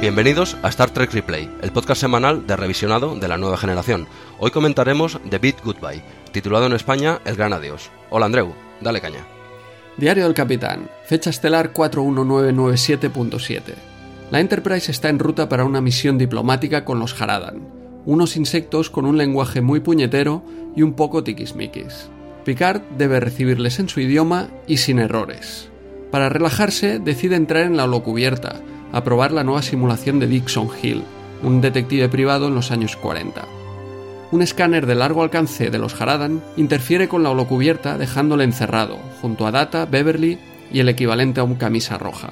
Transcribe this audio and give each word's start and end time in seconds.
Bienvenidos 0.00 0.56
a 0.62 0.68
Star 0.70 0.88
Trek 0.88 1.12
Replay, 1.12 1.50
el 1.60 1.72
podcast 1.72 2.00
semanal 2.00 2.46
de 2.46 2.56
revisionado 2.56 3.16
de 3.16 3.28
la 3.28 3.36
nueva 3.36 3.58
generación. 3.58 4.06
Hoy 4.38 4.50
comentaremos 4.50 5.20
The 5.28 5.36
Beat 5.36 5.62
Goodbye, 5.62 6.02
titulado 6.32 6.64
en 6.64 6.72
España 6.72 7.20
El 7.26 7.36
Gran 7.36 7.52
Adiós. 7.52 7.90
Hola 8.08 8.24
Andreu, 8.24 8.54
dale 8.80 9.02
caña. 9.02 9.26
Diario 9.98 10.24
del 10.24 10.32
Capitán, 10.32 10.88
fecha 11.04 11.28
estelar 11.28 11.74
41997.7. 11.74 13.60
La 14.30 14.40
Enterprise 14.40 14.90
está 14.90 15.10
en 15.10 15.18
ruta 15.18 15.50
para 15.50 15.66
una 15.66 15.82
misión 15.82 16.16
diplomática 16.16 16.86
con 16.86 16.98
los 16.98 17.20
Haradan, 17.20 17.68
unos 18.06 18.38
insectos 18.38 18.88
con 18.88 19.04
un 19.04 19.18
lenguaje 19.18 19.60
muy 19.60 19.80
puñetero 19.80 20.42
y 20.74 20.80
un 20.80 20.94
poco 20.94 21.22
tiquismiquis. 21.24 22.08
Picard 22.46 22.80
debe 22.96 23.20
recibirles 23.20 23.78
en 23.78 23.90
su 23.90 24.00
idioma 24.00 24.48
y 24.66 24.78
sin 24.78 24.98
errores. 24.98 25.68
Para 26.10 26.30
relajarse, 26.30 27.00
decide 27.00 27.36
entrar 27.36 27.64
en 27.64 27.76
la 27.76 27.84
holocubierta, 27.84 28.62
a 28.92 29.04
probar 29.04 29.32
la 29.32 29.44
nueva 29.44 29.62
simulación 29.62 30.18
de 30.18 30.26
Dixon 30.26 30.68
Hill, 30.82 31.04
un 31.42 31.60
detective 31.60 32.08
privado 32.08 32.48
en 32.48 32.54
los 32.54 32.70
años 32.70 32.96
40. 32.96 33.46
Un 34.32 34.42
escáner 34.42 34.86
de 34.86 34.94
largo 34.94 35.22
alcance 35.22 35.70
de 35.70 35.78
los 35.78 36.00
Haradan 36.00 36.42
interfiere 36.56 37.08
con 37.08 37.22
la 37.22 37.30
holocubierta 37.30 37.98
dejándole 37.98 38.44
encerrado, 38.44 38.98
junto 39.20 39.46
a 39.46 39.50
Data, 39.50 39.86
Beverly 39.86 40.38
y 40.72 40.80
el 40.80 40.88
equivalente 40.88 41.40
a 41.40 41.44
un 41.44 41.56
camisa 41.56 41.98
roja. 41.98 42.30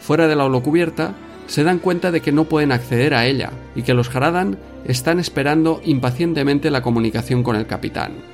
Fuera 0.00 0.28
de 0.28 0.36
la 0.36 0.44
holocubierta, 0.44 1.14
se 1.46 1.64
dan 1.64 1.78
cuenta 1.78 2.10
de 2.10 2.20
que 2.20 2.32
no 2.32 2.44
pueden 2.44 2.72
acceder 2.72 3.14
a 3.14 3.26
ella 3.26 3.50
y 3.74 3.82
que 3.82 3.94
los 3.94 4.14
Haradan 4.14 4.58
están 4.84 5.18
esperando 5.18 5.80
impacientemente 5.84 6.70
la 6.70 6.82
comunicación 6.82 7.42
con 7.42 7.56
el 7.56 7.66
capitán. 7.66 8.33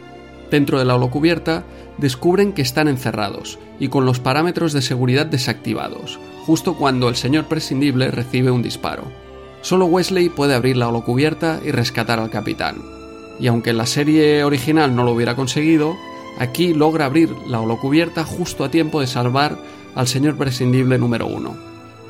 Dentro 0.50 0.78
de 0.78 0.84
la 0.84 0.96
holocubierta, 0.96 1.64
descubren 1.98 2.52
que 2.52 2.62
están 2.62 2.88
encerrados 2.88 3.58
y 3.78 3.88
con 3.88 4.04
los 4.04 4.18
parámetros 4.18 4.72
de 4.72 4.82
seguridad 4.82 5.26
desactivados, 5.26 6.18
justo 6.44 6.76
cuando 6.76 7.08
el 7.08 7.16
señor 7.16 7.44
prescindible 7.44 8.10
recibe 8.10 8.50
un 8.50 8.62
disparo. 8.62 9.04
Solo 9.62 9.86
Wesley 9.86 10.28
puede 10.28 10.54
abrir 10.54 10.76
la 10.76 10.88
holocubierta 10.88 11.60
y 11.64 11.70
rescatar 11.70 12.18
al 12.18 12.30
capitán. 12.30 12.82
Y 13.38 13.46
aunque 13.46 13.70
en 13.70 13.78
la 13.78 13.86
serie 13.86 14.42
original 14.42 14.94
no 14.96 15.04
lo 15.04 15.12
hubiera 15.12 15.36
conseguido, 15.36 15.96
aquí 16.38 16.74
logra 16.74 17.04
abrir 17.04 17.30
la 17.46 17.60
holocubierta 17.60 18.24
justo 18.24 18.64
a 18.64 18.70
tiempo 18.70 19.00
de 19.00 19.06
salvar 19.06 19.56
al 19.94 20.08
señor 20.08 20.36
prescindible 20.36 20.98
número 20.98 21.26
uno. 21.26 21.56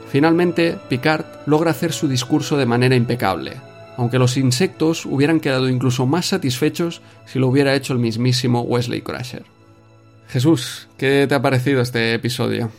Finalmente, 0.08 0.78
Picard 0.88 1.24
logra 1.46 1.72
hacer 1.72 1.92
su 1.92 2.08
discurso 2.08 2.56
de 2.56 2.66
manera 2.66 2.96
impecable, 2.96 3.56
aunque 4.00 4.18
los 4.18 4.38
insectos 4.38 5.04
hubieran 5.04 5.40
quedado 5.40 5.68
incluso 5.68 6.06
más 6.06 6.24
satisfechos 6.24 7.02
si 7.26 7.38
lo 7.38 7.48
hubiera 7.48 7.74
hecho 7.74 7.92
el 7.92 7.98
mismísimo 7.98 8.62
Wesley 8.62 9.02
Crusher. 9.02 9.44
Jesús, 10.26 10.88
¿qué 10.96 11.26
te 11.28 11.34
ha 11.34 11.42
parecido 11.42 11.82
este 11.82 12.14
episodio? 12.14 12.70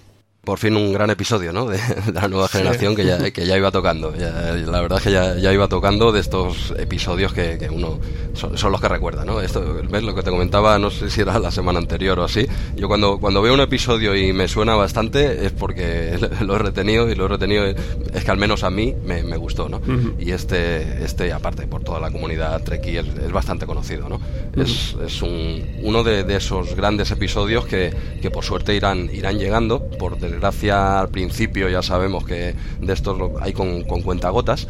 Por 0.43 0.57
fin 0.57 0.75
un 0.75 0.91
gran 0.91 1.09
episodio, 1.09 1.53
¿no? 1.53 1.65
De, 1.71 1.79
la 2.13 2.27
nueva 2.27 2.47
generación 2.47 2.95
que, 2.95 3.05
ya, 3.05 3.31
que 3.31 3.45
ya 3.45 3.57
iba 3.57 3.71
tocando. 3.71 4.11
la 4.11 4.81
verdad 4.81 4.97
es 4.97 5.03
que 5.03 5.11
ya, 5.11 5.35
ya, 5.37 5.53
iba 5.53 5.67
tocando 5.67 6.11
de 6.11 6.19
estos 6.19 6.73
episodios 6.77 7.33
que, 7.33 7.57
que 7.57 7.69
uno 7.69 7.99
son, 8.33 8.71
los 8.71 8.81
que 8.81 8.87
recuerda, 8.87 9.23
¿no? 9.23 9.41
Esto, 9.41 9.81
¿ves? 9.89 10.03
Lo 10.03 10.15
que 10.15 10.23
te 10.23 10.31
comentaba, 10.31 10.79
no 10.79 10.89
sé 10.89 11.09
si 11.09 11.21
era 11.21 11.37
la 11.37 11.51
semana 11.51 11.79
anterior 11.79 12.19
o 12.19 12.23
así. 12.23 12.47
Yo 12.75 12.87
cuando, 12.87 13.19
cuando 13.19 13.41
veo 13.41 13.53
un 13.53 13.59
episodio 13.59 14.15
y 14.15 14.33
me 14.33 14.47
suena 14.47 14.75
bastante 14.75 15.45
es 15.45 15.51
porque 15.51 16.17
lo 16.41 16.55
he 16.55 16.59
retenido 16.59 17.09
y 17.09 17.15
lo 17.15 17.25
he 17.25 17.27
retenido 17.27 17.65
es 17.65 18.23
que 18.23 18.31
al 18.31 18.37
menos 18.37 18.63
a 18.63 18.71
mí 18.71 18.95
me, 19.05 19.23
me 19.23 19.37
gustó, 19.37 19.69
¿no? 19.69 19.81
Y 20.19 20.31
este, 20.31 21.03
este, 21.03 21.33
aparte, 21.33 21.67
por 21.67 21.83
toda 21.83 21.99
la 21.99 22.09
comunidad 22.09 22.63
Trekkie 22.63 22.97
es, 22.97 23.07
es 23.07 23.31
bastante 23.31 23.65
conocido, 23.65 24.09
¿no? 24.09 24.19
Es, 24.55 24.95
es 25.05 25.21
un, 25.21 25.63
uno 25.83 26.03
de, 26.03 26.23
de, 26.23 26.37
esos 26.37 26.75
grandes 26.75 27.11
episodios 27.11 27.65
que, 27.65 27.93
que 28.21 28.31
por 28.31 28.43
suerte 28.43 28.73
irán, 28.73 29.09
irán 29.13 29.37
llegando 29.37 29.87
por 29.89 30.17
desgracia 30.31 30.99
al 30.99 31.09
principio 31.09 31.69
ya 31.69 31.81
sabemos 31.81 32.25
que 32.25 32.55
de 32.79 32.93
estos 32.93 33.17
hay 33.41 33.53
con, 33.53 33.83
con 33.83 34.01
cuentagotas, 34.01 34.67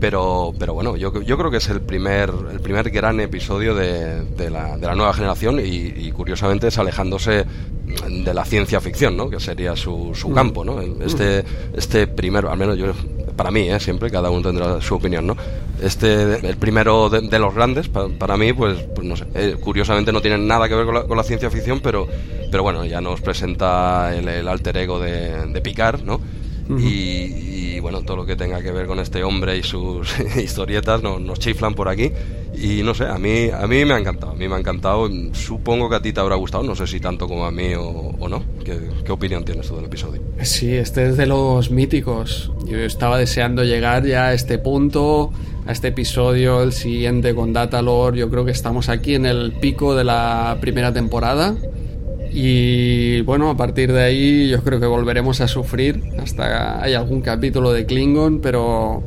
pero, 0.00 0.52
pero 0.58 0.74
bueno, 0.74 0.96
yo, 0.96 1.22
yo 1.22 1.38
creo 1.38 1.50
que 1.50 1.56
es 1.56 1.68
el 1.68 1.80
primer, 1.80 2.30
el 2.52 2.60
primer 2.60 2.90
gran 2.90 3.18
episodio 3.20 3.74
de, 3.74 4.22
de, 4.24 4.50
la, 4.50 4.76
de 4.76 4.86
la 4.86 4.94
nueva 4.94 5.12
generación 5.14 5.58
y, 5.58 5.64
y, 5.64 6.12
curiosamente 6.12 6.68
es 6.68 6.78
alejándose 6.78 7.46
de 8.08 8.34
la 8.34 8.44
ciencia 8.44 8.80
ficción, 8.80 9.16
¿no? 9.16 9.30
que 9.30 9.40
sería 9.40 9.74
su, 9.74 10.12
su 10.14 10.32
campo. 10.32 10.64
¿no? 10.64 10.80
Este, 11.02 11.44
este 11.74 12.06
primero, 12.06 12.50
al 12.50 12.58
menos 12.58 12.76
yo 12.76 12.92
para 13.36 13.50
mí, 13.50 13.70
¿eh? 13.70 13.80
siempre, 13.80 14.10
cada 14.10 14.30
uno 14.30 14.42
tendrá 14.42 14.80
su 14.80 14.94
opinión, 14.94 15.26
¿no? 15.26 15.36
Este, 15.82 16.46
el 16.48 16.56
primero 16.56 17.10
de, 17.10 17.20
de 17.20 17.38
los 17.38 17.54
grandes, 17.54 17.88
pa, 17.88 18.08
para 18.08 18.36
mí, 18.36 18.52
pues, 18.52 18.78
pues 18.94 19.06
no 19.06 19.16
sé, 19.16 19.26
eh, 19.34 19.56
curiosamente 19.60 20.12
no 20.12 20.20
tiene 20.22 20.38
nada 20.38 20.68
que 20.68 20.74
ver 20.74 20.86
con 20.86 20.94
la, 20.94 21.02
con 21.04 21.16
la, 21.16 21.22
ciencia 21.22 21.50
ficción, 21.50 21.80
pero, 21.80 22.08
pero 22.50 22.62
bueno, 22.62 22.84
ya 22.84 23.00
nos 23.00 23.20
presenta 23.20 24.14
el, 24.16 24.26
el 24.28 24.48
alter 24.48 24.76
ego 24.78 24.98
de, 24.98 25.46
de 25.46 25.60
Picard, 25.60 26.02
¿no? 26.02 26.20
Uh 26.68 26.74
-huh. 26.74 26.80
y, 26.80 27.76
y, 27.76 27.80
bueno, 27.80 28.02
todo 28.02 28.16
lo 28.16 28.26
que 28.26 28.36
tenga 28.36 28.60
que 28.62 28.72
ver 28.72 28.86
con 28.86 28.98
este 28.98 29.22
hombre 29.22 29.56
y 29.56 29.62
sus 29.62 30.08
historietas 30.36 31.02
nos, 31.02 31.20
nos 31.20 31.38
chiflan 31.38 31.74
por 31.74 31.88
aquí. 31.88 32.10
Y 32.58 32.82
no 32.82 32.94
sé, 32.94 33.04
a 33.04 33.18
mí, 33.18 33.50
a 33.50 33.66
mí 33.66 33.84
me 33.84 33.94
ha 33.94 33.98
encantado, 33.98 34.32
a 34.32 34.34
mí 34.34 34.48
me 34.48 34.54
ha 34.54 34.58
encantado. 34.58 35.08
Supongo 35.32 35.90
que 35.90 35.96
a 35.96 36.00
ti 36.00 36.12
te 36.12 36.20
habrá 36.20 36.36
gustado, 36.36 36.64
no 36.64 36.74
sé 36.74 36.86
si 36.86 37.00
tanto 37.00 37.28
como 37.28 37.44
a 37.44 37.50
mí 37.50 37.74
o, 37.74 37.84
o 38.18 38.28
no. 38.28 38.42
¿Qué, 38.64 38.78
¿Qué, 39.04 39.12
opinión 39.12 39.44
tienes 39.44 39.68
tú 39.68 39.76
del 39.76 39.84
episodio? 39.84 40.22
Sí, 40.42 40.74
este 40.74 41.08
es 41.08 41.16
de 41.18 41.26
los 41.26 41.70
míticos. 41.70 42.50
Yo 42.64 42.78
estaba 42.78 43.18
deseando 43.18 43.62
llegar 43.62 44.06
ya 44.06 44.28
a 44.28 44.32
este 44.32 44.58
punto, 44.58 45.32
a 45.66 45.72
este 45.72 45.88
episodio, 45.88 46.62
el 46.62 46.72
siguiente 46.72 47.34
con 47.34 47.52
Datalore. 47.52 48.18
Yo 48.18 48.30
creo 48.30 48.44
que 48.44 48.52
estamos 48.52 48.88
aquí 48.88 49.14
en 49.14 49.26
el 49.26 49.52
pico 49.52 49.94
de 49.94 50.04
la 50.04 50.58
primera 50.60 50.92
temporada. 50.92 51.56
Y 52.32 53.22
bueno, 53.22 53.50
a 53.50 53.56
partir 53.56 53.92
de 53.92 54.02
ahí 54.02 54.48
yo 54.48 54.62
creo 54.62 54.78
que 54.78 54.86
volveremos 54.86 55.40
a 55.40 55.48
sufrir 55.48 56.02
hasta 56.18 56.82
hay 56.82 56.94
algún 56.94 57.22
capítulo 57.22 57.72
de 57.72 57.86
Klingon, 57.86 58.40
pero 58.40 59.02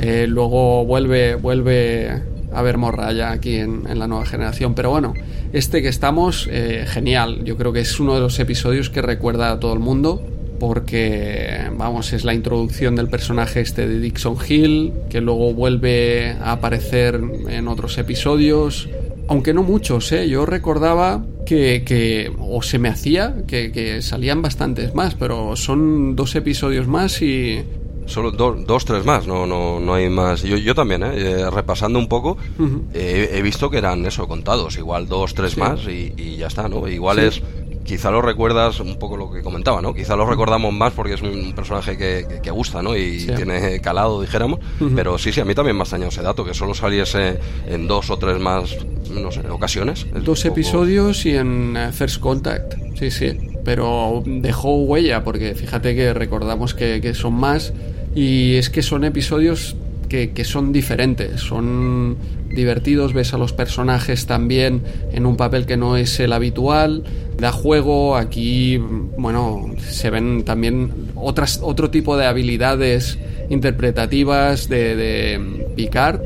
eh, 0.00 0.26
luego 0.28 0.84
vuelve, 0.84 1.34
vuelve 1.34 2.22
a 2.52 2.62
ver 2.62 2.78
morralla 2.78 3.32
aquí 3.32 3.56
en, 3.56 3.84
en, 3.88 3.98
la 3.98 4.06
nueva 4.06 4.24
generación. 4.24 4.74
Pero 4.74 4.90
bueno, 4.90 5.14
este 5.52 5.82
que 5.82 5.88
estamos, 5.88 6.48
eh, 6.50 6.84
genial. 6.86 7.44
Yo 7.44 7.56
creo 7.56 7.72
que 7.72 7.80
es 7.80 7.98
uno 8.00 8.14
de 8.14 8.20
los 8.20 8.38
episodios 8.38 8.90
que 8.90 9.02
recuerda 9.02 9.50
a 9.50 9.60
todo 9.60 9.72
el 9.72 9.80
mundo. 9.80 10.22
Porque, 10.58 11.70
vamos, 11.76 12.12
es 12.12 12.24
la 12.24 12.34
introducción 12.34 12.96
del 12.96 13.08
personaje 13.08 13.60
este 13.60 13.86
de 13.86 14.00
Dixon 14.00 14.36
Hill, 14.46 14.92
que 15.08 15.20
luego 15.20 15.54
vuelve 15.54 16.32
a 16.40 16.52
aparecer 16.52 17.20
en 17.48 17.68
otros 17.68 17.98
episodios. 17.98 18.88
Aunque 19.28 19.52
no 19.52 19.62
muchos, 19.62 20.10
¿eh? 20.12 20.28
Yo 20.28 20.46
recordaba 20.46 21.24
que, 21.46 21.82
que 21.84 22.32
o 22.38 22.62
se 22.62 22.78
me 22.78 22.88
hacía 22.88 23.44
que, 23.46 23.70
que 23.72 24.02
salían 24.02 24.42
bastantes 24.42 24.94
más, 24.94 25.14
pero 25.14 25.54
son 25.54 26.16
dos 26.16 26.34
episodios 26.34 26.86
más 26.86 27.20
y, 27.20 27.62
solo 28.08 28.30
do, 28.30 28.54
dos, 28.54 28.84
tres 28.84 29.04
más, 29.04 29.26
no, 29.26 29.46
no, 29.46 29.78
no 29.78 29.94
hay 29.94 30.08
más. 30.08 30.42
Yo, 30.42 30.56
yo 30.56 30.74
también, 30.74 31.02
¿eh? 31.02 31.12
eh 31.14 31.50
repasando 31.50 31.98
un 31.98 32.08
poco, 32.08 32.36
uh 32.58 32.62
-huh. 32.62 32.82
eh, 32.94 33.30
he 33.34 33.42
visto 33.42 33.70
que 33.70 33.78
eran 33.78 34.04
eso, 34.06 34.26
contados, 34.26 34.76
igual 34.78 35.06
dos, 35.06 35.34
tres 35.34 35.52
sí. 35.52 35.60
más 35.60 35.80
y, 35.86 36.12
y, 36.16 36.36
ya 36.36 36.48
está, 36.48 36.68
¿no? 36.68 36.88
Igual 36.88 37.18
sí. 37.18 37.24
es, 37.26 37.42
quizá 37.88 38.10
lo 38.10 38.20
recuerdas 38.20 38.80
un 38.80 38.98
poco 38.98 39.16
lo 39.16 39.30
que 39.30 39.40
comentaba, 39.42 39.80
¿no? 39.80 39.94
Quizá 39.94 40.14
lo 40.14 40.26
recordamos 40.26 40.74
más 40.74 40.92
porque 40.92 41.14
es 41.14 41.22
un 41.22 41.54
personaje 41.54 41.96
que, 41.96 42.26
que, 42.28 42.42
que 42.42 42.50
gusta, 42.50 42.82
¿no? 42.82 42.94
Y 42.94 43.20
sí. 43.20 43.30
tiene 43.34 43.80
calado, 43.80 44.20
dijéramos, 44.20 44.60
uh 44.78 44.84
-huh. 44.84 44.92
pero 44.94 45.16
sí, 45.16 45.32
sí, 45.32 45.40
a 45.40 45.46
mí 45.46 45.54
también 45.54 45.74
me 45.74 45.80
ha 45.80 45.84
extrañado 45.84 46.10
ese 46.10 46.20
dato, 46.20 46.44
que 46.44 46.52
solo 46.52 46.74
saliese 46.74 47.38
en 47.66 47.88
dos 47.88 48.10
o 48.10 48.18
tres 48.18 48.38
más, 48.38 48.76
no 49.10 49.32
sé, 49.32 49.40
ocasiones. 49.48 50.06
Dos 50.12 50.42
poco... 50.42 50.52
episodios 50.52 51.24
y 51.24 51.34
en 51.34 51.76
uh, 51.78 51.90
First 51.90 52.20
Contact, 52.20 52.74
sí, 52.98 53.10
sí, 53.10 53.38
pero 53.64 54.22
dejó 54.26 54.76
huella 54.84 55.24
porque 55.24 55.54
fíjate 55.54 55.96
que 55.96 56.12
recordamos 56.12 56.74
que, 56.74 57.00
que 57.00 57.14
son 57.14 57.32
más 57.32 57.72
y 58.14 58.56
es 58.56 58.68
que 58.68 58.82
son 58.82 59.04
episodios 59.04 59.76
que, 60.08 60.30
que, 60.30 60.44
son 60.44 60.72
diferentes, 60.72 61.40
son 61.40 62.16
divertidos, 62.48 63.12
ves 63.12 63.34
a 63.34 63.38
los 63.38 63.52
personajes 63.52 64.26
también 64.26 64.82
en 65.12 65.26
un 65.26 65.36
papel 65.36 65.66
que 65.66 65.76
no 65.76 65.96
es 65.96 66.18
el 66.20 66.32
habitual, 66.32 67.04
da 67.36 67.52
juego, 67.52 68.16
aquí, 68.16 68.78
bueno, 68.78 69.66
se 69.78 70.10
ven 70.10 70.44
también 70.44 71.10
otras, 71.14 71.60
otro 71.62 71.90
tipo 71.90 72.16
de 72.16 72.26
habilidades 72.26 73.18
interpretativas 73.50 74.68
de, 74.68 74.96
de 74.96 75.66
Picard, 75.76 76.20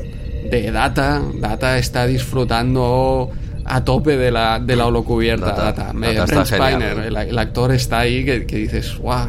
de 0.49 0.71
Data, 0.71 1.21
Data 1.39 1.77
está 1.77 2.05
disfrutando 2.05 3.31
a 3.65 3.83
tope 3.83 4.17
de 4.17 4.31
la, 4.31 4.59
de 4.59 4.75
la 4.75 4.87
holocubierta, 4.87 5.47
Data, 5.47 5.93
Data. 5.93 6.25
Data 6.25 6.45
Spiner, 6.45 6.99
el, 6.99 7.15
el, 7.15 7.37
actor 7.37 7.71
está 7.71 7.99
ahí 7.99 8.25
que, 8.25 8.45
que 8.45 8.57
dices, 8.57 8.97
guau, 8.97 9.27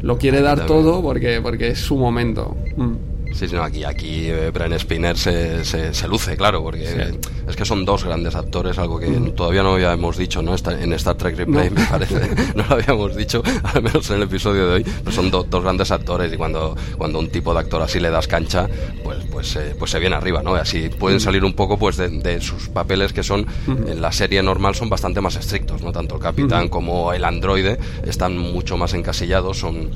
lo 0.00 0.18
quiere 0.18 0.42
dar 0.42 0.66
todo 0.66 1.02
porque, 1.02 1.40
porque 1.42 1.68
es 1.68 1.80
su 1.80 1.96
momento. 1.96 2.56
Mm. 2.76 3.13
Sí, 3.34 3.48
sí, 3.48 3.56
no, 3.56 3.64
aquí, 3.64 3.82
aquí 3.82 4.28
eh, 4.28 4.50
Brian 4.52 4.78
Spinner 4.78 5.18
se, 5.18 5.64
se, 5.64 6.08
luce, 6.08 6.36
claro, 6.36 6.62
porque 6.62 7.18
es 7.48 7.56
que 7.56 7.64
son 7.64 7.84
dos 7.84 8.04
grandes 8.04 8.36
actores, 8.36 8.78
algo 8.78 9.00
que 9.00 9.08
mm. 9.08 9.34
todavía 9.34 9.64
no 9.64 9.74
habíamos 9.74 10.16
dicho 10.16 10.40
¿no? 10.40 10.54
en 10.54 10.92
Star 10.92 11.16
Trek 11.16 11.36
Replay, 11.36 11.68
me 11.70 11.84
parece, 11.84 12.30
no 12.54 12.64
lo 12.68 12.76
habíamos 12.76 13.16
dicho, 13.16 13.42
al 13.64 13.82
menos 13.82 14.08
en 14.10 14.16
el 14.16 14.22
episodio 14.22 14.68
de 14.68 14.74
hoy, 14.74 14.84
pero 14.84 15.10
son 15.10 15.30
dos 15.32 15.62
grandes 15.62 15.90
actores 15.90 16.32
y 16.32 16.36
cuando, 16.36 16.76
cuando 16.96 17.18
un 17.18 17.28
tipo 17.28 17.52
de 17.52 17.60
actor 17.60 17.82
así 17.82 17.98
le 17.98 18.10
das 18.10 18.28
cancha, 18.28 18.68
pues, 19.02 19.18
pues, 19.32 19.56
eh, 19.56 19.74
pues 19.76 19.90
se 19.90 19.98
viene 19.98 20.14
arriba, 20.14 20.40
¿no? 20.40 20.54
Así 20.54 20.88
pueden 20.88 21.16
mm. 21.18 21.20
salir 21.20 21.44
un 21.44 21.54
poco 21.54 21.76
pues 21.76 21.96
de, 21.96 22.40
sus 22.40 22.68
papeles 22.68 23.12
que 23.12 23.24
son, 23.24 23.46
en 23.66 24.00
la 24.00 24.12
serie 24.12 24.42
normal 24.44 24.76
son 24.76 24.88
bastante 24.88 25.20
más 25.20 25.34
estrictos, 25.34 25.82
¿no? 25.82 25.90
Tanto 25.90 26.14
el 26.14 26.20
capitán 26.20 26.68
como 26.68 27.12
el 27.12 27.24
androide 27.24 27.78
están 28.04 28.38
mucho 28.38 28.76
más 28.76 28.94
encasillados, 28.94 29.58
son 29.58 29.90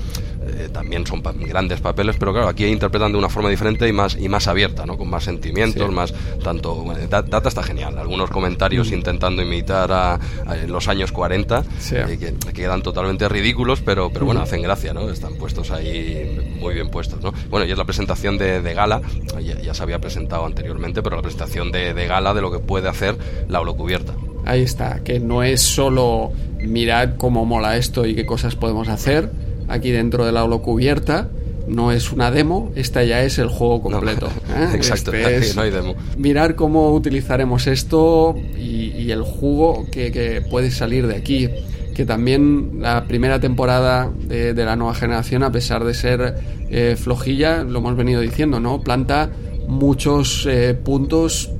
eh, 0.49 0.69
también 0.73 1.07
son 1.07 1.23
grandes 1.23 1.81
papeles, 1.81 2.17
pero 2.19 2.33
claro, 2.33 2.49
aquí 2.49 2.65
interpretan 2.65 3.13
de 3.13 3.19
una 3.19 3.28
forma 3.29 3.51
diferente 3.51 3.89
y 3.89 3.93
más 3.93 4.17
y 4.19 4.29
más 4.29 4.47
abierta, 4.49 4.87
¿no? 4.87 4.97
Con 4.97 5.09
más 5.09 5.25
sentimientos, 5.25 5.91
más 5.93 6.15
tanto 6.43 6.85
Data 7.09 7.49
está 7.49 7.63
genial, 7.63 7.99
algunos 7.99 8.31
comentarios 8.31 8.91
mm. 8.91 8.95
intentando 8.95 9.43
imitar 9.43 9.91
a, 9.93 10.19
los 10.67 10.89
años 10.89 11.13
40 11.13 11.65
eh, 11.93 12.19
que, 12.19 12.53
quedan 12.53 12.83
totalmente 12.83 13.29
ridículos, 13.29 13.81
pero 13.81 14.11
pero 14.11 14.27
bueno, 14.27 14.41
hacen 14.41 14.63
gracia, 14.63 14.93
¿no? 14.93 15.11
Están 15.11 15.35
puestos 15.35 15.71
ahí 15.71 16.57
muy 16.61 16.75
bien 16.75 16.91
puestos, 16.91 17.21
¿no? 17.23 17.33
Bueno, 17.51 17.67
y 17.67 17.73
es 17.73 17.79
la 17.79 17.85
presentación 17.85 18.39
de, 18.39 18.75
gala, 18.75 19.01
ya, 19.41 19.75
se 19.75 19.83
había 19.83 19.99
presentado 19.99 20.45
anteriormente, 20.45 21.03
pero 21.03 21.17
la 21.17 21.23
presentación 21.23 21.73
de, 21.73 21.95
de 21.95 22.07
gala 22.07 22.35
de 22.35 22.41
lo 22.41 22.51
que 22.51 22.59
puede 22.59 22.89
hacer 22.89 23.17
la 23.49 23.61
holocubierta. 23.61 24.15
Ahí 24.45 24.63
está, 24.63 25.01
que 25.05 25.21
no 25.21 25.43
es 25.43 25.61
solo 25.61 26.33
mirad 26.59 27.17
cómo 27.17 27.45
mola 27.45 27.77
esto 27.77 28.07
y 28.07 28.15
qué 28.15 28.27
cosas 28.27 28.57
podemos 28.57 28.89
hacer, 28.89 29.31
aquí 29.69 29.91
dentro 29.91 30.25
de 30.25 30.33
la 30.33 30.45
holocubierta. 30.45 31.29
No 31.69 31.93
es 31.93 32.13
una 32.13 32.31
demo, 32.31 32.73
esta 32.75 33.05
ya 33.05 33.23
es 33.23 33.39
el 33.39 33.49
juego 33.49 33.83
completo. 33.83 34.29
¿eh? 34.57 34.69
Exacto, 34.75 35.13
este 35.13 35.55
no 35.57 35.63
hay 35.63 35.71
demo. 35.71 35.95
Mirar 36.17 36.55
cómo 36.55 36.93
utilizaremos 36.93 37.67
esto 37.67 38.37
y, 38.57 39.11
el 39.11 39.23
jugo 39.23 39.87
que, 39.91 40.43
puede 40.51 40.71
salir 40.71 41.07
de 41.07 41.17
aquí. 41.17 41.49
Que 41.95 42.05
también 42.05 42.81
la 42.81 43.05
primera 43.05 43.41
temporada 43.41 44.11
de, 44.29 44.55
la 44.55 44.77
nueva 44.77 44.95
generación, 44.95 45.43
a 45.43 45.51
pesar 45.51 45.85
de 45.85 45.95
ser 45.95 46.37
eh, 46.71 46.97
flojilla, 46.97 47.65
lo 47.65 47.81
hemos 47.81 47.97
venido 47.97 48.21
diciendo, 48.21 48.61
¿no? 48.61 48.83
Planta 48.83 49.31
muchos 49.67 50.47
eh, 50.49 50.75
puntos 50.75 51.51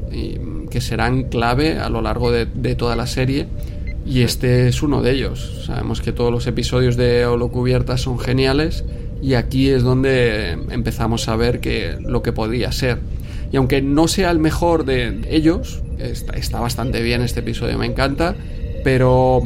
que 0.71 0.81
serán 0.81 1.25
clave 1.25 1.79
a 1.79 1.89
lo 1.89 2.03
largo 2.03 2.31
de, 2.31 2.47
de 2.47 2.75
toda 2.75 2.97
la 2.97 3.07
serie 3.07 3.49
y 4.09 4.23
este 4.23 4.69
es 4.69 4.83
uno 4.83 5.03
de 5.03 5.13
ellos. 5.13 5.65
Sabemos 5.67 6.01
que 6.01 6.13
todos 6.13 6.33
los 6.33 6.47
episodios 6.47 6.97
de 6.97 7.27
Holocubierta 7.27 7.99
son 7.99 8.19
geniales 8.19 8.85
y 9.21 9.35
aquí 9.35 9.69
es 9.71 9.83
donde 9.83 10.53
empezamos 10.71 11.29
a 11.29 11.37
ver 11.37 11.61
que 11.61 11.97
lo 12.01 12.23
que 12.23 12.33
podría 12.33 12.73
ser. 12.73 12.99
Y 13.51 13.57
aunque 13.57 13.83
no 13.83 14.09
sea 14.09 14.31
el 14.31 14.39
mejor 14.39 14.85
de 14.85 15.21
ellos, 15.31 15.83
está, 15.99 16.61
bastante 16.61 17.03
bien 17.03 17.23
este 17.23 17.41
episodio, 17.41 17.79
me 17.79 17.87
encanta, 17.87 18.35
pero 18.85 19.43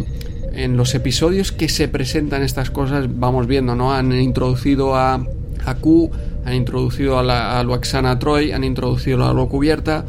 en 0.53 0.77
los 0.77 0.95
episodios 0.95 1.53
que 1.53 1.69
se 1.69 1.89
presentan 1.89 2.43
estas 2.43 2.71
cosas 2.71 3.07
vamos 3.09 3.47
viendo, 3.47 3.75
¿no? 3.75 3.95
Han 3.95 4.13
introducido 4.13 4.97
a, 4.97 5.25
a 5.65 5.75
Q, 5.77 6.11
han 6.45 6.55
introducido 6.55 7.19
a, 7.19 7.23
la, 7.23 7.59
a 7.59 7.63
Luaxana 7.63 8.19
Troy, 8.19 8.53
han 8.53 8.65
introducido 8.65 9.23
a 9.23 9.31
Holocubierta, 9.31 10.05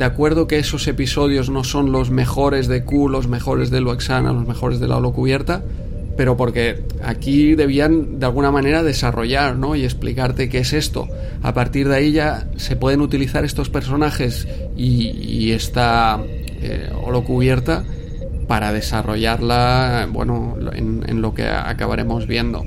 de 0.00 0.06
acuerdo 0.06 0.46
que 0.46 0.58
esos 0.58 0.88
episodios 0.88 1.50
no 1.50 1.62
son 1.62 1.92
los 1.92 2.10
mejores 2.10 2.68
de 2.68 2.84
Q, 2.84 3.10
los 3.10 3.28
mejores 3.28 3.70
de 3.70 3.82
Luexana, 3.82 4.32
los 4.32 4.46
mejores 4.46 4.80
de 4.80 4.88
la 4.88 4.96
Holocubierta, 4.96 5.62
pero 6.20 6.36
porque 6.36 6.82
aquí 7.02 7.54
debían 7.54 8.18
de 8.18 8.26
alguna 8.26 8.50
manera 8.50 8.82
desarrollar 8.82 9.56
¿no? 9.56 9.74
y 9.74 9.84
explicarte 9.84 10.50
qué 10.50 10.58
es 10.58 10.74
esto. 10.74 11.08
A 11.42 11.54
partir 11.54 11.88
de 11.88 11.96
ahí 11.96 12.12
ya 12.12 12.46
se 12.58 12.76
pueden 12.76 13.00
utilizar 13.00 13.42
estos 13.46 13.70
personajes 13.70 14.46
y, 14.76 15.52
esta 15.52 16.20
eh, 16.28 16.92
holocubierta 17.02 17.84
para 18.46 18.70
desarrollarla 18.70 20.10
bueno, 20.12 20.58
en, 20.74 21.22
lo 21.22 21.32
que 21.32 21.48
acabaremos 21.48 22.26
viendo 22.26 22.64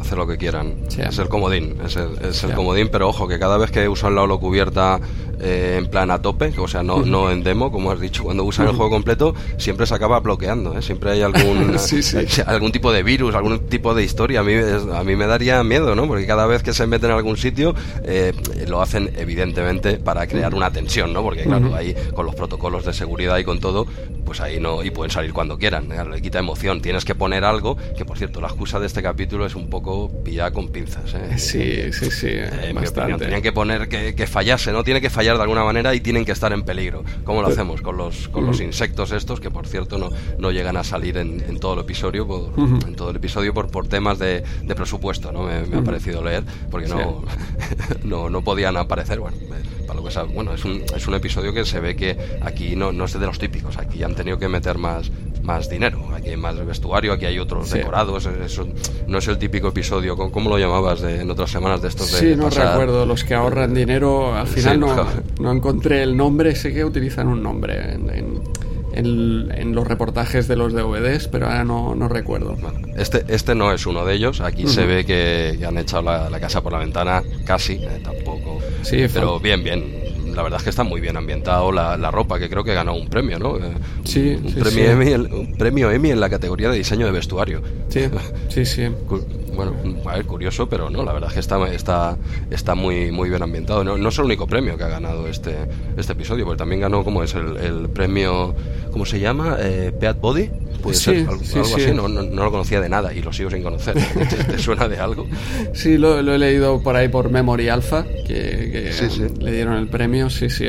hacer 0.00 0.18
lo 0.18 0.26
que 0.26 0.36
quieran. 0.36 0.74
Es 0.98 1.20
el 1.20 1.28
comodín, 1.28 1.76
es 1.84 1.94
el, 1.94 2.08
es 2.28 2.42
el 2.42 2.54
comodín, 2.54 2.88
pero 2.90 3.08
ojo, 3.08 3.28
que 3.28 3.38
cada 3.38 3.56
vez 3.56 3.70
que 3.70 3.88
usan 3.88 4.16
la 4.16 4.22
holocubierta 4.22 4.98
eh, 5.40 5.76
en 5.78 5.86
plan 5.86 6.10
a 6.10 6.22
tope, 6.22 6.52
o 6.58 6.68
sea, 6.68 6.82
no, 6.82 7.04
no 7.04 7.30
en 7.30 7.42
demo, 7.42 7.70
como 7.70 7.90
has 7.90 8.00
dicho, 8.00 8.24
cuando 8.24 8.44
usan 8.44 8.66
el 8.68 8.74
juego 8.74 8.90
completo, 8.90 9.34
siempre 9.58 9.86
se 9.86 9.94
acaba 9.94 10.20
bloqueando, 10.20 10.76
¿eh? 10.76 10.82
siempre 10.82 11.10
hay 11.10 11.22
algún, 11.22 11.76
algún 12.46 12.72
tipo 12.72 12.92
de 12.92 13.02
virus, 13.02 13.34
algún 13.34 13.60
tipo 13.68 13.94
de 13.94 14.02
historia. 14.02 14.40
A 14.40 14.42
mí, 14.42 14.54
a 14.54 15.04
mí 15.04 15.16
me 15.16 15.26
daría 15.26 15.62
miedo, 15.62 15.94
¿no? 15.94 16.06
Porque 16.06 16.26
cada 16.26 16.46
vez 16.46 16.62
que 16.62 16.72
se 16.72 16.86
meten 16.86 17.10
en 17.10 17.16
algún 17.16 17.36
sitio, 17.36 17.74
eh, 18.04 18.32
lo 18.66 18.80
hacen 18.80 19.12
evidentemente 19.16 19.98
para 19.98 20.26
crear 20.26 20.54
una 20.54 20.70
tensión, 20.70 21.12
¿no? 21.12 21.22
Porque 21.22 21.42
claro, 21.42 21.74
ahí 21.74 21.94
con 22.14 22.24
los 22.24 22.34
protocolos 22.34 22.84
de 22.84 22.92
seguridad 22.92 23.36
y 23.38 23.44
con 23.44 23.60
todo, 23.60 23.86
pues 24.24 24.40
ahí 24.40 24.58
no, 24.58 24.82
y 24.82 24.90
pueden 24.90 25.10
salir 25.10 25.32
cuando 25.32 25.58
quieran, 25.58 25.88
le 26.10 26.22
quita 26.22 26.38
emoción. 26.38 26.80
Tienes 26.80 27.04
que 27.04 27.14
poner 27.14 27.44
algo, 27.44 27.76
que 27.96 28.04
por 28.04 28.16
cierto, 28.16 28.40
la 28.40 28.48
excusa 28.48 28.80
de 28.80 28.86
este 28.86 29.02
capítulo 29.02 29.44
es 29.46 29.54
un 29.54 29.68
poco 29.68 30.10
pillada 30.24 30.50
con 30.50 30.68
pinzas. 30.68 31.14
¿eh? 31.14 31.38
Sí, 31.38 31.92
sí, 31.92 32.10
sí. 32.10 32.28
tenían 33.18 33.42
que 33.42 33.52
poner 33.52 33.88
que, 33.88 34.14
que 34.14 34.26
fallase, 34.26 34.72
¿no? 34.72 34.82
Tiene 34.82 35.00
que 35.00 35.10
fallar 35.10 35.25
de 35.34 35.42
alguna 35.42 35.64
manera 35.64 35.94
y 35.94 36.00
tienen 36.00 36.24
que 36.24 36.32
estar 36.32 36.52
en 36.52 36.62
peligro. 36.62 37.04
¿Cómo 37.24 37.42
lo 37.42 37.48
hacemos? 37.48 37.80
Con 37.80 37.96
los, 37.96 38.28
con 38.28 38.46
los 38.46 38.60
insectos 38.60 39.12
estos, 39.12 39.40
que 39.40 39.50
por 39.50 39.66
cierto 39.66 39.98
no, 39.98 40.10
no 40.38 40.50
llegan 40.50 40.76
a 40.76 40.84
salir 40.84 41.16
en, 41.18 41.58
todo 41.58 41.74
el 41.74 41.80
episodio, 41.80 42.26
por, 42.26 42.52
en 42.58 42.94
todo 42.94 43.10
el 43.10 43.16
episodio 43.16 43.52
por, 43.52 43.70
por 43.70 43.88
temas 43.88 44.18
de, 44.18 44.44
de 44.62 44.74
presupuesto, 44.74 45.32
¿no? 45.32 45.44
Me, 45.44 45.76
ha 45.76 45.82
parecido 45.82 46.22
leer, 46.22 46.44
porque 46.70 46.88
no, 46.88 47.22
no, 48.04 48.30
no 48.30 48.42
podían 48.42 48.76
aparecer, 48.76 49.20
bueno, 49.20 49.36
para 49.86 50.00
lo 50.00 50.06
que 50.06 50.34
bueno, 50.34 50.52
es 50.54 50.64
un, 50.64 50.82
es 50.94 51.06
un 51.06 51.14
episodio 51.14 51.52
que 51.52 51.64
se 51.64 51.80
ve 51.80 51.96
que 51.96 52.16
aquí 52.42 52.76
no, 52.76 52.92
no 52.92 53.04
es 53.04 53.18
de 53.18 53.26
los 53.26 53.38
típicos, 53.38 53.78
aquí 53.78 54.02
han 54.02 54.14
tenido 54.14 54.38
que 54.38 54.48
meter 54.48 54.78
más, 54.78 55.10
más 55.46 55.70
dinero. 55.70 56.02
Aquí 56.14 56.30
hay 56.30 56.36
más 56.36 56.64
vestuario, 56.66 57.12
aquí 57.12 57.24
hay 57.24 57.38
otros 57.38 57.70
decorados. 57.70 58.26
Eso 58.26 58.66
no 59.06 59.18
es 59.18 59.28
el 59.28 59.38
típico 59.38 59.68
episodio, 59.68 60.16
¿cómo 60.16 60.50
lo 60.50 60.58
llamabas 60.58 61.00
de, 61.00 61.20
en 61.20 61.30
otras 61.30 61.50
semanas 61.50 61.80
de 61.80 61.88
estos? 61.88 62.12
De 62.12 62.18
sí, 62.18 62.36
no 62.36 62.50
recuerdo. 62.50 63.06
Los 63.06 63.24
que 63.24 63.34
ahorran 63.34 63.72
dinero, 63.72 64.34
al 64.34 64.48
final 64.48 64.80
no, 64.80 65.06
no, 65.40 65.52
encontré 65.52 66.02
el 66.02 66.16
nombre. 66.16 66.54
Sé 66.56 66.74
que 66.74 66.84
utilizan 66.84 67.28
un 67.28 67.42
nombre 67.42 67.94
en, 67.94 68.42
en, 68.92 69.74
los 69.74 69.86
reportajes 69.86 70.48
de 70.48 70.56
los 70.56 70.72
DVDs, 70.72 71.28
pero 71.28 71.46
ahora 71.46 71.64
no, 71.64 71.94
no 71.94 72.08
recuerdo. 72.08 72.56
este, 72.96 73.24
este 73.28 73.54
no 73.54 73.72
es 73.72 73.86
uno 73.86 74.04
de 74.04 74.14
ellos. 74.14 74.40
Aquí 74.40 74.66
se 74.66 74.84
ve 74.84 75.04
que, 75.04 75.58
han 75.66 75.78
echado 75.78 76.02
la, 76.02 76.40
casa 76.40 76.62
por 76.62 76.72
la 76.72 76.78
ventana, 76.78 77.22
casi, 77.44 77.74
eh, 77.74 78.00
tampoco. 78.02 78.58
Sí, 78.82 79.06
pero 79.12 79.38
bien, 79.38 79.62
bien 79.62 80.05
la 80.36 80.42
verdad 80.42 80.58
es 80.58 80.64
que 80.64 80.70
está 80.70 80.84
muy 80.84 81.00
bien 81.00 81.16
ambientado 81.16 81.72
la, 81.72 81.96
la 81.96 82.10
ropa, 82.10 82.38
que 82.38 82.50
creo 82.50 82.62
que 82.62 82.74
ganó 82.74 82.94
un 82.94 83.08
premio, 83.08 83.38
¿no? 83.38 83.56
Eh, 83.56 83.72
sí, 84.04 84.36
un, 84.36 84.52
premio 84.52 84.90
Emmy, 84.90 85.14
un 85.14 85.56
premio 85.56 85.90
Emmy 85.90 86.10
en 86.10 86.20
la 86.20 86.28
categoría 86.28 86.70
de 86.70 86.76
diseño 86.76 87.06
de 87.06 87.12
vestuario. 87.12 87.62
Sí, 87.88 88.02
sí, 88.48 88.66
sí. 88.66 88.82
Bueno, 89.56 89.74
a 90.04 90.16
ver, 90.16 90.26
curioso, 90.26 90.68
pero 90.68 90.90
no, 90.90 91.02
la 91.02 91.12
verdad 91.12 91.30
es 91.30 91.34
que 91.34 91.40
está, 91.40 91.72
está, 91.72 92.16
está 92.50 92.74
muy, 92.74 93.10
muy 93.10 93.28
bien 93.30 93.42
ambientado. 93.42 93.82
No, 93.82 93.96
no 93.96 94.08
es 94.08 94.18
el 94.18 94.24
único 94.26 94.46
premio 94.46 94.76
que 94.76 94.84
ha 94.84 94.88
ganado 94.88 95.26
este, 95.26 95.56
este 95.96 96.12
episodio, 96.12 96.44
porque 96.44 96.58
también 96.58 96.82
ganó, 96.82 97.02
¿cómo 97.02 97.22
es? 97.22 97.34
El, 97.34 97.56
el 97.56 97.88
premio, 97.88 98.54
¿cómo 98.92 99.06
se 99.06 99.18
llama? 99.18 99.56
Eh, 99.60 99.92
Peat 99.98 100.20
Body 100.20 100.50
puede 100.82 100.96
ser 100.96 101.28
algo, 101.28 101.40
así, 101.40 101.92
no, 101.92 102.08
no, 102.08 102.44
lo 102.44 102.50
conocía 102.50 102.80
de 102.80 102.88
nada 102.88 103.12
y 103.12 103.22
lo 103.22 103.32
sigo 103.32 103.50
sin 103.50 103.62
conocer. 103.62 103.96
¿Te, 104.50 104.58
suena 104.58 104.88
de 104.88 104.98
algo? 104.98 105.26
Sí, 105.72 105.98
lo, 105.98 106.18
he 106.18 106.38
leído 106.38 106.82
por 106.82 106.96
ahí 106.96 107.08
por 107.08 107.30
Memory 107.30 107.68
Alpha, 107.68 108.04
que, 108.26 108.90
le 109.40 109.52
dieron 109.52 109.74
el 109.74 109.88
premio, 109.88 110.30
sí, 110.30 110.50
sí. 110.50 110.68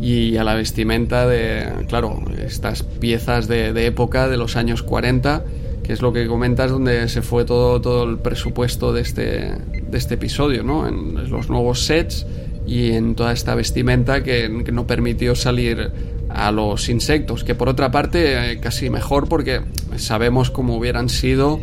Y 0.00 0.36
a 0.36 0.44
la 0.44 0.54
vestimenta 0.54 1.26
de, 1.26 1.86
claro, 1.88 2.22
estas 2.44 2.82
piezas 2.82 3.48
de, 3.48 3.72
de 3.72 3.86
época 3.86 4.28
de 4.28 4.36
los 4.36 4.56
años 4.56 4.82
40 4.82 5.44
que 5.86 5.92
es 5.92 6.02
lo 6.02 6.12
que 6.12 6.26
comentas 6.26 6.70
donde 6.70 7.08
se 7.08 7.22
fue 7.22 7.44
todo, 7.44 7.80
todo 7.80 8.04
el 8.04 8.18
presupuesto 8.18 8.92
de 8.92 9.02
este, 9.02 9.22
de 9.22 9.98
este 9.98 10.14
episodio, 10.14 10.64
¿no? 10.64 10.88
En 10.88 11.30
los 11.30 11.48
nuevos 11.48 11.84
sets 11.84 12.26
y 12.66 12.92
en 12.92 13.14
toda 13.14 13.32
esta 13.32 13.54
vestimenta 13.54 14.24
que, 14.24 14.62
que 14.64 14.72
no 14.72 14.86
permitió 14.86 15.36
salir 15.36 15.92
a 16.36 16.52
los 16.52 16.88
insectos, 16.90 17.44
que 17.44 17.54
por 17.54 17.68
otra 17.68 17.90
parte 17.90 18.52
eh, 18.52 18.60
casi 18.60 18.90
mejor 18.90 19.26
porque 19.26 19.62
sabemos 19.96 20.50
cómo 20.50 20.76
hubieran 20.76 21.08
sido 21.08 21.60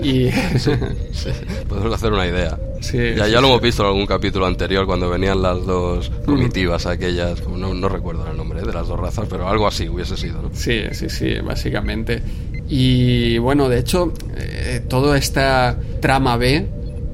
y... 0.00 0.28
podemos 1.68 1.92
hacer 1.92 2.12
una 2.12 2.26
idea. 2.26 2.56
ya, 2.92 3.26
ya 3.26 3.40
lo 3.40 3.48
hemos 3.48 3.60
visto 3.60 3.82
en 3.82 3.88
algún 3.88 4.06
capítulo 4.06 4.46
anterior 4.46 4.86
cuando 4.86 5.10
venían 5.10 5.42
las 5.42 5.66
dos 5.66 6.12
comitivas 6.24 6.86
aquellas, 6.86 7.44
no, 7.48 7.74
no 7.74 7.88
recuerdo 7.88 8.24
el 8.30 8.36
nombre 8.36 8.62
de 8.62 8.72
las 8.72 8.86
dos 8.86 9.00
razas, 9.00 9.26
pero 9.28 9.48
algo 9.48 9.66
así 9.66 9.88
hubiese 9.88 10.16
sido. 10.16 10.42
¿no? 10.42 10.50
Sí, 10.52 10.82
sí, 10.92 11.10
sí, 11.10 11.34
básicamente. 11.40 12.22
Y 12.68 13.38
bueno, 13.38 13.68
de 13.68 13.80
hecho, 13.80 14.12
eh, 14.36 14.80
toda 14.88 15.18
esta 15.18 15.76
trama 16.00 16.36
B... 16.36 16.66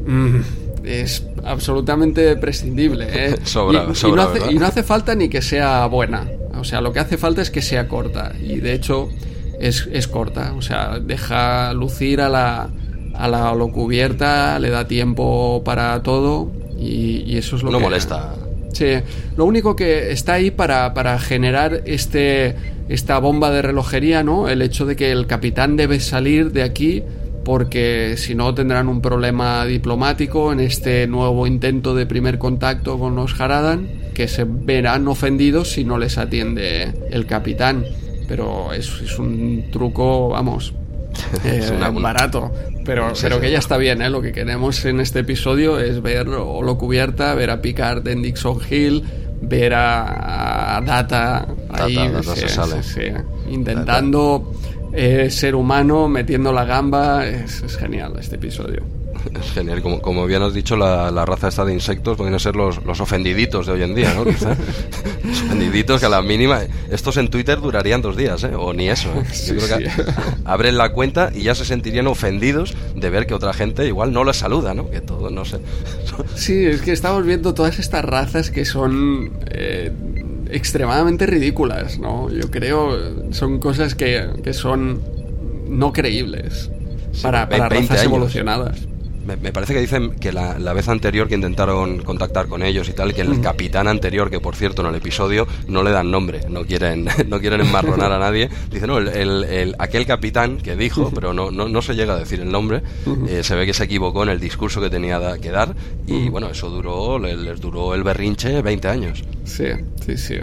Mm, 0.06 0.40
es 0.82 1.22
absolutamente 1.44 2.36
prescindible. 2.36 3.06
¿eh? 3.10 3.36
y, 3.46 4.56
no 4.56 4.66
hace, 4.66 4.82
falta 4.82 5.14
ni 5.14 5.28
que 5.28 5.42
sea 5.42 5.86
buena. 5.86 6.26
O 6.60 6.64
sea, 6.64 6.80
lo 6.80 6.92
que 6.92 7.00
hace 7.00 7.18
falta 7.18 7.42
es 7.42 7.50
que 7.50 7.62
sea 7.62 7.88
corta. 7.88 8.32
Y 8.40 8.60
de 8.60 8.74
hecho 8.74 9.08
es, 9.58 9.88
es 9.92 10.06
corta. 10.06 10.54
O 10.56 10.62
sea, 10.62 10.98
deja 10.98 11.72
lucir 11.72 12.20
a 12.20 12.28
la, 12.28 12.70
a 13.14 13.28
la 13.28 13.52
holocubierta, 13.52 14.58
le 14.58 14.70
da 14.70 14.86
tiempo 14.86 15.62
para 15.64 16.02
todo 16.02 16.52
Y, 16.78 17.36
eso 17.36 17.56
es 17.56 17.62
lo 17.62 17.70
no 17.70 17.78
que... 17.78 17.84
molesta. 17.84 18.34
Sí, 18.72 18.86
lo 19.36 19.46
único 19.46 19.74
que 19.74 20.12
está 20.12 20.34
ahí 20.34 20.50
para, 20.52 20.94
para 20.94 21.18
generar 21.18 21.82
este, 21.86 22.54
esta 22.88 23.18
bomba 23.18 23.50
de 23.50 23.62
relojería, 23.62 24.22
¿no? 24.22 24.48
El 24.48 24.62
hecho 24.62 24.86
de 24.86 24.94
que 24.94 25.10
el 25.10 25.26
capitán 25.26 25.76
debe 25.76 25.98
salir 25.98 26.52
de 26.52 26.62
aquí 26.62 27.02
porque 27.44 28.14
si 28.16 28.34
no 28.34 28.54
tendrán 28.54 28.88
un 28.88 29.00
problema 29.00 29.64
diplomático 29.64 30.52
en 30.52 30.60
este 30.60 31.06
nuevo 31.06 31.46
intento 31.46 31.94
de 31.94 32.06
primer 32.06 32.38
contacto 32.38 32.98
con 32.98 33.16
los 33.16 33.40
Haradan, 33.40 33.88
que 34.14 34.28
se 34.28 34.44
verán 34.46 35.08
ofendidos 35.08 35.72
si 35.72 35.84
no 35.84 35.98
les 35.98 36.18
atiende 36.18 36.92
el 37.10 37.26
capitán. 37.26 37.84
Pero 38.28 38.72
es, 38.72 38.88
es 39.02 39.18
un 39.18 39.70
truco, 39.72 40.28
vamos, 40.28 40.74
eh, 41.44 41.62
barato. 42.00 42.52
Pero, 42.84 43.12
pero 43.20 43.40
que 43.40 43.50
ya 43.50 43.58
está 43.58 43.76
bien, 43.76 44.02
¿eh? 44.02 44.10
Lo 44.10 44.22
que 44.22 44.32
queremos 44.32 44.84
en 44.84 45.00
este 45.00 45.20
episodio 45.20 45.78
es 45.78 46.02
ver 46.02 46.28
Holo 46.28 46.78
Cubierta, 46.78 47.34
ver 47.34 47.50
a 47.50 47.60
Picard 47.60 48.06
en 48.08 48.22
Dixon 48.22 48.58
Hill, 48.68 49.04
ver 49.42 49.74
a, 49.74 50.82
Data, 50.84 51.46
ahí, 51.70 51.98
intentando 53.48 54.52
eh, 54.92 55.30
ser 55.30 55.54
humano, 55.54 56.08
metiendo 56.08 56.52
la 56.52 56.64
gamba. 56.64 57.26
Es, 57.26 57.62
es 57.62 57.76
genial 57.76 58.14
este 58.18 58.36
episodio. 58.36 58.82
Es 59.38 59.52
genial, 59.52 59.82
como, 59.82 60.00
como 60.00 60.26
bien 60.26 60.42
has 60.42 60.54
dicho, 60.54 60.76
la, 60.76 61.24
raza 61.24 61.48
esta 61.48 61.64
de 61.64 61.72
insectos 61.72 62.16
pueden 62.16 62.38
ser 62.40 62.56
los, 62.56 62.82
los 62.84 63.00
ofendiditos 63.00 63.66
de 63.66 63.72
hoy 63.72 63.82
en 63.82 63.94
día, 63.94 64.14
¿no? 64.14 64.24
los 64.24 64.42
ofendiditos 65.42 66.00
que 66.00 66.06
a 66.06 66.08
la 66.08 66.22
mínima... 66.22 66.62
Estos 66.90 67.16
en 67.18 67.28
Twitter 67.28 67.60
durarían 67.60 68.02
dos 68.02 68.16
días, 68.16 68.42
¿eh? 68.44 68.52
O 68.56 68.72
ni 68.72 68.88
eso, 68.88 69.10
¿eh? 69.10 69.24
Yo 69.46 69.56
creo 69.56 69.78
que 69.78 69.90
abren 70.44 70.78
la 70.78 70.92
cuenta 70.92 71.30
y 71.34 71.42
ya 71.42 71.54
se 71.54 71.64
sentirían 71.64 72.06
ofendidos 72.06 72.74
de 72.94 73.10
ver 73.10 73.26
que 73.26 73.34
otra 73.34 73.52
gente 73.52 73.86
igual 73.86 74.12
no 74.12 74.24
les 74.24 74.36
saluda, 74.36 74.74
¿no? 74.74 74.90
Que 74.90 75.00
todo, 75.00 75.30
no 75.30 75.44
sé... 75.44 75.58
Sí, 76.34 76.64
es 76.64 76.82
que 76.82 76.92
estamos 76.92 77.24
viendo 77.24 77.54
todas 77.54 77.78
estas 77.78 78.04
razas 78.04 78.50
que 78.50 78.64
son... 78.64 79.32
Eh, 79.50 79.92
extremadamente 80.52 81.26
ridículas, 81.26 81.98
¿no? 81.98 82.30
Yo 82.30 82.50
creo 82.50 83.32
son 83.32 83.58
cosas 83.58 83.94
que, 83.94 84.28
que 84.42 84.52
son 84.52 85.00
no 85.68 85.92
creíbles 85.92 86.70
para, 87.22 87.48
para 87.48 87.68
razas 87.68 88.04
evolucionadas 88.04 88.89
me, 89.36 89.52
parece 89.52 89.74
que 89.74 89.80
dicen 89.80 90.12
que 90.12 90.32
la, 90.32 90.72
vez 90.72 90.88
anterior 90.88 91.28
que 91.28 91.34
intentaron 91.34 92.02
contactar 92.02 92.48
con 92.48 92.62
ellos 92.62 92.88
y 92.88 92.92
tal, 92.92 93.14
que 93.14 93.22
el 93.22 93.40
capitán 93.40 93.88
anterior, 93.88 94.30
que 94.30 94.40
por 94.40 94.56
cierto 94.56 94.82
en 94.82 94.88
el 94.88 94.94
episodio 94.94 95.46
no 95.68 95.82
le 95.82 95.90
dan 95.90 96.10
nombre, 96.10 96.42
no 96.48 96.64
quieren, 96.64 97.08
no 97.28 97.40
quieren 97.40 97.60
enmarronar 97.60 98.12
a 98.12 98.18
nadie, 98.18 98.48
dice, 98.70 98.86
no, 98.86 98.98
el, 98.98 99.74
aquel 99.78 100.06
capitán 100.06 100.58
que 100.58 100.76
dijo, 100.76 101.10
pero 101.14 101.32
no, 101.32 101.50
no, 101.50 101.68
no, 101.68 101.82
se 101.82 101.94
llega 101.94 102.14
a 102.14 102.18
decir 102.18 102.40
el 102.40 102.50
nombre, 102.50 102.82
eh, 103.28 103.42
se 103.42 103.54
ve 103.54 103.66
que 103.66 103.74
se 103.74 103.84
equivocó 103.84 104.22
en 104.22 104.30
el 104.30 104.40
discurso 104.40 104.80
que 104.80 104.90
tenía 104.90 105.20
que 105.38 105.50
dar 105.50 105.74
y 106.06 106.28
bueno, 106.28 106.50
eso 106.50 106.70
duró, 106.70 107.18
les, 107.18 107.60
duró 107.60 107.94
el 107.94 108.02
berrinche 108.02 108.62
20 108.62 108.88
años. 108.88 109.22
Sí, 109.44 109.66
sí, 110.04 110.16
sí. 110.16 110.36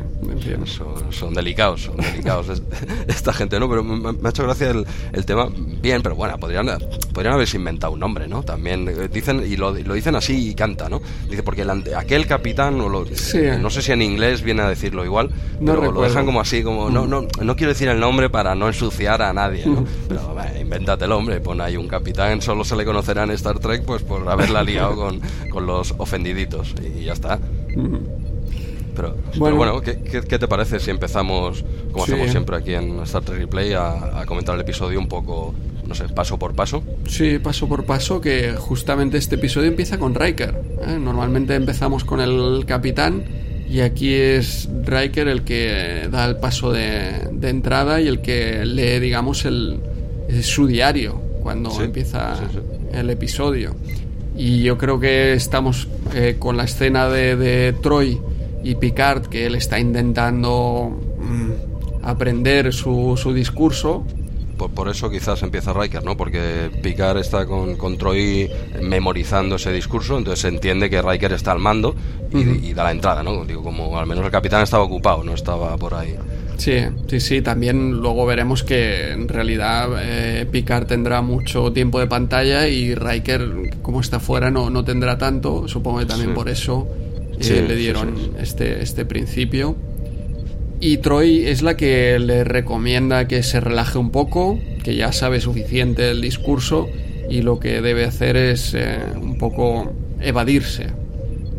Son, 1.12 1.34
delicados, 1.34 1.82
son 1.84 1.98
delicados 1.98 2.62
esta 3.08 3.32
gente, 3.32 3.60
¿no? 3.60 3.70
Pero 3.70 3.84
me, 3.84 4.28
ha 4.28 4.30
hecho 4.30 4.44
gracia 4.44 4.72
el, 4.72 4.86
el, 5.14 5.26
tema, 5.26 5.48
bien, 5.82 6.02
pero 6.02 6.16
bueno, 6.16 6.38
podrían, 6.38 6.68
podrían 7.14 7.34
haberse 7.34 7.58
inventado 7.58 7.94
un 7.94 8.00
nombre, 8.00 8.28
¿no? 8.28 8.44
También 8.44 8.77
eh, 8.88 9.08
dicen 9.12 9.44
y 9.48 9.56
lo, 9.56 9.74
dicen 9.74 10.16
así 10.16 10.50
y 10.50 10.56
canta, 10.56 10.90
¿no? 10.90 11.02
Dice 11.30 11.44
porque 11.44 11.66
aquel 11.96 12.28
capitán 12.28 12.80
o 12.82 12.90
lo, 12.90 13.06
no 13.60 13.70
sé 13.70 13.82
si 13.82 13.92
en 13.92 14.02
inglés 14.02 14.42
viene 14.42 14.62
a 14.64 14.70
decirlo 14.70 15.06
igual, 15.06 15.30
pero 15.64 15.92
lo 15.92 16.02
dejan 16.02 16.26
como 16.26 16.42
así, 16.42 16.64
como 16.64 16.90
no, 16.90 17.08
no, 17.08 17.28
no 17.42 17.56
quiero 17.56 17.72
decir 17.72 17.88
el 17.90 18.00
nombre 18.00 18.30
para 18.30 18.56
no 18.56 18.68
ensuciar 18.68 19.22
a 19.22 19.34
nadie, 19.34 19.66
¿no? 19.66 19.86
Pero 20.08 20.36
invéntate 20.60 21.06
el 21.06 21.12
hombre, 21.12 21.40
pon 21.40 21.62
ahí 21.62 21.78
un 21.78 21.88
capitán, 21.88 22.42
solo 22.42 22.64
se 22.64 22.76
le 22.76 22.86
conocerá 22.86 23.24
en 23.24 23.32
Star 23.32 23.60
Trek 23.60 23.84
pues 23.86 24.04
por 24.04 24.28
haberla 24.30 24.64
liado 24.64 24.96
con, 24.96 25.22
con 25.50 25.66
los 25.66 25.94
ofendiditos 25.98 26.76
y 26.98 27.06
ya 27.06 27.14
está. 27.14 27.40
Pero 28.96 29.16
bueno, 29.56 29.80
¿qué, 29.82 29.94
te 29.94 30.48
parece 30.48 30.80
si 30.80 30.90
empezamos, 30.90 31.64
como 31.92 32.04
hacemos 32.04 32.32
siempre 32.32 32.58
aquí 32.58 32.74
en 32.74 33.00
Star 33.02 33.24
Trek 33.24 33.38
Replay, 33.40 33.74
a, 33.74 34.22
a, 34.22 34.26
comentar 34.26 34.56
el 34.56 34.62
episodio 34.62 35.00
un 35.00 35.08
poco 35.08 35.54
no 35.88 35.96
sé, 35.96 36.10
paso 36.10 36.38
por 36.38 36.54
paso. 36.54 36.84
Sí, 37.08 37.40
paso 37.40 37.68
por 37.68 37.86
paso, 37.86 38.20
que 38.20 38.54
justamente 38.58 39.18
este 39.18 39.36
episodio 39.36 39.68
empieza 39.70 39.98
con 39.98 40.14
Riker. 40.14 40.54
¿eh? 40.86 40.98
Normalmente 41.00 41.56
empezamos 41.56 42.04
con 42.04 42.20
el 42.20 42.66
capitán 42.66 43.24
y 43.70 43.80
aquí 43.80 44.14
es 44.14 44.70
Riker 44.84 45.28
el 45.28 45.44
que 45.44 46.10
da 46.12 46.26
el 46.26 46.38
paso 46.38 46.72
de, 46.72 47.30
entrada 47.42 48.02
y 48.02 48.08
el 48.08 48.22
que 48.22 48.66
lee, 48.66 49.00
digamos, 49.00 49.46
el, 49.46 49.80
su 50.42 50.68
diario 50.68 51.22
cuando 51.42 51.72
empieza 51.82 52.36
el 52.92 53.10
episodio. 53.10 53.76
Y 54.36 54.62
yo 54.62 54.78
creo 54.78 55.00
que 55.00 55.34
estamos 55.34 55.88
eh, 56.14 56.36
con 56.38 56.58
la 56.58 56.66
escena 56.66 57.08
de, 57.08 57.74
Troy 57.82 58.20
y 58.64 58.76
Picard, 58.76 59.28
que 59.28 59.46
él 59.46 59.56
está 59.56 59.80
intentando 59.80 60.90
mm, 61.20 62.06
aprender 62.06 62.74
su, 62.74 63.18
su 63.18 63.34
discurso 63.34 64.06
por, 64.58 64.90
eso 64.90 65.10
quizás 65.10 65.42
empieza 65.44 65.74
Riker, 65.74 66.04
¿no? 66.04 66.18
Porque 66.18 66.70
Picard 66.82 67.18
está 67.18 67.46
con, 67.46 67.76
con, 67.76 67.98
Troy 67.98 68.50
memorizando 68.82 69.56
ese 69.56 69.72
discurso, 69.72 70.18
entonces 70.18 70.42
se 70.42 70.48
entiende 70.48 70.90
que 70.90 71.02
Riker 71.02 71.34
está 71.34 71.52
al 71.52 71.60
mando 71.60 71.96
y, 72.32 72.74
da 72.74 72.84
la 72.84 72.92
entrada, 72.92 73.24
¿no? 73.24 73.46
Digo, 73.46 73.64
como 73.64 73.98
al 73.98 74.08
menos 74.08 74.26
el 74.26 74.32
capitán 74.32 74.64
estaba 74.64 74.84
ocupado, 74.84 75.24
no 75.24 75.34
estaba 75.34 75.78
por 75.78 75.94
ahí. 75.94 76.16
Sí, 76.58 76.80
sí, 77.08 77.20
sí. 77.20 77.42
También 77.42 77.92
luego 77.92 78.26
veremos 78.26 78.64
que 78.64 79.12
en 79.12 79.28
realidad 79.28 79.90
eh, 80.02 80.46
Picard 80.52 80.88
tendrá 80.88 81.22
mucho 81.22 81.72
tiempo 81.72 82.00
de 82.00 82.08
pantalla 82.08 82.68
y 82.68 82.96
Riker, 82.96 83.72
como 83.82 84.02
está 84.02 84.20
fuera, 84.20 84.50
no, 84.50 84.70
no 84.70 84.84
tendrá 84.84 85.18
tanto. 85.18 85.68
Supongo 85.68 86.00
que 86.00 86.06
también 86.06 86.34
por 86.34 86.50
eso 86.50 86.88
eh, 87.40 87.66
le 87.68 87.76
dieron 87.76 88.16
este, 88.40 88.82
este 88.82 89.06
principio. 89.06 89.76
Y 90.80 90.98
Troy 90.98 91.48
es 91.48 91.64
la 91.64 91.76
que 91.76 92.20
le 92.20 92.44
recomienda 92.44 93.28
que 93.28 93.42
se 93.44 93.60
relaje 93.60 93.98
un 93.98 94.12
poco, 94.12 94.60
que 94.84 94.96
ya 94.96 95.12
sabe 95.12 95.42
suficiente 95.42 96.04
del 96.04 96.22
discurso 96.22 96.88
y 97.30 97.42
lo 97.42 97.60
que 97.60 97.82
debe 97.82 98.06
hacer 98.06 98.38
es 98.38 98.74
eh, 98.74 99.00
un 99.20 99.38
poco 99.38 99.92
evadirse. 100.22 100.88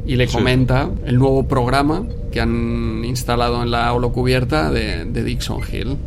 Y 0.07 0.17
le 0.17 0.27
comenta 0.27 0.89
el 1.05 1.19
nuevo 1.19 1.47
programa 1.49 2.07
que 2.33 2.41
han 2.41 3.05
instalado 3.05 3.63
en 3.63 3.71
la 3.71 3.93
holocubierta 3.93 4.71
de, 4.71 5.05
de 5.05 5.25
Dixon 5.25 5.61
Hill 5.71 5.99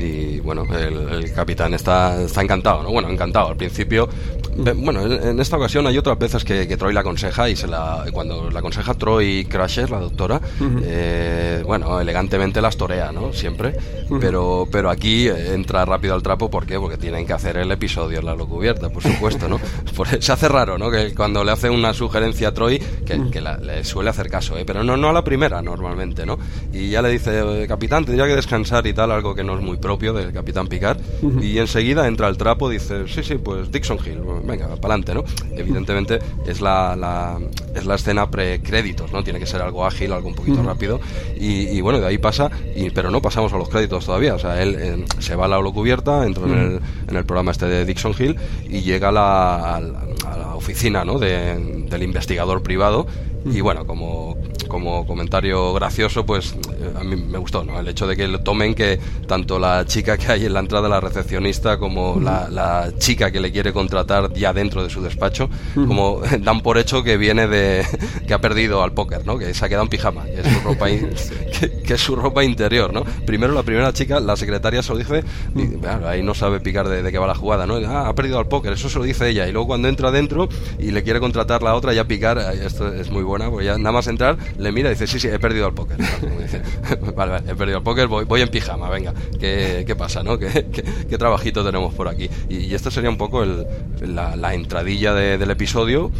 y 0.00 0.40
bueno, 0.40 0.64
el, 0.74 1.32
capitán 1.32 1.74
está, 1.74 2.22
está 2.22 2.42
encantado, 2.42 2.82
¿no? 2.82 2.90
Bueno, 2.90 3.10
encantado. 3.10 3.48
Al 3.48 3.56
principio, 3.56 4.08
bueno, 4.56 5.04
en 5.06 5.40
esta 5.40 5.56
ocasión 5.56 5.86
hay 5.86 5.98
otras 5.98 6.18
veces 6.18 6.44
que, 6.44 6.76
Troy 6.76 6.92
la 6.92 7.00
aconseja 7.00 7.48
y 7.48 7.56
se 7.56 7.66
la, 7.66 8.04
cuando 8.12 8.50
la 8.50 8.60
aconseja 8.60 8.94
Troy 8.94 9.44
Crusher, 9.44 9.90
la 9.90 10.00
doctora, 10.00 10.40
eh, 10.82 11.62
bueno, 11.66 12.00
elegantemente 12.00 12.60
las 12.60 12.76
torea, 12.76 13.12
¿no? 13.12 13.32
Siempre. 13.32 13.76
pero, 14.20 14.66
pero 14.70 14.90
aquí 14.90 15.28
entra 15.28 15.84
rápido 15.84 16.14
al 16.14 16.22
trapo, 16.22 16.50
¿por 16.50 16.66
qué? 16.66 16.78
Porque 16.78 16.96
tienen 16.96 17.26
que 17.26 17.32
hacer 17.32 17.56
el 17.56 17.70
episodio 17.70 18.18
en 18.18 18.26
la 18.26 18.36
cubierta, 18.36 18.88
por 18.88 19.02
supuesto, 19.02 19.48
¿no? 19.48 19.60
se 20.20 20.32
hace 20.32 20.48
raro, 20.48 20.78
¿no? 20.78 20.90
Que 20.90 21.14
cuando 21.14 21.44
le 21.44 21.52
hace 21.52 21.70
una 21.70 21.92
sugerencia 21.92 22.48
a 22.48 22.54
Troy, 22.54 22.78
que, 22.78 23.40
le 23.40 23.84
suele 23.84 24.10
hacer 24.10 24.28
caso, 24.28 24.56
¿eh? 24.56 24.64
Pero 24.64 24.82
no, 24.84 24.96
no 24.96 25.10
a 25.10 25.12
la 25.12 25.24
primera, 25.24 25.62
normalmente, 25.62 26.26
¿no? 26.26 26.38
Y 26.72 26.90
ya 26.90 27.02
le 27.02 27.10
dice, 27.10 27.66
capitán, 27.68 28.04
tendría 28.04 28.26
que 28.26 28.36
descansar 28.36 28.86
y 28.86 28.92
tal, 28.92 29.10
algo 29.10 29.34
que 29.34 29.44
no 29.44 29.54
es 29.56 29.62
muy 29.62 29.76
propio 29.76 30.12
del 30.12 30.32
Capitán 30.32 30.66
Picard, 30.66 30.98
y 31.42 31.58
enseguida 31.58 32.06
entra 32.06 32.28
el 32.28 32.36
trapo, 32.36 32.68
dice, 32.68 33.06
sí, 33.08 33.22
sí, 33.22 33.36
pues 33.36 33.70
Dixon 33.70 33.98
Hill, 34.04 34.20
venga, 34.44 34.68
para 34.76 34.94
adelante, 34.94 35.14
¿no? 35.14 35.24
Evidentemente 35.56 36.18
es 36.46 36.60
la, 36.60 36.96
la 36.96 37.38
es 37.74 37.86
la 37.86 37.94
escena 37.94 38.30
pre-créditos, 38.30 39.12
¿no? 39.12 39.22
Tiene 39.22 39.38
que 39.38 39.46
ser 39.46 39.62
algo 39.62 39.86
ágil, 39.86 40.12
algo 40.12 40.28
un 40.28 40.34
poquito 40.34 40.62
rápido, 40.62 41.00
y, 41.36 41.80
bueno, 41.80 42.00
de 42.00 42.06
ahí 42.06 42.18
pasa, 42.18 42.50
y, 42.74 42.90
pero 42.90 43.10
no 43.10 43.22
pasamos 43.22 43.52
a 43.52 43.58
los 43.58 43.68
créditos 43.68 44.06
todavía, 44.06 44.34
o 44.34 44.38
sea, 44.38 44.62
él 44.62 44.76
eh, 44.78 45.04
se 45.18 45.36
va 45.36 45.46
a 45.46 45.48
la 45.48 45.58
holocubierta, 45.58 46.26
entra 46.26 46.44
en, 46.44 46.52
el, 46.52 46.80
en 47.08 47.16
el 47.16 47.24
programa 47.24 47.52
este 47.52 47.66
de 47.66 47.84
Dixon 47.84 48.14
Hill, 48.18 48.36
y 48.68 48.80
llega 48.80 49.08
a 49.08 49.12
la, 49.12 49.76
a 49.76 49.80
la, 49.80 50.54
oficina, 50.54 51.04
¿no? 51.04 51.18
del 51.18 52.02
investigador 52.02 52.62
privado, 52.62 53.06
y 53.46 53.60
bueno, 53.62 53.86
como 53.86 54.36
como 54.70 55.06
comentario 55.06 55.74
gracioso, 55.74 56.24
pues 56.24 56.54
eh, 56.80 56.94
a 56.98 57.04
mí 57.04 57.16
me 57.16 57.36
gustó, 57.36 57.62
¿no? 57.62 57.78
El 57.78 57.88
hecho 57.88 58.06
de 58.06 58.16
que 58.16 58.26
lo 58.26 58.40
tomen 58.40 58.74
que 58.74 58.98
tanto 59.26 59.58
la 59.58 59.84
chica 59.84 60.16
que 60.16 60.32
hay 60.32 60.46
en 60.46 60.54
la 60.54 60.60
entrada, 60.60 60.88
la 60.88 61.00
recepcionista, 61.00 61.76
como 61.76 62.18
la, 62.18 62.90
chica 62.98 63.30
que 63.30 63.40
le 63.40 63.52
quiere 63.52 63.72
contratar 63.72 64.32
ya 64.32 64.52
dentro 64.52 64.82
de 64.82 64.88
su 64.88 65.02
despacho, 65.02 65.50
como 65.74 66.22
dan 66.40 66.60
por 66.60 66.78
hecho 66.78 67.02
que 67.02 67.16
viene 67.16 67.46
de 67.46 67.84
que 68.26 68.32
ha 68.32 68.40
perdido 68.40 68.82
al 68.82 68.92
póker, 68.92 69.26
¿no? 69.26 69.36
Que 69.36 69.52
se 69.52 69.64
ha 69.64 69.68
quedado 69.68 69.84
en 69.84 69.90
pijama, 69.90 70.24
que 70.24 70.40
es 70.40 70.46
su 70.46 70.60
ropa, 70.60 70.86
que, 71.84 71.94
es 71.94 72.00
su 72.00 72.16
ropa 72.16 72.44
interior, 72.44 72.92
¿no? 72.92 73.04
Primero 73.26 73.52
la 73.52 73.62
primera 73.62 73.92
chica, 73.92 74.20
la 74.20 74.36
secretaria 74.36 74.82
se 74.82 74.92
lo 74.92 74.98
dice, 74.98 75.24
y, 75.56 75.84
ahí 76.06 76.22
no 76.22 76.34
sabe 76.34 76.60
picar 76.60 76.88
de, 76.88 77.10
qué 77.10 77.18
va 77.18 77.26
la 77.26 77.34
jugada, 77.34 77.66
¿no? 77.66 77.76
Ah, 77.88 78.08
ha 78.08 78.14
perdido 78.14 78.38
al 78.38 78.46
póker, 78.46 78.72
eso 78.74 78.88
se 78.88 78.98
lo 78.98 79.04
dice 79.04 79.28
ella, 79.28 79.48
y 79.48 79.52
luego 79.52 79.66
cuando 79.66 79.88
entra 79.88 80.08
adentro 80.08 80.48
y 80.78 80.92
le 80.92 81.02
quiere 81.02 81.18
contratar 81.18 81.62
la 81.62 81.74
otra, 81.74 81.92
ya 81.92 82.04
picar, 82.04 82.38
esto 82.38 82.92
es 82.92 83.10
muy 83.10 83.24
buena, 83.24 83.50
pues 83.50 83.66
ya 83.66 83.76
nada 83.76 83.92
más 83.92 84.06
entrar 84.06 84.38
le 84.60 84.72
mira 84.72 84.90
y 84.90 84.92
dice, 84.92 85.06
sí, 85.06 85.18
sí, 85.18 85.28
he 85.28 85.38
perdido 85.38 85.66
el 85.66 85.74
póker. 85.74 85.98
vale, 87.16 87.32
vale, 87.32 87.50
he 87.50 87.54
perdido 87.54 87.78
el 87.78 87.84
póker, 87.84 88.06
voy, 88.06 88.24
voy 88.24 88.42
en 88.42 88.48
pijama, 88.48 88.88
venga, 88.90 89.14
¿qué, 89.38 89.84
qué 89.86 89.96
pasa, 89.96 90.22
no? 90.22 90.38
¿Qué, 90.38 90.66
¿Qué, 91.08 91.18
trabajito 91.18 91.64
tenemos 91.64 91.94
por 91.94 92.08
aquí? 92.08 92.28
Y, 92.48 92.74
esto 92.74 92.90
sería 92.90 93.10
un 93.10 93.18
poco 93.18 93.42
el, 93.42 93.66
la, 94.14 94.54
entradilla 94.54 95.12
del 95.12 95.50
episodio 95.50 96.10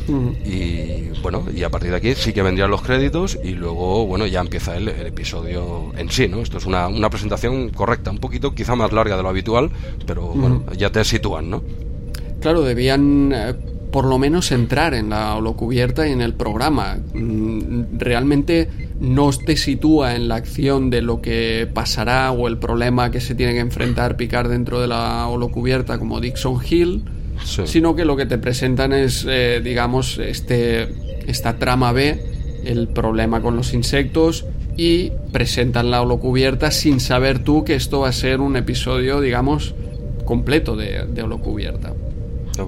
y 0.45 1.11
bueno, 1.23 1.45
y 1.55 1.63
a 1.63 1.71
partir 1.71 1.91
de 1.91 1.97
aquí 1.97 2.15
sí 2.15 2.33
que 2.33 2.43
vendrían 2.43 2.71
los 2.71 2.83
créditos 2.83 3.39
y 3.43 3.51
luego, 3.51 4.07
bueno, 4.07 4.27
ya 4.27 4.41
empieza 4.41 4.77
el, 4.77 4.89
episodio 4.89 5.93
en 5.97 6.11
sí, 6.11 6.29
¿no? 6.29 6.41
Esto 6.41 6.59
es 6.59 6.67
una, 6.67 6.89
una, 6.89 7.09
presentación 7.11 7.71
correcta, 7.71 8.11
un 8.11 8.19
poquito 8.19 8.55
quizá 8.55 8.75
más 8.75 8.93
larga 8.93 9.17
de 9.17 9.23
lo 9.23 9.29
habitual, 9.29 9.71
pero 10.07 10.29
bueno, 10.29 10.65
ya 10.77 10.91
te 10.91 11.05
sitúan, 11.05 11.51
¿no? 11.51 11.63
Claro, 12.41 12.63
debían 12.63 13.33
eh, 13.35 13.55
por 13.91 14.05
lo 14.05 14.19
menos 14.19 14.53
entrar 14.53 14.95
en 14.95 15.11
la 15.11 15.35
holocubierta 15.37 16.07
y 16.07 16.13
en 16.13 16.21
el 16.21 16.35
programa. 16.35 16.99
Mm, 17.15 17.99
realmente 17.99 18.69
no 19.01 19.31
te 19.31 19.57
sitúa 19.57 20.15
en 20.15 20.29
la 20.29 20.37
acción 20.37 20.91
de 20.91 21.03
lo 21.03 21.21
que 21.21 21.69
pasará 21.73 22.31
o 22.33 22.49
el 22.49 22.59
problema 22.59 23.11
que 23.11 23.21
se 23.21 23.35
tiene 23.35 23.55
que 23.55 23.61
enfrentar 23.61 24.17
Picard 24.17 24.51
dentro 24.51 24.81
de 24.81 24.89
la 24.89 25.27
holocubierta 25.27 25.99
como 25.99 26.21
Dixon 26.21 26.61
Hill, 26.69 27.05
sino 27.45 27.97
que 27.97 28.05
lo 28.05 28.17
que 28.17 28.27
te 28.27 28.39
presentan 28.39 28.93
es, 28.93 29.27
eh, 29.29 29.61
digamos, 29.65 30.19
este, 30.19 30.89
esta 31.27 31.57
trama 31.57 31.93
B, 31.93 32.63
el 32.65 32.89
problema 32.89 33.41
con 33.41 33.57
los 33.57 33.73
insectos 33.73 34.45
y 34.77 35.11
presentan 35.33 35.91
la 35.91 36.03
holocubierta 36.03 36.71
sin 36.71 37.01
saber 37.01 37.39
tú 37.39 37.65
que 37.65 37.75
esto 37.75 38.01
va 38.01 38.09
a 38.09 38.13
ser 38.13 38.41
un 38.41 38.57
episodio, 38.57 39.21
digamos, 39.21 39.75
completo 40.27 40.77
de, 40.77 41.07
de 41.07 41.23
holocubierta 41.23 41.95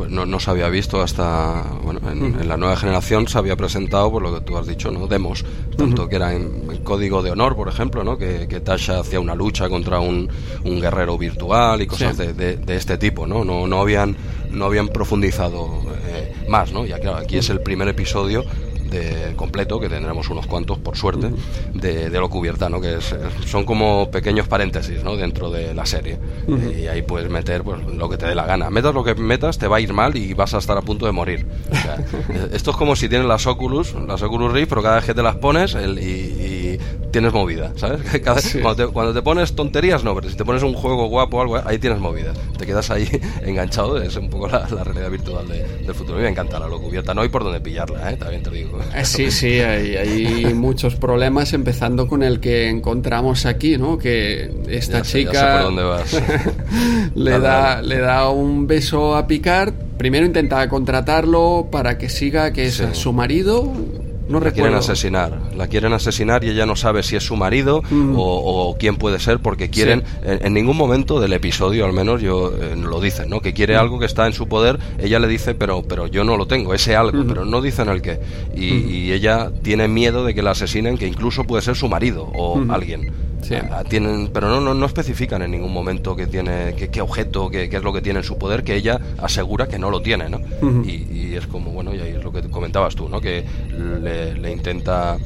no, 0.08 0.26
no, 0.26 0.40
se 0.40 0.50
había 0.50 0.68
visto 0.68 1.00
hasta, 1.02 1.64
bueno, 1.82 2.00
en, 2.10 2.48
la 2.48 2.56
nueva 2.56 2.76
generación 2.76 3.28
se 3.28 3.38
había 3.38 3.56
presentado, 3.56 4.10
por 4.10 4.22
lo 4.22 4.34
que 4.34 4.40
tú 4.40 4.56
has 4.56 4.66
dicho, 4.66 4.90
¿no? 4.90 5.06
Demos, 5.06 5.44
tanto 5.76 6.08
que 6.08 6.16
era 6.16 6.34
en, 6.34 6.62
Código 6.82 7.22
de 7.22 7.30
Honor, 7.30 7.54
por 7.54 7.68
ejemplo, 7.68 8.02
¿no? 8.02 8.18
Que, 8.18 8.48
que 8.48 8.60
Tasha 8.60 9.00
hacía 9.00 9.20
una 9.20 9.34
lucha 9.34 9.68
contra 9.68 10.00
un, 10.00 10.28
un 10.64 10.80
guerrero 10.80 11.16
virtual 11.16 11.80
y 11.82 11.86
cosas 11.86 12.16
de, 12.16 12.32
de, 12.32 12.76
este 12.76 12.98
tipo, 12.98 13.26
¿no? 13.26 13.44
No, 13.44 13.66
no, 13.66 13.80
habían, 13.80 14.16
no 14.50 14.64
habían 14.64 14.88
profundizado 14.88 15.82
eh, 16.06 16.34
más, 16.48 16.72
¿no? 16.72 16.84
Ya 16.84 16.98
claro, 16.98 17.18
aquí 17.18 17.38
es 17.38 17.50
el 17.50 17.60
primer 17.60 17.88
episodio 17.88 18.44
de 18.92 19.34
completo, 19.36 19.80
que 19.80 19.88
tendremos 19.88 20.28
unos 20.28 20.46
cuantos, 20.46 20.78
por 20.78 20.96
suerte, 20.96 21.30
de, 21.74 22.10
lo 22.10 22.28
cubierta, 22.30 22.68
¿no? 22.68 22.80
que 22.80 22.98
es, 22.98 23.14
son 23.46 23.64
como 23.64 24.10
pequeños 24.10 24.46
paréntesis 24.46 25.02
¿no? 25.02 25.16
dentro 25.16 25.50
de 25.50 25.74
la 25.74 25.86
serie. 25.86 26.18
Y 26.76 26.86
ahí 26.86 27.02
puedes 27.02 27.30
meter 27.30 27.64
pues, 27.64 27.82
lo 27.84 28.08
que 28.08 28.16
te 28.16 28.26
dé 28.26 28.34
la 28.34 28.46
gana. 28.46 28.70
Metas 28.70 28.94
lo 28.94 29.02
que 29.02 29.14
metas, 29.14 29.58
te 29.58 29.66
va 29.66 29.78
a 29.78 29.80
ir 29.80 29.92
mal 29.92 30.16
y 30.16 30.34
vas 30.34 30.54
a 30.54 30.58
estar 30.58 30.76
a 30.76 30.82
punto 30.82 31.06
de 31.06 31.12
morir. 31.12 31.46
esto 32.52 32.70
es 32.70 32.76
como 32.76 32.94
si 32.96 33.08
tienes 33.08 33.26
las 33.26 33.46
Oculus, 33.46 33.94
las 34.06 34.22
Oculus 34.22 34.52
Rift, 34.52 34.68
pero 34.68 34.82
cada 34.82 34.96
vez 34.96 35.04
que 35.04 35.14
te 35.14 35.22
las 35.22 35.36
pones 35.36 35.74
el, 35.74 35.98
y, 35.98 36.78
tienes 37.10 37.32
movida, 37.32 37.72
¿sabes? 37.76 38.00
cuando, 38.62 39.12
te, 39.12 39.22
pones 39.22 39.54
tonterías, 39.54 40.02
no, 40.02 40.14
pero 40.14 40.30
si 40.30 40.36
te 40.36 40.44
pones 40.44 40.62
un 40.62 40.72
juego 40.72 41.06
guapo 41.08 41.38
o 41.38 41.40
algo, 41.42 41.60
ahí 41.64 41.78
tienes 41.78 41.98
movida. 41.98 42.32
Te 42.56 42.66
quedas 42.66 42.90
ahí 42.90 43.08
enganchado, 43.42 44.00
es 44.00 44.16
un 44.16 44.30
poco 44.30 44.48
la, 44.48 44.66
realidad 44.66 45.10
virtual 45.10 45.46
del 45.48 45.94
futuro. 45.94 46.14
A 46.14 46.18
mí 46.18 46.24
me 46.24 46.30
encanta 46.30 46.58
la 46.58 46.68
locubierta, 46.68 47.14
no 47.14 47.20
hay 47.20 47.28
por 47.28 47.44
dónde 47.44 47.60
pillarla, 47.60 48.12
¿eh? 48.12 48.16
también 48.16 48.42
te 48.42 48.50
digo. 48.50 48.78
Sí, 49.04 49.30
sí, 49.30 49.60
hay, 49.60 50.52
muchos 50.54 50.94
problemas, 50.94 51.52
empezando 51.52 52.06
con 52.06 52.22
el 52.22 52.40
que 52.40 52.68
encontramos 52.68 53.46
aquí, 53.46 53.76
¿no? 53.78 53.98
Que 53.98 54.50
esta 54.68 55.02
chica 55.02 55.68
le, 57.14 57.38
da, 57.38 57.82
le 57.82 57.98
da 57.98 58.28
un 58.28 58.66
beso 58.66 59.16
a 59.16 59.26
Picard. 59.26 59.72
Primero 59.96 60.26
intenta 60.26 60.68
contratarlo 60.68 61.68
para 61.70 61.98
que 61.98 62.08
siga, 62.08 62.52
que 62.52 62.66
es 62.66 62.82
su 62.92 63.12
marido, 63.12 63.72
no 64.28 64.40
la 64.40 64.50
quieren 64.52 64.74
asesinar, 64.74 65.38
la 65.56 65.66
quieren 65.68 65.92
asesinar 65.92 66.44
y 66.44 66.50
ella 66.50 66.66
no 66.66 66.76
sabe 66.76 67.02
si 67.02 67.16
es 67.16 67.24
su 67.24 67.36
marido 67.36 67.82
mm. 67.90 68.14
o, 68.16 68.76
quién 68.78 68.96
puede 68.96 69.18
ser 69.18 69.38
porque 69.40 69.70
quieren, 69.70 70.02
en, 70.24 70.54
ningún 70.54 70.76
momento 70.76 71.20
del 71.20 71.32
episodio 71.32 71.84
al 71.84 71.92
menos 71.92 72.22
yo 72.22 72.52
eh, 72.52 72.76
lo 72.76 73.00
dicen, 73.00 73.28
¿no? 73.28 73.40
Que 73.40 73.52
quiere 73.52 73.76
mm. 73.76 73.80
algo 73.80 73.98
que 73.98 74.06
está 74.06 74.26
en 74.26 74.32
su 74.32 74.48
poder, 74.48 74.78
ella 74.98 75.18
le 75.18 75.28
dice 75.28 75.54
pero 75.54 75.82
pero 75.82 76.06
yo 76.06 76.24
no 76.24 76.36
lo 76.36 76.46
tengo, 76.46 76.74
ese 76.74 76.96
algo, 76.96 77.24
mm. 77.24 77.26
pero 77.26 77.44
no 77.44 77.60
dicen 77.60 77.88
el 77.88 78.02
qué. 78.02 78.20
Y, 78.56 79.12
ella 79.12 79.50
tiene 79.62 79.88
miedo 79.88 80.24
de 80.24 80.34
que 80.34 80.42
la 80.42 80.52
asesinen, 80.52 80.96
que 80.96 81.06
incluso 81.06 81.44
puede 81.44 81.62
ser 81.62 81.76
su 81.76 81.88
marido 81.88 82.30
o 82.34 82.62
alguien. 82.70 83.12
Ah, 83.70 83.84
tienen, 83.84 84.30
pero 84.32 84.48
no, 84.48 84.60
no, 84.60 84.74
no, 84.74 84.86
especifican 84.86 85.42
en 85.42 85.50
ningún 85.50 85.72
momento 85.72 86.14
que 86.14 86.26
tiene, 86.26 86.74
qué 86.74 87.00
objeto, 87.00 87.50
qué, 87.50 87.64
es 87.64 87.82
lo 87.82 87.92
que 87.92 88.00
tiene 88.00 88.20
en 88.20 88.24
su 88.24 88.38
poder, 88.38 88.62
que 88.62 88.74
ella 88.74 89.00
asegura 89.18 89.66
que 89.66 89.78
no 89.78 89.90
lo 89.90 90.00
tiene, 90.00 90.28
¿no? 90.28 90.40
y, 90.84 91.34
es 91.34 91.46
como, 91.46 91.70
bueno, 91.70 91.94
y 91.94 91.98
ahí 91.98 92.10
es 92.10 92.22
lo 92.22 92.30
que 92.30 92.42
comentabas 92.42 92.94
tú, 92.94 93.08
¿no? 93.08 93.18
Que 93.18 93.42
le, 94.02 94.52
intenta, 94.52 95.16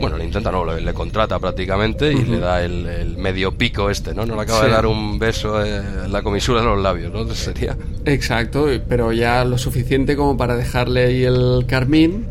bueno, 0.00 0.16
le 0.16 0.24
intenta, 0.24 0.52
no, 0.52 0.64
le, 0.64 0.94
contrata 0.94 1.40
prácticamente 1.40 2.12
y 2.12 2.24
le 2.24 2.38
da 2.38 2.62
el, 2.62 3.16
medio 3.18 3.52
pico 3.52 3.90
este, 3.90 4.14
¿no? 4.14 4.24
No 4.24 4.36
le 4.36 4.42
acaba 4.42 4.64
de 4.64 4.70
dar 4.70 4.86
un 4.86 5.18
beso 5.18 5.64
en 5.64 6.12
la 6.12 6.22
comisura 6.22 6.60
de 6.60 6.66
los 6.66 6.80
labios, 6.80 7.12
¿no? 7.12 7.26
sería. 7.34 7.76
Exacto, 8.04 8.68
pero 8.88 9.12
ya 9.12 9.44
lo 9.44 9.58
suficiente 9.58 10.16
como 10.16 10.36
para 10.36 10.56
dejarle 10.56 11.06
ahí 11.06 11.24
el 11.24 11.64
carmín 11.66 12.26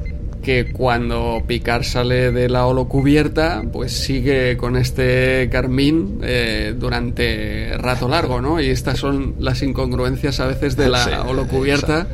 que 0.45 0.71
cuando 0.71 1.41
Picard 1.47 1.83
sale 1.83 2.31
de 2.31 2.47
la 2.49 2.67
holocubierta, 2.67 3.63
pues 3.73 3.91
sigue 3.91 4.55
con 4.57 4.77
este 4.77 5.49
carmín 5.51 6.19
eh, 6.21 6.75
durante 6.77 7.75
rato 7.79 8.07
largo, 8.07 8.41
¿no? 8.41 8.61
Y 8.61 8.69
estas 8.69 8.99
son 8.99 9.33
las 9.39 9.63
incongruencias 9.63 10.39
a 10.39 10.45
veces 10.45 10.77
de 10.77 10.89
la 10.89 11.23
holocubierta, 11.23 12.05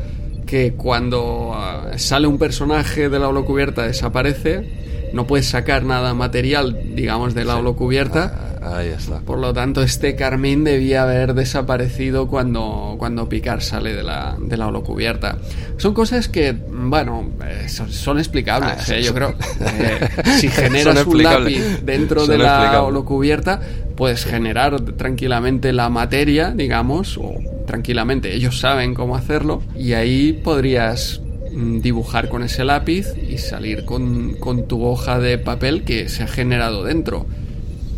que 0.45 0.71
cuando 0.71 1.51
ah, 1.53 1.91
sale 1.97 2.25
un 2.25 2.37
personaje 2.37 3.09
de 3.09 3.19
la 3.19 3.27
holocubierta 3.27 3.83
desaparece, 3.83 5.09
no 5.11 5.27
puedes 5.27 5.47
sacar 5.49 5.83
nada 5.83 6.13
material, 6.13 6.95
digamos, 6.95 7.35
de 7.35 7.43
la 7.43 7.57
holocubierta. 7.57 8.50
Ah, 8.61 8.77
Ahí 8.77 8.89
está. 8.89 9.19
Por 9.21 9.39
lo 9.39 9.53
tanto, 9.53 9.81
este 9.81 10.15
carmín 10.15 10.63
debía 10.63 11.03
haber 11.03 11.33
desaparecido 11.33 12.27
cuando, 12.27 12.95
cuando 12.99 13.27
Picard 13.27 13.61
sale 13.61 13.93
de 13.93 14.03
la, 14.03 14.37
de 14.39 14.55
la 14.55 14.67
holocubierta. 14.67 15.37
Son 15.77 15.93
cosas 15.95 16.27
que, 16.27 16.55
bueno, 16.71 17.31
eh, 17.43 17.67
son, 17.67 18.19
explicables. 18.19 18.89
Ah, 18.89 18.95
eh, 18.95 19.03
yo 19.03 19.13
creo. 19.13 19.35
Eh, 19.81 19.99
si 20.39 20.49
generas 20.49 21.05
un 21.05 21.23
lápiz 21.23 21.81
dentro 21.83 22.27
de 22.27 22.37
la 22.37 22.83
holocubierta, 22.83 23.61
puedes 23.95 24.25
generar 24.25 24.79
tranquilamente 24.81 25.71
la 25.73 25.89
materia, 25.89 26.51
digamos, 26.51 27.17
o 27.17 27.35
tranquilamente. 27.65 28.33
Ellos 28.35 28.59
saben 28.59 28.93
cómo 28.93 29.15
hacerlo. 29.15 29.63
Y 29.75 29.93
ahí 29.93 30.33
podrías 30.33 31.21
mm, 31.51 31.79
dibujar 31.79 32.29
con 32.29 32.43
ese 32.43 32.63
lápiz 32.65 33.07
y 33.17 33.37
salir 33.37 33.85
con, 33.85 34.33
con 34.35 34.67
tu 34.67 34.83
hoja 34.83 35.19
de 35.19 35.37
papel 35.37 35.83
que 35.83 36.09
se 36.09 36.23
ha 36.23 36.27
generado 36.27 36.83
dentro. 36.83 37.25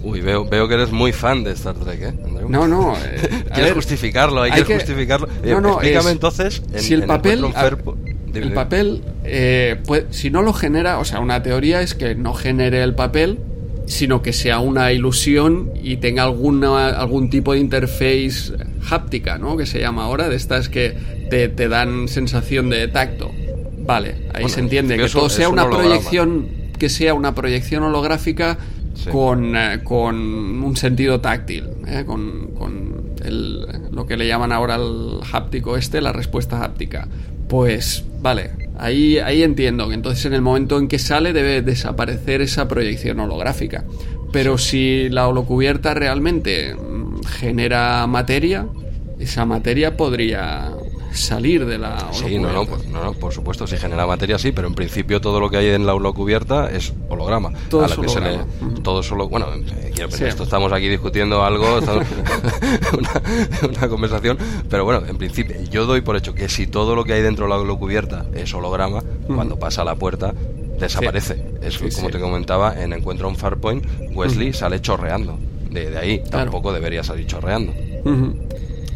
Uy, 0.04 0.20
veo, 0.20 0.46
veo 0.46 0.68
que 0.68 0.74
eres 0.74 0.92
muy 0.92 1.13
fan 1.13 1.44
de 1.44 1.52
Star 1.52 1.76
Trek, 1.76 2.02
¿eh? 2.02 2.13
No, 2.50 2.68
no. 2.68 2.94
Eh, 2.98 3.46
Quieres 3.54 3.74
justificarlo, 3.74 4.42
hay, 4.42 4.52
que, 4.52 4.76
justificarlo. 4.76 5.28
No, 5.46 5.62
no, 5.62 5.70
Explícame 5.74 6.12
entonces. 6.12 6.62
si 6.76 6.94
el 6.94 7.04
papel. 7.04 7.46
El, 8.34 8.52
papel, 8.52 9.04
eh, 9.24 9.80
si 10.10 10.32
no 10.32 10.42
lo 10.42 10.54
genera, 10.54 10.98
o 10.98 11.06
sea, 11.06 11.20
una 11.20 11.44
teoría 11.44 11.82
es 11.82 11.94
que 11.94 12.16
no 12.16 12.34
genere 12.34 12.82
el 12.82 12.96
papel, 12.96 13.38
sino 13.86 14.24
que 14.24 14.34
sea 14.34 14.60
una 14.60 14.92
ilusión 14.92 15.72
y 15.82 15.98
tenga 15.98 16.24
alguna, 16.24 16.89
algún 16.89 17.30
tipo 17.30 17.54
de 17.54 17.60
interface 17.60 18.54
háptica, 18.89 19.38
¿no? 19.38 19.56
Que 19.56 19.68
se 19.68 19.80
llama 19.80 20.06
ahora, 20.06 20.30
de 20.30 20.36
estas 20.36 20.68
que 20.68 20.98
te, 21.30 21.48
te 21.48 21.68
dan 21.70 22.08
sensación 22.08 22.72
de 22.72 22.88
tacto. 22.88 23.32
Vale, 23.86 24.16
ahí 24.34 24.50
se 24.50 24.62
entiende. 24.62 24.98
Que 24.98 25.08
todo 25.08 25.30
sea 25.30 25.50
una 25.50 25.70
proyección, 25.70 26.48
que 26.80 26.89
sea 26.89 27.13
una 27.13 27.36
proyección 27.36 27.84
holográfica 27.84 28.58
con, 29.12 29.56
eh, 29.56 29.82
con, 29.84 30.15
un 30.63 30.75
sentido 30.77 31.19
táctil, 31.19 31.65
eh, 31.88 32.03
con, 32.06 32.47
con 32.58 33.13
el, 33.23 33.65
lo 33.91 34.06
que 34.06 34.17
le 34.17 34.27
llaman 34.27 34.51
ahora 34.51 34.75
el 34.75 35.19
háptico 35.32 35.77
este, 35.77 36.01
la 36.01 36.12
respuesta 36.12 36.63
háptica. 36.63 37.08
Pues 37.47 38.03
vale, 38.21 38.51
ahí, 38.77 39.19
ahí 39.19 39.43
entiendo 39.43 39.88
que 39.88 39.95
entonces 39.95 40.25
en 40.25 40.34
el 40.34 40.41
momento 40.41 40.77
en 40.77 40.88
que 40.88 40.99
sale 40.99 41.34
debe 41.34 41.62
desaparecer 41.62 42.41
esa 42.41 42.67
proyección 42.67 43.19
holográfica. 43.19 43.84
Pero 44.32 44.58
si 44.58 45.10
la 45.10 45.27
holocubierta 45.27 45.93
realmente 45.93 46.75
mm, 46.75 47.23
genera 47.23 48.08
materia, 48.08 48.65
esa 49.19 49.45
materia 49.45 49.95
podría 49.95 50.71
salir 51.13 51.65
de 51.65 51.78
la 51.78 52.12
Sí, 52.12 52.38
no 52.38 52.52
no, 52.52 52.65
no, 52.91 53.13
por 53.13 53.34
supuesto, 53.34 53.67
si 53.67 53.78
genera 53.78 54.06
materia 54.06 54.38
sí, 54.38 54.52
pero 54.52 54.67
en 54.67 54.76
principio 54.76 55.21
todo 55.21 55.39
lo 55.39 55.49
que 55.49 55.58
hay 55.58 55.67
en 55.69 55.86
la 55.86 55.93
cubierta 55.93 56.69
es 56.69 56.93
holograma. 57.10 57.52
Todo, 57.69 57.86
es 57.86 57.97
holograma. 57.97 58.45
todo 58.84 59.04
solo, 59.04 59.30
bueno, 59.30 59.47
eh, 59.54 59.91
quiero 59.93 60.10
pensar, 60.10 60.28
esto 60.28 60.43
estamos 60.43 60.71
aquí 60.71 60.88
discutiendo 60.88 61.43
algo, 61.43 61.80
una, 63.69 63.89
conversación, 63.89 64.38
pero 64.69 64.86
bueno, 64.86 65.04
en 65.08 65.17
principio 65.17 65.56
yo 65.69 65.86
doy 65.86 66.02
por 66.02 66.15
hecho 66.15 66.34
que 66.34 66.49
si 66.49 66.67
todo 66.67 66.95
lo 66.95 67.04
que 67.04 67.13
hay 67.13 67.21
dentro 67.21 67.45
de 67.45 67.65
la 67.65 67.76
cubierta 67.76 68.26
es 68.34 68.54
holograma, 68.54 69.04
cuando 69.28 69.58
pasa 69.58 69.82
a 69.82 69.86
la 69.86 69.95
puerta 69.95 70.34
desaparece. 70.80 71.43
Es 71.62 71.78
como 71.95 72.10
te 72.10 72.19
comentaba, 72.19 72.82
en 72.82 72.93
Encuentro 72.93 73.28
un 73.28 73.36
Farpoint, 73.36 73.86
Wesley 74.13 74.54
sale 74.54 74.82
chorreando. 74.82 75.38
De, 75.69 75.97
ahí 75.97 76.21
tampoco 76.30 76.71
debería 76.71 77.04
salir 77.04 77.26
chorreando. 77.26 77.73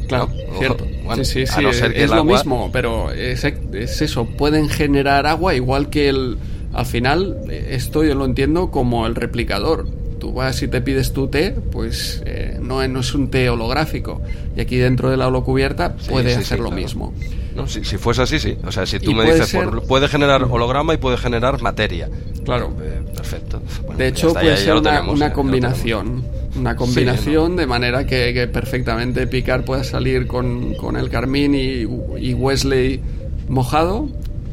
Claro, 0.08 0.30
cierto. 0.58 0.86
sí, 1.24 1.46
sí, 1.46 1.46
sí, 1.48 1.84
es 1.94 2.10
lo 2.10 2.24
mismo, 2.24 2.70
pero 2.72 3.12
es, 3.12 3.44
eso, 3.44 4.26
pueden 4.26 4.70
generar 4.70 5.28
agua 5.28 5.54
igual 5.54 5.90
que 5.90 6.10
el 6.10 6.38
Al 6.74 6.86
final, 6.86 7.38
eh, 7.50 7.70
esto 7.72 8.04
yo 8.04 8.16
lo 8.16 8.26
entiendo 8.26 8.72
como 8.72 9.08
el 9.08 9.16
replicador. 9.16 9.88
Tú 10.20 10.34
vas 10.34 10.62
y 10.64 10.68
te 10.68 10.82
pides 10.82 11.14
tu 11.14 11.28
té, 11.28 11.52
pues 11.52 12.24
eh, 12.26 12.58
no, 12.62 12.86
no, 12.88 13.00
es 13.02 13.14
un 13.14 13.30
té 13.30 13.50
holográfico. 13.50 14.22
Y 14.56 14.62
aquí 14.62 14.78
dentro 14.78 15.10
de 15.10 15.18
la 15.18 15.28
holocubierta 15.28 15.96
puede 16.10 16.36
hacer 16.36 16.60
lo 16.60 16.72
mismo. 16.72 17.14
No, 17.56 17.68
si, 17.68 17.84
si, 17.84 17.98
fuese 17.98 18.22
así, 18.22 18.40
sí. 18.40 18.56
O 18.66 18.72
sea, 18.72 18.86
si 18.86 19.00
tú 19.00 19.14
me 19.14 19.26
dices, 19.26 19.56
puede 19.88 20.08
generar 20.08 20.44
holograma 20.44 20.94
y 20.94 20.98
puede 20.98 21.18
generar 21.18 21.62
materia. 21.62 22.10
Claro. 22.46 22.72
Eh, 22.82 23.02
perfecto. 23.16 23.62
de 23.98 24.08
hecho, 24.08 24.34
puede 24.34 24.58
ser 24.58 24.76
una, 24.76 25.02
una 25.02 25.34
combinación. 25.34 26.24
Una 26.58 26.76
combinación 26.76 27.56
de 27.56 27.68
manera 27.68 28.06
que, 28.06 28.48
perfectamente 28.52 29.28
Picard 29.28 29.64
pueda 29.64 29.84
salir 29.84 30.28
con, 30.28 30.74
con 30.76 30.98
el 30.98 31.10
Carmín 31.10 31.54
y, 31.56 31.82
y 32.20 32.34
Wesley 32.34 33.02
mojado 33.48 34.10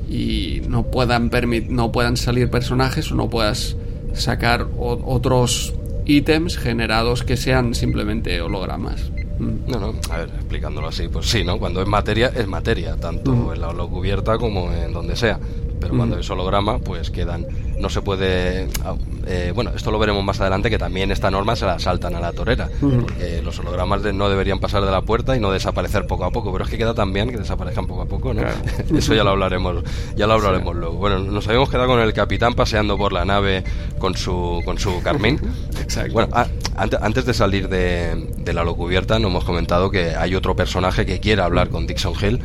y 0.09 0.63
no 0.69 0.85
puedan, 0.85 1.31
no 1.69 1.93
puedan 1.93 2.17
salir 2.17 2.51
personajes 2.51 3.11
o 3.11 3.15
no 3.15 3.31
puedas 3.31 3.77
sacar 4.13 4.67
otros 4.79 5.75
ítems 6.05 6.57
generados 6.59 7.23
que 7.23 7.37
sean 7.37 7.75
simplemente 7.75 8.41
hologramas. 8.41 9.11
Mm. 9.39 9.71
No, 9.71 9.81
no, 9.81 9.95
a 10.11 10.19
ver, 10.19 10.29
explicándolo 10.29 10.89
así, 10.89 11.09
pues 11.09 11.27
sí, 11.27 11.43
¿no? 11.43 11.59
Cuando 11.59 11.83
es 11.83 11.89
materia, 11.89 12.33
es 12.35 12.47
materia, 12.47 12.97
tanto 12.97 13.53
en 13.53 13.61
la 13.61 13.69
holocubierta 13.69 14.39
como 14.39 14.73
en 14.73 14.93
donde 14.93 15.17
sea. 15.17 15.39
Pero 15.85 15.99
cuando 15.99 16.19
es 16.19 16.31
holograma, 16.31 16.79
pues 16.79 17.11
quedan 17.11 17.47
no 17.79 17.91
se 17.91 18.03
puede. 18.03 18.69
Ah, 18.83 18.95
eh, 19.27 19.53
bueno, 19.55 19.73
esto 19.75 19.91
lo 19.91 19.99
veremos 19.99 20.25
más 20.25 20.41
adelante, 20.41 20.71
que 20.71 20.79
también 20.79 21.11
esta 21.11 21.31
norma 21.31 21.55
se 21.55 21.67
la 21.67 21.79
saltan 21.79 22.15
a 22.15 22.21
la 22.21 22.33
torera, 22.33 22.69
porque 22.81 23.43
los 23.43 23.59
hologramas 23.59 24.03
no 24.15 24.29
deberían 24.31 24.59
pasar 24.59 24.85
de 24.85 24.91
la 24.91 25.03
puerta 25.03 25.37
y 25.37 25.41
no 25.41 25.51
desaparecer 25.51 26.07
poco 26.07 26.25
a 26.25 26.31
poco, 26.31 26.51
pero 26.51 26.65
es 26.65 26.71
que 26.71 26.79
queda 26.79 26.95
tan 26.95 27.13
bien 27.13 27.31
que 27.31 27.37
desaparezcan 27.37 27.87
poco 27.87 28.03
a 28.03 28.07
poco, 28.07 28.33
¿no? 28.33 28.43
Eso 28.97 29.15
ya 29.15 29.23
lo 29.23 29.31
hablaremos, 29.31 29.85
ya 30.17 30.27
lo 30.27 30.35
hablaremos 30.35 30.75
luego. 30.75 30.95
Bueno, 30.95 31.19
nos 31.19 31.47
habíamos 31.47 31.69
quedado 31.69 31.89
con 31.89 32.01
el 32.01 32.13
capitán 32.15 32.55
paseando 32.55 32.97
por 32.97 33.13
la 33.13 33.27
nave 33.27 33.65
con 33.99 34.17
su, 34.17 34.63
con 34.65 34.79
su 34.79 35.03
Carmín. 35.03 35.39
Exacto. 35.83 36.15
Bueno, 36.15 36.31
ah, 36.33 36.47
antes, 36.77 37.27
de 37.27 37.35
salir 37.35 37.69
de, 37.69 38.31
de 38.39 38.53
la 38.53 38.65
locubierta, 38.65 39.19
nos 39.19 39.31
hemos 39.31 39.45
comentado 39.45 39.91
que 39.91 40.17
hay 40.17 40.35
otro 40.35 40.57
personaje 40.57 41.05
que 41.05 41.21
quiere 41.21 41.43
hablar 41.43 41.69
con 41.69 41.87
Dixon 41.87 42.15
Hill, 42.21 42.41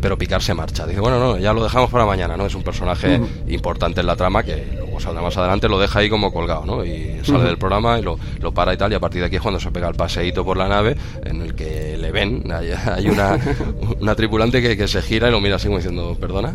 pero 0.00 0.18
Picar 0.18 0.42
se 0.42 0.54
marcha. 0.54 0.86
Dice, 0.86 1.00
bueno, 1.00 1.18
no, 1.18 1.38
ya 1.38 1.52
lo 1.52 1.62
dejamos 1.62 1.90
para 1.90 2.04
mañana, 2.04 2.36
¿no? 2.36 2.44
Es 2.46 2.54
un 2.54 2.62
personaje 2.64 3.20
importante 3.46 4.00
en 4.00 4.06
la 4.06 4.16
trama 4.16 4.42
que 4.42 4.66
luego 4.74 5.00
saldrá 5.00 5.22
más 5.22 5.36
adelante, 5.36 5.68
lo 5.68 5.78
deja 5.78 6.00
ahí 6.00 6.10
como 6.10 6.32
colgado, 6.32 6.64
¿no? 6.64 6.84
Y 6.84 7.20
sale 7.22 7.44
del 7.44 7.58
programa 7.58 7.98
y 7.98 8.02
lo, 8.02 8.18
lo, 8.40 8.52
para 8.52 8.74
y 8.74 8.76
tal, 8.76 8.92
y 8.92 8.94
a 8.94 9.00
partir 9.00 9.20
de 9.20 9.26
aquí 9.26 9.36
es 9.36 9.42
cuando 9.42 9.60
se 9.60 9.70
pega 9.70 9.88
el 9.88 9.94
paseíto 9.94 10.44
por 10.44 10.56
la 10.56 10.68
nave, 10.68 10.96
en 11.24 11.42
el 11.42 11.54
que 11.54 11.96
le 11.96 12.10
ven, 12.10 12.44
hay, 12.52 13.08
una, 13.08 13.38
una 14.00 14.14
tripulante 14.14 14.60
que, 14.60 14.76
que, 14.76 14.88
se 14.88 15.02
gira 15.02 15.28
y 15.28 15.30
lo 15.30 15.40
mira 15.40 15.56
así 15.56 15.66
como 15.66 15.78
diciendo, 15.78 16.16
perdona, 16.20 16.54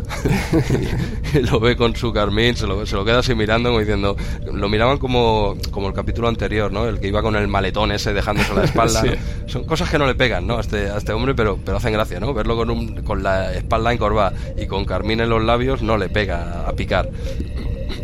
y 1.34 1.38
lo 1.38 1.60
ve 1.60 1.76
con 1.76 1.94
su 1.96 2.12
carmín, 2.12 2.56
se 2.56 2.66
lo, 2.66 2.84
se 2.86 2.96
lo 2.96 3.04
queda 3.04 3.20
así 3.20 3.34
mirando 3.34 3.70
como 3.70 3.80
diciendo, 3.80 4.16
lo 4.52 4.68
miraban 4.68 4.98
como, 4.98 5.56
como 5.70 5.88
el 5.88 5.94
capítulo 5.94 6.28
anterior, 6.28 6.72
¿no? 6.72 6.86
El 6.86 7.00
que 7.00 7.08
iba 7.08 7.22
con 7.22 7.36
el 7.36 7.48
maletón 7.48 7.92
ese 7.92 8.12
dejándose 8.12 8.54
la 8.54 8.64
espalda, 8.64 9.02
son 9.46 9.64
cosas 9.64 9.90
que 9.90 9.98
no 9.98 10.06
le 10.06 10.14
pegan, 10.14 10.46
¿no? 10.46 10.58
A 10.58 10.60
este, 10.60 10.90
a 10.90 10.98
este 10.98 11.12
hombre, 11.12 11.34
pero, 11.34 11.58
pero 11.64 11.76
hacen 11.78 11.92
gracia, 11.92 12.20
¿no? 12.20 12.32
Verlo 12.34 12.56
con, 12.56 12.70
un, 12.70 13.02
con 13.02 13.22
la 13.22 13.52
espalda 13.52 13.92
encorvada 13.92 14.32
y 14.56 14.66
con 14.66 14.84
carmín 14.84 15.20
en 15.20 15.30
los 15.30 15.42
labios 15.42 15.82
no 15.82 15.96
le 16.00 16.08
pega 16.08 16.64
a 16.66 16.72
picar. 16.72 17.08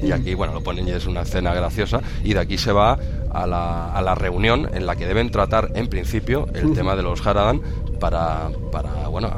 Y 0.03 0.13
aquí, 0.13 0.35
bueno, 0.35 0.53
lo 0.53 0.63
ponen 0.63 0.87
y 0.87 0.93
es 0.93 1.07
una 1.07 1.23
escena 1.23 1.55
graciosa. 1.55 2.01
Y 2.23 2.35
de 2.35 2.41
aquí 2.41 2.59
se 2.59 2.71
va 2.71 2.99
a 3.31 3.47
la, 3.47 3.93
a 3.93 4.03
la 4.03 4.15
reunión 4.15 4.69
en 4.73 4.87
la 4.87 4.97
que 4.97 5.07
deben 5.07 5.31
tratar, 5.31 5.73
en 5.75 5.89
principio, 5.89 6.47
el 6.55 6.73
tema 6.75 6.95
de 6.97 7.03
los 7.03 7.27
Haradan 7.27 7.61
para, 7.99 8.51
para 8.71 9.09
bueno, 9.09 9.31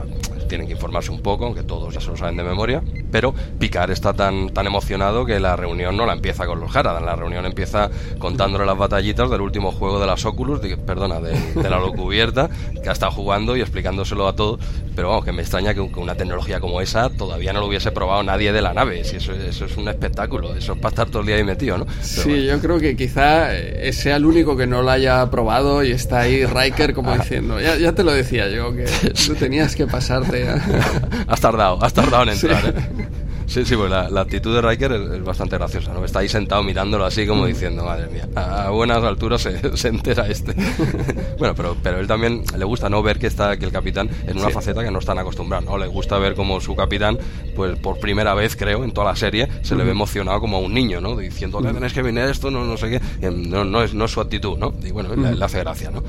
tienen 0.48 0.66
que 0.66 0.72
informarse 0.72 1.10
un 1.10 1.20
poco, 1.20 1.46
aunque 1.46 1.62
todos 1.62 1.94
ya 1.94 2.00
se 2.00 2.08
lo 2.08 2.16
saben 2.16 2.36
de 2.36 2.42
memoria, 2.42 2.82
pero 3.10 3.34
Picard 3.58 3.90
está 3.90 4.12
tan, 4.12 4.50
tan 4.50 4.66
emocionado 4.66 5.24
que 5.24 5.38
la 5.38 5.56
reunión 5.56 5.96
no 5.96 6.06
la 6.06 6.14
empieza 6.14 6.46
con 6.46 6.60
los 6.60 6.74
Haradan, 6.74 7.06
la 7.06 7.16
reunión 7.16 7.46
empieza 7.46 7.90
contándole 8.18 8.66
las 8.66 8.76
batallitas 8.76 9.30
del 9.30 9.40
último 9.40 9.72
juego 9.72 10.00
de 10.00 10.06
las 10.06 10.24
Oculus, 10.24 10.60
perdona, 10.84 11.20
de, 11.20 11.68
la 11.68 11.78
locubierta, 11.78 12.48
que 12.82 12.88
ha 12.88 12.92
estado 12.92 13.12
jugando 13.12 13.56
y 13.56 13.60
explicándoselo 13.60 14.26
a 14.26 14.34
todos, 14.34 14.60
pero 14.96 15.10
vamos, 15.10 15.24
que 15.24 15.32
me 15.32 15.42
extraña 15.42 15.74
que, 15.74 15.80
una 15.80 16.14
tecnología 16.14 16.60
como 16.60 16.80
esa 16.80 17.10
todavía 17.10 17.52
no 17.52 17.60
lo 17.60 17.66
hubiese 17.66 17.92
probado 17.92 18.22
nadie 18.22 18.52
de 18.52 18.62
la 18.62 18.72
nave, 18.72 19.04
si 19.04 19.16
eso, 19.16 19.32
eso 19.32 19.66
es 19.66 19.76
un 19.76 19.88
espectáculo, 19.88 20.54
eso 20.54 20.72
es 20.72 20.78
para 20.78 20.90
estar 20.90 21.08
todo 21.08 21.20
el 21.20 21.26
día 21.26 21.36
ahí 21.36 21.44
metido, 21.44 21.78
¿no? 21.78 21.86
sí, 22.00 22.46
yo 22.46 22.58
creo 22.60 22.78
que 22.78 22.96
quizá 22.96 23.50
sea 23.92 24.16
el 24.16 24.24
único 24.24 24.56
que 24.56 24.66
no 24.66 24.82
lo 24.82 24.90
haya 24.90 25.28
probado 25.30 25.84
y 25.84 25.92
está 25.92 26.20
ahí 26.20 26.44
Riker 26.46 26.94
como 26.94 27.14
diciendo, 27.14 27.60
ya, 27.60 27.76
ya 27.76 27.92
te 27.92 28.04
lo 28.04 28.12
decía 28.12 28.48
yo, 28.48 28.74
que 28.74 28.84
tú 29.26 29.34
tenías 29.34 29.76
que 29.76 29.86
pasarte 29.86 30.37
has 31.26 31.40
tardado, 31.40 31.82
has 31.82 31.92
tardado 31.92 32.24
en 32.24 32.28
entrar. 32.30 32.66
¿eh? 32.66 33.08
Sí, 33.48 33.64
sí, 33.64 33.76
pues 33.76 33.90
la, 33.90 34.20
actitud 34.20 34.54
de 34.54 34.60
Riker 34.60 34.92
es, 34.92 35.24
bastante 35.24 35.56
graciosa, 35.56 35.94
¿no? 35.94 36.04
Está 36.04 36.18
ahí 36.18 36.28
sentado 36.28 36.62
mirándolo 36.62 37.06
así 37.06 37.26
como 37.26 37.46
diciendo, 37.46 37.82
madre 37.82 38.06
mía, 38.08 38.28
a, 38.36 38.68
buenas 38.68 39.02
alturas 39.02 39.40
se, 39.40 39.88
entera 39.88 40.28
este. 40.28 40.54
bueno, 41.38 41.54
pero, 41.54 41.74
pero 41.82 41.98
él 41.98 42.06
también 42.06 42.44
le 42.56 42.64
gusta 42.66 42.90
no 42.90 43.02
ver 43.02 43.18
que 43.18 43.26
está 43.26 43.56
que 43.56 43.64
el 43.64 43.72
capitán 43.72 44.10
en 44.26 44.38
una 44.38 44.50
faceta 44.50 44.84
que 44.84 44.90
no 44.90 44.98
están 44.98 45.18
acostumbrados, 45.18 45.64
¿no? 45.64 45.78
Le 45.78 45.86
gusta 45.86 46.18
ver 46.18 46.34
como 46.34 46.60
su 46.60 46.76
capitán, 46.76 47.18
pues 47.56 47.78
por 47.78 47.98
primera 47.98 48.34
vez, 48.34 48.54
creo, 48.54 48.84
en 48.84 48.92
toda 48.92 49.06
la 49.06 49.16
serie, 49.16 49.48
se 49.62 49.74
le 49.74 49.82
ve 49.82 49.92
emocionado 49.92 50.40
como 50.40 50.58
a 50.58 50.60
un 50.60 50.74
niño, 50.74 51.00
¿no? 51.00 51.16
Diciendo 51.16 51.62
que 51.62 51.72
tenés 51.72 51.94
que 51.94 52.02
venir 52.02 52.24
esto, 52.24 52.50
no, 52.50 52.66
no 52.66 52.76
sé 52.76 52.90
qué. 52.90 53.30
No, 53.30 53.64
no, 53.64 53.82
es, 53.82 53.94
no 53.94 54.04
es 54.04 54.10
su 54.10 54.20
actitud, 54.20 54.58
¿no? 54.58 54.74
Y 54.84 54.90
bueno, 54.90 55.16
le, 55.16 55.42
hace 55.42 55.60
gracia, 55.60 55.90
¿no? 55.90 56.02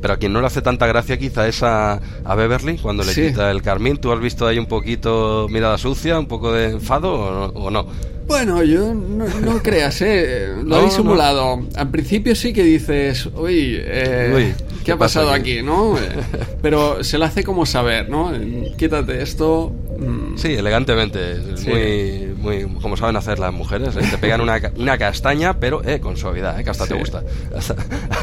Pero 0.00 0.14
a 0.14 0.16
quien 0.16 0.32
no 0.32 0.40
le 0.40 0.46
hace 0.46 0.62
tanta 0.62 0.86
gracia 0.86 1.18
quizá 1.18 1.48
es 1.48 1.62
a, 1.62 2.00
Beverly 2.36 2.78
cuando 2.78 3.02
le 3.02 3.12
quita 3.12 3.50
el 3.50 3.62
carmín. 3.62 3.96
¿Tú 3.96 4.12
has 4.12 4.20
visto 4.20 4.46
ahí 4.46 4.58
un 4.58 4.66
poquito 4.66 5.46
mirada 5.50 5.78
sucia, 5.78 6.18
un 6.18 6.26
poco 6.26 6.52
de 6.52 6.70
enfado 6.70 7.12
o 7.54 7.70
no? 7.70 7.86
Bueno, 8.28 8.62
yo 8.62 8.92
no, 8.92 9.62
creas, 9.62 10.02
¿eh? 10.02 10.54
Lo 10.64 10.86
he 10.86 10.90
simulado. 10.90 11.62
Al 11.74 11.90
principio 11.90 12.36
sí 12.36 12.52
que 12.52 12.62
dices, 12.62 13.26
uy, 13.34 13.78
eh, 13.80 14.54
¿qué, 14.84 14.92
ha 14.92 14.98
pasado 14.98 15.30
aquí? 15.30 15.62
¿no? 15.62 15.96
Pero 16.62 17.02
se 17.02 17.16
lo 17.16 17.24
hace 17.24 17.42
como 17.42 17.64
saber, 17.64 18.10
¿no? 18.10 18.30
Quítate 18.76 19.22
esto. 19.22 19.72
Mm. 19.98 20.36
Sí, 20.36 20.54
elegantemente. 20.54 21.40
Muy, 21.66 22.34
muy, 22.36 22.80
como 22.80 22.96
saben 22.96 23.16
hacer 23.16 23.38
las 23.38 23.52
mujeres. 23.52 23.96
¿eh? 23.96 24.00
Te 24.08 24.18
pegan 24.18 24.40
una, 24.40 24.60
una, 24.76 24.96
castaña, 24.96 25.58
pero 25.58 25.82
eh, 25.84 25.98
con 25.98 26.16
suavidad, 26.16 26.58
¿eh? 26.58 26.64
que 26.64 26.70
hasta 26.70 26.86
te 26.86 26.94
gusta. 26.94 27.22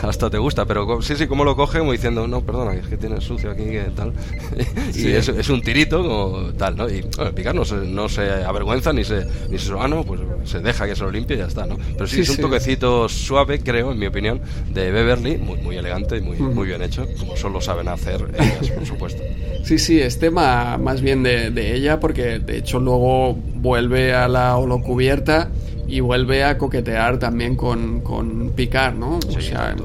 Hasta, 0.04 0.30
te 0.30 0.38
gusta, 0.38 0.66
pero 0.66 1.02
sí, 1.02 1.16
sí, 1.16 1.26
como 1.26 1.44
lo 1.44 1.56
coge, 1.56 1.80
como 1.80 1.92
diciendo, 1.92 2.28
no, 2.28 2.42
perdona, 2.42 2.74
es 2.76 2.88
que 2.88 2.96
tienes 2.96 3.24
sucio 3.24 3.52
aquí, 3.52 3.64
que 3.64 3.88
tal. 3.96 4.14
y 4.94 5.08
es, 5.08 5.28
es, 5.30 5.50
un 5.50 5.62
tirito, 5.62 6.04
como 6.04 6.54
tal, 6.54 6.78
¿no? 6.78 6.88
Y 6.88 7.02
bueno, 7.18 7.32
picar 7.34 7.56
no 7.56 7.66
se, 7.66 7.76
no 7.76 8.08
se 8.08 8.30
avergüenza 8.44 8.94
ni 8.94 9.04
se, 9.04 9.26
ni 9.50 9.58
se 9.58 9.74
ah, 9.74 9.88
pues 10.06 10.22
se 10.44 10.60
deja 10.60 10.86
que 10.86 10.96
se 10.96 11.04
lo 11.04 11.12
limpie 11.12 11.36
y 11.36 11.40
ya 11.40 11.48
está, 11.48 11.66
¿no? 11.66 11.78
Pero 11.94 12.08
sí, 12.08 12.22
es 12.22 12.30
un 12.30 12.38
toquecito 12.38 13.10
suave, 13.10 13.60
creo, 13.60 13.92
en 13.92 14.00
mi 14.00 14.06
opinión, 14.06 14.42
de 14.70 14.92
Beverly, 14.92 15.38
muy, 15.38 15.58
muy 15.58 15.78
elegante 15.78 16.18
y 16.18 16.22
muy, 16.22 16.38
muy 16.38 16.68
bien 16.68 16.82
hecho, 16.84 17.08
como 17.20 17.36
solo 17.36 17.60
saben 17.62 17.88
hacer 17.88 18.28
ellas, 18.38 18.70
por 18.72 18.86
supuesto. 18.86 19.24
Sí, 19.66 19.80
sí, 19.80 20.00
es 20.00 20.20
tema 20.20 20.78
más 20.78 21.02
bien 21.02 21.24
de, 21.24 21.50
ella, 21.74 22.00
porque 22.00 22.40
de 22.40 22.58
hecho 22.58 22.80
luego 22.80 23.34
vuelve 23.34 24.14
a 24.14 24.28
la 24.28 24.58
holocubierta 24.58 25.50
y 25.88 26.00
vuelve 26.00 26.44
a 26.44 26.58
coquetear 26.58 27.20
también 27.20 27.56
con, 27.56 28.02
con 28.02 28.52
Picard, 28.52 28.96
¿no? 28.96 29.20
Sí, 29.30 29.38
o 29.38 29.42
sea, 29.42 29.76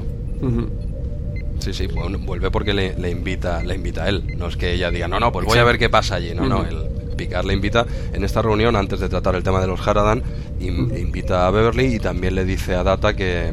Sí, 1.60 1.74
sí, 1.74 1.88
vuelve 1.88 2.50
porque 2.50 2.72
le, 2.72 3.10
invita, 3.10 3.62
le 3.62 3.74
invita 3.74 4.04
a 4.04 4.08
él. 4.08 4.24
No 4.38 4.48
es 4.48 4.56
que 4.56 4.72
ella 4.72 4.90
diga, 4.90 5.08
no, 5.08 5.20
no, 5.20 5.30
pues 5.30 5.44
voy 5.44 5.58
a 5.58 5.64
ver 5.64 5.78
qué 5.78 5.90
pasa 5.90 6.14
allí. 6.14 6.32
No, 6.34 6.46
no, 6.46 6.64
él, 6.64 6.76
Picard 7.16 7.44
le 7.44 7.52
invita 7.52 7.84
en 8.14 8.24
esta 8.24 8.40
reunión, 8.40 8.76
antes 8.76 8.98
de 8.98 9.10
tratar 9.10 9.34
el 9.34 9.42
tema 9.42 9.60
de 9.60 9.66
los 9.66 9.86
Haradan, 9.86 10.22
invita 10.58 11.46
a 11.46 11.50
Beverly 11.50 11.96
y 11.96 11.98
también 11.98 12.34
le 12.34 12.46
dice 12.46 12.74
a 12.74 12.82
Data 12.82 13.14
que, 13.14 13.52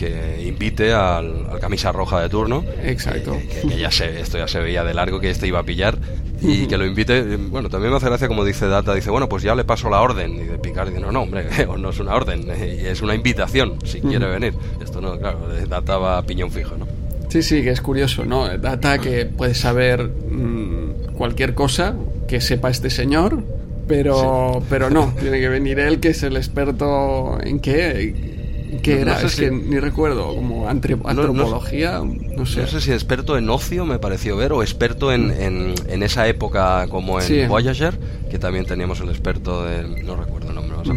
que 0.00 0.46
invite 0.46 0.94
al, 0.94 1.58
camisa 1.60 1.92
roja 1.92 2.22
de 2.22 2.30
turno. 2.30 2.64
Exacto. 2.82 3.36
Que, 3.68 3.76
ya 3.76 3.90
se, 3.90 4.18
esto 4.20 4.38
ya 4.38 4.48
se 4.48 4.58
veía 4.58 4.82
de 4.82 4.94
largo 4.94 5.20
que 5.20 5.28
este 5.28 5.46
iba 5.46 5.58
a 5.58 5.62
pillar 5.62 5.98
y 6.40 6.66
que 6.66 6.78
lo 6.78 6.86
invite. 6.86 7.36
Bueno, 7.36 7.68
también 7.68 7.90
me 7.90 7.98
hace 7.98 8.06
gracia 8.06 8.26
como 8.26 8.42
dice 8.42 8.66
Data, 8.66 8.94
dice, 8.94 9.10
bueno, 9.10 9.28
pues 9.28 9.42
ya 9.42 9.54
le 9.54 9.64
paso 9.64 9.90
la 9.90 10.00
orden. 10.00 10.36
Y 10.36 10.44
de 10.44 10.58
Picard 10.58 10.88
dice, 10.88 11.00
no, 11.00 11.12
no, 11.12 11.20
hombre, 11.20 11.44
no 11.78 11.90
es 11.90 12.00
una 12.00 12.14
orden, 12.14 12.48
es 12.50 13.02
una 13.02 13.14
invitación, 13.14 13.76
si 13.84 14.00
quiere 14.00 14.26
venir. 14.26 14.54
Esto 14.82 15.02
no, 15.02 15.18
claro, 15.18 15.40
Data 15.68 15.98
va 15.98 16.16
a 16.16 16.22
piñón 16.22 16.50
fijo, 16.50 16.76
¿no? 16.78 16.88
Sí, 17.28 17.42
sí, 17.42 17.62
que 17.62 17.70
es 17.70 17.82
curioso, 17.82 18.24
¿no? 18.24 18.48
Data 18.56 18.98
que 18.98 19.26
puede 19.26 19.54
saber 19.54 20.08
mm, 20.08 21.12
cualquier 21.12 21.54
cosa, 21.54 21.94
que 22.26 22.40
sepa 22.40 22.70
este 22.70 22.88
señor, 22.88 23.44
pero, 23.86 24.62
pero 24.70 24.88
no, 24.88 25.12
tiene 25.20 25.40
que 25.40 25.48
venir 25.50 25.78
él, 25.78 26.00
que 26.00 26.08
es 26.08 26.22
el 26.22 26.38
experto 26.38 27.38
en 27.42 27.60
qué, 27.60 28.29
qué 28.78 29.00
era, 29.00 29.20
es 29.20 29.36
que 29.36 29.50
ni 29.50 29.78
recuerdo, 29.78 30.34
como 30.34 30.68
antropología, 30.68 32.00
no, 32.00 32.46
sé. 32.46 32.60
No 32.60 32.66
sé 32.66 32.80
si 32.80 32.92
experto 32.92 33.36
en 33.36 33.48
ocio 33.50 33.86
me 33.86 33.98
pareció 33.98 34.36
ver, 34.36 34.52
o 34.52 34.62
experto 34.62 35.12
en, 35.12 35.30
en, 35.30 36.02
esa 36.02 36.26
época 36.28 36.86
como 36.88 37.20
en 37.20 37.48
Voyager, 37.48 37.98
que 38.30 38.38
también 38.38 38.64
teníamos 38.64 39.00
el 39.00 39.10
experto 39.10 39.64
de, 39.64 40.02
no 40.04 40.16
recuerdo 40.16 40.48
el 40.48 40.54
nombre, 40.54 40.76
vas 40.76 40.88
a 40.88 40.94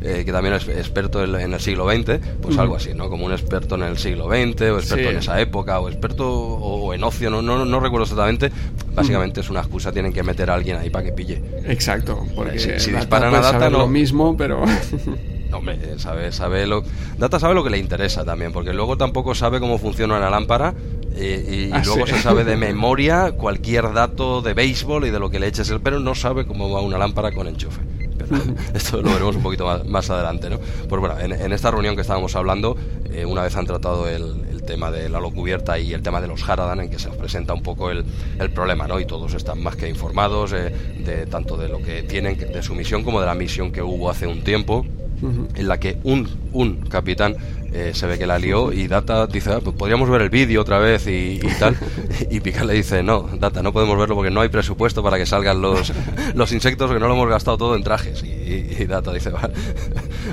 eh, 0.00 0.22
que 0.24 0.30
también 0.30 0.54
es 0.54 0.68
experto 0.68 1.24
en, 1.24 1.52
el 1.52 1.60
siglo 1.60 1.90
XX, 1.90 2.20
pues 2.40 2.56
algo 2.56 2.76
así, 2.76 2.94
¿no? 2.94 3.08
Como 3.08 3.26
un 3.26 3.32
experto 3.32 3.74
en 3.74 3.82
el 3.82 3.98
siglo 3.98 4.28
XX, 4.28 4.62
o 4.62 4.78
experto 4.78 5.10
en 5.10 5.16
esa 5.16 5.40
época, 5.40 5.80
o 5.80 5.88
experto 5.88 6.30
o, 6.30 6.94
en 6.94 7.02
ocio, 7.02 7.30
no, 7.30 7.42
no, 7.42 7.64
no 7.64 7.80
recuerdo 7.80 8.04
exactamente. 8.04 8.52
Básicamente 8.94 9.40
es 9.40 9.50
una 9.50 9.60
excusa, 9.60 9.90
tienen 9.90 10.12
que 10.12 10.22
meter 10.22 10.50
a 10.50 10.54
alguien 10.54 10.76
ahí 10.76 10.90
para 10.90 11.04
que 11.06 11.12
pille. 11.12 11.42
Exacto, 11.66 12.24
porque 12.36 12.58
si, 12.58 12.92
disparan 12.92 13.34
a 13.34 13.40
data 13.40 13.70
no 13.70 13.78
lo 13.78 13.88
mismo, 13.88 14.36
pero 14.36 14.62
hombre, 15.52 15.98
sabe, 15.98 16.32
sabe 16.32 16.66
lo, 16.66 16.82
Data 17.18 17.40
sabe 17.40 17.54
lo 17.54 17.64
que 17.64 17.70
le 17.70 17.78
interesa 17.78 18.24
también, 18.24 18.52
porque 18.52 18.72
luego 18.72 18.96
tampoco 18.96 19.34
sabe 19.34 19.60
cómo 19.60 19.78
funciona 19.78 20.18
la 20.18 20.30
lámpara 20.30 20.74
y, 21.16 21.70
ah, 21.72 21.82
luego 21.84 22.06
se 22.06 22.20
sabe 22.20 22.44
de 22.44 22.56
memoria 22.68 23.32
cualquier 23.32 23.92
dato 23.92 24.40
de 24.40 24.54
béisbol 24.54 25.06
y 25.06 25.10
de 25.10 25.18
lo 25.18 25.30
que 25.30 25.40
le 25.40 25.48
eches 25.48 25.68
el 25.70 25.80
pero 25.80 25.98
no 25.98 26.14
sabe 26.14 26.46
cómo 26.46 26.70
va 26.70 26.80
una 26.80 26.98
lámpara 26.98 27.32
con 27.32 27.46
enchufe. 27.48 27.80
Pero 28.18 28.36
esto 28.74 29.00
lo 29.00 29.10
veremos 29.10 29.36
un 29.36 29.42
poquito 29.42 29.82
más, 29.86 30.10
adelante, 30.10 30.50
¿no? 30.50 30.58
Pues 30.88 31.00
bueno, 31.00 31.18
en, 31.18 31.52
esta 31.52 31.70
reunión 31.70 31.94
que 31.94 32.02
estábamos 32.02 32.34
hablando, 32.36 32.76
eh, 33.12 33.24
una 33.24 33.42
vez 33.42 33.56
han 33.56 33.66
tratado 33.66 34.08
el, 34.08 34.46
tema 34.68 34.90
de 34.90 35.08
la 35.08 35.18
cubierta 35.20 35.78
y 35.78 35.94
el 35.94 36.02
tema 36.02 36.20
de 36.20 36.28
los 36.28 36.46
Haradan, 36.46 36.80
en 36.80 36.90
que 36.90 36.98
se 36.98 37.08
nos 37.08 37.16
presenta 37.16 37.54
un 37.54 37.62
poco 37.62 37.90
el, 37.90 38.04
el 38.38 38.50
problema, 38.50 38.86
¿no? 38.86 39.00
Y 39.00 39.06
todos 39.06 39.32
están 39.32 39.62
más 39.62 39.76
que 39.76 39.88
informados 39.88 40.52
eh, 40.52 40.70
de 41.06 41.24
tanto 41.24 41.56
de 41.56 41.70
lo 41.70 41.80
que 41.80 42.02
tienen, 42.02 42.36
de 42.36 42.62
su 42.62 42.74
misión, 42.74 43.02
como 43.02 43.18
de 43.18 43.24
la 43.24 43.34
misión 43.34 43.72
que 43.72 43.80
hubo 43.80 44.10
hace 44.10 44.26
un 44.26 44.44
tiempo 44.44 44.84
en 45.22 45.68
la 45.68 45.78
que 45.78 45.98
un, 46.04 46.28
un 46.52 46.76
capitán 46.88 47.36
eh, 47.72 47.92
se 47.92 48.06
ve 48.06 48.18
que 48.18 48.26
la 48.26 48.38
lió 48.38 48.72
y 48.72 48.88
Data 48.88 49.26
dice, 49.26 49.52
ah, 49.52 49.60
pues 49.62 49.76
podríamos 49.76 50.08
ver 50.08 50.22
el 50.22 50.30
vídeo 50.30 50.62
otra 50.62 50.78
vez 50.78 51.06
y, 51.06 51.38
tal. 51.58 51.76
y 52.30 52.40
Picard 52.40 52.66
le 52.66 52.74
dice, 52.74 53.02
no, 53.02 53.28
Data, 53.38 53.62
no 53.62 53.72
podemos 53.72 53.98
verlo 53.98 54.14
porque 54.14 54.30
no 54.30 54.40
hay 54.40 54.48
presupuesto 54.48 55.02
para 55.02 55.18
que 55.18 55.26
salgan 55.26 55.60
los, 55.60 55.92
los 56.34 56.52
insectos, 56.52 56.90
que 56.90 56.98
no 56.98 57.08
lo 57.08 57.14
hemos 57.14 57.28
gastado 57.28 57.58
todo 57.58 57.76
en 57.76 57.82
trajes. 57.82 58.24
Y, 58.24 58.84
Data 58.86 59.12
dice, 59.12 59.30
vale. 59.30 59.52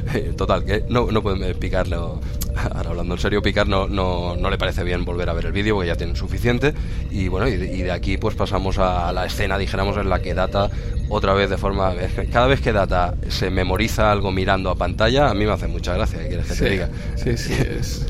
Total, 0.38 0.64
que 0.64 0.84
no, 0.90 1.12
no 1.12 1.22
pueden 1.22 1.58
picarlo. 1.58 2.20
Ahora 2.56 2.92
hablando 2.92 3.16
en 3.16 3.20
serio, 3.20 3.42
Picard 3.42 3.68
no, 3.68 3.88
no, 3.88 4.36
no 4.36 4.50
le 4.50 4.58
parece 4.58 4.84
bien 4.84 5.04
volver 5.04 5.30
a 5.30 5.34
ver 5.34 5.46
el 5.46 5.52
vídeo 5.52 5.76
porque 5.76 5.88
ya 5.88 5.96
tienen 5.96 6.16
suficiente. 6.16 6.74
Y 7.12 7.28
bueno, 7.28 7.48
y 7.48 7.58
de, 7.58 7.92
aquí 7.92 8.18
pues 8.18 8.36
pasamos 8.36 8.78
a 8.78 9.12
la 9.12 9.26
escena, 9.26 9.58
dijéramos, 9.58 9.98
en 9.98 10.10
la 10.10 10.22
que 10.22 10.34
Data 10.34 10.70
otra 11.10 11.34
vez 11.34 11.50
de 11.50 11.58
forma... 11.58 11.94
Cada 12.32 12.48
vez 12.48 12.62
que 12.62 12.72
Data 12.72 13.16
se 13.28 13.50
memoriza 13.50 14.12
algo 14.12 14.32
mirando 14.32 14.70
a 14.70 14.76
pantalla, 14.76 15.30
a 15.30 15.34
mí 15.34 15.46
me 15.46 15.52
hace 15.52 15.68
mucha 15.68 15.94
gracia, 15.94 16.20
¿qué 16.20 16.28
quieres 16.28 16.48
que 16.48 16.56
te 16.56 16.70
diga? 16.70 16.90
Sí, 17.16 17.38
sí, 17.38 17.54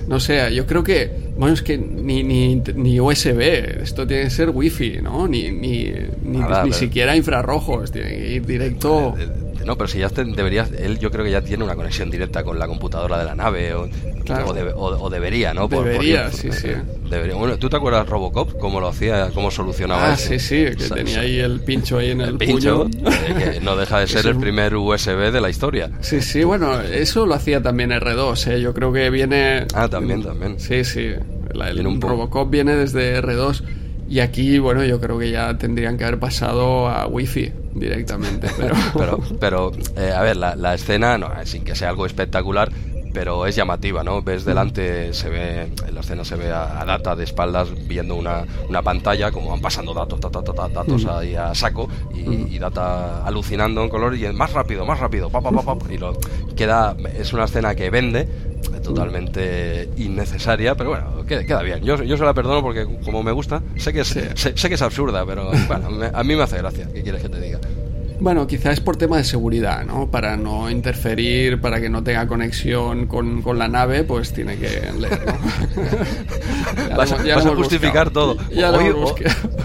no 0.08 0.20
sé, 0.20 0.54
yo 0.54 0.66
creo 0.66 0.84
que, 0.84 1.12
bueno, 1.38 1.54
es 1.54 1.62
que 1.62 1.78
ni, 1.78 2.24
ni, 2.24 2.56
ni 2.56 3.00
USB, 3.00 3.82
esto 3.82 4.06
tiene 4.08 4.24
que 4.24 4.30
ser 4.30 4.50
wifi, 4.50 5.00
¿no? 5.02 5.28
Ni, 5.28 5.52
ni, 5.52 5.92
ni, 6.24 6.74
siquiera 6.74 7.16
infrarrojos, 7.16 7.92
tiene 7.92 8.10
que 8.10 8.32
ir 8.34 8.46
directo... 8.46 9.16
No, 9.66 9.76
pero 9.78 9.88
si 9.88 9.98
ya 9.98 10.10
deberías, 10.10 10.72
él 10.72 11.00
yo 11.00 11.10
creo 11.10 11.26
que 11.26 11.32
ya 11.32 11.42
tiene 11.42 11.64
una 11.64 11.76
conexión 11.76 12.12
directa 12.12 12.44
con 12.44 12.60
la 12.60 12.68
computadora 12.68 13.18
de 13.18 13.26
la 13.26 13.34
nave, 13.34 13.74
o, 13.74 13.90
o, 14.78 15.10
debería, 15.10 15.54
¿no? 15.56 15.68
debería, 15.68 16.32
sí, 16.32 16.52
sí. 16.52 16.70
Bueno, 17.36 17.58
¿tú 17.58 17.68
te 17.68 17.78
acuerdas 17.78 18.08
Robocop? 18.08 18.60
¿Cómo 18.60 18.80
lo 18.80 18.90
hacía? 18.90 19.30
¿Cómo 19.34 19.50
solucionaba 19.50 20.14
ah, 20.14 20.18
sí, 20.18 20.40
sí, 20.40 20.66
que 20.78 20.90
tenía 20.90 21.22
ahí 21.22 21.40
el 21.40 21.62
pincho 21.62 21.98
ahí 21.98 22.12
en 22.12 22.22
el, 22.22 22.38
pincho, 22.38 22.88
que 22.90 23.60
no 23.60 23.76
deja 23.76 24.00
de 24.00 24.08
ser 24.08 24.28
el 24.28 24.38
primer 24.38 24.76
USB 24.76 25.32
de 25.32 25.42
la 25.42 25.50
historia. 25.50 25.90
Sí, 26.02 26.22
sí, 26.22 26.44
bueno, 26.44 26.82
eso 26.82 27.26
lo 27.26 27.34
hacía 27.34 27.62
también 27.62 27.90
R2, 27.90 28.52
¿eh? 28.52 28.62
Yo 28.62 28.74
creo 28.74 28.94
que 28.94 29.10
viene... 29.10 29.66
Ah, 29.74 29.88
también, 29.88 30.24
también. 30.24 30.60
Sí, 30.60 30.84
sí. 30.84 31.12
el, 31.54 31.88
un 31.88 32.02
Robocop 32.02 32.50
viene 32.50 32.76
desde 32.76 33.22
R2 33.22 33.64
y 34.08 34.20
aquí, 34.20 34.60
bueno, 34.60 34.84
yo 34.84 35.00
creo 35.00 35.18
que 35.18 35.32
ya 35.32 35.58
tendrían 35.58 35.98
que 35.98 36.04
haber 36.06 36.20
pasado 36.20 36.88
a 36.88 37.08
Wi-Fi 37.08 37.52
directamente. 37.74 38.48
Pero, 38.58 38.76
pero, 38.94 39.20
pero 39.40 39.72
eh, 39.98 40.14
a 40.16 40.22
ver, 40.22 40.38
la, 40.38 40.56
la, 40.56 40.74
escena, 40.74 41.18
no, 41.18 41.30
sin 41.44 41.66
que 41.66 41.76
sea 41.76 41.90
algo 41.90 42.06
espectacular, 42.06 42.72
pero 43.16 43.46
es 43.46 43.56
llamativa, 43.56 44.04
¿no? 44.04 44.22
Ves 44.22 44.44
delante, 44.44 45.14
se 45.14 45.30
ve, 45.30 45.72
en 45.88 45.96
la 45.96 46.02
escena 46.02 46.26
se 46.26 46.36
ve 46.36 46.52
a, 46.52 46.84
Data 46.86 47.16
de 47.16 47.24
espaldas 47.24 47.70
viendo 47.88 48.14
una, 48.16 48.44
una, 48.68 48.82
pantalla, 48.82 49.32
como 49.32 49.52
van 49.52 49.62
pasando 49.62 49.94
datos, 49.94 50.20
datos 50.20 51.06
ahí 51.06 51.34
a 51.34 51.56
saco, 51.56 51.90
y, 52.14 52.60
Data 52.60 53.26
alucinando 53.26 53.84
en 53.84 53.90
color 53.90 54.18
y 54.18 54.28
más 54.34 54.52
rápido, 54.52 54.86
más 54.86 55.00
rápido, 55.00 55.30
pa, 55.30 55.40
pa, 55.40 55.52
pa, 55.52 55.78
y 55.90 55.98
lo, 55.98 56.18
queda, 56.58 56.98
es 57.18 57.32
una 57.32 57.46
escena 57.46 57.74
que 57.74 57.90
vende, 57.90 58.28
totalmente 58.84 59.90
innecesaria, 59.96 60.76
pero 60.76 60.90
bueno, 60.90 61.26
queda, 61.26 61.62
bien. 61.64 61.84
Yo, 61.84 62.04
yo 62.04 62.18
se 62.18 62.26
la 62.26 62.34
perdono 62.34 62.62
porque 62.62 62.86
como 63.06 63.24
me 63.24 63.32
gusta, 63.32 63.64
sé 63.78 63.94
que 63.94 64.02
es, 64.02 64.10
sé, 64.10 64.54
que 64.54 64.74
es 64.74 64.82
absurda, 64.82 65.26
pero 65.26 65.52
bueno, 65.68 65.88
a 66.14 66.24
mí 66.24 66.36
me 66.36 66.44
hace 66.44 66.58
gracia. 66.58 66.90
¿Qué 66.94 67.02
quieres 67.02 67.22
que 67.22 67.30
te 67.30 67.40
diga? 67.40 67.60
Bueno, 68.20 68.48
quizás 68.48 68.74
es 68.74 68.80
por 68.80 68.96
tema 68.96 69.18
de 69.18 69.24
seguridad, 69.24 69.86
¿no? 69.86 70.10
Para 70.10 70.38
no 70.38 70.70
interferir, 70.70 71.60
para 71.60 71.82
que 71.82 71.90
no 71.90 72.04
tenga 72.04 72.28
conexión 72.28 73.08
con, 73.08 73.42
con 73.42 73.60
la 73.60 73.68
nave, 73.68 74.04
pues 74.04 74.34
tiene 74.34 74.58
que 74.58 74.70
leer, 74.70 74.94
¿no? 74.96 75.08
vas, 76.98 77.12
a 77.12 77.56
justificar 77.56 78.10
todo. 78.12 78.38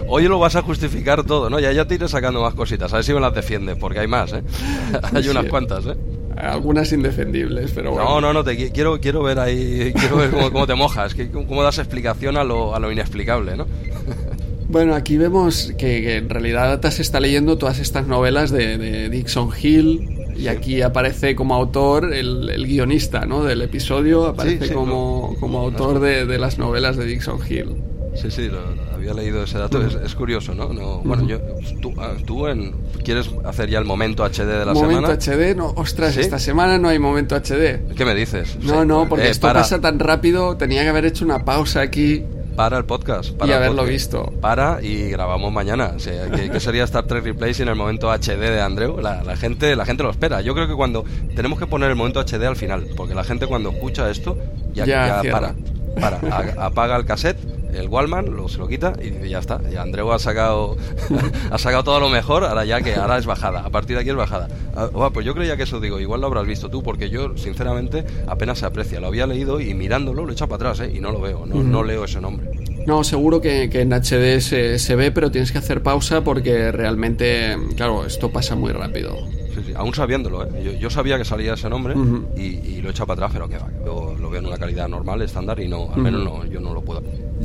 hoy, 0.09 0.25
lo 0.25 0.39
vas 0.39 0.57
a 0.57 0.63
justificar 0.63 1.25
todo, 1.25 1.49
¿no? 1.49 1.61
Ya, 1.61 1.73
ya 1.73 1.87
te 1.87 1.95
iré 1.95 2.09
sacando 2.09 2.43
más 2.43 2.55
cositas, 2.55 2.93
a 2.93 2.97
ver 2.97 3.05
si 3.05 3.13
me 3.13 3.21
las 3.21 3.35
defiendes, 3.35 3.77
porque 3.79 4.01
hay 4.01 4.09
más, 4.09 4.33
¿eh? 4.33 4.43
hay 5.15 5.29
unas 5.29 5.47
cuantas, 5.47 5.87
¿eh? 5.87 5.95
Algunas 6.37 6.93
indefendibles, 6.93 7.71
pero 7.75 7.93
bueno. 7.93 8.09
No, 8.09 8.21
no, 8.21 8.33
no, 8.33 8.45
te, 8.45 8.73
quiero, 8.73 8.99
quiero 8.99 9.23
ver 9.23 9.39
ahí, 9.39 9.93
quiero 9.95 10.17
ver 10.17 10.31
cómo, 10.31 10.67
te 10.67 10.75
mojas, 10.75 11.15
cómo 11.33 11.63
das 11.63 11.79
explicación 11.79 12.37
a 12.37 12.45
lo, 12.45 12.75
a 12.75 12.79
lo 12.81 12.91
inexplicable, 12.91 13.57
¿no? 13.57 13.67
Bueno, 14.70 14.94
aquí 14.94 15.16
vemos 15.16 15.72
que, 15.76 16.16
en 16.16 16.28
realidad 16.28 16.68
Data 16.68 16.92
se 16.92 17.02
está 17.02 17.18
leyendo 17.18 17.59
todas 17.59 17.80
estas 17.80 18.06
novelas 18.06 18.52
de, 18.52 19.09
Dixon 19.09 19.50
Hill 19.61 20.33
y 20.37 20.46
aquí 20.46 20.80
aparece 20.80 21.35
como 21.35 21.56
autor 21.56 22.14
el, 22.14 22.66
guionista 22.66 23.26
¿no? 23.26 23.42
del 23.42 23.62
episodio, 23.62 24.26
aparece 24.26 24.72
como, 24.72 25.35
como 25.40 25.59
autor 25.59 25.98
de, 25.98 26.38
las 26.38 26.59
novelas 26.59 26.96
de 26.96 27.04
Dixon 27.04 27.40
Hill. 27.48 27.83
Sí, 28.14 28.30
sí, 28.30 28.48
había 28.94 29.12
leído 29.12 29.42
ese 29.42 29.59
dato, 29.59 29.85
es, 29.85 30.14
curioso, 30.14 30.54
¿no? 30.54 30.68
bueno, 31.04 31.26
yo, 31.26 31.38
tú, 31.80 31.92
ah, 31.98 32.14
tú 32.24 32.46
en, 32.46 32.72
quieres 33.04 33.28
hacer 33.44 33.70
ya 33.70 33.78
el 33.78 33.85
momento 33.85 34.24
HD 34.24 34.46
de 34.46 34.66
la 34.66 34.74
semana. 34.74 35.00
Momento 35.00 35.12
HD, 35.12 35.56
no, 35.56 35.72
ostras, 35.76 36.16
esta 36.16 36.38
semana 36.38 36.78
no 36.78 36.88
hay 36.88 36.98
momento 37.00 37.35
HD. 37.35 37.94
¿Qué 37.96 38.04
me 38.04 38.14
dices? 38.14 38.56
No, 38.62 38.85
no, 38.85 39.09
porque 39.09 39.26
eh, 39.26 39.30
esto 39.30 39.52
pasa 39.52 39.80
tan 39.80 39.98
rápido, 39.98 40.56
tenía 40.56 40.83
que 40.83 40.88
haber 40.90 41.06
hecho 41.06 41.24
una 41.24 41.44
pausa 41.44 41.80
aquí 41.80 42.24
para 42.61 42.77
el 42.77 42.85
podcast. 42.85 43.31
Para 43.31 43.53
y 43.53 43.55
haberlo 43.55 43.85
visto. 43.85 44.35
Para 44.38 44.83
y 44.83 45.09
grabamos 45.09 45.51
mañana. 45.51 45.94
¿qué, 45.96 46.61
sería 46.61 46.85
Star 46.85 47.07
Trek 47.07 47.25
Replay 47.25 47.55
en 47.59 47.68
el 47.68 47.75
momento 47.75 48.11
HD 48.12 48.37
de 48.37 48.61
Andreu? 48.61 49.01
La, 49.01 49.35
gente, 49.35 49.75
la 49.75 49.87
gente 49.87 50.03
lo 50.03 50.11
espera. 50.11 50.42
Yo 50.42 50.53
creo 50.53 50.68
que 50.68 50.75
cuando 50.75 51.07
tenemos 51.35 51.59
que 51.59 51.66
poner 51.66 51.88
el 51.88 51.96
momento 51.96 52.20
HD 52.20 52.44
al 52.44 52.57
final, 52.57 52.87
porque 52.99 53.14
la 53.14 53.25
gente 53.25 53.46
cuando 53.46 53.70
escucha 53.70 54.11
esto 54.11 54.37
ya, 54.75 54.85
ya, 54.85 55.23
para, 55.33 55.55
para, 55.99 56.66
apaga 56.66 56.96
el 56.96 57.07
cassette 57.07 57.38
el 57.74 57.88
Wallman, 57.88 58.35
lo, 58.35 58.48
se 58.48 58.59
lo 58.59 58.68
quita 58.68 58.92
y 59.02 59.28
ya 59.28 59.38
está. 59.38 59.61
Y 59.70 59.76
Andreu 59.76 60.12
ha 60.12 60.18
sacado 60.18 60.76
ha 61.50 61.59
sacado 61.59 61.85
todo 61.85 62.00
lo 62.00 62.09
mejor, 62.09 62.44
ahora 62.44 62.64
ya 62.64 62.80
que 62.80 62.94
ahora 62.94 63.18
es 63.18 63.26
bajada. 63.26 63.61
A 63.61 63.70
partir 63.70 63.96
de 63.96 64.02
aquí 64.02 64.11
es 64.11 64.16
bajada. 64.16 64.48
Ah, 64.74 64.88
pues 65.12 65.26
yo 65.26 65.35
creía 65.35 65.56
que 65.56 65.64
eso 65.64 65.80
digo, 65.80 66.00
igual 66.00 66.20
lo 66.20 66.26
habrás 66.26 66.46
visto 66.46 66.68
tú, 66.68 66.83
porque 66.83 67.11
yo 67.11 67.37
sinceramente 67.37 68.04
apenas 68.26 68.59
se 68.59 68.66
aprecia. 68.66 69.00
Lo 69.00 69.09
había 69.09 69.26
leído 69.26 69.61
y 69.61 69.74
mirándolo 69.74 70.24
lo 70.24 70.30
he 70.30 70.33
echado 70.33 70.48
para 70.48 70.70
atrás, 70.70 70.88
¿eh? 70.88 70.92
y 70.94 71.00
no 71.00 71.12
lo 71.12 71.20
veo, 71.20 71.46
no, 71.46 71.62
no 71.62 71.83
leo 71.83 72.04
ese 72.04 72.20
nombre. 72.20 72.50
No, 72.87 73.04
seguro 73.04 73.40
que, 73.40 73.64
en 73.64 73.92
HD 73.92 74.40
se, 74.40 74.78
se, 74.78 74.96
ve, 74.96 75.11
pero 75.12 75.30
tienes 75.30 75.52
que 75.52 75.59
hacer 75.59 75.83
pausa 75.83 76.22
porque 76.22 76.72
realmente, 76.72 77.56
claro, 77.76 78.04
esto 78.06 78.30
pasa 78.30 78.54
muy 78.56 78.72
rápido. 78.72 79.16
Sí, 79.54 79.61
sí, 79.66 79.72
aún 79.74 79.92
sabiéndolo, 79.94 80.44
¿eh? 80.44 80.78
yo, 80.78 80.90
sabía 80.90 81.18
que 81.18 81.24
salía 81.24 81.54
ese 81.54 81.68
nombre 81.68 81.94
y, 82.37 82.80
lo 82.80 82.88
he 82.88 82.92
echado 82.92 83.09
para 83.09 83.26
atrás, 83.26 83.33
pero 83.33 83.48
que 83.48 83.59
va, 83.59 83.68
lo, 83.85 84.16
lo, 84.16 84.30
veo 84.30 84.40
en 84.40 84.46
una 84.46 84.56
calidad 84.56 84.88
normal, 84.88 85.20
estándar, 85.22 85.61
y 85.61 85.68
no, 85.68 85.92
al 85.92 86.00
menos 86.00 86.24
no, 86.24 86.44
yo 86.46 86.61
no 86.61 86.72
lo 86.72 86.83
puedo. 86.83 87.02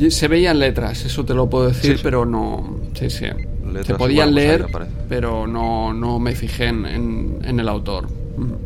Se 0.10 0.28
veían 0.28 0.60
letras, 0.60 1.06
eso 1.06 1.24
te 1.24 1.34
lo 1.34 1.50
puedo 1.50 1.68
decir, 1.68 2.00
pero 2.04 2.26
no. 2.26 2.80
Sí, 2.94 3.10
sí. 3.10 3.28
se 3.84 3.96
podían 3.96 4.34
pues 4.34 4.36
leer, 4.36 4.68
pero 5.08 5.48
no, 5.48 5.94
no 5.94 6.20
me 6.20 6.36
fijé 6.36 6.68
en, 6.68 7.40
en, 7.44 7.60
el 7.60 7.70
autor. 7.70 8.08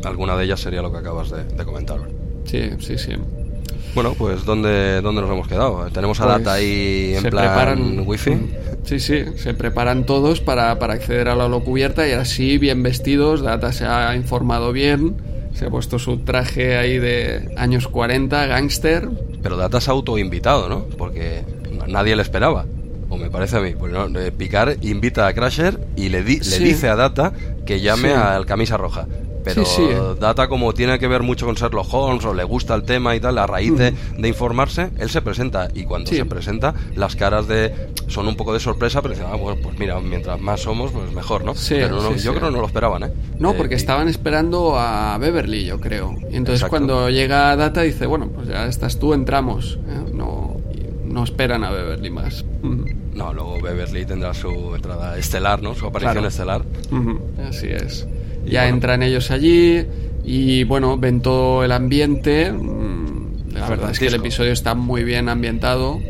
Alguna 0.04 0.36
de 0.36 0.44
ellas 0.44 0.60
sería 0.60 0.82
lo 0.82 0.90
que 0.90 0.98
acabas 0.98 1.30
de, 1.30 1.64
comentar. 1.64 2.00
Sí, 2.44 2.70
sí, 2.80 2.98
sí. 2.98 3.12
Bueno, 3.94 4.14
pues 4.16 4.44
¿dónde, 4.44 5.00
¿dónde 5.00 5.20
nos 5.20 5.30
hemos 5.30 5.48
quedado? 5.48 5.88
Tenemos 5.92 6.20
a 6.20 6.24
pues 6.24 6.38
Data 6.38 6.52
ahí 6.54 7.14
en 7.16 7.22
plan 7.24 7.46
preparan, 7.46 8.02
wifi. 8.06 8.36
Sí, 8.84 8.98
sí, 8.98 9.24
se 9.36 9.54
preparan 9.54 10.06
todos 10.06 10.40
para, 10.40 10.78
para 10.78 10.94
acceder 10.94 11.28
a 11.28 11.34
la 11.34 11.48
cubierta 11.60 12.08
y 12.08 12.12
así 12.12 12.58
bien 12.58 12.82
vestidos, 12.82 13.42
Data 13.42 13.72
se 13.72 13.84
ha 13.84 14.16
informado 14.16 14.72
bien, 14.72 15.16
se 15.54 15.66
ha 15.66 15.70
puesto 15.70 15.98
su 15.98 16.18
traje 16.18 16.76
ahí 16.76 16.98
de 16.98 17.52
años 17.56 17.88
40, 17.88 18.46
gángster, 18.46 19.08
pero 19.42 19.56
Data 19.56 19.80
se 19.80 19.90
ha 19.90 19.94
autoinvitado, 19.94 20.68
¿no? 20.68 20.84
Porque 20.96 21.42
nadie 21.86 22.16
le 22.16 22.22
esperaba. 22.22 22.66
O 23.08 23.16
me 23.16 23.28
parece 23.28 23.56
a 23.56 23.60
mí. 23.60 23.74
Pues 23.76 23.92
no, 23.92 24.06
Picard 24.36 24.82
invita 24.84 25.26
a 25.26 25.32
Crasher 25.32 25.80
y 25.96 26.08
le, 26.08 26.22
le 26.22 26.58
dice 26.58 26.88
a 26.88 26.96
Data 26.96 27.32
que 27.66 27.80
llame 27.80 28.12
al 28.12 28.46
camisa 28.46 28.76
roja. 28.76 29.06
Pero 29.42 30.14
Data, 30.14 30.48
como 30.48 30.72
tiene 30.72 30.98
que 30.98 31.08
ver 31.08 31.22
mucho 31.22 31.46
con 31.46 31.54
Sherlock 31.54 31.92
Holmes 31.92 32.24
o 32.24 32.34
le 32.34 32.44
gusta 32.44 32.74
el 32.74 32.82
tema 32.82 33.16
y 33.16 33.20
tal, 33.20 33.38
a 33.38 33.46
raíz 33.46 33.76
de, 33.76 33.94
informarse, 34.28 34.90
él 34.98 35.10
se 35.10 35.22
presenta. 35.22 35.68
Y 35.74 35.84
cuando 35.84 36.10
se 36.10 36.24
presenta, 36.24 36.74
las 36.94 37.16
caras 37.16 37.48
de 37.48 37.90
son 38.08 38.28
un 38.28 38.36
poco 38.36 38.52
de 38.52 38.60
sorpresa, 38.60 39.02
pero 39.02 39.14
dicen, 39.14 39.28
ah, 39.30 39.36
bueno, 39.36 39.60
pues 39.62 39.78
mira, 39.78 39.98
mientras 40.00 40.40
más 40.40 40.60
somos, 40.60 40.90
pues 40.92 41.12
mejor, 41.12 41.44
¿no? 41.44 41.54
pero 41.68 42.16
yo 42.16 42.34
creo 42.34 42.48
que 42.48 42.54
no 42.54 42.60
lo 42.60 42.66
esperaban, 42.66 43.04
¿eh? 43.04 43.12
No, 43.38 43.54
porque 43.54 43.74
estaban 43.74 44.08
esperando 44.08 44.78
a 44.78 45.16
Beverly, 45.18 45.64
yo 45.64 45.80
creo. 45.80 46.16
Y 46.30 46.36
entonces 46.36 46.68
cuando 46.68 47.08
llega 47.10 47.56
Data 47.56 47.82
dice, 47.82 48.06
bueno, 48.06 48.28
pues 48.28 48.48
ya 48.48 48.66
estás 48.66 48.98
tú, 48.98 49.14
entramos. 49.14 49.78
¿eh? 49.88 50.12
No, 50.12 50.56
no 51.04 51.24
esperan 51.24 51.64
a 51.64 51.70
Beverly 51.70 52.10
más. 52.10 52.44
No, 53.14 53.32
luego 53.32 53.60
Beverly 53.60 54.04
tendrá 54.06 54.32
su 54.34 54.74
entrada 54.74 55.18
estelar, 55.18 55.62
¿no? 55.62 55.74
Su 55.74 55.86
aparición 55.86 56.24
estelar. 56.24 56.62
Así 57.48 57.68
es. 57.68 58.06
Ya 58.50 58.68
entran 58.68 59.02
ellos 59.02 59.30
allí 59.30 59.84
y 60.24 60.64
bueno, 60.64 60.98
ven 60.98 61.20
todo 61.20 61.64
el 61.64 61.72
ambiente. 61.72 62.52
Mm, 62.52 63.54
la 63.54 63.68
verdad 63.68 63.90
es 63.90 63.98
que 63.98 64.06
el 64.06 64.14
episodio 64.14 64.52
está 64.52 64.74
muy 64.74 65.04
bien 65.04 65.28
ambientado. 65.28 66.00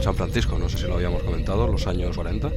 San 0.00 0.14
Francisco, 0.14 0.58
no 0.58 0.68
sé 0.68 0.78
si 0.78 0.86
lo 0.86 0.94
habíamos 0.94 1.22
comentado, 1.22 1.66
los 1.66 1.86
años 1.86 2.16
40. 2.16 2.50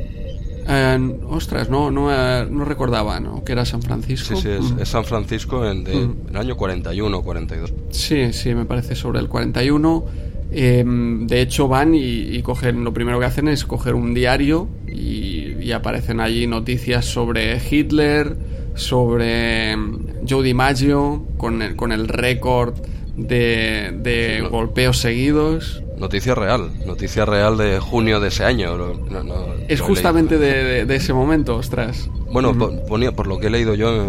Eh, 0.72 1.18
ostras, 1.30 1.68
no, 1.70 1.90
no, 1.90 2.14
eh, 2.14 2.46
no 2.50 2.64
recordaba 2.64 3.20
¿no? 3.20 3.44
que 3.44 3.54
era 3.54 3.66
San 3.66 3.82
Francisco. 3.82 4.36
Sí, 4.36 4.50
sí, 4.62 4.76
es, 4.80 4.88
San 4.88 5.04
Francisco 5.04 5.68
en, 5.68 5.88
el 5.88 6.38
año 6.38 6.56
41 6.56 7.18
o 7.18 7.24
42. 7.24 7.74
Sí, 7.90 8.32
sí, 8.34 8.54
me 8.54 8.66
parece 8.66 8.96
sobre 8.96 9.20
el 9.20 9.28
41. 9.28 10.06
Em, 10.52 11.28
de 11.28 11.42
hecho, 11.42 11.68
van 11.68 11.94
y, 11.96 12.42
cogen, 12.42 12.84
lo 12.84 12.94
primero 12.94 13.20
que 13.20 13.26
hacen 13.26 13.48
es 13.48 13.66
coger 13.66 13.96
un 13.96 14.14
diario 14.14 14.68
y, 14.88 15.72
aparecen 15.72 16.20
allí 16.20 16.48
noticias 16.48 17.06
sobre 17.06 17.62
Hitler, 17.70 18.36
sobre 18.80 19.72
em, 19.72 20.00
Joe 20.28 20.44
DiMaggio, 20.44 21.26
con 21.38 21.62
el, 21.62 21.76
con 21.76 21.92
el 21.92 22.08
récord 22.08 22.76
de, 23.16 24.48
golpeos 24.50 24.98
seguidos. 24.98 25.84
Noticia 25.98 26.34
real, 26.34 26.72
noticia 26.86 27.26
real 27.26 27.58
de 27.58 27.80
junio 27.80 28.20
de 28.20 28.30
ese 28.30 28.46
año. 28.46 28.78
es 29.68 29.82
justamente 29.82 30.38
de, 30.38 30.96
ese 30.96 31.14
momento, 31.14 31.58
ostras. 31.58 32.10
Bueno, 32.32 32.56
ponía, 32.88 33.12
por 33.12 33.28
lo 33.28 33.40
que 33.40 33.48
he 33.48 33.50
leído 33.50 33.74
yo, 33.76 34.06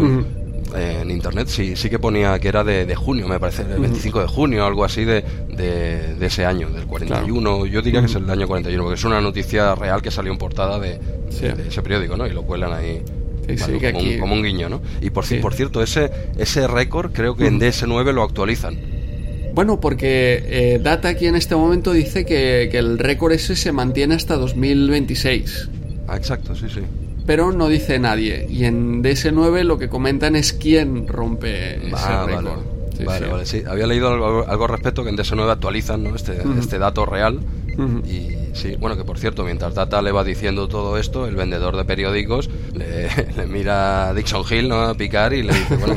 en 0.75 1.11
internet 1.11 1.47
sí, 1.47 1.75
sí 1.75 1.89
que 1.89 1.99
ponía 1.99 2.39
que 2.39 2.47
era 2.47 2.63
de, 2.63 2.95
junio, 2.95 3.27
me 3.27 3.39
parece, 3.39 3.63
el 3.63 3.79
25 3.79 4.21
de 4.21 4.27
junio, 4.27 4.65
algo 4.65 4.85
así 4.85 5.03
de, 5.03 5.23
de, 5.49 6.25
ese 6.25 6.45
año, 6.45 6.69
del 6.69 6.85
41. 6.85 7.65
Yo 7.65 7.81
diría 7.81 7.99
que 7.99 8.05
es 8.05 8.15
el 8.15 8.29
año 8.29 8.47
41, 8.47 8.83
porque 8.83 8.97
es 8.97 9.03
una 9.03 9.19
noticia 9.21 9.75
real 9.75 10.01
que 10.01 10.11
salió 10.11 10.31
en 10.31 10.37
portada 10.37 10.79
de, 10.79 10.99
ese 11.29 11.81
periódico, 11.81 12.15
¿no? 12.15 12.25
Y 12.25 12.31
lo 12.31 12.43
cuelan 12.43 12.73
ahí. 12.73 13.03
Como, 14.19 14.33
un, 14.33 14.43
guiño, 14.43 14.69
¿no? 14.69 14.81
Y 15.01 15.09
por, 15.09 15.25
por 15.41 15.53
cierto, 15.53 15.81
ese, 15.81 16.11
ese 16.37 16.67
récord 16.67 17.11
creo 17.11 17.35
que 17.35 17.47
en 17.47 17.59
DS9 17.59 18.13
lo 18.13 18.23
actualizan. 18.23 18.77
Bueno, 19.53 19.81
porque 19.81 20.43
eh, 20.47 20.79
Data 20.81 21.09
aquí 21.09 21.27
en 21.27 21.35
este 21.35 21.55
momento 21.55 21.91
dice 21.91 22.25
que, 22.25 22.69
que 22.71 22.77
el 22.77 22.97
récord 22.97 23.33
ese 23.33 23.55
se 23.55 23.71
mantiene 23.71 24.15
hasta 24.15 24.37
2026. 24.37 25.69
Ah, 26.07 26.15
exacto, 26.15 26.55
sí, 26.55 26.67
sí 26.73 26.81
pero 27.25 27.51
no 27.51 27.67
dice 27.67 27.99
nadie. 27.99 28.45
Y 28.49 28.65
en 28.65 29.03
DS9 29.03 29.63
lo 29.63 29.77
que 29.77 29.89
comentan 29.89 30.35
es 30.35 30.53
quién 30.53 31.07
rompe 31.07 31.75
ese 31.87 31.95
ah, 31.95 32.25
récord. 32.27 32.59
Vale. 33.05 33.27
vale, 33.27 33.45
sí. 33.45 33.63
Había 33.67 33.87
leído 33.87 34.09
algo, 34.09 34.45
al 34.47 34.69
respecto 34.69 35.03
que 35.03 35.09
en 35.09 35.17
DS9 35.17 35.49
actualizan 35.49 36.03
¿no? 36.03 36.15
este, 36.15 36.41
este 36.59 36.77
dato 36.77 37.05
real. 37.05 37.39
Y 38.05 38.55
sí, 38.55 38.75
bueno, 38.79 38.97
que 38.97 39.03
por 39.03 39.17
cierto, 39.17 39.43
mientras 39.43 39.73
Data 39.73 40.01
le 40.01 40.11
va 40.11 40.23
diciendo 40.23 40.67
todo 40.67 40.97
esto, 40.97 41.25
el 41.25 41.35
vendedor 41.35 41.75
de 41.77 41.85
periódicos 41.85 42.49
le, 42.73 43.09
le 43.37 43.47
mira 43.47 44.09
a 44.09 44.13
Dixon 44.13 44.43
Hill 44.49 44.69
¿no? 44.69 44.81
a 44.81 44.93
picar 44.93 45.33
y 45.33 45.43
le 45.43 45.53
dice, 45.53 45.75
bueno, 45.77 45.95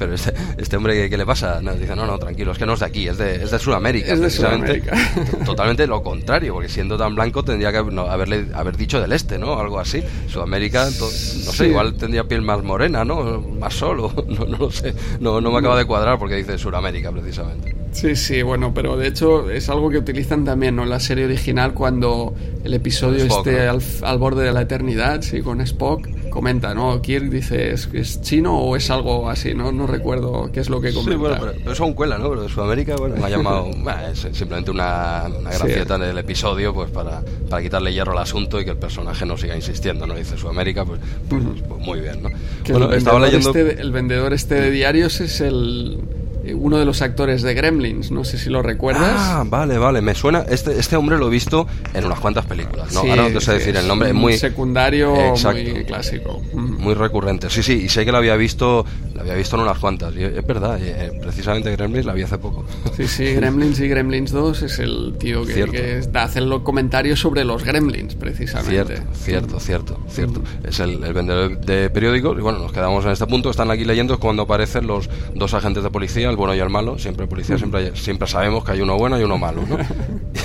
pero 0.00 0.14
este, 0.14 0.32
este 0.56 0.76
hombre, 0.76 1.08
¿qué, 1.08 1.16
le 1.16 1.26
pasa? 1.26 1.60
No, 1.62 1.74
dice, 1.74 1.94
no, 1.94 2.06
no, 2.06 2.18
tranquilo, 2.18 2.52
es 2.52 2.58
que 2.58 2.66
no 2.66 2.72
es 2.72 2.80
de 2.80 2.86
aquí, 2.86 3.06
es 3.06 3.18
de, 3.18 3.44
es 3.44 3.50
de 3.50 3.58
Sudamérica. 3.58 4.12
Es 4.12 4.20
de 4.20 4.30
Sudamérica. 4.30 4.96
Totalmente 5.44 5.86
lo 5.86 6.02
contrario, 6.02 6.54
porque 6.54 6.68
siendo 6.68 6.96
tan 6.96 7.14
blanco 7.14 7.44
tendría 7.44 7.70
que 7.70 7.78
haberle 7.78 8.46
haber 8.54 8.76
dicho 8.76 9.00
del 9.00 9.12
este, 9.12 9.38
¿no? 9.38 9.60
Algo 9.60 9.78
así. 9.78 10.02
Sudamérica, 10.26 10.86
no 10.86 10.90
sé, 10.90 11.68
igual 11.68 11.94
tendría 11.94 12.24
piel 12.24 12.42
más 12.42 12.62
morena, 12.64 13.04
¿no? 13.04 13.40
Más 13.40 13.74
solo, 13.74 14.12
no, 14.26 14.46
no 14.46 14.56
lo 14.56 14.70
sé. 14.70 14.94
No, 15.20 15.40
no 15.40 15.52
me 15.52 15.58
acaba 15.58 15.76
de 15.76 15.84
cuadrar 15.84 16.18
porque 16.18 16.36
dice 16.36 16.56
Sudamérica, 16.56 17.12
precisamente. 17.12 17.79
Sí, 17.92 18.14
sí, 18.14 18.42
bueno, 18.42 18.72
pero 18.72 18.96
de 18.96 19.08
hecho 19.08 19.50
es 19.50 19.68
algo 19.68 19.90
que 19.90 19.98
utilizan 19.98 20.44
también 20.44 20.76
¿no? 20.76 20.84
en 20.84 20.90
la 20.90 21.00
serie 21.00 21.24
original 21.24 21.74
cuando 21.74 22.34
el 22.62 22.74
episodio 22.74 23.24
esté 23.24 23.66
al, 23.68 23.82
al, 24.02 24.18
borde 24.18 24.44
de 24.44 24.52
la 24.52 24.62
eternidad, 24.62 25.22
sí, 25.22 25.40
con 25.40 25.60
Spock 25.60 26.08
comenta, 26.30 26.72
¿no? 26.74 27.02
Kirk 27.02 27.28
dice, 27.28 27.72
¿es, 27.72 28.20
chino 28.22 28.56
o 28.56 28.76
es 28.76 28.88
algo 28.90 29.28
así? 29.28 29.52
No, 29.52 29.72
no 29.72 29.86
recuerdo 29.86 30.50
qué 30.52 30.60
es 30.60 30.70
lo 30.70 30.80
que 30.80 30.92
comenta. 30.92 31.12
Sí, 31.12 31.16
bueno, 31.18 31.36
pero, 31.40 31.72
eso 31.72 31.84
aún 31.84 31.92
cuela, 31.92 32.16
¿no? 32.16 32.30
Pero 32.30 32.42
de 32.42 32.48
Sudamérica, 32.48 32.96
bueno, 32.96 33.16
me 33.16 33.24
ha 33.24 33.28
llamado 33.28 33.68
es 34.12 34.20
simplemente 34.32 34.70
una, 34.70 35.24
una 35.38 35.50
gracieta 35.50 35.96
en 35.96 36.02
el 36.04 36.18
episodio 36.18 36.72
pues 36.72 36.90
para, 36.90 37.22
para 37.48 37.62
quitarle 37.62 37.92
hierro 37.92 38.12
al 38.12 38.18
asunto 38.18 38.60
y 38.60 38.64
que 38.64 38.70
el 38.70 38.78
personaje 38.78 39.26
no 39.26 39.36
siga 39.36 39.56
insistiendo, 39.56 40.06
¿no? 40.06 40.14
Dice 40.14 40.38
Sudamérica, 40.38 40.84
pues, 40.84 41.00
pues, 41.28 41.42
pues 41.68 41.80
muy 41.80 42.00
bien, 42.00 42.22
¿no? 42.22 42.30
bueno, 42.68 42.92
estaba 42.92 43.18
leyendo... 43.20 43.50
Este, 43.50 43.80
el 43.80 43.90
vendedor 43.90 44.32
este 44.32 44.54
de 44.54 44.70
diarios 44.70 45.20
es 45.20 45.40
el 45.40 45.98
uno 46.54 46.78
de 46.78 46.84
los 46.84 47.02
actores 47.02 47.42
de 47.42 47.54
Gremlins, 47.54 48.10
no 48.10 48.24
sé 48.24 48.38
si 48.38 48.50
lo 48.50 48.62
recuerdas. 48.62 49.14
Ah, 49.16 49.44
vale, 49.46 49.78
vale, 49.78 50.00
me 50.00 50.14
suena. 50.14 50.44
Este, 50.48 50.78
este 50.78 50.96
hombre 50.96 51.18
lo 51.18 51.28
he 51.28 51.30
visto 51.30 51.66
en 51.94 52.04
unas 52.04 52.20
cuantas 52.20 52.46
películas, 52.46 52.92
¿no? 52.92 53.00
Ahora 53.00 53.22
no 53.22 53.30
te 53.30 53.40
sé 53.40 53.52
decir 53.54 53.76
el 53.76 53.86
nombre, 53.86 54.08
es 54.08 54.14
muy. 54.14 54.36
Secundario, 54.36 55.14
muy 55.14 55.84
clásico. 55.84 56.40
Muy 56.52 56.94
recurrente. 56.94 57.50
Sí, 57.50 57.62
sí, 57.62 57.82
y 57.84 57.88
sé 57.88 58.04
que 58.04 58.12
lo 58.12 58.18
había 58.18 58.36
visto, 58.36 58.84
había 59.20 59.34
visto 59.34 59.56
en 59.56 59.62
unas 59.62 59.78
cuantas. 59.78 60.14
es 60.16 60.46
verdad, 60.46 60.78
eh, 60.80 61.12
precisamente 61.20 61.70
Gremlins 61.72 62.06
la 62.06 62.14
vi 62.14 62.22
hace 62.22 62.38
poco. 62.38 62.64
Sí, 62.96 63.06
sí, 63.06 63.34
Gremlins 63.34 63.78
y 63.80 63.88
Gremlins 63.88 64.32
2 64.32 64.62
es 64.62 64.78
el 64.78 65.14
tío 65.18 65.44
que, 65.44 65.64
que 65.66 66.02
hace 66.14 66.40
los 66.40 66.62
comentarios 66.62 67.20
sobre 67.20 67.44
los 67.44 67.64
Gremlins, 67.64 68.14
precisamente. 68.14 68.96
Cierto, 68.96 69.14
cierto, 69.14 69.60
cierto, 69.60 70.00
cierto. 70.08 70.42
Es 70.64 70.80
el, 70.80 71.02
el 71.04 71.12
vendedor 71.12 71.60
de 71.60 71.90
periódicos, 71.90 72.38
y 72.38 72.40
bueno, 72.40 72.58
nos 72.58 72.72
quedamos 72.72 73.04
en 73.04 73.12
este 73.12 73.26
punto. 73.26 73.50
Están 73.50 73.70
aquí 73.70 73.84
leyendo 73.84 74.18
cuando 74.18 74.42
aparecen 74.42 74.86
los 74.86 75.08
dos 75.34 75.54
agentes 75.54 75.82
de 75.82 75.90
policía 75.90 76.30
el 76.30 76.36
bueno 76.36 76.54
y 76.54 76.58
el 76.58 76.70
malo, 76.70 76.98
siempre 76.98 77.26
policía, 77.26 77.58
siempre, 77.58 77.94
siempre 77.96 78.26
sabemos 78.26 78.64
que 78.64 78.72
hay 78.72 78.80
uno 78.80 78.96
bueno 78.96 79.20
y 79.20 79.22
uno 79.22 79.38
malo, 79.38 79.62
¿no? 79.68 79.76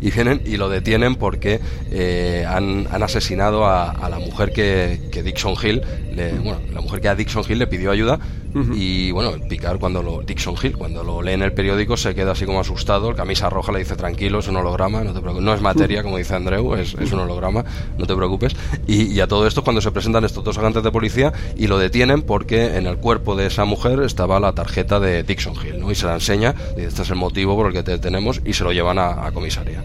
y 0.00 0.10
vienen 0.10 0.42
y 0.44 0.56
lo 0.56 0.68
detienen 0.68 1.16
porque 1.16 1.60
eh, 1.90 2.44
han, 2.46 2.86
asesinado 3.02 3.64
a, 3.66 3.90
a, 3.90 4.08
la 4.08 4.18
mujer 4.18 4.52
que, 4.52 5.00
que 5.10 5.22
Dixon 5.22 5.54
Hill, 5.62 5.82
le, 6.14 6.32
bueno, 6.32 6.60
la 6.72 6.80
mujer 6.80 7.00
que 7.00 7.08
a 7.08 7.14
Dixon 7.14 7.44
Hill 7.48 7.58
le 7.58 7.66
pidió 7.66 7.90
ayuda 7.90 8.18
y 8.54 9.10
bueno, 9.12 9.32
Picard 9.48 9.78
cuando 9.78 10.02
lo, 10.02 10.22
Dixon 10.22 10.54
Hill, 10.60 10.76
cuando 10.76 11.04
lo 11.04 11.22
lee 11.22 11.32
en 11.32 11.42
el 11.42 11.52
periódico 11.52 11.96
se 11.96 12.14
queda 12.14 12.32
así 12.32 12.46
como 12.46 12.60
asustado, 12.60 13.10
el 13.10 13.16
camisa 13.16 13.48
roja 13.48 13.72
le 13.72 13.78
dice 13.80 13.96
tranquilo, 13.96 14.40
es 14.40 14.48
un 14.48 14.56
holograma, 14.56 15.04
no 15.04 15.12
te 15.12 15.20
preocupes, 15.20 15.44
no 15.44 15.54
es 15.54 15.60
materia 15.60 16.02
como 16.02 16.16
dice 16.16 16.34
Andreu, 16.34 16.74
es, 16.74 16.94
es 16.94 17.12
un 17.12 17.20
holograma, 17.20 17.64
no 17.98 18.06
te 18.06 18.14
preocupes. 18.14 18.56
Y, 18.86 19.04
y, 19.04 19.20
a 19.20 19.28
todo 19.28 19.46
esto 19.46 19.62
cuando 19.62 19.80
se 19.80 19.90
presentan 19.92 20.24
estos 20.24 20.42
dos 20.42 20.58
agentes 20.58 20.82
de 20.82 20.90
policía 20.90 21.32
y 21.56 21.66
lo 21.66 21.78
detienen 21.78 22.22
porque 22.22 22.76
en 22.76 22.86
el 22.86 22.96
cuerpo 22.96 23.36
de 23.36 23.46
esa 23.46 23.64
mujer 23.64 24.00
estaba 24.00 24.40
la 24.40 24.52
tarjeta 24.52 25.00
de 25.00 25.22
Dixon 25.22 25.54
Hill, 25.54 25.80
¿no? 25.80 25.90
Y 25.90 25.94
se 25.94 26.06
la 26.06 26.14
enseña, 26.14 26.54
y 26.76 26.82
este 26.82 27.02
es 27.02 27.10
el 27.10 27.16
motivo 27.16 27.56
por 27.56 27.66
el 27.66 27.72
que 27.72 27.82
te 27.82 27.92
detenemos 27.92 28.40
y 28.44 28.52
se 28.52 28.64
lo 28.64 28.72
llevan 28.72 28.98
a, 28.98 29.30
comisaría. 29.32 29.82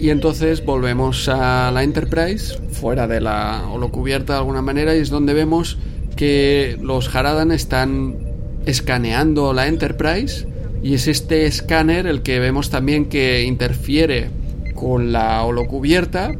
Y 0.00 0.10
entonces 0.10 0.64
volvemos 0.64 1.28
a 1.28 1.70
la 1.72 1.82
Enterprise, 1.82 2.56
fuera 2.70 3.06
de 3.06 3.20
la 3.20 3.68
holocubierta 3.70 4.34
de 4.34 4.38
alguna 4.38 4.62
manera, 4.62 4.94
y 4.94 5.00
es 5.00 5.10
donde 5.10 5.34
vemos 5.34 5.78
que 6.18 6.76
los 6.82 7.14
Haradan 7.14 7.52
están 7.52 8.16
escaneando 8.66 9.52
la 9.52 9.68
Enterprise 9.68 10.48
y 10.82 10.94
es 10.94 11.06
este 11.06 11.46
escáner 11.46 12.08
el 12.08 12.22
que 12.22 12.40
vemos 12.40 12.70
también 12.70 13.04
que 13.04 13.44
interfiere 13.44 14.28
con 14.74 15.12
la 15.12 15.44
holocubierta 15.44 16.32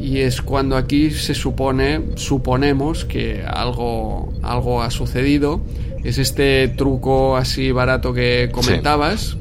y 0.00 0.18
es 0.18 0.40
cuando 0.40 0.76
aquí 0.76 1.10
se 1.10 1.34
supone 1.34 2.00
suponemos 2.14 3.04
que 3.04 3.42
algo 3.44 4.32
algo 4.40 4.82
ha 4.82 4.90
sucedido. 4.92 5.60
Es 6.04 6.18
este 6.18 6.68
truco 6.68 7.36
así 7.36 7.72
barato 7.72 8.14
que 8.14 8.50
comentabas 8.52 9.36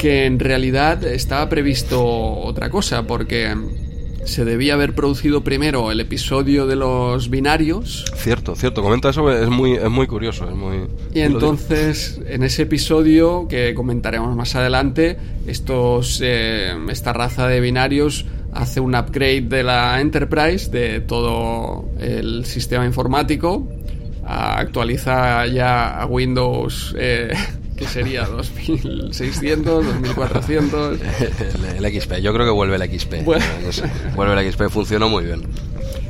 que 0.00 0.26
en 0.26 0.40
realidad 0.40 1.04
estaba 1.04 1.48
previsto 1.48 2.04
otra 2.04 2.68
cosa 2.68 3.04
porque 3.04 3.54
se 4.28 4.44
debía 4.44 4.74
haber 4.74 4.94
producido 4.94 5.42
primero 5.42 5.90
el 5.90 6.00
episodio 6.00 6.66
de 6.66 6.76
los 6.76 7.30
binarios. 7.30 8.04
Cierto, 8.16 8.54
cierto, 8.54 8.82
comenta 8.82 9.10
eso, 9.10 9.30
es 9.32 9.48
muy, 9.48 9.72
es 9.72 9.90
muy 9.90 10.06
curioso. 10.06 10.48
Es 10.48 10.54
muy, 10.54 10.86
y 11.14 11.20
entonces, 11.20 12.20
en 12.26 12.42
ese 12.42 12.62
episodio, 12.62 13.48
que 13.48 13.74
comentaremos 13.74 14.36
más 14.36 14.54
adelante, 14.54 15.16
estos, 15.46 16.20
eh, 16.22 16.74
esta 16.90 17.12
raza 17.12 17.48
de 17.48 17.60
binarios 17.60 18.26
hace 18.52 18.80
un 18.80 18.94
upgrade 18.94 19.42
de 19.42 19.62
la 19.62 20.00
Enterprise, 20.00 20.70
de 20.70 21.00
todo 21.00 21.88
el 21.98 22.44
sistema 22.44 22.84
informático, 22.84 23.66
actualiza 24.24 25.46
ya 25.46 26.00
a 26.00 26.06
Windows 26.06 26.94
eh, 26.98 27.32
¿Qué 27.78 27.86
sería? 27.86 28.26
¿2600? 28.26 30.02
¿2400? 30.02 30.98
El, 31.78 32.00
XP, 32.00 32.14
yo 32.20 32.32
creo 32.34 32.44
que 32.44 32.52
vuelve 32.52 32.76
el 32.76 32.82
XP. 32.82 33.24
Vuelve 33.24 34.42
el 34.42 34.52
XP, 34.52 34.68
funcionó 34.68 35.08
muy 35.08 35.24
bien. 35.24 35.42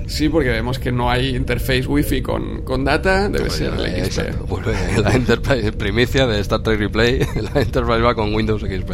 Sí, 0.07 0.31
porque 0.31 0.49
vemos 0.49 0.79
que 0.79 0.91
no 0.91 1.11
hay 1.11 1.37
interface 1.37 1.87
wifi 1.87 2.23
con, 2.23 2.63
con 2.63 2.85
data, 2.85 3.29
debe 3.29 3.51
ser 3.51 3.75
el 3.75 3.81
XP. 3.81 3.99
Exacto, 3.99 4.47
vuelve 4.47 4.75
la 5.03 5.13
Enterprise 5.13 5.73
primicia 5.73 6.27
de 6.27 6.41
Star 6.41 6.63
Trek 6.63 6.79
Replay, 6.79 7.19
la 7.55 7.61
Enterprise 7.61 8.01
va 8.01 8.15
con 8.15 8.35
Windows 8.35 8.63
XP. 8.63 8.93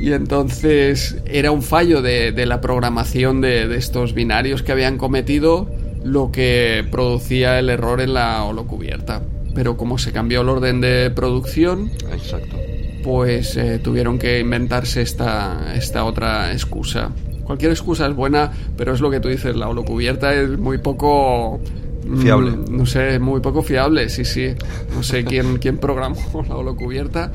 Y 0.00 0.12
entonces 0.12 1.18
era 1.26 1.52
un 1.52 1.62
fallo 1.62 2.02
de, 2.02 2.32
de 2.32 2.46
la 2.46 2.60
programación 2.60 3.40
de, 3.40 3.68
de 3.68 3.76
estos 3.76 4.14
binarios 4.14 4.64
que 4.64 4.72
habían 4.72 4.98
cometido 4.98 5.70
lo 6.02 6.32
que 6.32 6.84
producía 6.90 7.60
el 7.60 7.70
error 7.70 8.00
en 8.00 8.14
la 8.14 8.42
holocubierta. 8.42 9.22
Pero 9.54 9.76
como 9.76 9.98
se 9.98 10.12
cambió 10.12 10.40
el 10.40 10.48
orden 10.48 10.80
de 10.80 11.10
producción, 11.10 11.90
Exacto. 12.12 12.56
pues 13.02 13.56
eh, 13.56 13.78
tuvieron 13.82 14.18
que 14.18 14.40
inventarse 14.40 15.02
esta, 15.02 15.74
esta 15.74 16.04
otra 16.04 16.52
excusa. 16.52 17.10
Cualquier 17.44 17.72
excusa 17.72 18.06
es 18.06 18.14
buena, 18.14 18.50
pero 18.76 18.94
es 18.94 19.00
lo 19.00 19.10
que 19.10 19.20
tú 19.20 19.28
dices, 19.28 19.54
la 19.56 19.68
holocubierta 19.68 20.32
es 20.34 20.58
muy 20.58 20.78
poco... 20.78 21.60
mm, 22.06 22.18
Fiable. 22.22 22.52
no 22.70 22.86
sé, 22.86 23.18
muy 23.18 23.40
poco 23.40 23.62
fiable, 23.62 24.08
sí, 24.08 24.24
sí. 24.24 24.54
No 24.94 25.02
sé 25.02 25.24
quién, 25.24 25.58
quién 25.60 25.76
programó 25.78 26.16
la 26.48 26.56
holocubierta, 26.56 27.30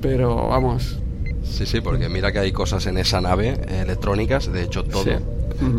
pero 0.00 0.48
vamos. 0.48 0.98
Sí, 1.42 1.64
sí, 1.66 1.80
porque 1.80 2.08
mira 2.08 2.32
que 2.32 2.38
hay 2.40 2.52
cosas 2.52 2.86
en 2.86 2.98
esa 2.98 3.20
nave 3.20 3.56
eh, 3.68 3.80
electrónicas, 3.82 4.52
de 4.52 4.62
hecho 4.64 4.84
todo, 4.84 5.04
Sí. 5.04 5.10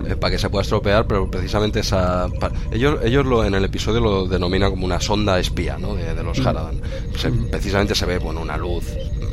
Eh, 0.08 0.16
para 0.16 0.32
que 0.32 0.40
se 0.40 0.50
pueda 0.50 0.64
estropear, 0.64 1.06
pero 1.08 1.30
precisamente 1.30 1.82
esa... 1.82 2.28
pa- 2.40 2.52
ellos 2.72 3.00
ellos 3.04 3.26
lo, 3.26 3.44
en 3.46 3.54
el 3.54 3.64
episodio 3.66 4.00
lo 4.00 4.26
denominan 4.28 4.72
como 4.72 4.86
una 4.86 5.00
sonda 5.00 5.40
espía, 5.40 5.78
¿no? 5.78 5.94
De, 5.96 6.14
de 6.16 6.24
los 6.24 6.40
Haradan. 6.46 6.82
Se- 7.16 7.32
precisamente 7.32 7.94
se 7.96 8.06
ve, 8.06 8.18
bueno, 8.20 8.42
una 8.42 8.58
luz 8.58 8.86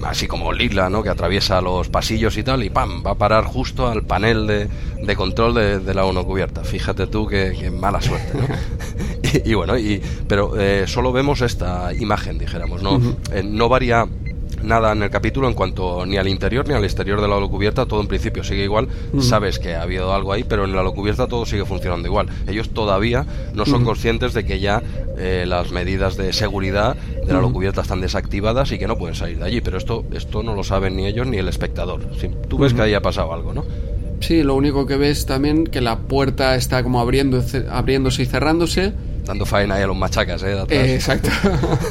así 0.05 0.27
como 0.27 0.53
lila, 0.53 0.91
¿no? 0.91 1.03
Que 1.03 1.09
atraviesa 1.09 1.61
los 1.63 1.89
pasillos 1.89 2.37
y 2.37 2.43
tal, 2.43 2.63
y 2.63 2.69
¡pam! 2.71 3.03
Va 3.07 3.13
a 3.13 3.15
parar 3.15 3.45
justo 3.45 3.87
al 3.89 4.03
panel 4.03 4.47
de, 4.47 4.69
de 5.03 5.17
control 5.17 5.55
de, 5.55 5.79
de 5.81 5.95
la 5.95 6.05
ONU 6.05 6.25
cubierta. 6.27 6.63
Fíjate 6.63 7.07
tú 7.07 7.27
qué, 7.27 7.71
mala 7.71 8.03
suerte, 8.03 8.37
¿no? 8.37 8.45
y, 9.45 9.51
y 9.51 9.55
bueno, 9.55 9.79
y, 9.79 10.03
pero 10.29 10.59
eh, 10.61 10.85
solo 10.87 11.11
vemos 11.13 11.41
esta 11.41 11.95
imagen, 11.95 12.39
dijéramos, 12.39 12.83
¿no? 12.83 13.01
Eh, 13.33 13.43
no 13.43 13.69
varía 13.71 14.07
nada 14.65 14.93
en 14.93 15.03
el 15.03 15.11
capítulo 15.11 15.49
en 15.49 15.55
cuanto 15.55 16.05
ni 16.07 16.17
al 16.17 16.29
interior 16.29 16.67
ni 16.67 16.75
al 16.75 16.85
exterior 16.85 17.21
de 17.21 17.29
la 17.29 17.37
holocubierta, 17.37 17.87
todo 17.87 18.01
en 18.01 18.07
principio 18.07 18.43
sigue 18.43 18.65
igual. 18.65 18.89
Sabes 19.21 19.59
que 19.59 19.75
ha 19.75 19.83
habido 19.83 20.13
algo 20.13 20.33
ahí, 20.33 20.45
pero 20.45 20.65
en 20.65 20.75
la 20.75 20.81
holocubierta 20.81 21.27
todo 21.27 21.47
sigue 21.47 21.65
funcionando 21.65 22.09
igual. 22.09 22.29
Ellos 22.47 22.71
todavía 22.71 23.27
no 23.55 23.67
son 23.67 23.85
conscientes 23.85 24.35
de 24.35 24.45
que 24.45 24.61
ya 24.61 24.83
eh, 25.19 25.45
las 25.47 25.71
medidas 25.71 26.17
de 26.17 26.33
seguridad 26.33 26.97
de 26.97 27.33
la 27.33 27.39
holocubierta 27.39 27.83
están 27.83 28.01
desactivadas 28.01 28.73
y 28.73 28.79
que 28.79 28.87
no 28.87 28.97
pueden 28.97 29.15
salir 29.15 29.39
de 29.39 29.45
allí. 29.45 29.61
Pero 29.61 29.79
esto, 29.79 30.05
esto 30.13 30.43
no 30.43 30.55
lo 30.55 30.65
saben 30.65 30.97
ni 30.97 31.07
ellos 31.07 31.27
ni 31.27 31.39
el 31.39 31.49
espectador. 31.49 32.01
Tú 32.49 32.59
ves 32.59 32.75
que 32.75 32.83
ahí 32.83 32.95
ha 32.95 33.03
pasado 33.03 33.33
algo, 33.33 33.53
¿no? 33.53 33.65
Sí, 34.21 34.43
lo 34.43 34.55
único 34.55 34.87
que 34.87 34.97
ves 34.97 35.27
también 35.27 35.65
que 35.65 35.81
la 35.81 35.99
puerta 35.99 36.55
está 36.55 36.83
como 36.83 37.01
abriendo, 37.01 37.43
abriéndose 37.71 38.23
y 38.23 38.27
cerrándose. 38.27 38.93
Dando 39.25 39.47
faena 39.47 39.77
ahí 39.77 39.83
a 39.83 39.87
los 39.87 39.97
machacas, 39.97 40.43
¿eh? 40.43 40.57
Eh, 40.69 40.95
exacto. 40.95 41.31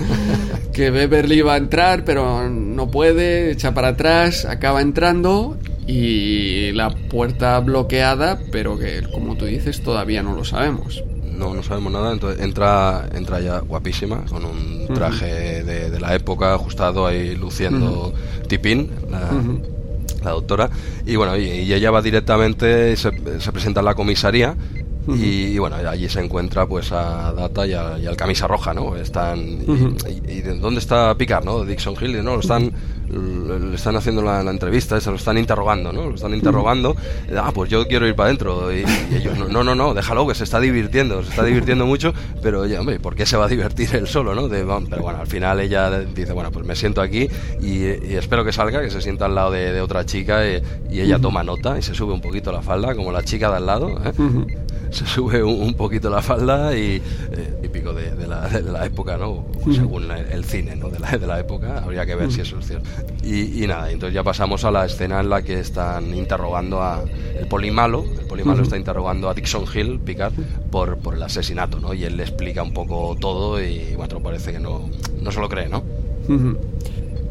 que 0.74 0.92
Beverly 0.92 1.42
va 1.42 1.56
a 1.56 1.58
entrar, 1.58 2.04
pero 2.06 2.50
no 2.50 2.92
puede, 2.92 3.52
echa 3.52 3.74
para 3.74 3.90
atrás, 3.90 4.46
acaba 4.46 4.82
entrando 4.82 5.58
y 5.88 6.72
la 6.72 6.90
puerta 6.90 7.60
bloqueada, 7.60 8.40
pero 8.52 8.78
que, 8.78 9.04
como 9.12 9.36
tú 9.36 9.46
dices, 9.46 9.82
todavía 9.82 10.24
no 10.24 10.36
lo 10.36 10.46
sabemos. 10.46 11.04
No, 11.24 11.54
no 11.54 11.64
sabemos 11.64 11.92
nada, 11.92 12.14
entonces 12.14 12.42
entra, 12.44 13.10
entra 13.14 13.40
ya 13.40 13.60
guapísima, 13.60 14.24
con 14.30 14.46
un 14.46 14.88
traje 14.94 15.64
de, 15.64 15.90
de 15.90 16.00
la 16.00 16.14
época 16.14 16.54
ajustado 16.54 17.08
ahí 17.08 17.36
luciendo 17.36 18.14
tipín, 18.48 18.92
la, 19.10 19.30
la 20.24 20.32
doctora, 20.32 20.70
y 21.06 21.16
bueno, 21.16 21.36
y, 21.36 21.46
y 21.46 21.74
ella 21.74 21.90
va 21.90 22.02
directamente, 22.02 22.96
se, 22.96 23.12
se 23.40 23.52
presenta 23.52 23.80
en 23.80 23.86
la 23.86 23.96
comisaría, 23.96 24.56
y, 25.08 25.48
y, 25.48 25.58
bueno, 25.60 25.76
allí 25.76 26.08
se 26.10 26.22
encuentra 26.24 26.66
pues 26.66 26.92
a 26.92 27.34
Data 27.34 27.66
y, 27.68 27.74
a- 27.74 27.98
y 28.00 28.06
al 28.06 28.16
camisa 28.16 28.48
roja, 28.48 28.74
¿no? 28.74 28.96
Están, 28.96 29.40
y, 29.40 30.32
y- 30.32 30.32
y 30.38 30.42
de 30.42 30.58
¿dónde 30.60 30.80
está 30.80 31.14
Picard, 31.16 31.44
no? 31.46 31.64
Dixon 31.66 31.96
Hill, 32.00 32.24
no, 32.24 32.36
lo 32.36 32.40
están, 32.42 32.72
le 33.10 33.76
están 33.76 33.96
haciendo 33.96 34.22
la, 34.22 34.42
la 34.44 34.52
entrevista, 34.52 35.00
se 35.00 35.10
lo 35.10 35.18
están 35.18 35.38
interrogando, 35.38 35.92
¿no? 35.92 36.10
Lo 36.10 36.16
están 36.16 36.34
interrogando, 36.34 36.96
ah, 37.38 37.52
pues 37.54 37.70
yo 37.70 37.86
quiero 37.88 38.08
ir 38.08 38.16
para 38.16 38.28
adentro, 38.30 38.72
y, 38.74 38.84
ellos, 39.14 39.38
no, 39.50 39.64
no, 39.64 39.76
no, 39.76 39.94
déjalo, 39.94 40.26
que 40.28 40.36
se 40.36 40.44
está 40.46 40.60
divirtiendo, 40.60 41.22
se 41.24 41.30
está 41.30 41.44
divirtiendo 41.44 41.86
mucho, 41.86 42.14
pero 42.42 42.62
oye, 42.62 42.78
hombre, 42.80 43.00
¿por 43.00 43.16
qué 43.16 43.26
se 43.26 43.38
va 43.38 43.46
a 43.46 43.48
divertir 43.50 43.90
él 43.96 44.08
solo, 44.08 44.34
no? 44.34 44.48
De- 44.48 44.64
bueno, 44.64 44.88
pero 44.90 45.02
bueno, 45.04 45.20
al 45.20 45.28
final 45.28 45.60
ella 45.60 46.00
dice, 46.00 46.32
bueno, 46.34 46.52
pues 46.52 46.66
me 46.66 46.76
siento 46.76 47.02
aquí 47.02 47.28
y, 47.62 47.84
espero 48.16 48.44
que 48.46 48.52
salga, 48.54 48.82
que 48.82 48.90
se 48.90 49.02
sienta 49.02 49.26
al 49.26 49.36
lado 49.36 49.52
de, 49.52 49.74
de 49.74 49.82
otra 49.82 50.06
chica 50.06 50.48
y, 50.48 50.62
y 50.92 51.02
ella 51.02 51.20
toma 51.20 51.44
nota 51.44 51.78
y 51.78 51.82
se 51.82 51.94
sube 51.94 52.14
un 52.14 52.22
poquito 52.22 52.52
la 52.52 52.62
falda, 52.62 52.96
como 52.96 53.12
la 53.12 53.22
chica 53.24 53.50
de 53.50 53.58
al 53.58 53.66
lado, 53.66 53.90
¿eh? 54.06 54.12
Se 54.94 55.06
sube 55.06 55.44
un, 55.44 55.62
un 55.62 55.74
poquito 55.74 56.10
la 56.10 56.22
falda 56.22 56.76
y 56.78 57.02
eh, 57.32 57.54
típico 57.62 57.94
de, 57.94 58.12
de 58.16 58.28
la, 58.28 58.48
de 58.48 58.62
la 58.72 58.86
época, 58.86 59.18
¿no? 59.18 59.46
Según 59.74 60.10
el, 60.12 60.26
el 60.32 60.46
cine, 60.46 60.76
¿no? 60.76 60.90
De 60.90 61.00
la, 61.00 61.18
de 61.18 61.26
la 61.28 61.40
época, 61.40 61.80
habría 61.80 62.06
que 62.06 62.16
ver 62.16 62.32
si 62.32 62.42
eso 62.42 62.60
es 62.60 62.68
cierto. 62.68 62.90
Y, 63.24 63.64
y 63.64 63.68
nada, 63.68 63.90
entonces 63.92 64.14
ya 64.14 64.24
pasamos 64.24 64.64
a 64.66 64.72
la 64.72 64.86
escena 64.86 65.20
en 65.22 65.30
la 65.30 65.42
que 65.42 65.60
están 65.60 66.14
interrogando 66.16 66.82
a 66.82 67.04
el 67.40 67.48
polimalo, 67.48 68.04
el 68.20 68.26
polimalo 68.28 68.64
está 68.64 68.78
interrogando 68.78 69.30
a 69.30 69.34
Dixon 69.34 69.66
Hill, 69.74 70.00
Picard, 70.00 70.34
por, 70.72 70.98
por 70.98 71.16
el 71.16 71.24
asesinato, 71.24 71.80
¿no? 71.80 71.94
Y 71.94 72.04
él 72.04 72.18
le 72.18 72.24
explica 72.24 72.62
un 72.64 72.74
poco 72.74 73.16
todo 73.20 73.62
y 73.64 73.96
bueno, 73.96 74.20
parece 74.22 74.52
que 74.52 74.60
no, 74.60 74.90
no 75.22 75.32
se 75.32 75.40
lo 75.40 75.50
cree, 75.50 75.68
¿no? 75.70 75.84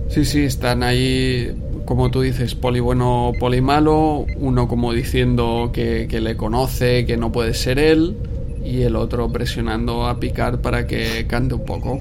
Sí, 0.09 0.25
sí, 0.25 0.43
están 0.45 0.83
ahí, 0.83 1.55
como 1.85 2.11
tú 2.11 2.21
dices, 2.21 2.55
poli 2.55 2.81
bueno, 2.81 3.33
poli 3.39 3.61
malo, 3.61 4.27
uno 4.37 4.69
como 4.69 4.93
diciendo 4.93 5.71
que, 5.73 6.07
que 6.09 6.21
le 6.21 6.37
conoce, 6.37 7.07
que 7.07 7.17
no 7.17 7.33
puede 7.33 7.55
ser 7.55 7.79
él, 7.79 8.17
y 8.65 8.83
el 8.83 8.97
otro 8.97 9.31
presionando 9.31 10.07
a 10.07 10.19
Picard 10.19 10.61
para 10.61 10.87
que 10.87 11.27
cante 11.27 11.55
un 11.55 11.65
poco. 11.65 12.01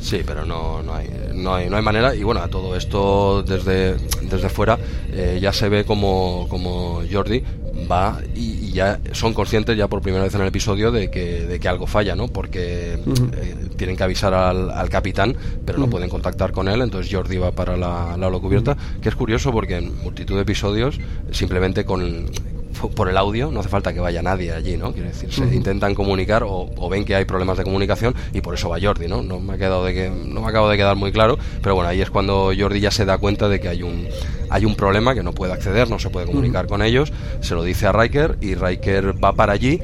Sí, 0.00 0.20
pero 0.26 0.44
no, 0.44 0.82
no, 0.82 0.94
hay, 0.94 1.08
no, 1.34 1.54
hay, 1.54 1.70
no 1.70 1.76
hay 1.76 1.82
manera. 1.82 2.14
Y 2.14 2.22
bueno, 2.22 2.42
a 2.42 2.48
todo 2.48 2.76
esto 2.76 3.42
desde, 3.42 3.96
desde 4.22 4.48
fuera 4.48 4.78
eh, 5.12 5.38
ya 5.40 5.52
se 5.52 5.68
ve 5.68 5.84
como, 5.84 6.46
como 6.50 7.00
Jordi 7.10 7.42
va 7.90 8.20
y, 8.34 8.66
y 8.66 8.72
ya 8.72 9.00
son 9.12 9.34
conscientes 9.34 9.76
ya 9.76 9.88
por 9.88 10.00
primera 10.00 10.24
vez 10.24 10.34
en 10.34 10.40
el 10.40 10.48
episodio 10.48 10.90
de 10.90 11.10
que, 11.10 11.46
de 11.46 11.60
que 11.60 11.68
algo 11.68 11.86
falla, 11.86 12.14
¿no? 12.14 12.28
Porque 12.28 12.94
eh, 12.94 13.54
tienen 13.76 13.96
que 13.96 14.02
avisar 14.02 14.34
al, 14.34 14.70
al 14.70 14.88
capitán, 14.88 15.36
pero 15.64 15.78
no 15.78 15.88
pueden 15.88 16.08
contactar 16.08 16.52
con 16.52 16.68
él, 16.68 16.80
entonces 16.80 17.12
Jordi 17.12 17.38
va 17.38 17.52
para 17.52 17.76
la, 17.76 18.16
la 18.16 18.26
holocubierta, 18.28 18.76
que 19.00 19.08
es 19.08 19.14
curioso 19.14 19.52
porque 19.52 19.76
en 19.76 19.96
multitud 20.02 20.36
de 20.36 20.42
episodios 20.42 20.98
simplemente 21.30 21.84
con 21.84 22.26
por 22.96 23.08
el 23.08 23.16
audio, 23.16 23.50
no 23.50 23.60
hace 23.60 23.68
falta 23.68 23.94
que 23.94 24.00
vaya 24.00 24.22
nadie 24.22 24.52
allí, 24.52 24.76
¿no? 24.76 24.92
Quiero 24.92 25.08
decir, 25.08 25.32
se 25.32 25.44
intentan 25.54 25.94
comunicar 25.94 26.42
o, 26.42 26.70
o 26.76 26.88
ven 26.88 27.04
que 27.04 27.14
hay 27.14 27.24
problemas 27.24 27.56
de 27.56 27.64
comunicación 27.64 28.14
y 28.32 28.40
por 28.40 28.54
eso 28.54 28.68
va 28.68 28.78
Jordi, 28.80 29.08
¿no? 29.08 29.22
No 29.22 29.40
me 29.40 29.54
ha 29.54 29.58
quedado 29.58 29.84
de 29.84 29.94
que 29.94 30.10
no 30.10 30.42
me 30.42 30.48
acabo 30.48 30.68
de 30.68 30.76
quedar 30.76 30.96
muy 30.96 31.12
claro, 31.12 31.38
pero 31.62 31.74
bueno, 31.74 31.88
ahí 31.88 32.00
es 32.00 32.10
cuando 32.10 32.52
Jordi 32.56 32.80
ya 32.80 32.90
se 32.90 33.04
da 33.04 33.18
cuenta 33.18 33.48
de 33.48 33.60
que 33.60 33.68
hay 33.68 33.82
un 33.82 34.08
hay 34.54 34.64
un 34.64 34.76
problema 34.76 35.14
que 35.14 35.24
no 35.24 35.32
puede 35.32 35.52
acceder, 35.52 35.90
no 35.90 35.98
se 35.98 36.10
puede 36.10 36.26
comunicar 36.26 36.68
con 36.68 36.80
ellos, 36.80 37.12
se 37.40 37.54
lo 37.54 37.64
dice 37.64 37.88
a 37.88 37.92
Riker 37.92 38.38
y 38.40 38.54
Riker 38.54 39.12
va 39.22 39.32
para 39.32 39.52
allí 39.52 39.80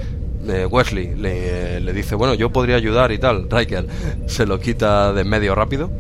eh, 0.48 0.66
Wesley 0.66 1.14
le, 1.16 1.80
le 1.80 1.92
dice, 1.92 2.14
bueno, 2.14 2.34
yo 2.34 2.50
podría 2.50 2.76
ayudar 2.76 3.12
y 3.12 3.18
tal. 3.18 3.48
Riker 3.50 3.86
se 4.26 4.46
lo 4.46 4.58
quita 4.58 5.12
de 5.12 5.22
en 5.22 5.28
medio 5.28 5.54
rápido. 5.54 5.90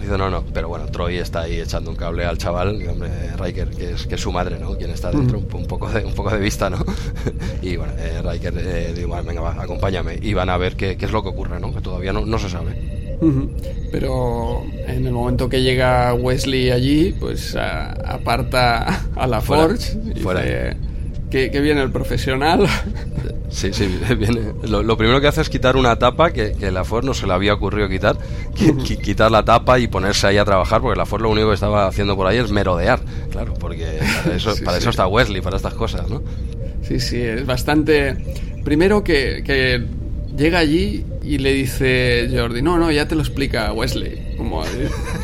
Dice, 0.00 0.16
no, 0.16 0.30
no, 0.30 0.44
pero 0.54 0.68
bueno, 0.68 0.86
Troy 0.86 1.16
está 1.16 1.40
ahí 1.40 1.58
echando 1.58 1.90
un 1.90 1.96
cable 1.96 2.24
al 2.24 2.38
chaval, 2.38 2.80
hombre, 2.88 3.10
Riker, 3.36 3.70
que 3.70 3.90
es, 3.92 4.06
que 4.06 4.14
es 4.14 4.20
su 4.20 4.30
madre, 4.30 4.56
¿no? 4.56 4.76
Quien 4.76 4.90
está 4.90 5.10
dentro, 5.10 5.38
un, 5.38 5.48
un 5.52 5.66
poco 5.66 5.90
de, 5.90 6.04
un 6.04 6.14
poco 6.14 6.30
de 6.30 6.38
vista, 6.38 6.70
¿no? 6.70 6.78
y 7.62 7.76
bueno, 7.76 7.92
eh, 7.98 8.22
Riker 8.22 8.54
eh, 8.56 8.92
dice, 8.94 9.06
bueno, 9.06 9.24
venga, 9.24 9.40
va, 9.40 9.60
acompáñame. 9.60 10.20
Y 10.22 10.32
van 10.32 10.48
a 10.48 10.56
ver 10.58 10.76
qué, 10.76 10.96
qué 10.96 11.06
es 11.06 11.12
lo 11.12 11.24
que 11.24 11.30
ocurre, 11.30 11.58
¿no? 11.58 11.74
Que 11.74 11.80
todavía 11.80 12.12
no, 12.12 12.24
no 12.24 12.38
se 12.38 12.48
sabe. 12.48 13.07
Pero 13.90 14.62
en 14.86 15.06
el 15.06 15.12
momento 15.12 15.48
que 15.48 15.62
llega 15.62 16.12
Wesley 16.14 16.70
allí, 16.70 17.14
pues 17.18 17.56
a- 17.56 17.90
aparta 17.92 19.06
a 19.16 19.26
la 19.26 19.40
Fuera, 19.40 19.62
Forge 19.68 19.98
y 20.14 20.20
fuera. 20.20 20.42
dice 20.42 20.76
que, 21.30 21.50
que 21.50 21.60
viene 21.60 21.82
el 21.82 21.90
profesional. 21.90 22.66
Sí, 23.50 23.70
sí, 23.72 23.86
viene. 24.18 24.52
Lo, 24.62 24.82
lo 24.82 24.96
primero 24.96 25.20
que 25.20 25.26
hace 25.26 25.40
es 25.40 25.48
quitar 25.48 25.76
una 25.76 25.98
tapa 25.98 26.30
que, 26.32 26.52
que 26.52 26.70
la 26.70 26.84
Ford 26.84 27.04
no 27.04 27.14
se 27.14 27.26
le 27.26 27.32
había 27.32 27.54
ocurrido 27.54 27.88
quitar. 27.88 28.16
qui- 28.54 28.74
qui- 28.76 29.00
quitar 29.00 29.30
la 29.30 29.42
tapa 29.44 29.78
y 29.78 29.88
ponerse 29.88 30.26
ahí 30.26 30.36
a 30.38 30.44
trabajar, 30.44 30.80
porque 30.82 30.98
la 30.98 31.06
Ford 31.06 31.22
lo 31.22 31.30
único 31.30 31.48
que 31.48 31.54
estaba 31.54 31.86
haciendo 31.86 32.14
por 32.16 32.26
ahí 32.26 32.36
es 32.38 32.50
merodear. 32.50 33.00
Claro, 33.30 33.54
porque 33.54 33.86
para 34.24 34.36
eso, 34.36 34.54
Sí, 34.54 34.62
para 34.64 34.76
sí. 34.76 34.82
eso 34.82 34.90
está 34.90 35.06
Wesley, 35.06 35.40
para 35.40 35.56
estas 35.56 35.74
cosas, 35.74 36.08
¿no? 36.10 36.22
Sí, 36.82 37.00
sí, 37.00 37.20
es 37.20 37.44
bastante... 37.46 38.16
Primero 38.64 39.02
que, 39.02 39.42
que 39.44 39.82
llega 40.36 40.58
allí 40.58 41.04
y 41.28 41.36
le 41.36 41.52
dice 41.52 42.28
Jordi, 42.32 42.62
no, 42.62 42.78
no, 42.78 42.90
ya 42.90 43.06
te 43.06 43.14
lo 43.14 43.20
explica 43.20 43.72
Wesley. 43.72 44.34
Como, 44.38 44.62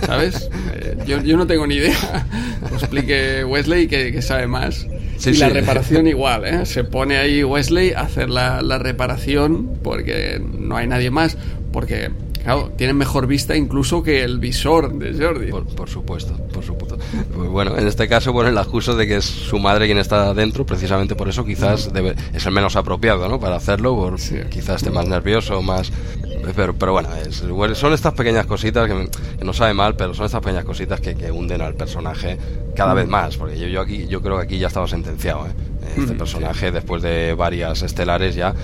¿sabes? 0.04 0.50
Eh, 0.74 0.96
yo, 1.06 1.22
yo 1.22 1.36
no 1.38 1.46
tengo 1.46 1.66
ni 1.66 1.76
idea. 1.76 2.26
Lo 2.70 2.76
explique 2.76 3.44
Wesley 3.44 3.86
que, 3.86 4.12
que 4.12 4.20
sabe 4.20 4.46
más. 4.46 4.86
Sí, 5.16 5.30
y 5.30 5.34
la 5.34 5.48
sí. 5.48 5.54
reparación 5.54 6.06
igual, 6.08 6.44
¿eh? 6.44 6.66
Se 6.66 6.84
pone 6.84 7.16
ahí 7.16 7.42
Wesley 7.42 7.92
a 7.92 8.00
hacer 8.00 8.28
la, 8.28 8.60
la 8.60 8.78
reparación 8.78 9.78
porque 9.82 10.40
no 10.40 10.76
hay 10.76 10.86
nadie 10.86 11.10
más. 11.10 11.38
Porque, 11.72 12.10
claro, 12.42 12.72
tienen 12.76 12.96
mejor 12.96 13.26
vista 13.26 13.56
incluso 13.56 14.02
que 14.02 14.24
el 14.24 14.38
visor 14.38 14.98
de 14.98 15.12
Jordi. 15.24 15.50
Por, 15.50 15.66
por 15.74 15.88
supuesto, 15.88 16.36
por 16.52 16.62
supuesto. 16.64 16.83
Pues 17.34 17.50
bueno, 17.50 17.76
en 17.76 17.86
este 17.86 18.08
caso 18.08 18.32
ponen 18.32 18.54
la 18.54 18.62
excusa 18.62 18.94
de 18.94 19.06
que 19.06 19.16
es 19.16 19.24
su 19.24 19.58
madre 19.58 19.86
quien 19.86 19.98
está 19.98 20.34
dentro, 20.34 20.64
precisamente 20.66 21.14
por 21.14 21.28
eso 21.28 21.44
quizás 21.44 21.92
debe, 21.92 22.14
es 22.32 22.46
el 22.46 22.52
menos 22.52 22.76
apropiado, 22.76 23.28
¿no? 23.28 23.38
Para 23.40 23.56
hacerlo, 23.56 23.94
por, 23.94 24.16
quizás 24.16 24.76
esté 24.76 24.90
más 24.90 25.06
nervioso, 25.06 25.62
más... 25.62 25.90
Pero, 26.54 26.74
pero 26.74 26.92
bueno, 26.92 27.08
son 27.74 27.92
estas 27.92 28.14
pequeñas 28.14 28.46
cositas 28.46 28.88
que, 28.88 29.44
no 29.44 29.52
sabe 29.52 29.74
mal, 29.74 29.96
pero 29.96 30.14
son 30.14 30.26
estas 30.26 30.40
pequeñas 30.40 30.64
cositas 30.64 31.00
que, 31.00 31.30
hunden 31.30 31.62
al 31.62 31.74
personaje 31.74 32.38
cada 32.74 32.94
vez 32.94 33.08
más, 33.08 33.36
porque 33.36 33.58
yo, 33.58 33.66
yo, 33.66 33.80
aquí, 33.80 34.06
yo 34.06 34.20
creo 34.20 34.36
que 34.36 34.44
aquí 34.44 34.58
ya 34.58 34.68
estaba 34.68 34.86
sentenciado, 34.86 35.46
¿eh? 35.46 35.50
este 35.96 36.14
personaje 36.14 36.70
después 36.70 37.02
de 37.02 37.34
varias 37.34 37.82
estelares 37.82 38.34
ya 38.34 38.54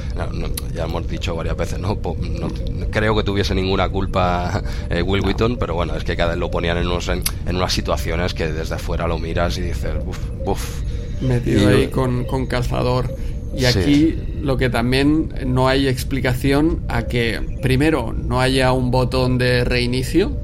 ya 0.74 0.84
hemos 0.84 1.06
dicho 1.06 1.34
varias 1.34 1.56
veces 1.56 1.78
no, 1.78 1.98
no 2.02 2.50
creo 2.90 3.16
que 3.16 3.22
tuviese 3.22 3.54
ninguna 3.54 3.88
culpa 3.88 4.62
eh, 4.88 5.02
Will 5.02 5.24
Wheaton 5.24 5.56
pero 5.56 5.74
bueno 5.74 5.94
es 5.94 6.04
que 6.04 6.16
cada 6.16 6.36
lo 6.36 6.50
ponían 6.50 6.78
en, 6.78 6.86
unos, 6.86 7.08
en, 7.08 7.22
unas 7.48 7.72
situaciones 7.72 8.34
que 8.34 8.52
desde 8.52 8.78
fuera 8.78 9.06
lo 9.06 9.18
miras 9.18 9.58
y 9.58 9.62
dices 9.62 9.92
uff 10.06 10.18
uff 10.44 10.82
metido 11.20 11.68
ahí 11.68 11.88
con, 11.88 12.24
con 12.24 12.46
calzador 12.46 13.14
y 13.56 13.64
aquí 13.64 14.16
lo 14.40 14.56
que 14.56 14.70
también 14.70 15.34
no 15.46 15.68
hay 15.68 15.88
explicación 15.88 16.82
a 16.88 17.02
que 17.02 17.40
primero 17.62 18.12
no 18.12 18.40
haya 18.40 18.72
un 18.72 18.90
botón 18.90 19.38
de 19.38 19.64
reinicio 19.64 20.36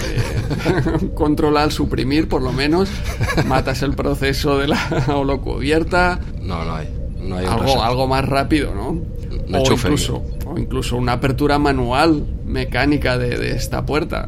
controlar, 1.14 1.72
suprimir, 1.72 2.28
por 2.28 2.42
lo 2.42 2.52
menos. 2.52 2.88
Matas 3.46 3.82
el 3.82 3.94
proceso 3.94 4.58
de 4.58 4.68
la 4.68 5.04
holocubierta. 5.14 6.20
No, 6.40 6.64
no 6.64 6.74
hay. 6.74 6.88
No 7.20 7.36
hay 7.36 7.46
algo, 7.46 7.82
algo 7.82 8.06
más 8.08 8.24
rápido, 8.24 8.74
¿no? 8.74 9.00
o, 9.58 9.72
incluso, 9.72 10.22
o 10.46 10.58
incluso 10.58 10.96
una 10.96 11.12
apertura 11.12 11.58
manual 11.58 12.24
mecánica 12.44 13.18
de, 13.18 13.52
esta 13.52 13.84
puerta. 13.84 14.26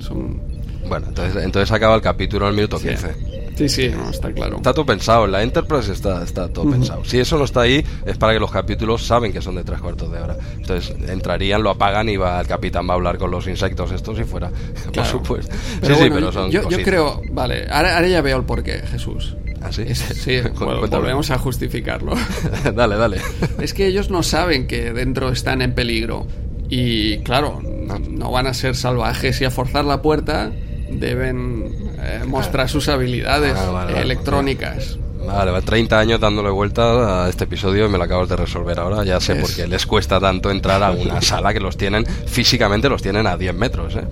son... 0.00 0.40
Bueno, 0.88 1.06
entonces, 1.08 1.44
entonces 1.44 1.70
acaba 1.72 1.96
el 1.96 2.00
capítulo 2.00 2.46
al 2.46 2.54
minuto 2.54 2.78
15. 2.78 3.12
Sí, 3.12 3.25
sí, 3.56 3.90
está 4.10 4.32
claro. 4.32 4.56
Está 4.56 4.74
todo 4.74 4.84
pensado, 4.84 5.26
la 5.26 5.42
Enterprise 5.42 5.92
está, 5.92 6.22
está 6.22 6.48
todo 6.48 6.70
pensado. 6.70 7.04
Si 7.04 7.18
eso 7.18 7.38
no 7.38 7.44
está 7.44 7.62
ahí, 7.62 7.84
es 8.04 8.16
para 8.16 8.34
que 8.34 8.40
los 8.40 8.50
capítulos 8.50 9.06
saben 9.06 9.32
que 9.32 9.40
son 9.40 9.54
de 9.54 9.64
tres 9.64 9.80
cuartos 9.80 10.12
de 10.12 10.18
hora. 10.18 10.36
Entonces 10.56 10.94
entrarían, 11.08 11.62
lo 11.62 11.70
apagan 11.70 12.08
y 12.08 12.16
va 12.16 12.40
el 12.40 12.46
capitán 12.46 12.86
va 12.88 12.92
a 12.92 12.96
hablar 12.96 13.18
con 13.18 13.30
los 13.30 13.46
insectos 13.46 13.90
estos 13.92 14.18
y 14.18 14.24
fuera. 14.24 14.50
Por 14.94 15.04
supuesto. 15.04 15.54
sí, 15.82 15.94
sí, 15.94 16.10
pero 16.10 16.32
son 16.32 16.50
yo, 16.50 16.68
yo, 16.68 16.82
creo, 16.82 17.22
vale, 17.30 17.66
ahora, 17.70 18.06
ya 18.06 18.20
veo 18.20 18.36
el 18.36 18.44
porqué, 18.44 18.82
Jesús. 18.90 19.36
¿Ah, 19.62 19.72
sí? 19.72 19.94
sí, 19.94 20.40
volvemos 20.58 21.30
a 21.30 21.38
justificarlo. 21.38 22.12
dale, 22.74 22.96
dale. 22.96 23.20
Es 23.60 23.74
que 23.74 23.86
ellos 23.86 24.10
no 24.10 24.22
saben 24.22 24.66
que 24.66 24.92
dentro 24.92 25.30
están 25.30 25.62
en 25.62 25.74
peligro. 25.74 26.26
Y 26.68 27.18
claro, 27.18 27.60
no 27.62 28.30
van 28.32 28.48
a 28.48 28.54
ser 28.54 28.74
salvajes 28.74 29.40
y 29.40 29.44
a 29.44 29.50
forzar 29.50 29.84
la 29.84 30.02
puerta 30.02 30.50
deben 30.90 31.85
eh, 32.06 32.24
mostrar 32.24 32.68
sus 32.68 32.88
habilidades 32.88 33.56
ah, 33.56 33.88
electrónicas. 33.96 34.98
Vale, 35.26 35.50
va 35.50 35.60
30 35.60 35.98
años 35.98 36.20
dándole 36.20 36.50
vuelta 36.50 37.24
a 37.24 37.28
este 37.28 37.44
episodio 37.44 37.86
y 37.86 37.88
me 37.88 37.98
lo 37.98 38.04
acabas 38.04 38.28
de 38.28 38.36
resolver 38.36 38.78
ahora. 38.78 39.04
Ya 39.04 39.20
sé 39.20 39.34
por 39.34 39.52
qué 39.52 39.66
les 39.66 39.84
cuesta 39.86 40.20
tanto 40.20 40.50
entrar 40.50 40.82
a 40.82 40.92
una 40.92 41.20
sala 41.22 41.52
que 41.52 41.60
los 41.60 41.76
tienen, 41.76 42.06
físicamente 42.06 42.88
los 42.88 43.02
tienen 43.02 43.26
a 43.26 43.36
10 43.36 43.54
metros, 43.54 43.96
¿eh? 43.96 44.04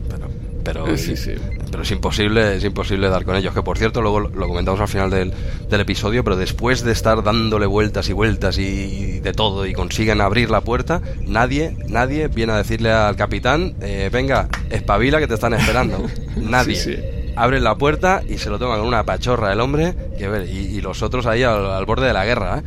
Pero, 0.65 0.85
pero, 0.85 0.97
sí, 0.97 1.15
sí. 1.15 1.35
pero 1.71 1.83
es 1.83 1.91
imposible, 1.91 2.57
es 2.57 2.65
imposible 2.65 3.09
dar 3.09 3.25
con 3.25 3.37
ellos. 3.37 3.55
Que 3.55 3.63
por 3.63 3.79
cierto, 3.79 4.01
luego 4.03 4.21
lo 4.21 4.49
comentamos 4.49 4.81
al 4.81 4.89
final 4.89 5.11
del, 5.11 5.33
del 5.69 5.81
episodio, 5.81 6.25
pero 6.25 6.37
después 6.37 6.83
de 6.83 6.93
estar 6.93 7.23
dándole 7.23 7.67
vueltas 7.67 8.09
y 8.09 8.13
vueltas 8.13 8.59
y, 8.59 9.21
de 9.21 9.33
todo 9.33 9.67
y 9.67 9.73
consiguen 9.73 10.21
abrir 10.21 10.51
la 10.51 10.63
puerta, 10.63 11.01
nadie, 11.27 11.77
nadie 11.87 12.29
viene 12.29 12.55
a 12.55 12.57
decirle 12.57 12.91
al 12.91 13.15
capitán, 13.15 13.75
eh, 13.83 14.09
venga, 14.11 14.49
espabila 14.71 15.21
que 15.21 15.29
te 15.29 15.35
están 15.35 15.53
esperando. 15.53 16.07
Nadie 16.37 17.24
abre 17.37 17.61
la 17.61 17.77
puerta 17.77 18.23
y 18.29 18.39
se 18.39 18.51
lo 18.51 18.59
toma 18.59 18.77
con 18.77 18.87
una 18.87 19.05
pachorra 19.05 19.53
el 19.53 19.61
hombre 19.61 19.95
que 20.19 20.29
ver, 20.29 20.49
y, 20.49 20.81
los 20.81 21.03
otros 21.03 21.27
ahí 21.27 21.43
al, 21.43 21.85
borde 21.87 22.07
de 22.07 22.13
la 22.13 22.25
guerra. 22.25 22.59
¿eh? 22.59 22.63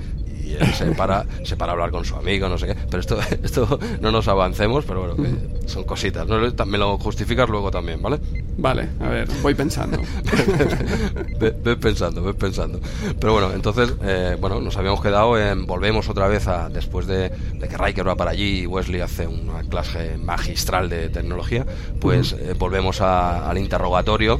Y 0.47 0.53
él 0.53 0.73
se 0.73 0.85
para, 0.91 1.25
se 1.43 1.57
para 1.57 1.71
a 1.71 1.73
hablar 1.73 1.91
con 1.91 2.05
su 2.05 2.15
amigo, 2.15 2.47
no 2.47 2.57
sé 2.57 2.67
qué. 2.67 2.75
Pero 2.89 2.99
esto, 2.99 3.19
esto 3.43 3.79
no 4.01 4.11
nos 4.11 4.27
avancemos, 4.27 4.85
pero 4.85 5.01
bueno, 5.01 5.15
que 5.15 5.67
son 5.67 5.83
cositas. 5.83 6.27
¿no? 6.27 6.37
Me 6.65 6.77
lo 6.77 6.97
justificas 6.97 7.49
luego 7.49 7.71
también, 7.71 8.01
¿vale? 8.01 8.19
Vale, 8.57 8.89
a 8.99 9.09
ver, 9.09 9.27
voy 9.43 9.53
pensando. 9.53 9.99
ve, 11.39 11.51
pensando, 11.75 12.23
ve 12.23 12.33
pensando. 12.33 12.79
Pero 13.19 13.33
bueno, 13.33 13.51
entonces, 13.53 13.93
eh, 14.03 14.35
bueno, 14.39 14.59
nos 14.61 14.75
habíamos 14.77 15.01
quedado 15.01 15.37
en. 15.37 15.67
Volvemos 15.67 16.09
otra 16.09 16.27
vez 16.27 16.47
a. 16.47 16.67
Después 16.69 17.05
de, 17.05 17.31
que 17.59 17.77
Riker 17.77 18.07
va 18.07 18.15
para 18.15 18.31
allí 18.31 18.61
y 18.61 18.65
Wesley 18.65 19.01
hace 19.01 19.27
una 19.27 19.61
clase 19.61 20.17
magistral 20.17 20.89
de 20.89 21.09
tecnología, 21.09 21.65
pues 21.99 22.33
eh, 22.33 22.55
volvemos 22.57 22.99
al 23.01 23.57
interrogatorio. 23.59 24.39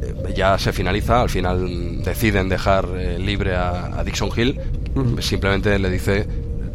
Eh, 0.00 0.32
ya 0.36 0.58
se 0.58 0.72
finaliza, 0.72 1.22
al 1.22 1.30
final 1.30 2.04
deciden 2.04 2.48
dejar 2.48 2.88
libre 2.88 3.56
a, 3.56 4.02
Dixon 4.04 4.30
Hill. 4.36 4.60
Simplemente 5.20 5.45
le 5.78 5.90
dice 5.90 6.26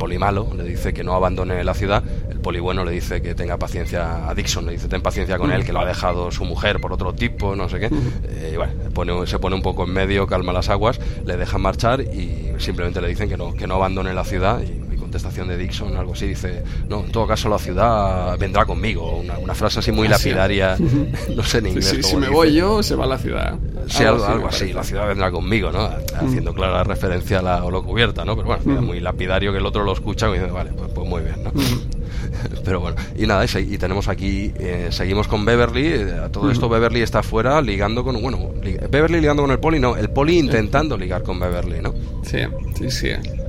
poli 0.02 0.18
malo 0.18 0.50
le 0.58 0.64
dice 0.64 0.94
que 0.94 1.04
no 1.04 1.14
abandone 1.14 1.64
la 1.64 1.76
ciudad, 1.76 2.04
el 2.28 2.40
poli 2.40 2.60
bueno 2.60 2.84
le 2.84 2.92
dice 2.92 3.22
que 3.22 3.36
tenga 3.36 3.58
paciencia 3.58 4.28
a 4.28 4.34
Dixon, 4.34 4.66
le 4.66 4.72
dice 4.72 4.88
ten 4.88 5.04
paciencia 5.04 5.38
con 5.38 5.52
él, 5.52 5.64
que 5.64 5.72
lo 5.72 5.80
ha 5.80 5.86
dejado 5.86 6.32
su 6.32 6.44
mujer 6.44 6.82
por 6.82 6.92
otro 6.92 7.14
tipo, 7.14 7.56
no 7.56 7.70
sé 7.70 7.80
qué. 7.80 7.90
Eh, 8.24 8.54
y 8.56 8.92
bueno, 8.96 9.28
se 9.28 9.38
pone 9.38 9.56
un 9.56 9.62
poco 9.62 9.84
en 9.84 9.94
medio, 9.94 10.26
calma 10.26 10.54
las 10.54 10.70
aguas, 10.70 11.00
le 11.24 11.38
dejan 11.38 11.62
marchar 11.62 12.02
y 12.02 12.52
simplemente 12.58 13.00
le 13.00 13.10
dicen 13.10 13.30
que 13.30 13.38
no, 13.38 13.54
que 13.54 13.68
no 13.68 13.76
abandone 13.76 14.12
la 14.16 14.24
ciudad 14.24 14.60
y 14.62 14.91
contestación 15.12 15.50
de 15.50 15.58
Dixon, 15.58 15.98
algo 15.98 16.14
así, 16.14 16.26
dice, 16.26 16.64
no, 16.88 17.02
en 17.02 17.12
todo 17.12 17.28
caso 17.28 17.50
la 17.50 17.60
ciudad 17.60 18.38
vendrá 18.40 18.66
conmigo, 18.66 19.22
una, 19.22 19.54
frase 19.54 19.80
así 19.80 19.92
muy 19.92 20.08
ah, 20.08 20.12
lapidaria, 20.12 20.78
no 21.36 21.44
sé 21.44 21.58
en 21.58 21.68
inglés. 21.68 22.00
si 22.02 22.16
me 22.16 22.30
voy 22.30 22.54
yo, 22.54 22.82
se 22.82 22.96
va 22.96 23.06
la 23.06 23.18
ciudad. 23.18 23.60
Sí, 23.88 24.06
algo, 24.06 24.48
así, 24.48 24.72
la 24.72 24.86
ciudad 24.86 25.10
vendrá 25.10 25.30
conmigo, 25.30 25.70
¿no? 25.70 25.90
Haciendo 26.16 26.54
clara 26.54 26.86
referencia 26.86 27.40
a 27.40 27.42
la 27.42 27.64
holocubierta, 27.66 28.24
¿no? 28.24 28.38
Pero 28.38 28.48
bueno, 28.48 28.82
muy 28.82 29.02
lapidario 29.02 29.52
que 29.52 29.58
el 29.58 29.66
otro 29.66 29.84
lo 29.84 29.92
escucha 29.92 30.30
y 30.30 30.34
dice, 30.34 30.46
vale, 30.46 30.72
pues, 30.72 30.90
pues 30.94 31.10
muy 31.10 31.24
bien, 31.24 31.44
¿no? 31.44 31.52
Pero 32.64 32.80
bueno, 32.80 32.96
y 33.18 33.28
nada, 33.28 33.44
y, 33.44 33.78
tenemos 33.78 34.08
aquí, 34.08 34.54
eh, 34.56 34.88
seguimos 34.92 35.28
con 35.28 35.44
Beverly, 35.44 35.88
eh, 35.88 36.22
a 36.24 36.30
todo 36.30 36.50
esto 36.52 36.70
Beverly 36.70 37.02
está 37.02 37.20
afuera 37.20 37.62
ligando 37.62 38.06
con, 38.06 38.22
bueno, 38.22 38.52
Beverly 38.90 39.20
ligando 39.20 39.44
con 39.44 39.52
el 39.52 39.60
Poli, 39.60 39.80
no, 39.80 39.98
el 39.98 40.10
Poli 40.10 40.38
intentando 40.38 40.98
ligar 40.98 41.24
con 41.24 41.38
Beverly, 41.38 41.82
¿no? 41.82 41.94
Sí, 42.24 42.40
sí, 42.78 42.90
sí 42.90 43.41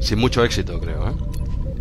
sin 0.00 0.18
mucho 0.18 0.44
éxito, 0.44 0.80
creo. 0.80 1.08
¿eh? 1.08 1.12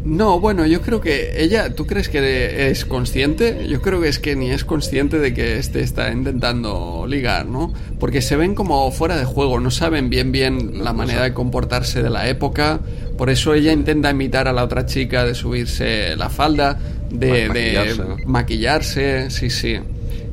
No, 0.07 0.39
bueno, 0.39 0.65
yo 0.65 0.81
creo 0.81 1.01
que 1.01 1.43
ella, 1.43 1.75
¿tú 1.75 1.85
crees 1.85 2.07
que 2.07 2.69
es 2.69 2.85
consciente? 2.85 3.67
Yo 3.67 3.81
creo 3.81 3.99
que 3.99 4.07
es 4.07 4.19
que 4.19 4.37
ni 4.37 4.51
es 4.51 4.63
consciente 4.63 5.19
de 5.19 5.33
que 5.33 5.57
este 5.57 5.81
está 5.81 6.13
intentando 6.13 7.05
ligar, 7.09 7.45
¿no? 7.45 7.73
Porque 7.99 8.21
se 8.21 8.37
ven 8.37 8.55
como 8.55 8.89
fuera 8.91 9.17
de 9.17 9.25
juego, 9.25 9.59
no 9.59 9.69
saben 9.69 10.09
bien 10.09 10.31
bien 10.31 10.81
la 10.81 10.93
manera 10.93 11.23
de 11.23 11.33
comportarse 11.33 12.01
de 12.01 12.09
la 12.09 12.29
época, 12.29 12.79
por 13.17 13.29
eso 13.29 13.53
ella 13.53 13.73
intenta 13.73 14.09
imitar 14.09 14.47
a 14.47 14.53
la 14.53 14.63
otra 14.63 14.85
chica 14.85 15.25
de 15.25 15.35
subirse 15.35 16.15
la 16.15 16.29
falda, 16.29 16.79
de 17.11 17.49
maquillarse, 17.49 18.03
de 18.03 18.25
maquillarse 18.25 19.29
sí, 19.29 19.49
sí. 19.49 19.77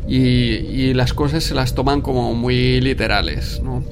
Y, 0.07 0.21
y 0.21 0.95
las 0.95 1.15
cosas 1.15 1.43
se 1.43 1.55
las 1.55 1.75
toman 1.75 2.01
como 2.01 2.33
muy 2.35 2.81
literales, 2.81 3.61
¿no? 3.61 3.83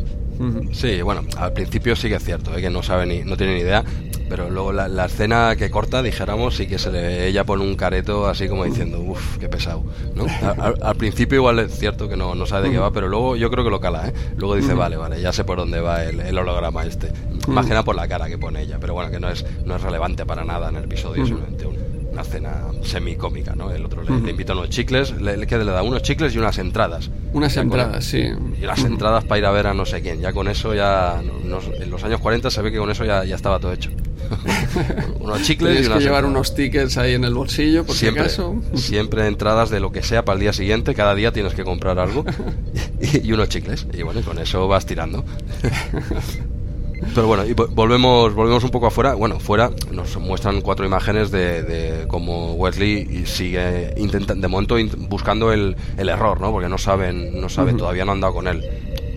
Sí, 0.72 1.02
bueno, 1.02 1.22
al 1.36 1.52
principio 1.52 1.94
sí 1.94 2.08
que 2.08 2.16
es 2.16 2.24
cierto, 2.24 2.56
¿eh? 2.56 2.60
que 2.60 2.70
no 2.70 2.82
sabe 2.82 3.06
ni, 3.06 3.22
no 3.22 3.36
tiene 3.36 3.54
ni 3.54 3.60
idea, 3.60 3.84
pero 4.28 4.50
luego 4.50 4.72
la, 4.72 5.04
escena 5.04 5.54
que 5.56 5.70
corta, 5.70 6.02
dijéramos, 6.02 6.56
sí 6.56 6.66
que 6.66 6.78
se 6.78 6.90
le, 6.90 7.26
ella 7.26 7.44
pone 7.44 7.62
un 7.62 7.76
careto 7.76 8.26
así 8.26 8.48
como 8.48 8.64
diciendo, 8.64 8.98
uff, 9.00 9.36
qué 9.38 9.48
pesado, 9.48 9.84
¿no? 10.14 10.26
Al, 10.82 10.96
principio 10.96 11.36
igual 11.36 11.58
es 11.58 11.78
cierto 11.78 12.08
que 12.08 12.16
no, 12.16 12.34
no 12.34 12.46
sabe 12.46 12.68
de 12.68 12.74
qué 12.74 12.78
va, 12.78 12.90
pero 12.92 13.08
luego 13.08 13.36
yo 13.36 13.50
creo 13.50 13.62
que 13.62 13.70
lo 13.70 13.80
cala, 13.80 14.08
¿eh? 14.08 14.14
Luego 14.36 14.56
dice, 14.56 14.74
vale, 14.74 14.96
vale, 14.96 15.20
ya 15.20 15.32
sé 15.32 15.44
por 15.44 15.58
dónde 15.58 15.80
va 15.80 16.04
el, 16.04 16.38
holograma 16.38 16.84
este. 16.84 17.12
Más 17.48 17.66
por 17.84 17.94
la 17.94 18.08
cara 18.08 18.28
que 18.28 18.38
pone 18.38 18.62
ella, 18.62 18.78
pero 18.80 18.94
bueno, 18.94 19.10
que 19.10 19.20
no 19.20 19.28
es, 19.28 19.44
no 19.64 19.76
es 19.76 19.82
relevante 19.82 20.24
para 20.24 20.44
nada 20.44 20.70
en 20.70 20.76
el 20.76 20.84
episodio, 20.84 21.26
simplemente 21.26 21.66
un 21.66 21.81
una 22.12 22.24
cena 22.24 22.66
semicómica, 22.82 23.54
¿no? 23.54 23.70
El 23.70 23.84
otro 23.84 24.02
le, 24.02 24.30
invita 24.30 24.52
unos 24.52 24.68
chicles, 24.68 25.12
le, 25.20 25.46
que 25.46 25.56
le 25.56 25.64
da 25.64 25.82
unos 25.82 26.02
chicles 26.02 26.34
y 26.34 26.38
unas 26.38 26.58
entradas. 26.58 27.10
Unas 27.32 27.56
entradas, 27.56 28.04
sí. 28.04 28.22
Y 28.60 28.66
las 28.66 28.84
entradas 28.84 29.24
para 29.24 29.38
ir 29.38 29.46
a 29.46 29.50
ver 29.50 29.66
a 29.66 29.74
no 29.74 29.86
sé 29.86 30.02
quién. 30.02 30.20
Ya 30.20 30.32
con 30.32 30.48
eso, 30.48 30.74
ya 30.74 31.20
en 31.20 31.90
los 31.90 32.04
años 32.04 32.20
40 32.20 32.50
se 32.50 32.62
ve 32.62 32.70
que 32.70 32.78
con 32.78 32.90
eso 32.90 33.04
ya, 33.04 33.24
ya 33.24 33.34
estaba 33.34 33.58
todo 33.58 33.72
hecho. 33.72 33.90
unos 35.20 35.42
chicles 35.42 35.72
Tienes 35.72 35.88
y 35.88 35.92
que 35.92 36.04
llevar 36.04 36.24
unos 36.24 36.54
tickets 36.54 36.96
ahí 36.96 37.14
en 37.14 37.24
el 37.24 37.34
bolsillo, 37.34 37.84
por 37.84 37.96
siempre, 37.96 38.28
si 38.28 38.40
acaso. 38.40 38.62
Siempre 38.74 39.26
entradas 39.26 39.70
de 39.70 39.80
lo 39.80 39.92
que 39.92 40.02
sea 40.02 40.24
para 40.24 40.34
el 40.34 40.40
día 40.40 40.52
siguiente. 40.52 40.94
Cada 40.94 41.14
día 41.14 41.32
tienes 41.32 41.54
que 41.54 41.64
comprar 41.64 41.98
algo 41.98 42.24
y, 43.00 43.26
y 43.26 43.32
unos 43.32 43.48
chicles. 43.48 43.86
Y 43.92 44.02
bueno, 44.02 44.20
con 44.22 44.38
eso 44.38 44.68
vas 44.68 44.86
tirando. 44.86 45.24
Pero 47.14 47.26
bueno, 47.26 47.44
y 47.44 47.52
volvemos, 47.52 48.34
volvemos 48.34 48.64
un 48.64 48.70
poco 48.70 48.86
afuera. 48.86 49.14
Bueno, 49.14 49.38
fuera 49.38 49.70
nos 49.90 50.16
muestran 50.16 50.60
cuatro 50.60 50.86
imágenes 50.86 51.30
de, 51.30 51.62
de 51.62 52.06
cómo 52.06 52.54
Wesley 52.54 53.26
sigue 53.26 53.92
intentando, 53.96 54.40
de 54.40 54.48
momento 54.48 54.76
buscando 55.08 55.52
el, 55.52 55.76
el, 55.96 56.08
error, 56.08 56.40
¿no? 56.40 56.50
Porque 56.52 56.68
no 56.68 56.78
saben, 56.78 57.40
no 57.40 57.48
saben, 57.48 57.76
todavía 57.76 58.04
no 58.04 58.12
han 58.12 58.20
dado 58.20 58.34
con 58.34 58.48
él. 58.48 58.62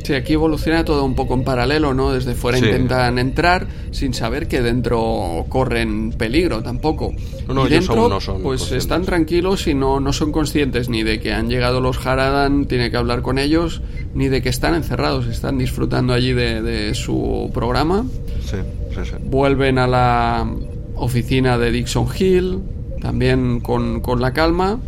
Sí, 0.06 0.14
aquí 0.14 0.34
evoluciona 0.34 0.86
todo 0.86 1.04
un 1.04 1.16
poco 1.16 1.34
en 1.34 1.44
paralelo, 1.44 1.94
¿no? 1.96 2.12
Desde 2.14 2.36
fuera 2.36 2.60
Sí. 2.60 2.66
intentan 2.66 3.18
entrar 3.18 3.66
sin 3.92 4.14
saber 4.14 4.48
que 4.48 4.62
dentro 4.62 5.46
corren 5.50 6.12
peligro 6.12 6.62
tampoco. 6.62 7.12
No, 7.48 7.54
no, 7.56 7.64
y 7.64 7.74
ellos 7.74 7.88
dentro, 7.88 8.02
aún 8.04 8.12
no 8.12 8.22
son 8.22 8.44
pues 8.44 8.72
están 8.72 9.04
tranquilos 9.04 9.66
y 9.66 9.74
no, 9.74 10.00
no 10.00 10.14
son 10.14 10.32
conscientes 10.32 10.90
ni 10.90 11.02
de 11.02 11.20
que 11.20 11.34
han 11.34 11.50
llegado 11.50 11.82
los 11.82 12.06
Haradan, 12.06 12.66
tiene 12.66 12.92
que 12.92 12.98
hablar 12.98 13.24
con 13.24 13.40
ellos, 13.40 13.82
ni 14.14 14.28
de 14.28 14.44
que 14.44 14.50
están 14.50 14.76
encerrados, 14.76 15.26
están 15.26 15.58
disfrutando 15.58 16.14
allí 16.14 16.34
de, 16.34 16.62
de 16.62 16.94
su 16.94 17.50
programa. 17.54 18.06
Sí, 18.44 18.58
sí, 18.94 19.02
sí. 19.06 19.12
Vuelven 19.24 19.80
a 19.80 19.88
la 19.88 20.48
oficina 20.96 21.58
de 21.58 21.72
Dixon 21.72 22.08
Hill, 22.18 22.60
también 23.02 23.60
con, 23.60 24.02
con 24.02 24.22
la 24.22 24.34
calma, 24.34 24.80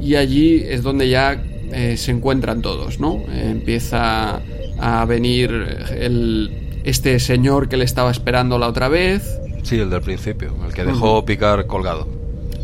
y 0.00 0.14
allí 0.16 0.62
es 0.64 0.82
donde 0.82 1.08
ya 1.08 1.42
eh, 1.72 1.96
se 1.96 2.10
encuentran 2.10 2.62
todos, 2.62 3.00
¿no? 3.00 3.22
Empieza 3.32 4.40
a 4.78 5.04
venir 5.06 5.50
el, 5.98 6.80
este 6.84 7.18
señor 7.20 7.68
que 7.68 7.76
le 7.76 7.84
estaba 7.84 8.10
esperando 8.10 8.58
la 8.58 8.68
otra 8.68 8.88
vez, 8.88 9.38
Sí, 9.64 9.76
el 9.78 9.90
del 9.90 10.00
principio, 10.00 10.54
el 10.66 10.72
que 10.72 10.84
dejó 10.84 11.24
picar 11.26 11.66
colgado. 11.66 12.06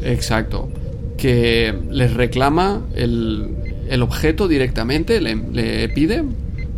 exacto, 0.02 0.68
que 1.18 1.74
les 1.90 2.14
reclama 2.14 2.82
el, 2.94 3.48
el 3.90 4.02
objeto 4.02 4.48
directamente, 4.48 5.20
le, 5.20 5.34
le 5.36 5.88
pide. 5.90 6.22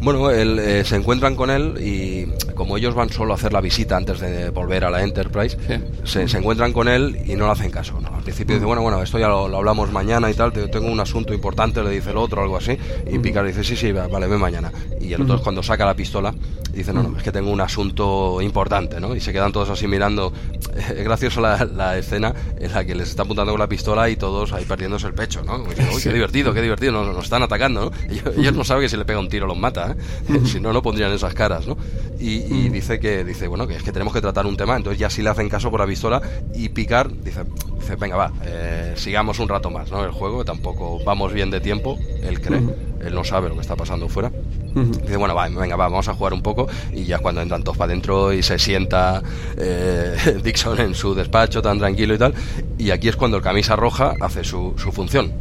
Bueno, 0.00 0.30
él, 0.30 0.58
eh, 0.58 0.82
se 0.84 0.96
encuentran 0.96 1.36
con 1.36 1.50
él 1.50 1.74
y 1.80 2.26
como 2.56 2.76
ellos 2.76 2.94
van 2.94 3.10
solo 3.10 3.32
a 3.32 3.36
hacer 3.36 3.52
la 3.52 3.60
visita 3.60 3.96
antes 3.96 4.18
de 4.18 4.50
volver 4.50 4.84
a 4.84 4.90
la 4.90 5.02
Enterprise, 5.04 5.56
Sí. 5.68 5.74
se, 6.04 6.26
se 6.28 6.38
encuentran 6.38 6.72
con 6.72 6.88
él 6.88 7.20
y 7.26 7.36
no 7.36 7.46
le 7.46 7.52
hacen 7.52 7.70
caso. 7.70 8.00
¿no? 8.00 8.08
Al 8.16 8.22
principio 8.24 8.54
dice, 8.56 8.66
bueno, 8.66 8.82
bueno, 8.82 9.00
esto 9.02 9.18
ya 9.18 9.28
lo, 9.28 9.46
lo 9.46 9.58
hablamos 9.58 9.92
mañana 9.92 10.28
y 10.30 10.34
tal, 10.34 10.52
te- 10.52 10.66
tengo 10.68 10.90
un 10.90 10.98
asunto 10.98 11.32
importante, 11.32 11.82
le 11.84 11.90
dice 11.90 12.10
el 12.10 12.16
otro, 12.16 12.42
algo 12.42 12.56
así, 12.56 12.76
y 13.10 13.18
Picard 13.20 13.46
dice, 13.46 13.62
sí, 13.62 13.76
sí, 13.76 13.92
va- 13.92 14.08
vale, 14.08 14.26
ve 14.26 14.36
mañana. 14.38 14.72
Y 15.00 15.12
el 15.12 15.22
otro 15.22 15.36
es 15.36 15.42
cuando 15.42 15.62
saca 15.62 15.86
la 15.86 15.94
pistola, 15.94 16.34
dice, 16.72 16.92
no, 16.92 17.02
no, 17.02 17.16
es 17.16 17.22
que 17.22 17.30
tengo 17.30 17.50
un 17.52 17.60
asunto 17.60 18.40
importante, 18.42 19.00
¿no? 19.00 19.14
Y 19.14 19.20
se 19.20 19.32
quedan 19.32 19.52
todos 19.52 19.70
así 19.70 19.86
mirando. 19.86 20.32
Es 20.76 21.04
gracioso 21.04 21.40
la, 21.40 21.64
la 21.64 21.96
escena 21.96 22.34
en 22.58 22.72
la 22.72 22.84
que 22.84 22.94
les 22.94 23.08
está 23.08 23.22
apuntando 23.22 23.50
con 23.52 23.58
la 23.60 23.66
pistola 23.68 24.08
y 24.10 24.16
todos 24.16 24.52
ahí 24.52 24.64
perdiéndose 24.64 25.06
el 25.06 25.14
pecho, 25.14 25.42
¿no? 25.42 25.62
Uy, 25.64 26.02
qué 26.02 26.12
divertido, 26.12 26.52
qué 26.52 26.60
divertido, 26.62 26.92
nos, 26.92 27.14
nos 27.14 27.24
están 27.24 27.42
atacando, 27.42 27.86
¿no? 27.86 27.90
Ellos, 28.10 28.34
ellos 28.36 28.54
no 28.54 28.64
saben 28.64 28.82
que 28.82 28.88
si 28.88 28.96
le 28.96 29.04
pega 29.04 29.18
un 29.18 29.28
tiro 29.28 29.46
los 29.46 29.56
mata, 29.56 29.96
¿eh? 30.28 30.40
si 30.44 30.60
no, 30.60 30.72
no 30.72 30.82
pondrían 30.82 31.12
esas 31.12 31.32
caras, 31.34 31.66
¿no? 31.66 31.76
Y, 32.20 32.45
y 32.48 32.68
dice 32.68 32.98
que, 33.00 33.24
dice, 33.24 33.48
bueno, 33.48 33.66
que 33.66 33.76
es 33.76 33.82
que 33.82 33.92
tenemos 33.92 34.12
que 34.12 34.20
tratar 34.20 34.46
un 34.46 34.56
tema, 34.56 34.76
entonces 34.76 34.98
ya 34.98 35.10
sí 35.10 35.22
le 35.22 35.30
hacen 35.30 35.48
caso 35.48 35.70
por 35.70 35.80
la 35.80 35.86
pistola 35.86 36.20
y 36.54 36.68
Picard 36.68 37.10
dice, 37.10 37.44
dice 37.78 37.96
venga, 37.96 38.16
va, 38.16 38.32
eh, 38.44 38.92
sigamos 38.96 39.38
un 39.38 39.48
rato 39.48 39.70
más, 39.70 39.90
¿no? 39.90 40.04
El 40.04 40.12
juego, 40.12 40.44
tampoco 40.44 40.98
vamos 41.04 41.32
bien 41.32 41.50
de 41.50 41.60
tiempo, 41.60 41.98
él 42.22 42.40
cree, 42.40 42.60
él 43.04 43.14
no 43.14 43.24
sabe 43.24 43.48
lo 43.48 43.54
que 43.54 43.60
está 43.60 43.76
pasando 43.76 44.08
fuera. 44.08 44.30
Dice, 44.76 45.16
bueno, 45.16 45.34
va, 45.34 45.48
venga, 45.48 45.74
va, 45.74 45.88
vamos 45.88 46.06
a 46.08 46.12
jugar 46.12 46.34
un 46.34 46.42
poco. 46.42 46.68
Y 46.92 47.04
ya 47.04 47.18
cuando 47.18 47.40
entran 47.40 47.64
todos 47.64 47.78
para 47.78 47.90
adentro 47.90 48.32
y 48.34 48.42
se 48.42 48.58
sienta 48.58 49.22
eh, 49.56 50.38
Dixon 50.44 50.78
en 50.80 50.94
su 50.94 51.14
despacho 51.14 51.62
tan 51.62 51.78
tranquilo 51.78 52.14
y 52.14 52.18
tal. 52.18 52.34
Y 52.76 52.90
aquí 52.90 53.08
es 53.08 53.16
cuando 53.16 53.38
el 53.38 53.42
camisa 53.42 53.74
roja 53.74 54.14
hace 54.20 54.44
su, 54.44 54.74
su 54.76 54.92
función. 54.92 55.32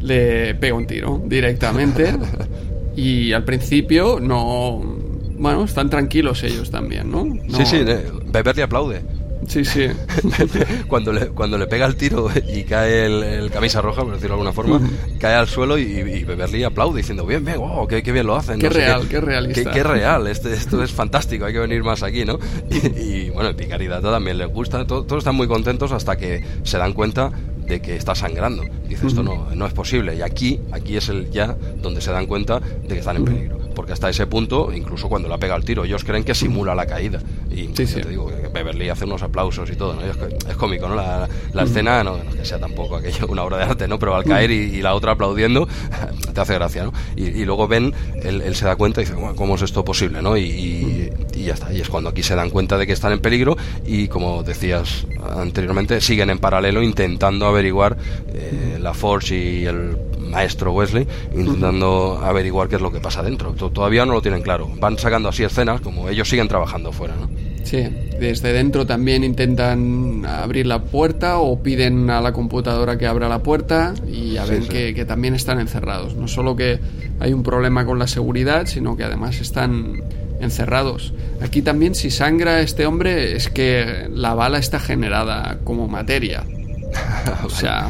le 0.00 0.54
pega 0.54 0.74
un 0.74 0.86
tiro 0.86 1.20
directamente 1.26 2.16
y 2.96 3.32
al 3.32 3.44
principio 3.44 4.18
no 4.18 4.80
bueno 5.38 5.64
están 5.64 5.88
tranquilos 5.90 6.42
ellos 6.42 6.70
también 6.70 7.10
no, 7.10 7.24
No- 7.24 7.56
Sí, 7.58 7.64
sí, 7.66 7.76
eh, 7.86 8.04
Beverly 8.26 8.62
aplaude. 8.62 9.02
sí 9.46 9.64
sí 9.64 9.86
cuando, 10.88 11.12
le, 11.12 11.28
cuando 11.28 11.56
le 11.58 11.66
pega 11.66 11.86
el 11.86 11.96
tiro 11.96 12.28
y 12.52 12.64
cae 12.64 13.06
el, 13.06 13.22
el 13.22 13.50
camisa 13.50 13.80
roja, 13.80 14.02
por 14.02 14.12
decirlo 14.14 14.36
de 14.36 14.40
alguna 14.42 14.52
forma, 14.52 14.80
cae 15.18 15.34
al 15.34 15.46
suelo 15.48 15.78
y, 15.78 15.82
y 15.82 16.24
Beverly 16.24 16.64
aplaude 16.64 16.98
diciendo, 16.98 17.24
bien, 17.24 17.44
bien, 17.44 17.58
wow, 17.58 17.86
qué, 17.86 18.02
qué 18.02 18.12
bien 18.12 18.26
lo 18.26 18.34
hacen. 18.36 18.58
Qué 18.58 18.68
no 18.68 18.74
real, 18.74 19.08
qué 19.08 19.20
realista. 19.20 19.70
Qué, 19.70 19.70
qué 19.70 19.82
real, 19.84 20.26
este, 20.26 20.52
esto 20.54 20.82
es 20.82 20.90
fantástico, 20.92 21.44
hay 21.44 21.52
que 21.52 21.60
venir 21.60 21.82
más 21.84 22.02
aquí, 22.02 22.24
¿no? 22.24 22.38
Y, 22.70 23.00
y, 23.00 23.30
bueno, 23.30 23.52
Data 23.52 24.10
también 24.10 24.38
les 24.38 24.48
gusta, 24.48 24.84
to- 24.86 25.04
todos 25.04 25.20
están 25.22 25.36
muy 25.36 25.46
contentos 25.46 25.92
hasta 25.92 26.16
que 26.16 26.42
se 26.64 26.76
dan 26.78 26.92
cuenta 26.92 27.30
de 27.66 27.80
que 27.80 27.96
está 27.96 28.14
sangrando. 28.14 28.64
Dice, 28.88 29.06
esto 29.06 29.22
no, 29.22 29.48
no 29.54 29.66
es 29.66 29.72
posible. 29.74 30.16
Y 30.16 30.22
aquí, 30.22 30.58
aquí 30.72 30.96
es 30.96 31.08
el 31.10 31.30
ya 31.30 31.54
donde 31.82 32.00
se 32.00 32.10
dan 32.10 32.26
cuenta 32.26 32.60
de 32.60 32.88
que 32.88 32.98
están 32.98 33.16
en 33.16 33.24
peligro. 33.24 33.58
Porque 33.78 33.92
hasta 33.92 34.08
ese 34.10 34.26
punto, 34.26 34.72
incluso 34.74 35.08
cuando 35.08 35.28
la 35.28 35.38
pega 35.38 35.54
el 35.54 35.64
tiro, 35.64 35.84
ellos 35.84 36.02
creen 36.02 36.24
que 36.24 36.34
simula 36.34 36.74
la 36.74 36.84
caída. 36.84 37.20
Y 37.48 37.68
Sí, 37.76 37.86
te 37.86 38.08
digo, 38.08 38.26
que 38.26 38.48
Beverly 38.48 38.88
hace 38.88 39.04
unos 39.04 39.22
aplausos 39.22 39.70
y 39.70 39.76
todo, 39.76 39.94
¿no? 39.94 40.00
Es, 40.02 40.56
cómico, 40.56 40.88
¿no? 40.88 40.96
La, 40.96 41.28
la 41.52 41.62
escena, 41.62 42.02
no, 42.02 42.16
no 42.16 42.28
es 42.28 42.34
que 42.34 42.44
sea 42.44 42.58
tampoco 42.58 42.96
aquello 42.96 43.28
una 43.28 43.44
obra 43.44 43.58
de 43.58 43.62
arte, 43.62 43.86
¿no? 43.86 43.96
Pero 44.00 44.16
al 44.16 44.24
caer 44.24 44.50
y, 44.50 44.54
y 44.56 44.82
la 44.82 44.96
otra 44.96 45.12
aplaudiendo, 45.12 45.68
te 46.34 46.40
hace 46.40 46.54
gracia, 46.54 46.82
¿no? 46.82 46.92
Y, 47.14 47.26
y 47.26 47.44
luego 47.44 47.68
ven, 47.68 47.94
él, 48.20 48.40
él 48.40 48.56
se 48.56 48.64
da 48.64 48.74
cuenta 48.74 49.00
y 49.00 49.04
dice, 49.04 49.14
"Bueno, 49.14 49.36
¿cómo 49.36 49.54
es 49.54 49.62
esto 49.62 49.84
posible, 49.84 50.22
no? 50.22 50.36
Y 50.36 51.12
ya 51.36 51.54
está. 51.54 51.72
Y 51.72 51.80
es 51.80 51.88
cuando 51.88 52.10
aquí 52.10 52.24
se 52.24 52.34
dan 52.34 52.50
cuenta 52.50 52.76
de 52.78 52.84
que 52.84 52.92
están 52.94 53.12
en 53.12 53.20
peligro 53.20 53.56
y, 53.86 54.08
como 54.08 54.42
decías 54.42 55.06
anteriormente, 55.36 56.00
siguen 56.00 56.30
en 56.30 56.40
paralelo 56.40 56.82
intentando 56.82 57.46
averiguar 57.46 57.96
eh, 58.34 58.78
la 58.80 58.92
Forge 58.92 59.36
y 59.36 59.66
el 59.66 59.96
maestro 60.28 60.72
Wesley 60.72 61.06
intentando 61.34 62.20
averiguar 62.22 62.68
qué 62.68 62.76
es 62.76 62.82
lo 62.82 62.92
que 62.92 63.00
pasa 63.00 63.22
dentro. 63.22 63.52
To- 63.52 63.70
Todavía 63.70 64.04
no 64.06 64.12
lo 64.14 64.22
tienen 64.22 64.42
claro. 64.42 64.68
Van 64.78 64.98
sacando 64.98 65.28
así 65.28 65.44
escenas 65.44 65.80
como 65.80 66.08
ellos 66.08 66.28
siguen 66.28 66.48
trabajando 66.48 66.92
fuera, 66.92 67.14
¿no? 67.16 67.28
sí 67.64 67.84
desde 68.18 68.52
dentro 68.54 68.86
también 68.86 69.22
intentan 69.24 70.24
abrir 70.24 70.66
la 70.66 70.80
puerta 70.84 71.38
o 71.38 71.62
piden 71.62 72.08
a 72.08 72.20
la 72.22 72.32
computadora 72.32 72.96
que 72.96 73.06
abra 73.06 73.28
la 73.28 73.40
puerta 73.42 73.92
y 74.10 74.32
ya 74.34 74.46
Sí, 74.46 74.54
sí. 74.62 74.68
Que, 74.68 74.94
que 74.94 75.04
también 75.04 75.34
están 75.34 75.60
encerrados 75.60 76.14
no 76.14 76.28
solo 76.28 76.56
que 76.56 76.78
hay 77.20 77.32
un 77.34 77.42
problema 77.42 77.84
con 77.84 77.98
la 77.98 78.06
seguridad 78.06 78.64
sino 78.66 78.96
que 78.96 79.04
además 79.04 79.40
están 79.40 80.02
encerrados 80.40 81.12
aquí 81.42 81.60
también 81.60 81.94
si 81.94 82.10
sangra 82.10 82.60
este 82.60 82.86
hombre 82.86 83.36
es 83.36 83.50
que 83.50 84.08
la 84.14 84.32
bala 84.34 84.58
está 84.58 84.80
generada 84.80 85.58
como 85.64 85.88
materia 85.88 86.44
O 87.44 87.50
sea, 87.50 87.88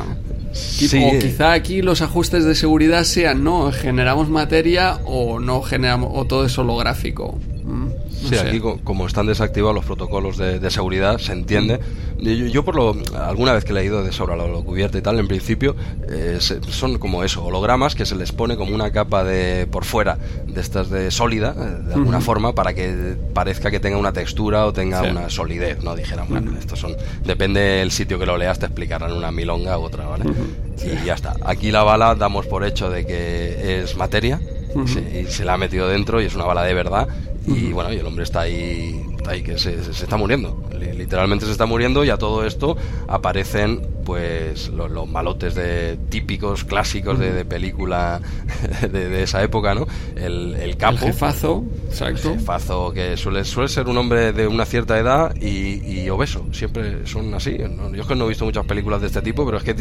Sí. 0.58 1.02
o 1.04 1.18
quizá 1.18 1.52
aquí 1.52 1.82
los 1.82 2.02
ajustes 2.02 2.44
de 2.44 2.54
seguridad 2.54 3.04
sean, 3.04 3.42
no, 3.42 3.72
generamos 3.72 4.28
materia 4.28 4.98
o 5.04 5.40
no 5.40 5.62
generamos, 5.62 6.10
o 6.14 6.24
todo 6.24 6.44
es 6.44 6.58
holográfico. 6.58 7.38
Mm, 7.64 7.88
Sí, 8.20 8.28
sé. 8.28 8.40
aquí 8.40 8.60
co- 8.60 8.78
como 8.84 9.06
están 9.06 9.26
desactivados 9.26 9.74
los 9.74 9.84
protocolos 9.84 10.36
de, 10.36 10.58
de 10.58 10.70
seguridad, 10.70 11.18
se 11.18 11.32
entiende. 11.32 11.78
Yo, 12.18 12.32
yo 12.32 12.64
por 12.64 12.74
lo 12.74 12.96
alguna 13.16 13.52
vez 13.52 13.64
que 13.64 13.70
he 13.70 13.74
leído 13.74 14.02
de 14.02 14.10
sobre 14.12 14.36
lo, 14.36 14.48
lo 14.48 14.64
cubierto 14.64 14.98
y 14.98 15.02
tal, 15.02 15.18
en 15.20 15.28
principio 15.28 15.76
eh, 16.08 16.38
se- 16.40 16.60
son 16.64 16.98
como 16.98 17.22
eso, 17.24 17.44
hologramas 17.44 17.94
que 17.94 18.04
se 18.06 18.16
les 18.16 18.32
pone 18.32 18.56
como 18.56 18.74
una 18.74 18.90
capa 18.90 19.22
de 19.24 19.66
por 19.70 19.84
fuera 19.84 20.18
de 20.46 20.60
estas 20.60 20.90
de 20.90 21.10
sólida, 21.10 21.54
eh, 21.56 21.86
de 21.88 21.94
alguna 21.94 22.20
forma, 22.20 22.54
para 22.54 22.74
que 22.74 23.14
parezca 23.34 23.70
que 23.70 23.78
tenga 23.80 23.96
una 23.98 24.12
textura 24.12 24.66
o 24.66 24.72
tenga 24.72 25.02
Sí. 25.04 25.10
una 25.10 25.30
solidez, 25.30 25.82
¿no? 25.84 25.94
Dijeran, 25.94 26.26
bueno, 26.28 26.52
estos 26.58 26.78
son, 26.80 26.96
depende 27.24 27.60
del 27.60 27.90
sitio 27.92 28.18
que 28.18 28.26
lo 28.26 28.36
leas, 28.36 28.58
te 28.58 28.66
explicarán 28.66 29.12
una 29.12 29.30
milonga 29.30 29.78
u 29.78 29.82
otra, 29.82 30.06
¿vale? 30.06 30.24
Y 30.84 31.04
ya 31.06 31.14
está. 31.14 31.34
Aquí 31.44 31.70
la 31.70 31.82
bala 31.82 32.14
damos 32.14 32.46
por 32.46 32.64
hecho 32.64 32.90
de 32.90 33.06
que 33.06 33.82
es 33.82 33.96
materia, 33.96 34.40
se- 34.86 35.22
y 35.22 35.26
se 35.26 35.44
la 35.44 35.54
ha 35.54 35.58
metido 35.58 35.88
dentro 35.88 36.20
y 36.20 36.26
es 36.26 36.34
una 36.34 36.44
bala 36.44 36.62
de 36.64 36.74
verdad. 36.74 37.08
Y 37.46 37.72
bueno, 37.72 37.92
y 37.92 37.96
el 37.96 38.06
hombre 38.06 38.24
está 38.24 38.40
ahí, 38.42 39.02
ahí 39.26 39.42
que 39.42 39.58
se, 39.58 39.82
se- 39.84 39.92
se 39.94 40.04
está 40.04 40.16
muriendo. 40.16 40.62
Li- 40.78 40.92
Literalmente 40.96 41.46
se 41.46 41.52
está 41.52 41.66
muriendo 41.66 42.04
y 42.04 42.10
a 42.10 42.16
todo 42.16 42.44
esto 42.46 42.76
aparecen 43.08 43.80
pues 44.04 44.68
lo- 44.70 44.88
los, 44.88 45.06
malotes 45.08 45.54
de 45.54 45.98
típicos, 46.08 46.64
clásicos 46.64 47.18
de, 47.18 47.32
de 47.32 47.44
película 47.44 48.20
de, 48.80 49.08
de 49.08 49.22
esa 49.22 49.42
época, 49.42 49.74
¿no? 49.74 49.86
El, 50.16 50.54
el 50.54 50.60
El 50.70 50.76
capo. 50.76 50.98
jefazo, 51.06 51.64
el 51.82 51.88
exacto. 51.88 52.34
jefazo 52.34 52.92
que 52.92 53.16
suele, 53.16 53.44
suele 53.44 53.68
ser 53.68 53.86
un 53.86 53.98
hombre 53.98 54.32
de 54.32 54.46
una 54.46 54.64
cierta 54.64 54.98
edad 54.98 55.34
y, 55.36 55.82
y 55.86 56.08
obeso. 56.10 56.46
Siempre 56.52 57.06
son 57.06 57.34
así. 57.34 57.56
¿no? 57.58 57.94
Yo 57.94 58.02
es 58.02 58.08
que 58.08 58.14
no 58.14 58.24
he 58.24 58.28
visto 58.28 58.44
muchas 58.44 58.64
películas 58.66 59.00
de 59.00 59.08
este 59.08 59.20
tipo, 59.22 59.44
pero 59.44 59.58
es 59.58 59.64
que 59.64 59.74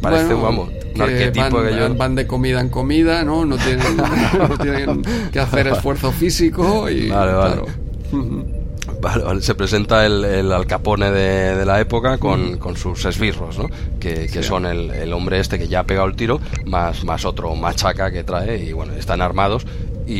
parece, 0.00 0.24
Bueno, 0.34 0.42
vamos, 0.42 0.68
un 0.68 0.92
que 0.94 1.02
arquetipo 1.02 1.56
van, 1.56 1.66
que 1.68 1.76
yo... 1.76 1.94
van 1.94 2.14
de 2.14 2.26
comida 2.26 2.60
en 2.60 2.68
comida, 2.70 3.24
¿no? 3.24 3.44
No 3.44 3.56
tienen, 3.58 3.96
no 4.48 4.56
tienen 4.58 5.02
que 5.32 5.38
hacer 5.40 5.66
esfuerzo 5.68 6.12
físico 6.12 6.88
y 6.88 7.08
Vale, 7.08 7.32
vale. 7.32 7.54
claro. 7.56 8.55
Ujú. 9.06 9.12
Vale, 9.14 9.24
vale, 9.24 9.40
Se 9.42 9.54
presenta 9.54 10.04
el, 10.04 10.24
el 10.24 10.52
alcapone 10.52 11.10
de, 11.10 11.54
de 11.56 11.64
la 11.64 11.80
época 11.80 12.18
con, 12.18 12.58
con 12.58 12.76
sus 12.76 13.04
esbirros, 13.04 13.56
¿no? 13.58 13.68
Que, 14.00 14.26
que 14.26 14.42
son 14.42 14.66
el, 14.66 14.90
el 14.90 15.12
hombre 15.12 15.38
este 15.38 15.58
que 15.58 15.68
ya 15.68 15.80
ha 15.80 15.84
pegado 15.84 16.06
el 16.08 16.16
tiro, 16.16 16.40
más, 16.64 17.04
más 17.04 17.24
otro 17.24 17.54
machaca 17.54 18.10
que 18.10 18.24
trae, 18.24 18.64
y 18.64 18.72
bueno, 18.72 18.94
están 18.94 19.20
armados. 19.20 19.66
Y, 20.08 20.12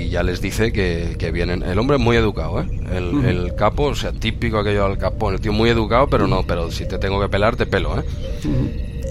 y 0.00 0.08
ya 0.08 0.22
les 0.22 0.40
dice 0.40 0.72
que, 0.72 1.16
que 1.18 1.30
vienen. 1.30 1.62
El 1.62 1.78
hombre 1.78 1.96
es 1.96 2.02
muy 2.02 2.16
educado, 2.16 2.62
¿eh? 2.62 2.66
El, 2.94 3.24
el 3.26 3.54
capo, 3.54 3.84
o 3.84 3.94
sea, 3.94 4.10
típico 4.12 4.58
aquello 4.58 4.88
del 4.88 4.96
capón. 4.96 5.34
El 5.34 5.40
tío 5.40 5.52
muy 5.52 5.68
educado, 5.68 6.06
pero 6.06 6.26
no, 6.26 6.44
pero 6.46 6.70
si 6.70 6.86
te 6.88 6.98
tengo 6.98 7.20
que 7.20 7.28
pelar, 7.28 7.54
te 7.54 7.66
pelo, 7.66 7.98
¿eh? 8.00 8.04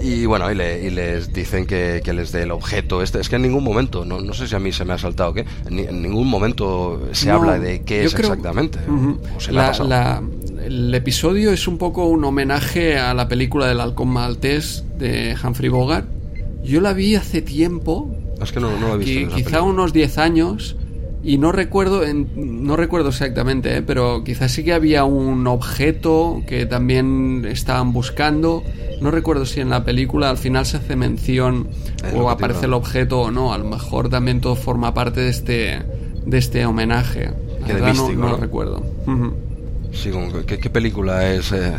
Y 0.04 0.26
bueno, 0.26 0.50
y, 0.52 0.54
le- 0.54 0.84
y 0.86 0.90
les 0.90 1.32
dicen 1.32 1.64
que, 1.66 2.02
que 2.04 2.12
les 2.12 2.30
dé 2.30 2.42
el 2.42 2.50
objeto 2.50 3.00
este. 3.02 3.20
Es 3.20 3.28
que 3.30 3.36
en 3.36 3.42
ningún 3.42 3.64
momento, 3.64 4.04
no, 4.04 4.20
no 4.20 4.34
sé 4.34 4.46
si 4.46 4.54
a 4.54 4.58
mí 4.58 4.70
se 4.70 4.84
me 4.84 4.92
ha 4.92 4.98
saltado 4.98 5.30
o 5.30 5.34
qué, 5.34 5.46
en, 5.66 5.76
ni- 5.76 5.82
en 5.84 6.02
ningún 6.02 6.28
momento 6.28 7.08
se 7.12 7.28
No, 7.28 7.36
habla 7.36 7.58
de 7.58 7.82
qué 7.82 8.04
es 8.04 8.14
creo- 8.14 8.28
exactamente. 8.30 8.78
O 9.36 9.40
se 9.40 9.52
La- 9.52 9.72
la- 9.82 10.22
el 10.62 10.94
episodio 10.94 11.52
es 11.52 11.66
un 11.66 11.78
poco 11.78 12.04
un 12.06 12.22
homenaje 12.24 12.98
a 12.98 13.14
la 13.14 13.28
película 13.28 13.66
del 13.66 13.80
halcón 13.80 14.08
maltés 14.08 14.84
de 14.98 15.34
Humphrey 15.42 15.70
Bogart. 15.70 16.06
Yo 16.62 16.80
la 16.82 16.92
vi 16.92 17.14
hace 17.14 17.40
tiempo, 17.42 18.14
Es 18.42 18.52
que 18.52 18.60
no, 18.60 18.78
no 18.78 18.88
lo 18.88 18.94
he 18.94 18.98
visto. 18.98 19.20
quizá 19.28 19.34
película. 19.36 19.62
unos 19.62 19.92
10 19.94 20.18
años, 20.18 20.76
y 21.24 21.38
no 21.38 21.52
recuerdo, 21.52 22.02
no 22.36 22.76
recuerdo 22.76 23.08
exactamente, 23.08 23.78
¿eh? 23.78 23.82
pero 23.82 24.22
quizás 24.24 24.52
sí 24.52 24.62
que 24.62 24.74
había 24.74 25.04
un 25.04 25.46
objeto 25.46 26.42
que 26.46 26.66
también 26.66 27.46
estaban 27.48 27.94
buscando. 27.94 28.62
No 29.00 29.10
recuerdo 29.10 29.46
si 29.46 29.60
en 29.60 29.70
la 29.70 29.84
película 29.84 30.28
al 30.28 30.36
final 30.36 30.66
se 30.66 30.76
hace 30.76 30.96
mención 30.96 31.68
o 32.14 32.28
aparece 32.28 32.66
el 32.66 32.74
objeto 32.74 33.22
o 33.22 33.30
no. 33.30 33.54
A 33.54 33.58
lo 33.58 33.64
mejor 33.64 34.10
también 34.10 34.42
todo 34.42 34.54
forma 34.54 34.92
parte 34.92 35.22
de 35.22 35.30
este, 35.30 35.82
de 36.26 36.38
este 36.38 36.66
homenaje. 36.66 37.30
no, 37.66 38.28
lo 38.28 38.36
recuerdo. 38.36 38.84
Sí, 39.92 40.10
¿qué, 40.46 40.58
¿qué, 40.58 40.70
película 40.70 41.32
es? 41.32 41.52
Eh, 41.52 41.72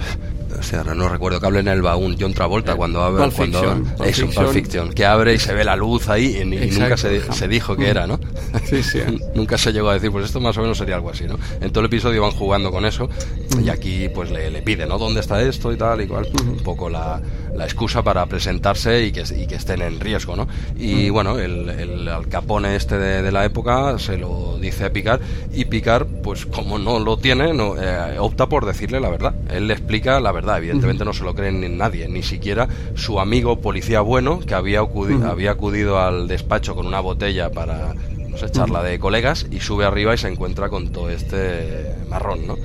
o 0.59 0.63
sea, 0.63 0.83
no 0.83 1.09
recuerdo 1.09 1.39
que 1.39 1.45
hable 1.45 1.59
en 1.59 1.67
el 1.67 1.81
baúl 1.81 2.15
John 2.19 2.33
Travolta 2.33 2.73
eh, 2.73 2.75
cuando 2.75 3.03
abre 3.03 3.29
cuando 3.31 3.83
es 4.03 4.19
un 4.19 4.31
Pulp 4.31 4.49
Fiction 4.49 4.93
que 4.93 5.05
abre 5.05 5.33
y 5.33 5.39
se 5.39 5.53
ve 5.53 5.63
la 5.63 5.75
luz 5.75 6.09
ahí 6.09 6.37
y, 6.41 6.45
nunca 6.45 6.97
se, 6.97 7.31
se, 7.31 7.47
dijo 7.47 7.75
que 7.75 7.89
era, 7.89 8.07
¿no? 8.07 8.19
Sí, 8.65 8.81
sí. 8.83 8.99
nunca 9.35 9.57
se 9.57 9.71
llegó 9.71 9.89
a 9.89 9.93
decir, 9.93 10.11
pues 10.11 10.25
esto 10.25 10.39
más 10.39 10.57
o 10.57 10.61
menos 10.61 10.77
sería 10.77 10.95
algo 10.95 11.09
así, 11.09 11.25
¿no? 11.25 11.37
En 11.61 11.71
todo 11.71 11.81
el 11.81 11.87
episodio 11.87 12.21
van 12.21 12.31
jugando 12.31 12.71
con 12.71 12.85
eso 12.85 13.09
y 13.61 13.69
aquí 13.69 14.09
pues 14.09 14.31
le, 14.31 14.49
le 14.49 14.61
pide, 14.61 14.85
¿no? 14.85 14.97
¿Dónde 14.97 15.19
está 15.19 15.41
esto 15.41 15.71
y 15.71 15.77
tal 15.77 16.01
y 16.01 16.07
cual? 16.07 16.27
Un 16.47 16.57
poco 16.57 16.89
la, 16.89 17.21
la 17.55 17.63
excusa 17.65 18.03
para 18.03 18.25
presentarse 18.25 19.05
y 19.05 19.11
que, 19.11 19.23
y 19.35 19.47
que 19.47 19.55
estén 19.55 19.81
en 19.81 19.99
riesgo, 19.99 20.35
¿no? 20.35 20.47
Y 20.77 21.09
bueno, 21.09 21.39
el, 21.39 21.69
el 21.69 22.07
alcapone 22.07 22.75
este 22.75 22.97
de, 22.97 23.31
la 23.31 23.45
época 23.45 23.97
se 23.97 24.17
lo 24.17 24.57
dice 24.59 24.85
a 24.85 24.93
Picard 24.93 25.21
y 25.53 25.65
Picard, 25.65 26.05
pues 26.23 26.45
como 26.45 26.77
no 26.77 26.99
lo 26.99 27.17
tiene, 27.17 27.53
no, 27.53 27.75
eh, 27.77 28.17
opta 28.19 28.47
por 28.47 28.65
decirle 28.65 28.99
la 28.99 29.09
verdad. 29.09 29.33
Él 29.49 29.67
le 29.67 29.73
explica 29.73 30.19
la 30.19 30.31
verdad, 30.31 30.44
evidentemente 30.57 31.05
no 31.05 31.13
se 31.13 31.23
lo 31.23 31.33
cree 31.33 31.51
ni 31.51 31.69
nadie, 31.69 32.07
ni 32.07 32.23
siquiera 32.23 32.67
su 32.95 33.19
amigo 33.19 33.61
policía 33.61 34.01
bueno 34.01 34.39
que 34.39 34.53
había 34.53 34.79
acudido, 34.79 35.27
había 35.29 35.51
acudido 35.51 35.99
al 35.99 36.27
despacho 36.27 36.75
con 36.75 36.85
una 36.87 36.99
botella 36.99 37.51
para 37.51 37.93
no 38.29 38.37
sé, 38.37 38.51
charla 38.51 38.83
de 38.83 38.99
colegas 38.99 39.47
y 39.51 39.59
sube 39.59 39.85
arriba 39.85 40.13
y 40.13 40.17
se 40.17 40.27
encuentra 40.27 40.69
con 40.69 40.89
todo 40.91 41.09
este 41.09 41.95
marrón, 42.09 42.47
¿no? 42.47 42.57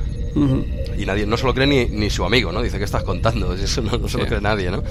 Y 0.97 1.07
nadie, 1.07 1.27
no 1.27 1.37
se 1.37 1.47
lo 1.47 1.55
cree 1.55 1.67
ni, 1.67 1.87
ni, 1.87 2.11
su 2.11 2.25
amigo, 2.25 2.53
¿no? 2.53 2.63
Dice, 2.63 2.79
que 2.79 2.85
estás 2.85 3.03
contando? 3.03 3.55
Eso 3.55 3.83
no, 3.83 4.09
se 4.09 4.19
lo 4.19 4.27
cree 4.27 4.41
nadie, 4.41 4.71
¿no? 4.71 4.83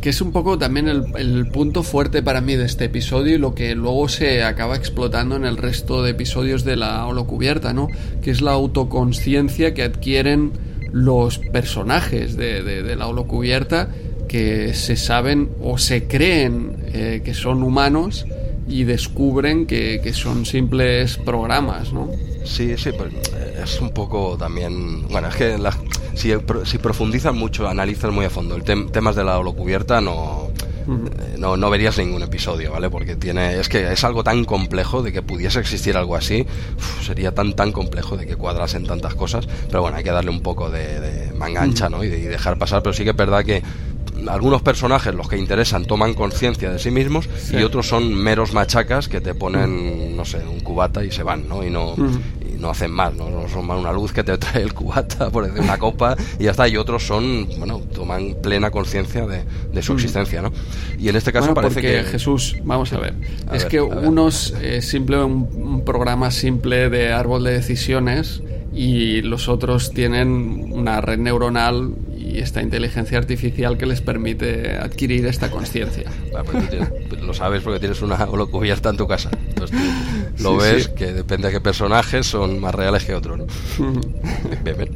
que 0.00 0.08
es 0.08 0.22
un 0.22 0.32
poco 0.32 0.56
también 0.56 0.88
el, 0.88 1.04
el, 1.18 1.48
punto 1.48 1.82
fuerte 1.82 2.22
para 2.22 2.40
mí 2.40 2.56
de 2.56 2.64
este 2.64 2.86
episodio 2.86 3.34
y 3.34 3.38
lo 3.38 3.54
que 3.54 3.74
luego 3.74 4.08
se 4.08 4.42
acaba 4.44 4.74
explotando 4.74 5.36
en 5.36 5.44
el 5.44 5.58
resto 5.58 6.02
de 6.02 6.12
episodios 6.12 6.64
de 6.64 6.76
la 6.76 7.04
holocubierta, 7.04 7.74
¿no? 7.74 7.88
Que 8.22 8.30
es 8.30 8.40
la 8.40 8.52
autoconsciencia 8.52 9.74
que 9.74 9.82
adquieren 9.82 10.52
los 10.92 11.38
personajes 11.38 12.36
de, 12.36 12.62
de, 12.62 12.96
la 12.96 13.06
holocubierta 13.06 13.88
que 14.28 14.74
se 14.74 14.96
saben 14.96 15.50
o 15.62 15.78
se 15.78 16.04
creen 16.04 16.76
eh, 16.92 17.22
que 17.24 17.34
son 17.34 17.62
humanos 17.62 18.26
y 18.68 18.84
descubren 18.84 19.66
que, 19.66 20.00
que 20.02 20.12
son 20.12 20.46
simples 20.46 21.16
programas, 21.16 21.92
¿no? 21.92 22.08
Sí, 22.44 22.76
sí, 22.76 22.90
pues 22.96 23.12
eh, 23.34 23.60
es 23.62 23.80
un 23.80 23.90
poco 23.90 24.36
también. 24.38 25.06
Bueno, 25.08 25.28
es 25.28 25.36
que 25.36 25.56
si, 26.14 26.32
si, 26.64 26.78
profundizan 26.78 27.36
mucho, 27.36 27.68
analizan 27.68 28.14
muy 28.14 28.24
a 28.24 28.30
fondo 28.30 28.56
el 28.56 28.62
temas 28.62 29.16
de 29.16 29.24
la 29.24 29.38
holocubierta, 29.38 30.00
no, 30.00 30.49
no, 31.38 31.56
no 31.56 31.70
verías 31.70 31.98
ningún 31.98 32.22
episodio, 32.22 32.72
¿vale? 32.72 32.90
Porque 32.90 33.16
tiene. 33.16 33.58
Es 33.58 33.68
que 33.68 33.92
es 33.92 34.04
algo 34.04 34.24
tan 34.24 34.44
complejo 34.44 35.02
de 35.02 35.12
que 35.12 35.22
pudiese 35.22 35.60
existir 35.60 35.96
algo 35.96 36.16
así, 36.16 36.46
sería 37.04 37.34
tan, 37.34 37.54
tan 37.54 37.72
complejo 37.72 38.16
de 38.16 38.26
que 38.26 38.36
cuadrasen 38.36 38.86
tantas 38.86 39.14
cosas. 39.14 39.46
Pero 39.68 39.82
bueno, 39.82 39.96
hay 39.96 40.04
que 40.04 40.12
darle 40.12 40.30
un 40.30 40.42
poco 40.42 40.70
de, 40.70 41.00
de 41.00 41.32
mangancha, 41.32 41.88
¿no? 41.88 42.04
Y, 42.04 42.08
y 42.08 42.22
dejar 42.22 42.58
pasar. 42.58 42.82
Pero 42.82 42.92
sí 42.92 43.04
que 43.04 43.10
es 43.10 43.16
verdad 43.16 43.44
que 43.44 43.62
algunos 44.28 44.62
personajes, 44.62 45.14
los 45.14 45.28
que 45.28 45.38
interesan, 45.38 45.84
toman 45.84 46.14
conciencia 46.14 46.70
de 46.70 46.78
sí 46.78 46.90
mismos 46.90 47.28
y 47.52 47.62
otros 47.62 47.88
son 47.88 48.14
meros 48.14 48.52
machacas 48.52 49.08
que 49.08 49.20
te 49.20 49.34
ponen, 49.34 50.16
no 50.16 50.24
sé, 50.24 50.38
un 50.46 50.60
cubata 50.60 51.04
y 51.04 51.10
se 51.10 51.22
van, 51.22 51.48
¿no? 51.48 51.64
Y 51.64 51.70
no, 51.70 51.94
no 52.60 52.70
hacen 52.70 52.90
más, 52.90 53.14
¿no? 53.14 53.48
son 53.48 53.68
una 53.70 53.92
luz 53.92 54.12
que 54.12 54.22
te 54.22 54.36
trae 54.38 54.62
el 54.62 54.74
cubata, 54.74 55.30
por 55.30 55.46
decir 55.46 55.62
una 55.62 55.78
copa 55.78 56.16
y 56.38 56.44
ya 56.44 56.52
está. 56.52 56.68
Y 56.68 56.76
otros 56.76 57.06
son, 57.06 57.48
bueno, 57.58 57.80
toman 57.94 58.36
plena 58.42 58.70
conciencia 58.70 59.26
de, 59.26 59.44
de, 59.72 59.82
su 59.82 59.94
existencia, 59.94 60.42
¿no? 60.42 60.52
Y 60.98 61.08
en 61.08 61.16
este 61.16 61.32
caso 61.32 61.54
parece 61.54 61.80
que... 61.80 62.04
Jesús, 62.04 62.56
vamos 62.64 62.92
a 62.92 62.98
ver, 62.98 63.14
es 63.52 63.64
que 63.64 63.80
unos 63.80 64.54
es 64.62 64.88
simple 64.88 65.22
un 65.22 65.84
programa 65.84 66.30
simple 66.30 66.90
de 66.90 67.12
árbol 67.12 67.44
de 67.44 67.52
decisiones 67.52 68.42
y 68.72 69.22
los 69.22 69.48
otros 69.48 69.90
tienen 69.90 70.70
una 70.72 71.00
red 71.00 71.18
neuronal 71.18 71.94
y 72.30 72.38
esta 72.38 72.62
inteligencia 72.62 73.18
artificial 73.18 73.76
que 73.76 73.86
les 73.86 74.00
permite 74.00 74.76
adquirir 74.76 75.26
esta 75.26 75.50
conciencia. 75.50 76.10
Pues 77.08 77.22
lo 77.22 77.34
sabes 77.34 77.62
porque 77.62 77.80
tienes 77.80 78.00
una 78.02 78.26
cubierta 78.26 78.90
en 78.90 78.96
tu 78.96 79.06
casa. 79.06 79.30
Entonces 79.48 79.78
lo 80.38 80.56
ves 80.56 80.88
que 80.88 81.12
depende 81.12 81.48
de 81.48 81.54
qué 81.54 81.60
personajes 81.60 82.26
son 82.26 82.60
más 82.60 82.74
reales 82.74 83.04
que 83.04 83.14
otros. 83.14 83.40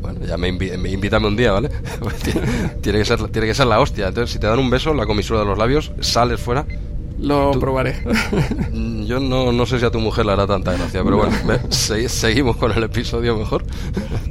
Bueno, 0.00 0.20
ya 0.26 0.36
me, 0.36 0.48
invítame 0.48 1.26
un 1.26 1.36
día, 1.36 1.52
¿vale? 1.52 1.70
tiene, 2.82 2.98
que 2.98 3.04
ser, 3.04 3.22
tiene 3.28 3.46
que 3.46 3.54
ser 3.54 3.66
la 3.66 3.80
hostia. 3.80 4.08
Entonces, 4.08 4.32
si 4.32 4.38
te 4.38 4.46
dan 4.46 4.58
un 4.58 4.68
beso 4.68 4.92
la 4.92 5.06
comisura 5.06 5.40
de 5.40 5.46
los 5.46 5.56
labios, 5.56 5.92
sales 6.00 6.40
fuera. 6.40 6.66
Lo 7.18 7.52
probaré. 7.52 7.96
Mm, 8.72 9.04
yo 9.04 9.20
no, 9.20 9.52
no 9.52 9.66
sé 9.66 9.78
si 9.78 9.84
a 9.84 9.90
tu 9.90 10.00
mujer 10.00 10.26
le 10.26 10.32
hará 10.32 10.46
tanta 10.46 10.72
gracia, 10.72 11.02
pero 11.02 11.16
bueno, 11.16 11.32
seguimos 11.70 12.56
con 12.56 12.72
el 12.72 12.82
episodio 12.82 13.36
mejor. 13.36 13.64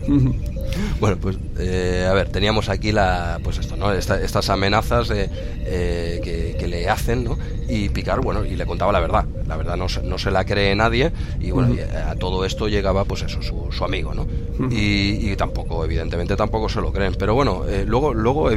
Bueno, 0.99 1.17
pues 1.17 1.38
eh, 1.59 2.07
a 2.09 2.13
ver, 2.13 2.30
teníamos 2.30 2.69
aquí 2.69 2.91
la, 2.91 3.39
pues 3.43 3.57
esto, 3.57 3.76
¿no? 3.76 3.91
estas 3.91 4.49
amenazas 4.49 5.09
eh, 5.11 6.21
que, 6.24 6.55
que, 6.57 6.67
le 6.67 6.89
hacen, 6.89 7.24
¿no? 7.24 7.38
y 7.67 7.89
Picard, 7.89 8.21
bueno, 8.21 8.45
y 8.45 8.55
le 8.55 8.65
contaba 8.65 8.91
la 8.91 8.99
verdad. 8.99 9.26
La 9.47 9.57
verdad 9.57 9.76
no, 9.76 9.88
no 10.03 10.17
se 10.17 10.32
la 10.32 10.45
cree 10.45 10.76
nadie 10.76 11.11
y 11.39 11.51
bueno, 11.51 11.76
a 12.07 12.15
todo 12.15 12.45
esto 12.45 12.67
llegaba 12.67 13.05
pues 13.05 13.24
eso, 13.24 13.41
su, 13.41 13.84
amigo, 13.84 14.13
¿no? 14.13 14.26
y, 14.69 15.36
tampoco, 15.36 15.84
evidentemente 15.84 16.36
tampoco 16.36 16.69
se 16.69 16.80
lo 16.82 16.91
creen. 16.91 17.15
Pero 17.17 17.34
bueno, 17.34 17.65
eh, 17.67 17.86
luego, 17.88 18.13
luego, 18.13 18.49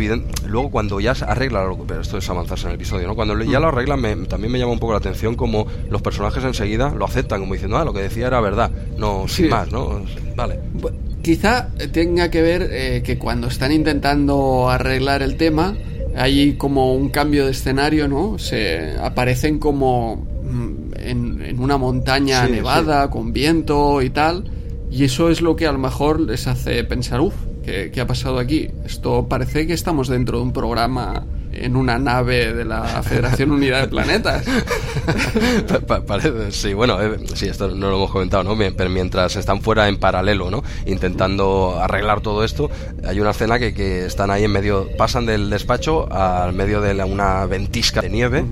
luego 0.46 0.70
cuando 0.70 1.00
ya 1.00 1.14
se 1.14 1.24
arregla, 1.24 1.68
pero 1.86 2.00
esto 2.00 2.18
es 2.18 2.28
avanzarse 2.30 2.66
en 2.66 2.70
el 2.70 2.74
episodio, 2.76 3.06
¿no? 3.06 3.14
Cuando 3.14 3.38
ya 3.42 3.60
lo 3.60 3.68
arreglan 3.68 4.26
también 4.26 4.52
me 4.52 4.58
llama 4.58 4.72
un 4.72 4.78
poco 4.78 4.92
la 4.92 4.98
atención 4.98 5.34
como 5.34 5.66
los 5.90 6.02
personajes 6.02 6.44
enseguida 6.44 6.90
lo 6.90 7.04
aceptan, 7.04 7.40
como 7.40 7.54
diciendo, 7.54 7.76
ah, 7.78 7.84
lo 7.84 7.92
que 7.92 8.02
decía 8.02 8.26
era 8.26 8.40
verdad, 8.40 8.70
no, 8.98 9.26
sin 9.28 9.48
más, 9.48 9.70
¿no? 9.72 10.02
Vale. 10.36 10.60
Quizá 11.26 11.70
tenga 11.90 12.30
que 12.30 12.40
ver 12.40 12.68
eh, 12.70 13.02
que 13.04 13.18
cuando 13.18 13.48
están 13.48 13.72
intentando 13.72 14.70
arreglar 14.70 15.22
el 15.22 15.36
tema, 15.36 15.74
hay 16.14 16.52
como 16.52 16.94
un 16.94 17.08
cambio 17.08 17.46
de 17.46 17.50
escenario, 17.50 18.06
¿no? 18.06 18.38
Se 18.38 18.94
aparecen 19.02 19.58
como 19.58 20.24
mm, 20.44 20.92
en, 21.00 21.58
una 21.58 21.78
montaña 21.78 22.46
nevada, 22.46 23.10
con 23.10 23.32
viento 23.32 24.02
y 24.02 24.10
tal. 24.10 24.44
Y 24.88 25.02
eso 25.02 25.28
es 25.28 25.40
lo 25.40 25.56
que 25.56 25.66
a 25.66 25.72
lo 25.72 25.80
mejor 25.80 26.20
les 26.20 26.46
hace 26.46 26.84
pensar, 26.84 27.20
uff, 27.20 27.34
¿qué, 27.64 27.90
¿qué, 27.92 28.00
ha 28.00 28.06
pasado 28.06 28.38
aquí? 28.38 28.68
Esto 28.84 29.26
parece 29.28 29.66
que 29.66 29.72
estamos 29.72 30.06
dentro 30.06 30.38
de 30.38 30.44
un 30.44 30.52
programa 30.52 31.26
en 31.64 31.76
una 31.76 31.98
nave 31.98 32.52
de 32.52 32.64
la 32.64 33.02
Federación 33.02 33.50
Unidad 33.52 33.82
de 33.82 33.88
Planetas. 33.88 34.44
sí, 36.50 36.74
bueno, 36.74 37.00
eh, 37.00 37.18
sí, 37.34 37.46
esto 37.46 37.68
no 37.68 37.90
lo 37.90 37.96
hemos 37.96 38.10
comentado, 38.10 38.44
¿no? 38.44 38.56
Pero 38.56 38.90
mientras 38.90 39.36
están 39.36 39.60
fuera 39.60 39.88
en 39.88 39.98
paralelo, 39.98 40.50
¿no? 40.50 40.62
Intentando 40.86 41.78
arreglar 41.80 42.20
todo 42.20 42.44
esto, 42.44 42.70
hay 43.06 43.20
una 43.20 43.30
escena 43.30 43.58
que, 43.58 43.74
que 43.74 44.06
están 44.06 44.30
ahí 44.30 44.44
en 44.44 44.52
medio, 44.52 44.88
pasan 44.96 45.26
del 45.26 45.50
despacho 45.50 46.10
al 46.12 46.52
medio 46.52 46.80
de 46.80 47.02
una 47.04 47.46
ventisca 47.46 48.00
de 48.00 48.10
nieve. 48.10 48.44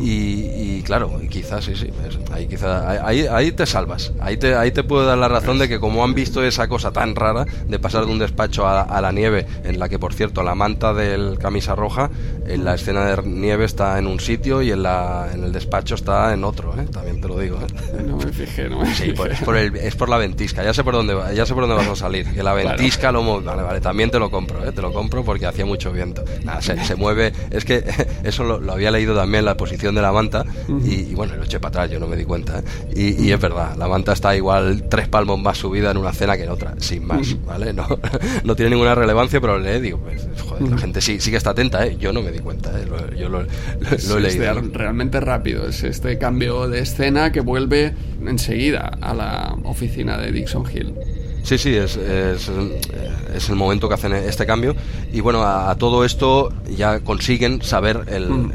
Y, 0.00 0.82
claro, 0.82 1.20
quizás 1.30 1.64
sí, 1.64 1.74
sí, 1.76 1.90
ahí, 2.32 2.46
quizá, 2.46 3.06
ahí, 3.06 3.26
ahí 3.26 3.52
te 3.52 3.66
salvas. 3.66 4.12
Ahí 4.20 4.36
te, 4.36 4.54
ahí 4.54 4.70
te 4.70 4.82
puedo 4.82 5.06
dar 5.06 5.18
la 5.18 5.28
razón 5.28 5.58
de 5.58 5.68
que 5.68 5.78
como 5.78 6.04
han 6.04 6.14
visto 6.14 6.42
esa 6.42 6.68
cosa 6.68 6.92
tan 6.92 7.14
rara 7.14 7.44
de 7.66 7.78
pasar 7.78 8.06
de 8.06 8.12
un 8.12 8.18
despacho 8.18 8.66
a, 8.66 9.00
la 9.00 9.12
nieve, 9.12 9.46
en 9.64 9.78
la 9.78 9.88
que 9.88 9.98
por 9.98 10.14
cierto 10.14 10.42
la 10.42 10.54
manta 10.54 10.94
del 10.94 11.38
camisa 11.38 11.74
roja, 11.74 12.10
en 12.46 12.64
la 12.64 12.74
escena 12.74 13.04
de 13.04 13.22
nieve 13.22 13.64
está 13.64 13.98
en 13.98 14.06
un 14.06 14.20
sitio 14.20 14.62
y 14.62 14.72
en, 14.72 14.82
la, 14.82 15.28
en 15.32 15.44
el 15.44 15.52
despacho 15.52 15.94
está 15.94 16.32
en 16.32 16.44
otro, 16.44 16.74
¿eh? 16.78 16.86
también 16.92 17.20
te 17.20 17.28
lo 17.28 17.38
digo. 17.38 17.58
¿eh? 17.58 18.02
No 18.04 18.16
me 18.16 18.32
fijé, 18.32 18.68
no 18.68 18.80
me 18.80 18.94
Sí, 18.94 19.12
pues 19.16 19.34
es, 19.34 19.40
por 19.42 19.56
el, 19.56 19.76
es 19.76 19.94
por 19.94 20.08
la 20.08 20.18
ventisca, 20.18 20.64
ya 20.64 20.74
sé 20.74 20.82
por 20.82 20.94
dónde, 20.94 21.16
ya 21.34 21.46
sé 21.46 21.54
por 21.54 21.66
dónde 21.66 21.76
vas 21.76 21.88
a 21.88 21.96
salir. 21.96 22.26
Que 22.32 22.42
la 22.42 22.54
ventisca 22.54 23.12
lo 23.12 23.22
mueve, 23.22 23.44
vale, 23.44 23.62
vale, 23.62 23.80
también 23.80 24.10
te 24.10 24.18
lo 24.18 24.30
compro, 24.30 24.66
¿eh? 24.66 24.72
te 24.72 24.82
lo 24.82 24.92
compro 24.92 25.24
porque 25.24 25.46
hacía 25.46 25.64
mucho 25.64 25.92
viento. 25.92 26.24
Nada, 26.44 26.60
se, 26.62 26.82
se 26.84 26.96
mueve, 26.96 27.32
es 27.50 27.64
que 27.64 27.84
eso 28.24 28.44
lo, 28.44 28.58
lo 28.58 28.72
había 28.72 28.90
leído 28.90 29.14
también 29.14 29.44
la 29.44 29.56
posición 29.68 29.94
de 29.94 30.02
la 30.02 30.12
manta 30.12 30.46
y, 30.84 31.14
bueno, 31.14 31.36
lo 31.36 31.44
eché 31.44 31.60
para 31.60 31.68
atrás, 31.68 31.90
yo 31.90 32.00
no 32.00 32.06
me 32.06 32.16
di 32.16 32.24
cuenta. 32.24 32.60
¿eh? 32.94 33.16
Y, 33.18 33.30
es 33.30 33.40
verdad, 33.40 33.76
la 33.76 33.86
manta 33.86 34.12
está 34.12 34.34
igual 34.34 34.84
tres 34.88 35.08
palmos 35.08 35.38
más 35.40 35.58
subida 35.58 35.90
en 35.90 35.98
una 35.98 36.12
cena 36.12 36.36
que 36.36 36.44
en 36.44 36.50
otra, 36.50 36.74
sin 36.78 37.06
más, 37.06 37.36
¿vale? 37.44 37.72
No, 37.72 37.86
no 38.44 38.56
tiene 38.56 38.70
ninguna 38.70 38.94
relevancia, 38.94 39.40
pero 39.40 39.58
le 39.58 39.80
digo, 39.80 39.98
pues, 39.98 40.26
joder, 40.48 40.68
la 40.70 40.78
gente 40.78 41.00
sí, 41.00 41.20
sí 41.20 41.30
que 41.30 41.36
está 41.36 41.50
atenta, 41.50 41.86
¿eh? 41.86 41.96
Yo 41.98 42.12
no 42.12 42.22
me 42.22 42.32
di 42.32 42.38
cuenta, 42.38 42.70
¿eh? 42.78 42.86
yo 43.18 43.28
lo, 43.28 43.42
he 43.42 44.20
leído. 44.20 44.60
realmente 44.72 45.20
rápido, 45.20 45.68
es 45.68 45.84
este 45.84 46.16
cambio 46.18 46.68
de 46.68 46.80
escena 46.80 47.30
que 47.30 47.40
vuelve 47.40 47.94
enseguida 48.24 48.90
a 49.00 49.12
la 49.12 49.56
oficina 49.64 50.16
de 50.16 50.32
Dixon 50.32 50.64
Hill. 50.72 50.94
Sí, 51.42 51.56
sí, 51.56 51.74
es, 51.74 51.96
es, 51.96 52.50
es, 53.34 53.48
el 53.48 53.56
momento 53.56 53.88
que 53.88 53.94
hacen 53.94 54.12
este 54.12 54.44
cambio. 54.44 54.74
Y 55.12 55.20
bueno, 55.20 55.42
a, 55.42 55.74
todo 55.76 56.04
esto 56.04 56.52
ya 56.68 57.00
consiguen 57.00 57.62
saber 57.62 58.02
el, 58.08 58.28
mm. 58.28 58.52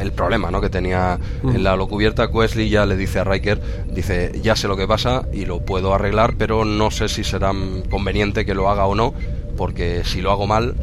el 0.00 0.12
problema 0.12 0.50
¿no? 0.50 0.60
que 0.60 0.68
tenía 0.68 1.18
mm. 1.42 1.48
en 1.50 1.64
la 1.64 1.76
locubierta. 1.76 2.26
Wesley 2.26 2.68
ya 2.68 2.86
le 2.86 2.96
dice 2.96 3.20
a 3.20 3.24
Riker, 3.24 3.60
dice, 3.90 4.38
ya 4.42 4.56
sé 4.56 4.68
lo 4.68 4.76
que 4.76 4.86
pasa 4.86 5.26
y 5.32 5.46
lo 5.46 5.60
puedo 5.60 5.94
arreglar, 5.94 6.34
pero 6.36 6.64
no 6.64 6.90
sé 6.90 7.08
si 7.08 7.24
será 7.24 7.52
conveniente 7.90 8.44
que 8.44 8.54
lo 8.54 8.68
haga 8.68 8.86
o 8.86 8.94
no, 8.94 9.14
porque 9.56 10.02
si 10.04 10.20
lo 10.20 10.30
hago 10.30 10.46
mal, 10.46 10.74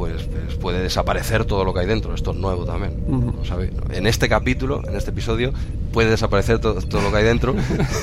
pues, 0.00 0.22
pues, 0.22 0.54
puede 0.54 0.80
desaparecer 0.80 1.44
todo 1.44 1.62
lo 1.62 1.74
que 1.74 1.80
hay 1.80 1.86
dentro. 1.86 2.14
Esto 2.14 2.30
es 2.30 2.38
nuevo 2.38 2.64
también. 2.64 3.04
En 3.92 4.06
este 4.06 4.30
capítulo, 4.30 4.80
en 4.88 4.96
este 4.96 5.10
episodio, 5.10 5.52
puede 5.92 6.08
desaparecer 6.08 6.58
todo, 6.58 6.80
lo 7.02 7.10
que 7.10 7.16
hay 7.18 7.24
dentro. 7.24 7.54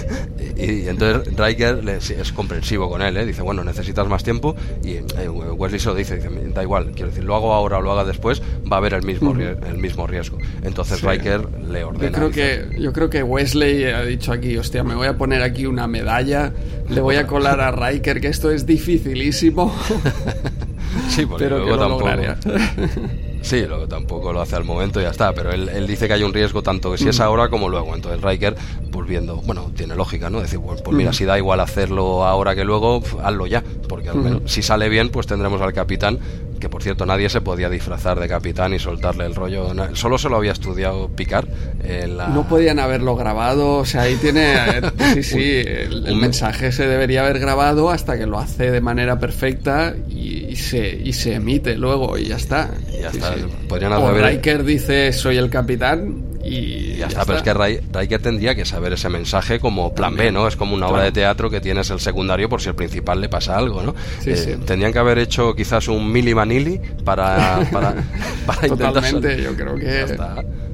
y, 0.57 0.87
entonces 0.87 1.35
Riker 1.35 1.83
es 1.89 2.31
comprensivo 2.33 2.87
con 2.87 3.01
él, 3.01 3.17
¿eh? 3.17 3.25
dice, 3.25 3.41
bueno, 3.41 3.63
necesitas 3.63 4.07
más 4.07 4.23
tiempo. 4.23 4.55
Y 4.83 4.91
eh, 4.91 5.27
Wesley 5.27 5.79
se 5.79 5.89
lo 5.89 5.95
dice, 5.95 6.17
dice, 6.17 6.29
da 6.53 6.61
igual, 6.61 6.91
quiero 6.91 7.07
decir, 7.07 7.23
lo 7.23 7.35
hago 7.35 7.51
ahora 7.51 7.79
o 7.79 7.81
lo 7.81 7.91
haga 7.91 8.05
después, 8.05 8.43
va 8.71 8.75
a 8.75 8.77
haber 8.77 8.93
el 8.93 9.01
mismo, 9.01 9.35
el 9.35 9.77
mismo 9.79 10.05
riesgo. 10.05 10.37
Entonces 10.61 11.01
Riker 11.01 11.47
le 11.67 11.83
ordena. 11.83 12.05
Yo 12.05 12.11
creo, 12.11 12.29
que, 12.29 12.79
yo 12.79 12.93
creo 12.93 13.09
que 13.09 13.23
Wesley 13.23 13.85
ha 13.85 14.03
dicho 14.03 14.31
aquí, 14.31 14.55
hostia, 14.55 14.83
me 14.83 14.93
voy 14.93 15.07
a 15.07 15.17
poner 15.17 15.41
aquí 15.41 15.65
una 15.65 15.87
medalla, 15.87 16.53
le 16.89 17.01
voy 17.01 17.15
a 17.15 17.25
colar 17.25 17.59
a 17.59 17.71
Riker, 17.71 18.21
que 18.21 18.27
esto 18.27 18.51
es 18.51 18.67
dificilísimo. 18.67 19.75
sí, 21.09 21.25
porque 21.25 21.45
pero 21.45 21.59
luego 21.59 21.77
tampoco... 21.77 22.07
Sí, 23.41 23.65
lo, 23.65 23.87
tampoco 23.87 24.33
lo 24.33 24.41
hace 24.41 24.55
al 24.55 24.65
momento 24.65 24.99
y 24.99 25.03
ya 25.03 25.09
está, 25.11 25.31
pero 25.33 25.51
él, 25.51 25.87
dice 25.87 26.07
que 26.07 26.13
hay 26.13 26.23
un 26.23 26.33
riesgo 26.33 26.63
tanto 26.63 26.91
que 26.91 26.97
si 26.97 27.07
es 27.07 27.19
ahora 27.19 27.49
como 27.49 27.69
luego. 27.69 27.95
Entonces 27.95 28.21
Riker, 28.21 28.55
pues 28.91 29.07
viendo, 29.07 29.37
bueno, 29.37 29.71
tiene 29.75 29.95
lógica, 29.95 30.29
¿no? 30.29 30.41
Decir, 30.41 30.59
pues, 30.59 30.81
pues 30.81 30.97
mira, 30.97 31.13
si 31.13 31.23
da 31.23 31.37
igual 31.37 31.59
hacerlo 31.59 32.25
ahora 32.25 32.55
que 32.55 32.65
luego, 32.65 33.01
hazlo 33.23 33.47
ya, 33.47 33.63
porque 33.87 34.09
al 34.09 34.17
menos 34.17 34.41
si 34.45 34.61
sale 34.61 34.89
bien, 34.89 35.09
pues 35.09 35.27
tendremos 35.27 35.61
al 35.61 35.73
capitán 35.73 36.19
que 36.59 36.69
por 36.69 36.83
cierto 36.83 37.05
nadie 37.05 37.29
se 37.29 37.41
podía 37.41 37.69
disfrazar 37.69 38.19
de 38.19 38.27
capitán 38.27 38.73
y 38.73 38.79
soltarle 38.79 39.25
el 39.25 39.35
rollo. 39.35 39.73
Solo 39.93 40.17
se 40.17 40.29
lo 40.29 40.37
había 40.37 40.51
estudiado 40.51 41.09
Picar. 41.09 41.47
No 42.29 42.47
podían 42.47 42.79
haberlo 42.79 43.15
grabado, 43.15 43.77
o 43.77 43.85
sea, 43.85 44.03
ahí 44.03 44.15
tiene... 44.15 44.55
sí, 45.13 45.23
sí, 45.23 45.61
el, 45.65 46.15
mensaje 46.17 46.71
se 46.71 46.87
debería 46.87 47.23
haber 47.23 47.39
grabado 47.39 47.89
hasta 47.89 48.17
que 48.17 48.25
lo 48.25 48.39
hace 48.39 48.71
de 48.71 48.81
manera 48.81 49.19
perfecta 49.19 49.93
y, 50.09 50.55
se, 50.55 50.99
y 51.03 51.13
se 51.13 51.35
emite 51.35 51.75
luego 51.75 52.17
y 52.17 52.25
ya 52.25 52.35
está. 52.37 52.71
ya 52.99 53.09
está. 53.09 53.35
o 53.69 54.11
Riker 54.13 54.63
dice 54.63 55.13
soy 55.13 55.37
el 55.37 55.49
capitán 55.49 56.23
y 56.47 56.95
ya, 56.95 57.07
está, 57.07 57.25
pero 57.25 57.37
es 57.39 57.43
que 57.43 57.53
Riker 57.53 58.21
tendría 58.21 58.55
que 58.55 58.63
saber 58.63 58.93
ese 58.93 59.09
mensaje 59.09 59.59
como 59.59 59.93
plan 59.93 60.15
B, 60.15 60.31
¿no? 60.31 60.47
Es 60.47 60.55
como 60.55 60.75
una 60.75 60.87
obra 60.87 61.03
de 61.03 61.11
teatro 61.11 61.49
que 61.49 61.59
tienes 61.59 61.89
el 61.89 61.99
secundario 61.99 62.47
por 62.47 62.61
si 62.61 62.69
el 62.69 62.75
principal 62.75 63.19
le 63.19 63.27
pasa 63.27 63.57
algo, 63.57 63.83
¿no? 63.83 63.93
Eh, 64.25 64.57
tendrían 64.65 64.93
que 64.93 64.99
haber 64.99 65.19
hecho 65.19 65.53
quizás 65.55 65.89
un 65.89 66.09
Mili 66.11 66.33
Vanilli 66.33 66.79
para, 67.03 67.67
para, 67.71 67.95
para 68.45 68.67
Totalmente, 68.67 69.41
yo 69.41 69.55
creo 69.55 69.75
que... 69.75 70.17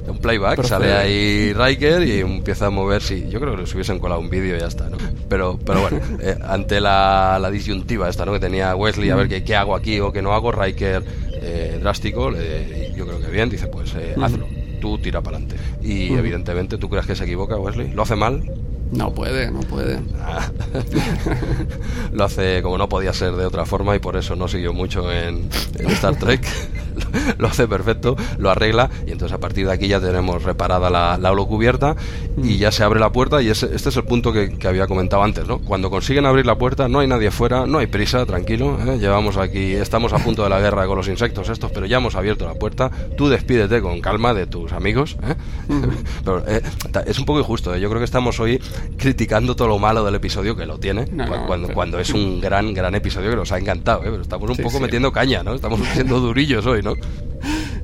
Un 0.06 0.18
playback, 0.18 0.62
sale 0.64 0.92
ahí 0.92 1.54
Riker 1.54 2.06
y 2.06 2.20
empieza 2.20 2.66
a 2.66 2.70
mover, 2.70 3.00
sí, 3.00 3.26
yo 3.30 3.40
creo 3.40 3.54
que 3.54 3.62
les 3.62 3.74
hubiesen 3.74 3.98
colado 3.98 4.20
un 4.20 4.28
vídeo 4.28 4.54
y 4.54 4.60
ya 4.60 4.66
está, 4.66 4.90
¿no? 4.90 4.98
Pero, 5.30 5.58
pero 5.64 5.80
bueno, 5.80 5.98
eh, 6.20 6.36
ante 6.46 6.78
la, 6.78 7.38
la, 7.40 7.50
disyuntiva 7.50 8.10
esta, 8.10 8.26
¿no? 8.26 8.32
Que 8.34 8.40
tenía 8.40 8.76
Wesley, 8.76 9.08
a 9.08 9.16
ver 9.16 9.28
qué, 9.28 9.42
qué 9.42 9.56
hago 9.56 9.74
aquí 9.74 10.00
o 10.00 10.12
qué 10.12 10.20
no 10.20 10.34
hago, 10.34 10.52
Riker 10.52 11.02
eh, 11.32 11.78
drástico, 11.80 12.32
yo 12.32 13.06
creo 13.06 13.18
que 13.18 13.30
bien, 13.30 13.48
dice, 13.48 13.66
pues 13.66 13.94
hazlo 14.20 14.46
tú 14.84 14.98
tira 14.98 15.22
para 15.22 15.38
adelante. 15.38 15.56
Y 15.82 16.12
evidentemente, 16.12 16.76
¿tú 16.76 16.90
crees 16.90 17.06
que 17.06 17.16
se 17.16 17.24
equivoca, 17.24 17.56
Wesley? 17.56 17.90
¿Lo 17.94 18.02
hace 18.02 18.16
mal? 18.16 18.42
No 18.92 19.14
puede, 19.14 19.50
no 19.50 19.60
puede. 19.60 19.98
Ah. 20.20 20.50
lo 22.12 22.24
hace 22.24 22.60
como 22.60 22.76
no 22.76 22.86
podía 22.86 23.14
ser 23.14 23.32
de 23.32 23.46
otra 23.46 23.64
forma 23.64 23.96
y 23.96 23.98
por 23.98 24.14
eso 24.14 24.36
no 24.36 24.46
siguió 24.46 24.74
mucho 24.74 25.10
en, 25.10 25.48
Star 25.88 26.16
Trek. 26.16 26.46
lo 27.38 27.48
hace 27.48 27.68
perfecto, 27.68 28.16
lo 28.38 28.50
arregla 28.50 28.90
y 29.06 29.12
entonces 29.12 29.34
a 29.34 29.38
partir 29.38 29.66
de 29.66 29.72
aquí 29.72 29.88
ya 29.88 30.00
tenemos 30.00 30.42
reparada 30.42 30.90
la, 30.90 31.18
la 31.18 31.34
cubierta 31.44 31.96
y 32.42 32.58
ya 32.58 32.70
se 32.72 32.84
abre 32.84 33.00
la 33.00 33.12
puerta 33.12 33.42
y 33.42 33.48
este 33.48 33.74
es 33.74 33.96
el 33.96 34.04
punto 34.04 34.32
que, 34.32 34.54
había 34.66 34.86
comentado 34.86 35.22
antes, 35.22 35.46
¿no? 35.46 35.58
Cuando 35.58 35.90
consiguen 35.90 36.26
abrir 36.26 36.46
la 36.46 36.56
puerta 36.56 36.88
no 36.88 37.00
hay 37.00 37.06
nadie 37.06 37.30
fuera, 37.30 37.66
no 37.66 37.78
hay 37.78 37.86
prisa, 37.86 38.24
tranquilo, 38.24 38.78
¿eh? 38.86 38.98
llevamos 38.98 39.36
aquí, 39.36 39.74
estamos 39.74 40.12
a 40.12 40.18
punto 40.18 40.42
de 40.42 40.48
la 40.48 40.60
guerra 40.60 40.86
con 40.86 40.96
los 40.96 41.08
insectos 41.08 41.48
estos, 41.48 41.70
pero 41.70 41.86
ya 41.86 41.98
hemos 41.98 42.14
abierto 42.14 42.46
la 42.46 42.54
puerta, 42.54 42.90
tú 43.16 43.28
despídete 43.28 43.80
con 43.82 44.00
calma 44.00 44.32
de 44.32 44.46
tus 44.46 44.72
amigos, 44.72 45.16
¿eh? 45.22 45.34
pero, 46.24 46.42
eh, 46.46 46.62
es 47.06 47.18
un 47.18 47.24
poco 47.24 47.40
injusto, 47.40 47.76
yo 47.76 47.88
creo 47.88 48.00
que 48.00 48.06
estamos 48.06 48.40
hoy 48.40 48.60
criticando 48.96 49.54
todo 49.54 49.68
lo 49.68 49.78
malo 49.78 50.04
del 50.04 50.14
episodio 50.14 50.56
que 50.56 50.66
lo 50.66 50.78
tiene, 50.78 51.06
cuando, 51.46 51.68
cuando 51.68 51.98
es 51.98 52.10
un 52.10 52.40
gran, 52.40 52.72
gran 52.72 52.94
episodio 52.94 53.30
que 53.30 53.36
nos 53.36 53.52
ha 53.52 53.58
encantado, 53.58 54.00
¿eh? 54.00 54.08
pero 54.10 54.22
estamos 54.22 54.50
un 54.50 54.56
poco 54.56 54.80
metiendo 54.80 55.12
caña, 55.12 55.42
¿no? 55.42 55.54
Estamos 55.54 55.80
siendo 55.94 56.20
durillos 56.20 56.64
hoy, 56.66 56.82
¿no? 56.84 56.94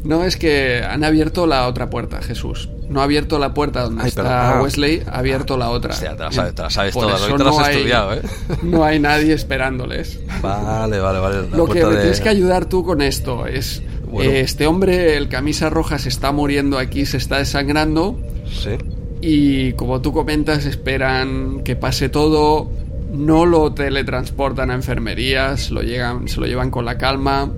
No, 0.04 0.24
es 0.24 0.36
que 0.36 0.82
han 0.82 1.04
abierto 1.04 1.46
la 1.46 1.66
otra 1.66 1.90
puerta, 1.90 2.22
Jesús. 2.22 2.70
No 2.88 3.00
ha 3.00 3.04
abierto 3.04 3.38
la 3.38 3.52
puerta 3.52 3.82
donde 3.82 4.08
está 4.08 4.58
ah. 4.58 4.62
Wesley, 4.62 5.02
ha 5.06 5.18
abierto 5.18 5.56
la 5.56 5.70
otra. 5.70 5.94
te 5.94 6.04
la 6.06 6.70
sabes, 6.70 6.94
todas, 6.94 7.26
te 7.26 7.32
has 7.32 7.68
estudiado, 7.68 8.14
¿eh? 8.14 8.22
No 8.62 8.84
hay 8.84 8.98
nadie 8.98 9.34
esperándoles. 9.34 10.20
Vale, 10.40 10.98
vale, 10.98 11.18
vale. 11.18 11.48
Lo 11.50 11.66
que 11.66 11.84
me 11.84 11.96
tienes 11.96 12.20
que 12.20 12.28
ayudar 12.28 12.66
tú 12.66 12.84
con 12.84 13.02
esto 13.02 13.46
es... 13.46 13.82
Eh, 14.20 14.40
este 14.40 14.66
hombre, 14.66 15.16
el 15.16 15.28
camisa 15.28 15.70
roja, 15.70 15.98
se 15.98 16.08
está 16.08 16.32
muriendo 16.32 16.78
aquí, 16.78 17.06
se 17.06 17.16
está 17.16 17.38
desangrando. 17.38 18.18
Sí 18.50 18.76
y 19.20 19.72
como 19.74 20.00
tú 20.00 20.12
comentas, 20.12 20.64
esperan 20.64 21.62
que 21.62 21.76
pase 21.76 22.08
todo, 22.08 22.70
no 23.12 23.44
lo 23.44 23.72
teletransportan 23.72 24.70
a 24.70 24.74
enfermerías, 24.74 25.70
lo 25.70 25.82
llegan, 25.82 26.28
se 26.28 26.40
lo 26.40 26.46
llevan 26.46 26.70
con 26.70 26.84
la 26.84 26.96
calma. 26.96 27.50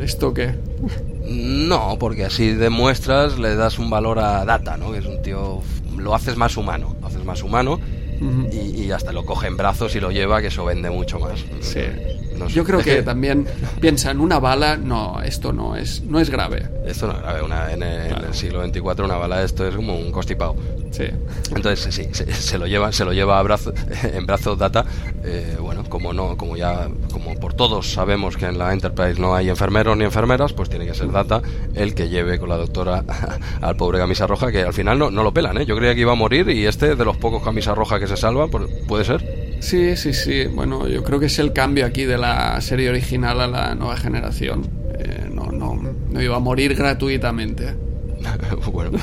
¿Esto 0.00 0.32
qué? 0.32 0.54
No, 1.28 1.96
porque 1.98 2.24
así 2.24 2.52
demuestras, 2.52 3.38
le 3.38 3.54
das 3.54 3.78
un 3.78 3.90
valor 3.90 4.18
a 4.18 4.44
Data, 4.44 4.76
¿no? 4.76 4.92
Que 4.92 4.98
es 4.98 5.06
un 5.06 5.22
tío, 5.22 5.60
lo 5.96 6.14
haces 6.14 6.36
más 6.36 6.56
humano, 6.56 6.96
lo 7.00 7.06
haces 7.06 7.24
más 7.24 7.42
humano 7.42 7.78
y, 8.50 8.82
y, 8.82 8.92
hasta 8.92 9.12
lo 9.12 9.24
coge 9.24 9.46
en 9.46 9.56
brazos 9.56 9.94
y 9.94 10.00
lo 10.00 10.10
lleva, 10.10 10.40
que 10.40 10.48
eso 10.48 10.64
vende 10.64 10.90
mucho 10.90 11.18
más. 11.18 11.44
Sí. 11.60 11.80
Yo 12.48 12.64
creo 12.64 12.80
que, 12.80 13.02
también 13.02 13.46
piensa 13.80 14.10
en 14.10 14.20
una 14.20 14.38
bala, 14.38 14.76
no, 14.76 15.20
esto 15.22 15.52
no 15.52 15.76
es, 15.76 16.02
no 16.02 16.20
es 16.20 16.30
grave. 16.30 16.68
Esto 16.84 17.06
no 17.06 17.14
es 17.14 17.20
grave, 17.20 17.42
una, 17.42 17.72
en, 17.72 17.82
el, 17.82 18.34
siglo 18.34 18.64
XXIV 18.64 19.04
una 19.04 19.16
bala 19.16 19.42
esto 19.42 19.66
es 19.66 19.74
como 19.74 19.96
un 19.96 20.10
constipado. 20.12 20.56
Sí. 20.90 21.04
Entonces 21.54 21.94
sí, 21.94 22.08
se, 22.12 22.58
lo 22.58 22.66
lleva, 22.66 22.92
se 22.92 23.04
lo 23.04 23.12
lleva 23.12 23.38
a 23.38 23.42
brazo, 23.42 23.72
en 24.02 24.26
brazos 24.26 24.58
Data, 24.58 24.84
eh, 25.24 25.56
bueno, 25.60 25.84
como 25.88 26.12
no, 26.12 26.36
como 26.36 26.56
ya, 26.56 26.88
como 27.12 27.34
por 27.34 27.54
todos 27.54 27.92
sabemos 27.92 28.36
que 28.36 28.46
en 28.46 28.58
la 28.58 28.72
Enterprise 28.72 29.20
no 29.20 29.34
hay 29.34 29.48
enfermeros 29.48 29.96
ni 29.96 30.04
enfermeras, 30.04 30.52
pues 30.52 30.68
tiene 30.68 30.86
que 30.86 30.94
ser 30.94 31.10
Data 31.12 31.42
el 31.74 31.94
que 31.94 32.08
lleve 32.08 32.38
con 32.38 32.48
la 32.48 32.56
doctora 32.56 33.04
al 33.60 33.76
pobre 33.76 33.98
camisa 33.98 34.26
roja, 34.26 34.50
que 34.50 34.62
al 34.62 34.74
final 34.74 34.98
no, 34.98 35.10
no 35.10 35.22
lo 35.22 35.32
pelan, 35.32 35.58
¿eh? 35.58 35.66
Yo 35.66 35.76
creía 35.76 35.94
que 35.94 36.00
iba 36.00 36.12
a 36.12 36.16
morir 36.16 36.48
y 36.48 36.66
este 36.66 36.96
de 36.96 37.04
los 37.04 37.16
pocos 37.16 37.42
camisa 37.42 37.74
roja 37.74 38.00
que 38.00 38.06
se 38.06 38.16
salva, 38.16 38.48
puede 38.48 39.04
ser. 39.04 39.39
Sí, 39.60 39.96
sí, 39.96 40.12
sí. 40.12 40.46
Bueno, 40.46 40.88
yo 40.88 41.04
creo 41.04 41.20
que 41.20 41.26
es 41.26 41.38
el 41.38 41.52
cambio 41.52 41.86
aquí 41.86 42.04
de 42.04 42.18
la 42.18 42.60
serie 42.60 42.90
original 42.90 43.40
a 43.40 43.46
la 43.46 43.74
nueva 43.74 43.96
generación. 43.96 44.68
Eh, 44.98 45.28
no, 45.32 45.46
no, 45.52 45.74
no 46.10 46.22
iba 46.22 46.36
a 46.36 46.40
morir 46.40 46.74
gratuitamente. 46.74 47.74
bueno, 48.72 48.98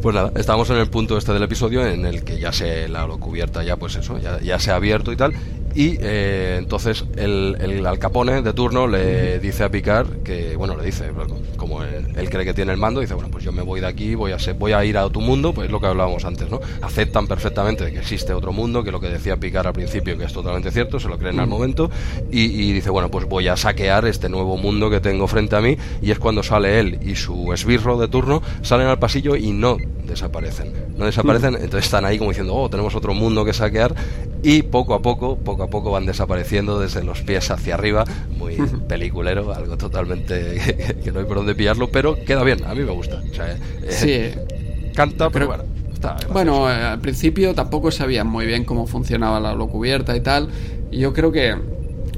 pues 0.00 0.14
nada, 0.14 0.32
estamos 0.36 0.70
en 0.70 0.76
el 0.76 0.88
punto 0.88 1.18
este 1.18 1.32
del 1.32 1.42
episodio 1.42 1.86
en 1.86 2.06
el 2.06 2.22
que 2.22 2.38
ya 2.38 2.52
se 2.52 2.88
la 2.88 3.06
cubierta 3.06 3.64
ya 3.64 3.76
pues 3.76 3.96
eso, 3.96 4.18
ya, 4.20 4.40
ya 4.40 4.60
se 4.60 4.70
ha 4.70 4.76
abierto 4.76 5.12
y 5.12 5.16
tal 5.16 5.34
y 5.74 5.96
eh, 6.00 6.56
entonces 6.58 7.04
el, 7.16 7.56
el 7.60 7.86
Al 7.86 7.98
Capone 7.98 8.42
de 8.42 8.52
turno 8.52 8.86
le 8.86 9.38
dice 9.38 9.64
a 9.64 9.68
Picard 9.68 10.22
que, 10.24 10.56
bueno, 10.56 10.76
le 10.76 10.84
dice, 10.84 11.10
como 11.56 11.82
él, 11.82 12.30
cree 12.30 12.44
que 12.44 12.54
tiene 12.54 12.72
el 12.72 12.78
mando, 12.78 13.00
dice, 13.00 13.14
bueno, 13.14 13.30
pues 13.30 13.44
yo 13.44 13.52
me 13.52 13.62
voy 13.62 13.80
de 13.80 13.86
aquí, 13.86 14.14
voy 14.14 14.32
a, 14.32 14.38
ser, 14.38 14.54
voy 14.54 14.72
a 14.72 14.84
ir 14.84 14.98
a 14.98 15.08
tu 15.08 15.20
mundo, 15.20 15.52
pues 15.52 15.66
es 15.66 15.72
lo 15.72 15.80
que 15.80 15.86
hablábamos 15.86 16.24
antes, 16.24 16.50
¿no? 16.50 16.60
Aceptan 16.82 17.26
perfectamente 17.26 17.90
que 17.92 17.98
existe 17.98 18.32
otro 18.32 18.52
mundo, 18.52 18.82
que 18.82 18.90
lo 18.90 19.00
que 19.00 19.08
decía 19.08 19.36
Picard 19.36 19.68
al 19.68 19.72
principio, 19.72 20.18
que 20.18 20.24
es 20.24 20.32
totalmente 20.32 20.70
cierto, 20.70 20.98
se 20.98 21.08
lo 21.08 21.18
creen 21.18 21.38
al 21.38 21.46
momento, 21.46 21.90
y, 22.30 22.44
y, 22.44 22.72
dice, 22.72 22.90
bueno, 22.90 23.10
pues 23.10 23.26
voy 23.26 23.48
a 23.48 23.56
saquear 23.56 24.06
este 24.06 24.28
nuevo 24.28 24.56
mundo 24.56 24.90
que 24.90 25.00
tengo 25.00 25.28
frente 25.28 25.56
a 25.56 25.60
mí, 25.60 25.76
y 26.02 26.10
es 26.10 26.18
cuando 26.18 26.42
sale 26.42 26.80
él 26.80 26.98
y 27.02 27.14
su 27.14 27.52
esbirro 27.52 27.96
de 27.98 28.08
turno, 28.08 28.42
salen 28.62 28.88
al 28.88 28.98
pasillo 28.98 29.36
y 29.36 29.52
no 29.52 29.76
desaparecen. 30.04 30.72
No 30.96 31.06
desaparecen, 31.06 31.54
entonces 31.54 31.84
están 31.84 32.04
ahí 32.04 32.18
como 32.18 32.30
diciendo, 32.30 32.54
oh, 32.54 32.68
tenemos 32.68 32.94
otro 32.94 33.14
mundo 33.14 33.44
que 33.44 33.52
saquear, 33.52 33.94
y 34.42 34.62
poco 34.62 34.94
a 34.94 35.02
poco, 35.02 35.36
poco 35.36 35.59
a 35.64 35.68
poco 35.68 35.90
van 35.90 36.06
desapareciendo 36.06 36.78
desde 36.78 37.02
los 37.02 37.22
pies 37.22 37.50
hacia 37.50 37.74
arriba, 37.74 38.04
muy 38.36 38.56
peliculero, 38.88 39.52
algo 39.52 39.76
totalmente 39.76 40.96
que, 41.04 41.12
no 41.12 41.20
hay 41.20 41.26
por 41.26 41.38
dónde 41.38 41.54
pillarlo, 41.54 41.90
pero 41.90 42.16
queda 42.24 42.42
bien, 42.42 42.64
a 42.64 42.74
mí 42.74 42.82
me 42.82 42.92
gusta. 42.92 43.22
Eh, 43.22 43.88
sí. 43.88 44.92
Canta, 44.94 45.30
pero, 45.30 45.46
bueno. 45.46 45.64
Está 45.92 46.16
bueno, 46.32 46.70
eh, 46.70 46.74
al 46.74 47.00
principio 47.00 47.54
tampoco 47.54 47.90
sabían 47.90 48.26
muy 48.26 48.46
bien 48.46 48.64
cómo 48.64 48.86
funcionaba 48.86 49.38
la 49.38 49.54
cubierta 49.66 50.16
y 50.16 50.20
tal. 50.20 50.48
Y 50.90 50.98
yo 50.98 51.12
creo 51.12 51.30
que 51.30 51.54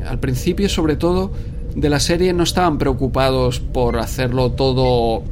al 0.06 0.18
principio, 0.20 0.68
sobre 0.68 0.96
todo, 0.96 1.32
de 1.74 1.88
la 1.88 2.00
serie 2.00 2.32
no 2.32 2.42
estaban 2.42 2.78
preocupados 2.78 3.60
por 3.60 3.98
hacerlo 3.98 4.52
todo 4.52 5.22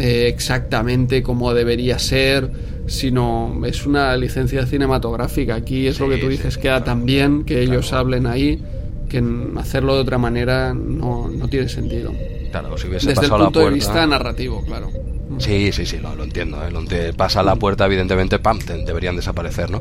eh, 0.00 0.28
exactamente 0.28 1.22
como 1.22 1.54
debería 1.54 1.98
ser, 1.98 2.50
sino 2.86 3.60
es 3.64 3.86
una 3.86 4.16
licencia 4.16 4.66
cinematográfica. 4.66 5.54
Aquí 5.54 5.86
es 5.86 6.00
lo 6.00 6.08
que 6.08 6.16
tú 6.18 6.28
dices, 6.28 6.58
queda 6.58 6.82
tan 6.82 7.06
bien 7.06 7.44
que 7.44 7.62
ellos 7.62 7.92
hablen 7.92 8.26
ahí 8.26 8.60
que 9.08 9.22
hacerlo 9.56 9.94
de 9.96 10.00
otra 10.02 10.18
manera 10.18 10.72
no, 10.74 11.28
no 11.28 11.48
tiene 11.48 11.68
sentido. 11.68 12.12
Claro, 12.50 12.76
si 12.78 12.88
hubiese 12.88 13.08
Desde 13.08 13.24
el 13.26 13.30
punto 13.30 13.60
la 13.60 13.66
de 13.66 13.72
vista 13.74 14.06
narrativo, 14.06 14.64
claro. 14.64 14.90
Sí, 15.38 15.70
sí, 15.72 15.86
sí, 15.86 15.98
lo, 15.98 16.14
lo 16.16 16.24
entiendo. 16.24 16.64
¿eh? 16.66 16.70
Lo 16.72 16.80
ente- 16.80 17.12
pasa 17.12 17.42
la 17.42 17.54
puerta, 17.56 17.86
evidentemente, 17.86 18.38
pam, 18.40 18.58
deberían 18.58 19.14
desaparecer, 19.16 19.70
¿no? 19.70 19.80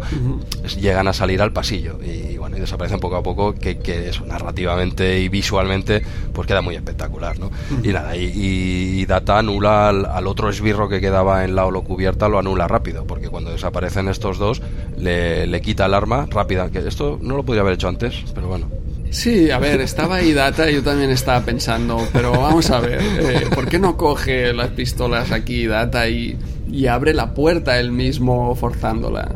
Llegan 0.80 1.08
a 1.08 1.14
salir 1.14 1.42
al 1.42 1.52
pasillo 1.52 2.00
y, 2.04 2.29
y 2.60 2.62
desaparecen 2.62 3.00
poco 3.00 3.16
a 3.16 3.24
poco, 3.24 3.54
que, 3.54 3.78
que 3.80 4.10
eso, 4.10 4.26
narrativamente 4.26 5.20
y 5.20 5.30
visualmente, 5.30 6.02
pues 6.34 6.48
queda 6.48 6.62
muy 6.62 6.76
espectacular, 6.76 7.40
¿no? 7.40 7.50
Y 7.84 7.90
nada, 7.90 8.16
y, 8.16 8.32
y 8.36 9.06
Data 9.06 9.40
anula 9.40 9.90
al, 9.90 10.06
al 10.06 10.28
otro 10.28 10.50
esbirro 10.50 10.90
que 10.90 11.00
quedaba 11.02 11.46
en 11.46 11.56
la 11.56 11.66
holocubierta, 11.66 12.28
lo 12.28 12.40
anula 12.40 12.68
rápido, 12.68 13.06
porque 13.06 13.30
cuando 13.30 13.52
desaparecen 13.52 14.10
estos 14.10 14.38
dos, 14.38 14.62
le, 14.98 15.48
le 15.48 15.62
quita 15.62 15.86
el 15.86 15.94
arma 15.94 16.28
rápida, 16.30 16.70
que 16.70 16.80
esto 16.80 17.18
no 17.22 17.38
lo 17.38 17.44
podría 17.44 17.62
haber 17.62 17.76
hecho 17.76 17.88
antes, 17.88 18.24
pero 18.36 18.48
bueno. 18.48 18.68
Sí, 19.12 19.50
a 19.50 19.58
ver, 19.58 19.82
estaba 19.82 20.18
ahí 20.18 20.34
Data 20.34 20.70
y 20.70 20.76
yo 20.76 20.84
también 20.84 21.10
estaba 21.10 21.44
pensando, 21.44 22.08
pero 22.14 22.32
vamos 22.32 22.70
a 22.70 22.80
ver, 22.80 23.02
eh, 23.02 23.48
¿por 23.56 23.68
qué 23.68 23.80
no 23.80 23.98
coge 23.98 24.54
las 24.54 24.70
pistolas 24.70 25.32
aquí 25.32 25.66
Data 25.66 26.08
y, 26.08 26.38
y 26.72 26.86
abre 26.86 27.14
la 27.14 27.34
puerta 27.34 27.80
él 27.80 27.92
mismo 27.92 28.54
forzándola? 28.56 29.32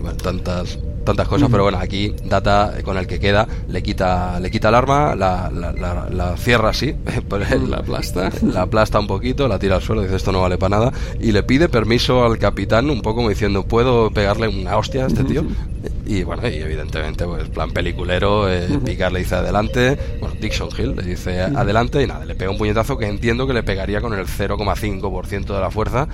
bueno, 0.00 0.16
tantas 0.18 0.78
tantas 1.06 1.26
cosas, 1.28 1.48
pero 1.50 1.62
bueno, 1.62 1.78
aquí 1.78 2.14
Data 2.26 2.74
eh, 2.78 2.82
con 2.82 2.98
el 2.98 3.06
que 3.06 3.18
queda 3.18 3.48
le 3.68 3.82
quita 3.82 4.38
le 4.40 4.50
quita 4.50 4.68
el 4.68 4.74
arma, 4.74 5.14
la, 5.14 5.50
la, 5.50 5.72
la- 5.72 6.08
la 6.10 6.36
cierra 6.36 6.68
así, 6.70 6.94
La 7.68 7.78
aplasta. 7.78 8.30
la 8.42 8.62
aplasta 8.62 8.98
un 9.00 9.06
poquito, 9.06 9.48
la 9.48 9.58
tira 9.58 9.76
al 9.76 9.82
suelo, 9.82 10.02
dice 10.02 10.16
esto 10.16 10.32
no 10.32 10.42
vale 10.42 10.58
para 10.58 10.76
nada 10.78 10.92
y 11.20 11.32
le 11.32 11.42
pide 11.42 11.68
permiso 11.70 12.24
al 12.24 12.38
capitán 12.38 12.90
un 12.90 13.00
poco 13.00 13.16
como 13.16 13.30
diciendo, 13.30 13.62
¿puedo 13.62 14.10
pegarle 14.10 14.48
una 14.48 14.76
hostia 14.76 15.04
a 15.04 15.06
este 15.06 15.24
tío? 15.24 15.42
Y 16.04 16.22
bueno, 16.22 16.46
y 16.48 16.54
evidentemente, 16.56 17.24
pues 17.24 17.48
plan 17.48 17.70
peliculero, 17.72 18.48
eh, 18.52 18.68
Picard 18.84 19.12
le 19.12 19.20
dice 19.20 19.36
adelante, 19.36 19.96
bueno, 20.20 20.34
Dixon 20.40 20.68
Hill 20.76 20.94
le 20.96 21.02
dice 21.02 21.40
adelante 21.40 22.02
y 22.02 22.06
nada, 22.06 22.24
le 22.24 22.34
pega 22.34 22.50
un 22.50 22.58
puñetazo 22.58 22.96
que 22.98 23.06
entiendo 23.06 23.46
que 23.46 23.52
le 23.54 23.62
pegaría 23.62 24.00
con 24.00 24.12
el 24.14 24.26
0,5% 24.26 25.46
de 25.54 25.60
la 25.60 25.70
fuerza. 25.70 26.06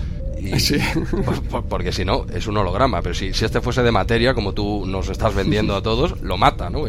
Y, 0.42 0.58
Sí. 0.60 0.76
por- 1.24 1.42
por- 1.44 1.64
porque 1.64 1.92
si 1.92 2.04
no, 2.04 2.26
es 2.34 2.46
un 2.46 2.56
holograma. 2.56 3.00
Pero 3.02 3.14
si, 3.14 3.32
si 3.32 3.44
este 3.44 3.60
fuese 3.60 3.82
de 3.82 3.92
materia, 3.92 4.34
como 4.34 4.52
tú 4.52 4.84
nos 4.86 5.08
estás 5.08 5.34
vendiendo 5.34 5.74
a 5.76 5.82
todos, 5.82 6.20
lo 6.22 6.36
mata, 6.36 6.68
¿no? 6.70 6.84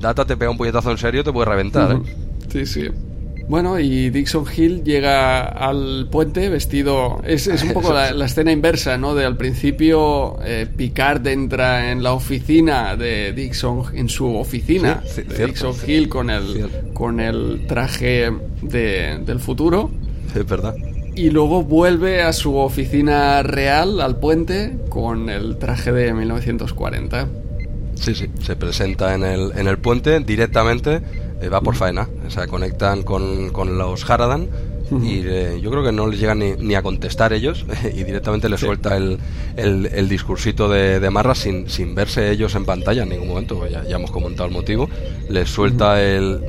Data 0.00 0.24
te 0.24 0.36
pega 0.36 0.50
un 0.50 0.56
puñetazo 0.58 0.90
en 0.90 0.98
serio, 0.98 1.24
te 1.24 1.32
puede 1.32 1.46
reventar, 1.50 1.92
¿eh? 1.92 1.98
Sí, 2.50 2.66
sí. 2.66 2.88
Bueno, 3.48 3.78
y 3.80 4.08
Dixon 4.10 4.44
Hill 4.56 4.84
llega 4.84 5.42
al 5.42 6.06
puente 6.10 6.48
vestido. 6.48 7.20
Es, 7.24 7.48
es 7.48 7.64
un 7.64 7.72
poco 7.72 7.92
la, 7.92 8.12
la 8.12 8.26
escena 8.26 8.52
inversa, 8.52 8.96
¿no? 8.96 9.14
De 9.16 9.24
al 9.24 9.36
principio 9.36 10.38
eh, 10.44 10.66
Picard 10.74 11.26
entra 11.26 11.90
en 11.90 12.04
la 12.04 12.12
oficina 12.12 12.94
de 12.96 13.32
Dixon, 13.32 13.82
en 13.94 14.08
su 14.08 14.36
oficina 14.36 15.02
Sí, 15.04 15.10
sí, 15.16 15.22
de 15.24 15.34
cierto, 15.36 15.72
Dixon. 15.72 15.90
Hill 15.90 16.08
con 16.08 16.30
el, 16.30 16.52
Cierto. 16.52 16.94
con 16.94 17.18
el 17.20 17.66
traje 17.66 18.30
de- 18.62 19.18
del 19.26 19.40
futuro. 19.40 19.90
Es 20.34 20.46
verdad. 20.46 20.74
Y 21.14 21.30
luego 21.30 21.62
vuelve 21.62 22.22
a 22.22 22.32
su 22.32 22.56
oficina 22.56 23.42
real, 23.42 24.00
al 24.00 24.16
puente, 24.18 24.78
con 24.88 25.28
el 25.28 25.58
traje 25.58 25.92
de 25.92 26.14
1940. 26.14 27.28
Sí, 27.94 28.14
sí, 28.14 28.30
se 28.40 28.56
presenta 28.56 29.14
en 29.14 29.22
el, 29.22 29.52
en 29.56 29.68
el 29.68 29.78
puente 29.78 30.18
directamente, 30.20 31.02
eh, 31.40 31.48
va 31.48 31.60
por 31.60 31.76
faena, 31.76 32.08
o 32.26 32.30
sea, 32.30 32.46
conectan 32.46 33.02
con, 33.02 33.50
con 33.50 33.76
los 33.78 34.08
Haradan 34.08 34.48
y 35.00 35.22
eh, 35.24 35.58
yo 35.62 35.70
creo 35.70 35.82
que 35.82 35.92
no 35.92 36.06
les 36.06 36.20
llegan 36.20 36.38
ni, 36.40 36.52
ni 36.52 36.74
a 36.74 36.82
contestar 36.82 37.32
ellos 37.32 37.64
y 37.94 38.02
directamente 38.04 38.48
les 38.50 38.60
suelta 38.60 38.96
el, 38.96 39.18
el, 39.56 39.86
el 39.86 40.08
discursito 40.08 40.68
de, 40.68 41.00
de 41.00 41.10
Marra 41.10 41.34
sin, 41.34 41.68
sin 41.70 41.94
verse 41.94 42.30
ellos 42.30 42.54
en 42.56 42.64
pantalla 42.66 43.02
en 43.04 43.08
ningún 43.10 43.28
momento, 43.28 43.66
ya, 43.68 43.84
ya 43.84 43.96
hemos 43.96 44.10
comentado 44.10 44.46
el 44.48 44.52
motivo, 44.54 44.88
les 45.28 45.48
suelta 45.48 46.02
el, 46.02 46.40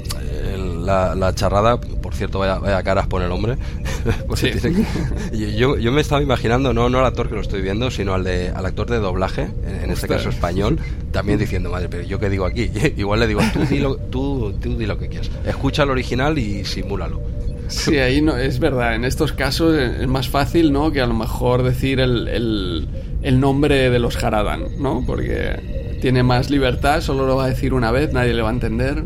el- 0.53 0.73
la, 0.85 1.15
la 1.15 1.33
charrada, 1.33 1.79
por 1.79 2.13
cierto, 2.13 2.39
vaya, 2.39 2.59
vaya 2.59 2.83
caras 2.83 3.07
pone 3.07 3.23
el 3.25 3.31
hombre, 3.31 3.55
Sí. 4.35 4.51
que- 4.51 5.55
yo, 5.57 5.77
yo 5.77 5.91
me 5.91 6.01
estaba 6.01 6.21
imaginando, 6.21 6.73
no, 6.73 6.89
no 6.89 6.99
al 6.99 7.05
actor 7.05 7.29
que 7.29 7.35
lo 7.35 7.41
estoy 7.41 7.61
viendo, 7.61 7.91
sino 7.91 8.13
al, 8.13 8.23
de, 8.23 8.49
al 8.49 8.65
actor 8.65 8.89
de 8.89 8.97
doblaje, 8.99 9.43
en, 9.65 9.83
en 9.85 9.91
este 9.91 10.07
caso 10.07 10.29
español, 10.29 10.79
también 11.11 11.39
diciendo, 11.39 11.69
madre, 11.69 11.87
pero 11.89 12.03
yo 12.03 12.19
qué 12.19 12.29
digo 12.29 12.45
aquí. 12.45 12.69
Igual 12.97 13.19
le 13.21 13.27
digo, 13.27 13.41
tú 13.53 13.59
di 13.65 13.79
lo, 13.79 13.95
tú, 13.97 14.53
tú 14.61 14.77
di 14.77 14.85
lo 14.85 14.97
que 14.97 15.07
quieras. 15.07 15.29
Escucha 15.45 15.83
el 15.83 15.89
original 15.91 16.37
y 16.37 16.65
simúlalo. 16.65 17.21
Sí, 17.69 17.97
ahí 17.97 18.21
no, 18.21 18.35
es 18.37 18.59
verdad. 18.59 18.93
En 18.95 19.05
estos 19.05 19.31
casos 19.31 19.75
es 19.75 20.07
más 20.07 20.27
fácil, 20.29 20.71
¿no? 20.73 20.91
Que 20.91 21.01
a 21.01 21.07
lo 21.07 21.13
mejor 21.13 21.63
decir 21.63 21.99
el, 22.01 22.27
el, 22.27 22.87
el 23.21 23.39
nombre 23.39 23.89
de 23.89 23.99
los 23.99 24.21
Haradan, 24.21 24.63
¿no? 24.79 25.03
Porque 25.07 25.97
tiene 26.01 26.23
más 26.23 26.49
libertad, 26.49 26.99
solo 27.01 27.25
lo 27.25 27.37
va 27.37 27.45
a 27.45 27.49
decir 27.49 27.73
una 27.73 27.89
vez, 27.91 28.11
nadie 28.11 28.33
le 28.33 28.41
va 28.41 28.49
a 28.49 28.53
entender. 28.53 29.03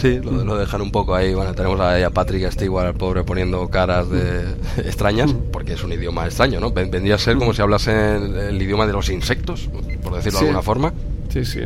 Sí, 0.00 0.20
lo, 0.22 0.30
lo 0.44 0.56
dejan 0.56 0.80
un 0.80 0.92
poco 0.92 1.14
ahí. 1.14 1.34
Bueno, 1.34 1.54
tenemos 1.54 1.80
ahí 1.80 2.02
a 2.04 2.10
Patrick 2.10 2.50
Stewart, 2.52 2.86
al 2.86 2.94
pobre, 2.94 3.24
poniendo 3.24 3.66
caras 3.68 4.08
de 4.08 4.44
extrañas, 4.84 5.34
porque 5.52 5.72
es 5.72 5.82
un 5.82 5.92
idioma 5.92 6.24
extraño, 6.26 6.60
¿no? 6.60 6.70
Ven- 6.70 6.90
Vendría 6.90 7.16
a 7.16 7.18
ser 7.18 7.36
como 7.36 7.52
si 7.52 7.62
hablase 7.62 8.16
el, 8.16 8.36
el 8.36 8.62
idioma 8.62 8.86
de 8.86 8.92
los 8.92 9.08
insectos, 9.10 9.68
por 10.02 10.14
decirlo 10.14 10.38
Sí. 10.38 10.44
de 10.44 10.50
alguna 10.50 10.62
forma. 10.62 10.92
Sí, 11.30 11.44
sí. 11.44 11.60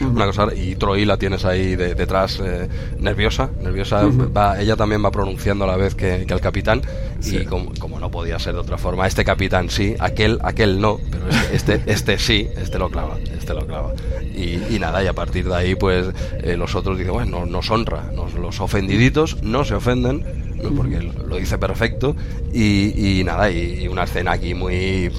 Una 0.00 0.26
cosa, 0.26 0.48
y 0.54 0.74
Troy 0.76 1.04
la 1.04 1.16
tienes 1.16 1.44
ahí 1.44 1.76
de- 1.76 1.94
detrás, 1.94 2.40
eh, 2.44 2.68
nerviosa, 2.98 3.50
nerviosa, 3.62 4.02
va, 4.36 4.60
ella 4.60 4.76
también 4.76 5.04
va 5.04 5.10
pronunciando 5.10 5.64
a 5.64 5.68
la 5.68 5.76
vez 5.76 5.94
que, 5.94 6.24
que 6.26 6.34
el 6.34 6.40
capitán, 6.40 6.82
Sí. 7.20 7.38
y 7.38 7.44
como, 7.46 7.72
como 7.78 7.98
no 8.00 8.10
podía 8.10 8.38
ser 8.38 8.54
de 8.54 8.60
otra 8.60 8.76
forma, 8.76 9.06
este 9.06 9.24
capitán 9.24 9.70
sí, 9.70 9.94
aquel, 9.98 10.38
aquel 10.42 10.80
no, 10.80 10.98
pero 11.10 11.28
este, 11.52 11.74
este, 11.76 11.82
este 11.92 12.18
sí, 12.18 12.48
este 12.56 12.78
lo 12.78 12.90
clava, 12.90 13.16
este 13.38 13.54
lo 13.54 13.66
clava. 13.66 13.92
Y, 14.34 14.74
y 14.74 14.78
nada, 14.80 15.02
y 15.02 15.06
a 15.06 15.12
partir 15.12 15.46
de 15.48 15.54
ahí, 15.54 15.74
pues 15.74 16.06
eh, 16.42 16.56
los 16.56 16.74
otros 16.74 16.98
dicen, 16.98 17.12
bueno, 17.14 17.46
nos 17.46 17.70
honra, 17.70 18.10
nos, 18.14 18.34
los 18.34 18.60
ofendiditos 18.60 19.42
no 19.42 19.64
se 19.64 19.74
ofenden, 19.74 20.24
¿no? 20.62 20.70
porque 20.70 21.00
lo, 21.00 21.12
lo 21.28 21.36
dice 21.36 21.56
perfecto, 21.56 22.16
y, 22.52 23.20
y 23.20 23.24
nada, 23.24 23.50
y, 23.50 23.82
y 23.84 23.88
una 23.88 24.04
escena 24.04 24.32
aquí 24.32 24.54
muy 24.54 25.10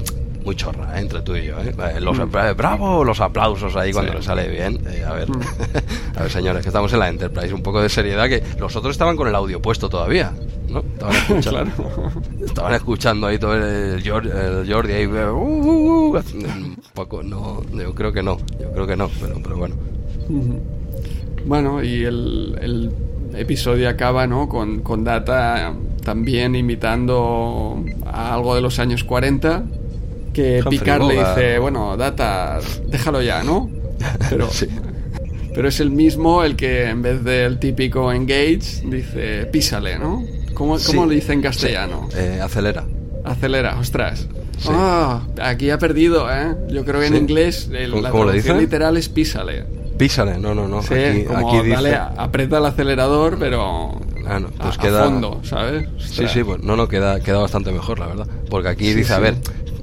muy 0.46 0.56
chorra 0.56 0.98
¿eh? 0.98 1.02
entre 1.02 1.22
tú 1.22 1.36
y 1.36 1.46
yo 1.46 1.56
¿eh? 1.60 1.74
Los 2.00 2.20
eh, 2.20 2.54
bravo 2.56 3.04
los 3.04 3.20
aplausos 3.20 3.76
ahí 3.76 3.92
cuando 3.92 4.12
Sí. 4.12 4.18
le 4.20 4.24
sale 4.24 4.48
bien 4.48 4.80
Eh, 4.88 5.04
a 5.04 5.14
ver 5.14 5.28
a 6.16 6.22
ver 6.22 6.32
señores 6.32 6.62
que 6.62 6.70
estamos 6.70 6.94
en 6.94 7.00
la 7.00 7.10
Enterprise 7.10 7.54
un 7.54 7.64
poco 7.64 7.82
de 7.82 7.90
seriedad 7.90 8.28
que 8.30 8.44
los 8.60 8.76
otros 8.76 8.92
estaban 8.94 9.16
con 9.18 9.28
el 9.28 9.36
audio 9.36 9.62
puesto 9.62 9.90
todavía 9.90 10.32
¿no? 10.70 10.80
estaban 10.80 11.16
escuchando 11.28 11.72
Claro. 11.74 12.12
estaban 12.46 12.74
escuchando 12.76 13.28
ahí 13.28 13.40
todo 13.40 13.56
el, 13.56 14.08
Jordi, 14.08 14.30
el 14.30 14.72
Jordi 14.72 14.94
ahí 14.94 15.08
uh, 15.08 15.32
uh, 15.32 16.12
uh, 16.14 16.18
un 16.18 16.78
poco 16.94 17.24
no 17.24 17.62
yo 17.74 17.94
creo 17.96 18.14
que 18.14 18.22
no 18.24 18.38
yo 18.60 18.72
creo 18.72 18.88
que 18.88 18.96
no 18.96 19.10
pero, 19.20 19.36
pero 19.44 19.58
bueno 19.58 19.76
Bueno, 21.46 21.84
y 21.84 22.04
el, 22.04 22.58
el 22.62 22.92
episodio 23.38 23.88
acaba, 23.90 24.26
¿no? 24.26 24.50
Con, 24.50 24.80
con 24.82 25.04
Data 25.04 25.74
también 26.04 26.56
imitando 26.56 27.84
a 28.06 28.34
algo 28.34 28.56
de 28.56 28.62
los 28.62 28.80
años 28.80 29.04
40. 29.04 29.64
Que 30.36 30.60
Humphrey 30.60 30.80
Picard 30.80 31.04
le 31.08 31.14
dice, 31.20 31.60
bueno, 31.60 31.96
Data, 31.96 32.60
déjalo 32.88 33.22
ya, 33.22 33.42
¿no? 33.44 33.70
Pero, 34.30 34.50
Sí. 34.52 34.68
pero 35.54 35.70
es 35.70 35.80
el 35.80 35.90
mismo 35.90 36.44
el 36.44 36.58
que 36.58 36.90
en 36.90 37.02
vez 37.02 37.24
del 37.24 37.58
típico 37.60 38.12
engage 38.12 38.82
dice 38.84 39.46
písale, 39.46 39.98
¿no? 39.98 40.22
¿Cómo, 40.54 40.78
Sí. 40.78 40.88
cómo 40.88 41.06
le 41.06 41.16
dice 41.16 41.32
en 41.32 41.42
castellano? 41.42 42.10
Eh, 42.16 42.40
acelera 42.44 42.84
Acelera, 43.24 43.80
ostras. 43.80 44.28
Sí. 44.60 44.68
Ah, 44.72 45.22
aquí 45.42 45.70
ha 45.70 45.78
perdido, 45.80 46.30
¿eh? 46.32 46.56
Yo 46.70 46.84
creo 46.86 47.00
que 47.00 47.08
en 47.08 47.14
Sí. 47.14 47.20
inglés 47.20 47.70
el- 47.74 47.92
¿Cómo- 47.92 48.02
la 48.04 48.12
traducción 48.12 48.60
literal 48.60 48.98
es 48.98 49.08
písale. 49.10 49.64
písale 49.98 50.38
no 50.38 50.54
no 50.54 50.68
no 50.68 50.82
Sí, 50.84 50.94
aquí, 50.94 51.24
como 51.24 51.48
aquí 51.48 51.58
dice 51.70 51.76
dale, 51.82 51.96
aprieta 52.18 52.58
el 52.58 52.66
acelerador, 52.66 53.38
pero 53.40 53.98
Ah, 54.28 54.40
no, 54.40 54.48
pues 54.50 54.78
a, 54.78 54.82
a 54.82 54.84
queda- 54.84 55.04
fondo, 55.06 55.40
¿sabes? 55.44 55.88
Sí, 56.00 56.06
Ostras. 56.10 56.32
sí, 56.34 56.44
pues 56.44 56.62
no, 56.64 56.76
no, 56.76 56.88
queda, 56.90 57.20
queda 57.22 57.38
bastante 57.38 57.72
mejor, 57.72 58.00
la 58.00 58.08
verdad. 58.08 58.28
Porque 58.50 58.68
aquí 58.70 58.88
Sí, 58.90 58.96
dice, 58.96 59.14
a 59.14 59.18
sí. 59.18 59.22
ver, 59.22 59.36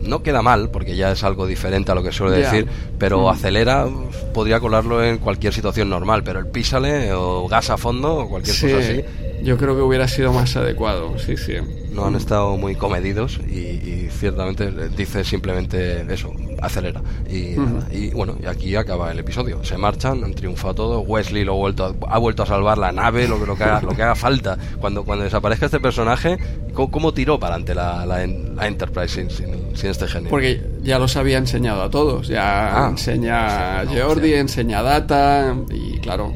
no 0.03 0.23
queda 0.23 0.43
mal, 0.43 0.71
porque 0.71 0.97
ya 0.97 1.13
es 1.13 1.23
algo 1.25 1.47
diferente 1.47 1.93
a 1.93 1.95
lo 1.95 2.03
que 2.03 2.13
suele 2.13 2.37
decir, 2.39 2.67
pero 2.99 3.23
Mm. 3.23 3.29
acelera, 3.31 3.87
podría 4.35 4.61
colarlo 4.61 5.03
en 5.05 5.19
cualquier 5.19 5.53
situación 5.53 5.89
normal, 5.91 6.23
pero 6.25 6.39
el 6.41 6.47
písale 6.47 7.13
o 7.13 7.47
gas 7.49 7.71
a 7.71 7.77
fondo 7.77 8.15
o 8.17 8.29
cualquier 8.29 8.57
Sí, 8.57 8.67
cosa 8.71 8.79
así, 8.79 9.01
yo 9.43 9.57
creo 9.59 9.75
que 9.77 9.83
hubiera 9.83 10.07
sido 10.09 10.33
más 10.33 10.57
adecuado, 10.57 11.19
sí, 11.19 11.37
sí. 11.37 11.55
no 11.93 12.07
han 12.07 12.15
estado 12.17 12.57
muy 12.57 12.75
comedidos 12.77 13.39
y, 13.49 13.59
y 13.59 14.09
ciertamente 14.11 14.71
dice 14.97 15.25
simplemente 15.25 16.05
eso, 16.13 16.33
acelera. 16.63 17.03
Y, 17.29 17.55
nada, 17.59 17.87
y 17.93 18.11
bueno, 18.11 18.37
y 18.43 18.47
aquí 18.47 18.75
acaba 18.77 19.11
el 19.13 19.19
episodio. 19.19 19.63
Se 19.65 19.77
marchan, 19.77 20.25
han 20.25 20.35
triunfado 20.35 20.75
todos. 20.75 21.05
Wesley 21.07 21.45
lo 21.45 21.53
ha 21.53 21.57
vuelto 21.57 21.85
a, 21.85 22.15
ha 22.15 22.19
vuelto 22.19 22.43
a 22.43 22.47
salvar 22.47 22.79
la 22.79 22.93
nave, 22.93 23.29
lo, 23.29 23.39
que- 23.39 23.47
lo, 23.47 23.57
que, 23.57 23.65
haga, 23.65 23.81
lo 23.83 23.95
que 23.95 24.03
haga 24.03 24.15
falta. 24.15 24.57
Cuando, 24.81 25.05
cuando 25.05 25.25
desaparezca 25.25 25.67
este 25.67 25.81
personaje, 25.81 26.39
¿cómo, 26.73 26.91
cómo 26.91 27.13
tiró 27.15 27.39
para 27.39 27.57
adelante 27.57 27.75
la, 27.75 28.07
la, 28.07 28.27
la 28.27 28.67
Enterprise 28.67 29.09
sin, 29.09 29.31
sin, 29.31 29.77
sin 29.77 29.91
este 29.91 30.07
genio? 30.09 30.31
Porque 30.31 30.61
ya 30.83 30.99
los 30.99 31.17
había 31.17 31.39
enseñado 31.39 31.83
a 31.83 31.91
todos. 31.91 32.29
Ya 32.29 32.87
Ah, 32.87 32.89
enseña 32.91 33.83
sí, 33.89 33.95
no, 33.97 34.07
Jordi, 34.07 34.29
sí. 34.29 34.35
enseña 34.35 34.79
a 34.79 34.83
Data 34.83 35.57
y 35.71 35.99
claro. 35.99 36.33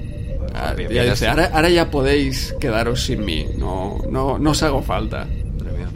ah, 0.54 0.72
bien, 0.76 0.90
ya 0.90 1.04
dice, 1.04 1.28
ahora, 1.28 1.50
ahora 1.52 1.68
ya 1.68 1.90
podéis 1.90 2.54
quedaros 2.60 3.04
sin 3.04 3.24
mí. 3.24 3.46
No, 3.58 3.98
no, 4.10 4.38
no 4.38 4.50
os 4.50 4.62
hago 4.62 4.82
falta. 4.82 5.26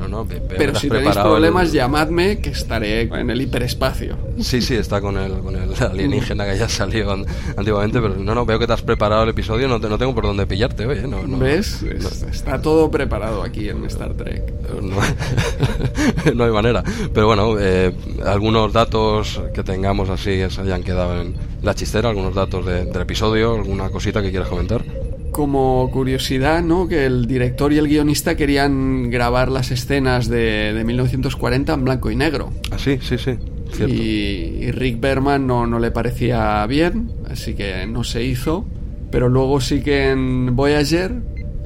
No, 0.01 0.09
no, 0.09 0.25
ve- 0.25 0.41
Pero 0.49 0.75
si 0.75 0.89
tenéis 0.89 1.15
problemas, 1.17 1.69
el- 1.69 1.73
llamadme 1.75 2.39
que 2.41 2.51
estaré 2.51 3.03
en 3.03 3.29
el 3.31 3.41
hiperespacio. 3.43 4.17
Sí, 4.41 4.63
sí, 4.63 4.75
está 4.75 5.01
con 5.01 5.17
el, 5.19 5.33
con 5.41 5.55
el 5.55 5.71
alienígena 5.83 6.47
que 6.47 6.57
ya 6.59 6.69
salió 6.69 7.13
an- 7.13 7.27
antiguamente, 7.57 8.01
pero 8.01 8.17
no, 8.17 8.35
no, 8.35 8.47
veo 8.47 8.59
que 8.59 8.67
te 8.67 8.73
has 8.73 8.83
preparado 8.83 9.25
el 9.25 9.29
episodio, 9.31 9.69
no, 9.69 9.79
te- 9.81 9.89
no 9.89 9.99
tengo 9.99 10.15
por 10.15 10.25
dónde 10.25 10.47
pillarte, 10.47 10.87
oye, 10.87 11.03
no, 11.07 11.27
no, 11.27 11.39
¿Ves? 11.39 11.83
Es- 11.83 12.23
Está 12.23 12.61
todo 12.63 12.91
preparado 12.91 13.43
aquí 13.43 13.69
en 13.69 13.85
Star 13.85 14.15
Trek. 14.15 14.43
no, 14.83 14.97
no 16.35 16.45
hay 16.45 16.51
manera. 16.51 16.83
Pero 17.13 17.27
bueno, 17.27 17.57
eh, 17.59 17.93
algunos 18.25 18.73
datos 18.73 19.41
que 19.55 19.63
tengamos 19.63 20.09
así 20.09 20.31
que 20.31 20.49
se 20.51 20.63
hayan 20.63 20.83
quedado 20.83 21.21
en 21.21 21.35
la 21.63 21.75
chistera, 21.75 22.09
algunos 22.09 22.35
datos 22.35 22.65
de- 22.65 22.87
del 22.87 23.03
episodio, 23.03 23.55
alguna 23.57 23.91
cosita 23.91 24.23
que 24.23 24.31
quieras 24.31 24.49
comentar. 24.49 24.83
Como 25.31 25.89
curiosidad, 25.93 26.63
¿no? 26.63 26.89
Que 26.89 27.07
el 27.07 27.27
director 27.27 27.73
y 27.73 27.79
el 27.79 27.87
guionista 27.89 28.37
querían 28.37 29.11
grabar 29.11 29.51
las 29.51 29.71
escenas 29.71 30.29
de, 30.29 30.73
de 30.75 30.85
1940 30.85 31.73
en 31.73 31.85
blanco 31.85 32.11
y 32.11 32.17
negro. 32.17 32.51
Ah, 32.71 32.79
sí, 32.79 32.99
sí, 33.01 33.17
sí, 33.19 33.37
cierto. 33.73 33.95
Y, 33.95 34.59
y 34.61 34.71
Rick 34.73 35.01
Berman 35.01 35.47
no, 35.47 35.67
no 35.67 35.79
le 35.79 35.91
parecía 35.91 36.67
bien, 36.67 37.11
así 37.31 37.55
que 37.55 37.87
no 37.87 38.03
se 38.05 38.25
hizo. 38.25 38.67
Pero 39.11 39.29
luego 39.29 39.61
sí 39.61 39.83
que 39.83 40.11
en 40.11 40.55
Voyager 40.55 41.15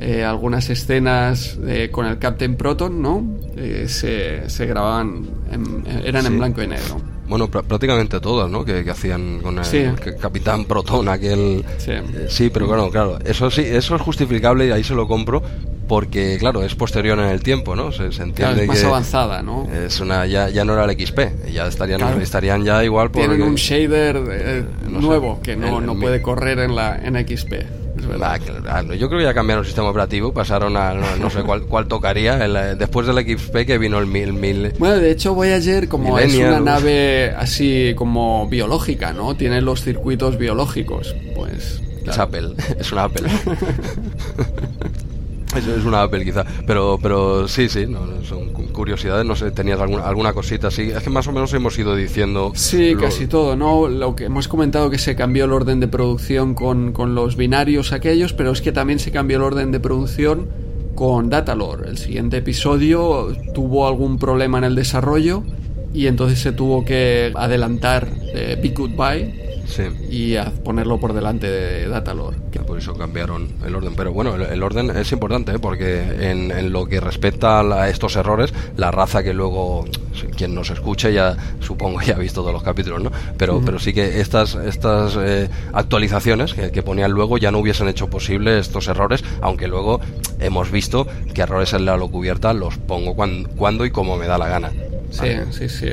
eh, 0.01 0.25
algunas 0.25 0.71
escenas 0.71 1.59
eh, 1.67 1.89
con 1.91 2.07
el 2.07 2.19
Captain 2.19 2.57
Proton, 2.57 3.01
¿no? 3.03 3.37
Eh, 3.57 3.85
se, 3.89 4.49
se 4.51 4.67
grababan, 4.67 5.25
en- 5.53 5.85
eran 6.05 6.23
Sí. 6.23 6.29
en 6.29 6.39
blanco 6.39 6.63
y 6.63 6.67
negro. 6.67 7.01
Bueno, 7.27 7.49
pr- 7.51 7.65
prácticamente 7.65 8.21
todas, 8.21 8.51
¿no? 8.51 8.65
Que, 8.65 8.85
que 8.85 8.91
hacían 8.91 9.41
con 9.41 9.59
el 9.59 9.65
Sí. 9.65 9.85
Capitán 10.21 10.65
Proton, 10.67 11.09
aquel... 11.09 11.65
Sí. 11.79 11.93
Eh, 11.93 12.27
sí, 12.29 12.51
pero 12.51 12.67
claro, 12.67 12.91
claro, 12.91 13.19
eso 13.25 13.51
sí, 13.51 13.63
eso 13.63 13.97
es 13.97 14.03
justificable 14.03 14.67
y 14.67 14.71
ahí 14.71 14.85
se 14.85 14.95
lo 14.95 15.09
compro 15.09 15.43
porque, 15.89 16.37
claro, 16.39 16.63
es 16.63 16.75
posterior 16.75 17.19
en 17.19 17.27
el 17.27 17.43
tiempo, 17.43 17.77
¿no? 17.77 17.93
Se, 17.93 18.11
se 18.11 18.11
Claro, 18.11 18.25
entiende 18.31 18.63
es 18.63 18.69
más 18.69 18.81
que 18.81 18.87
avanzada, 18.87 19.43
¿no? 19.43 19.69
es 19.71 20.01
una 20.01 20.27
ya, 20.27 20.49
ya 20.49 20.65
no 20.65 20.73
era 20.75 20.85
el 20.91 20.99
XP, 20.99 21.51
ya 21.53 21.67
estarían 21.67 22.01
Claro. 22.01 22.21
estarían 22.21 22.65
ya 22.65 22.83
igual 22.85 23.11
por 23.11 23.21
Tienen 23.23 23.43
un 23.43 23.55
shader 23.57 24.17
eh, 24.31 24.65
no 24.89 25.01
sé, 25.01 25.07
nuevo 25.07 25.41
que 25.43 25.57
no, 25.57 25.79
el- 25.81 25.87
no 25.87 25.99
puede 25.99 26.23
correr 26.23 26.59
en 26.61 26.75
la 26.75 26.97
en 26.97 27.17
XP. 27.27 27.53
Es 28.05 28.09
verdad. 28.11 28.41
Claro, 28.63 28.95
yo 28.95 29.09
creo 29.09 29.21
que 29.21 29.25
ya 29.25 29.35
cambiaron 29.35 29.63
el 29.63 29.67
sistema 29.67 29.89
operativo, 29.89 30.33
pasaron 30.33 30.77
a 30.77 30.93
no, 30.93 31.17
no 31.17 31.31
sé 31.31 31.43
cuál, 31.43 31.63
cuál 31.63 31.87
tocaría, 31.87 32.45
el, 32.45 32.55
eh, 32.55 32.75
después 32.77 33.07
del 33.07 33.17
XP 33.19 33.65
que 33.67 33.79
vino 33.79 33.99
el 33.99 34.07
1000 34.07 34.33
mil, 34.35 34.73
Bueno, 34.79 34.97
de 34.97 35.11
hecho 35.11 35.35
Voyager 35.35 35.89
como 35.89 36.19
es 36.19 36.35
una 36.35 36.61
nave 36.61 37.35
así 37.37 37.95
como 37.97 38.47
biológica, 38.49 39.13
¿no? 39.15 39.37
Tiene 39.37 39.63
los 39.63 39.83
circuitos 39.83 40.37
biológicos, 40.37 41.15
pues... 41.35 41.81
Es. 42.07 42.19
Apple, 42.19 42.53
es 42.79 42.93
una 42.93 43.05
Apple. 43.05 43.27
es, 45.57 45.67
es 45.67 45.85
una 45.85 46.03
Apple 46.03 46.25
quizá, 46.25 46.45
pero 46.67 46.99
pero 47.03 47.47
sí, 47.49 47.69
sí, 47.69 47.87
no, 47.87 48.01
son 48.25 48.49
cu- 48.51 48.67
curiosidades, 48.73 49.25
no 49.25 49.37
sé, 49.37 49.51
tenías 49.51 49.81
alguna, 49.81 50.05
alguna 50.09 50.33
cosita 50.33 50.69
así, 50.69 50.91
es 50.91 51.03
que 51.03 51.11
más 51.11 51.27
o 51.29 51.33
menos 51.33 51.53
hemos 51.55 51.79
ido 51.79 51.95
diciendo... 51.97 52.53
Sí, 52.55 52.95
lo- 52.95 53.01
casi 53.01 53.27
todo, 53.27 53.57
¿no? 53.57 53.89
Lo 53.89 54.15
que 54.17 54.25
hemos 54.25 54.49
comentado 54.49 54.91
que 54.91 54.99
se 54.99 55.15
cambió 55.17 55.45
el 55.45 55.53
orden 55.53 55.81
de 55.81 55.89
producción 55.89 56.55
con, 56.55 56.93
con 56.93 57.15
los 57.15 57.37
binarios 57.37 57.93
aquellos, 57.93 58.33
pero 58.33 58.53
es 58.53 58.61
que 58.63 58.73
también 58.73 58.99
se 58.99 59.11
cambió 59.11 59.37
el 59.39 59.43
orden 59.45 59.71
de 59.73 59.81
producción 59.81 60.49
con 60.95 61.29
Datalore. 61.31 61.89
El 61.91 61.99
siguiente 61.99 62.37
episodio 62.39 63.29
tuvo 63.55 63.87
algún 63.89 64.19
problema 64.19 64.59
en 64.59 64.65
el 64.65 64.75
desarrollo 64.75 65.43
y 65.93 66.07
entonces 66.09 66.39
se 66.41 66.53
tuvo 66.53 66.85
que 66.85 67.33
adelantar 67.35 68.09
eh, 68.35 68.59
Big 68.61 68.75
Goodbye 68.77 69.44
Sí. 69.67 69.83
y 70.11 70.37
a 70.37 70.53
ponerlo 70.63 70.99
por 71.01 71.13
delante 71.13 71.49
de 71.49 71.89
Datalore. 71.89 72.37
por 72.67 72.79
eso 72.79 72.95
cambiaron 72.95 73.49
el 73.67 73.75
orden. 73.75 73.95
Pero 73.97 74.13
bueno, 74.13 74.35
el, 74.37 74.43
el 74.43 74.63
orden 74.63 74.91
es 74.91 75.11
importante, 75.13 75.53
¿eh? 75.53 75.59
porque 75.59 76.01
en, 76.31 76.51
en 76.51 76.73
lo 76.73 76.87
que 76.87 77.01
respecta 77.01 77.61
a 77.61 77.63
la- 77.63 77.89
estos 77.89 78.17
errores, 78.17 78.53
la 78.77 78.91
raza 78.91 79.23
que 79.23 79.35
luego, 79.35 79.85
quien 80.37 80.55
nos 80.55 80.71
escuche 80.71 81.13
ya 81.13 81.37
supongo 81.61 82.01
ya 82.01 82.15
ha 82.15 82.19
visto 82.19 82.41
todos 82.41 82.53
los 82.53 82.63
capítulos, 82.63 83.03
¿no? 83.03 83.11
Pero, 83.37 83.61
pero 83.65 83.79
sí 83.79 83.93
que 83.93 84.21
estas, 84.21 84.55
estas 84.55 85.17
eh, 85.17 85.49
actualizaciones 85.73 86.55
que, 86.55 86.71
que 86.71 86.83
ponían 86.83 87.11
luego 87.11 87.39
ya 87.39 87.51
no 87.51 87.59
hubiesen 87.59 87.89
hecho 87.89 88.09
posible 88.09 88.59
estos 88.59 88.89
errores, 88.89 89.25
aunque 89.41 89.69
luego 89.69 90.01
hemos 90.41 90.71
visto 90.71 91.07
que 91.33 91.43
errores 91.43 91.73
en 91.73 91.85
la 91.85 91.99
cubierta 92.09 92.53
los 92.53 92.79
pongo 92.79 93.15
cuando, 93.15 93.49
cuando 93.51 93.85
y 93.85 93.91
como 93.91 94.17
me 94.17 94.27
da 94.27 94.39
la 94.39 94.49
gana. 94.49 94.73
Sí, 95.11 95.29
sí, 95.51 95.69
sí. 95.69 95.87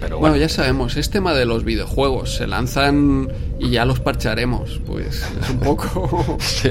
Pero 0.00 0.18
bueno, 0.18 0.34
bueno. 0.34 0.36
ya 0.36 0.48
sabemos, 0.48 0.96
es 0.96 1.10
tema 1.10 1.32
de 1.32 1.46
los 1.46 1.64
videojuegos. 1.64 2.36
Se 2.36 2.46
lanzan 2.46 3.28
y 3.58 3.70
ya 3.70 3.84
los 3.84 4.00
parcharemos. 4.00 4.80
Pues 4.84 5.24
es 5.42 5.50
un 5.50 5.60
poco... 5.60 6.36
Sí, 6.40 6.70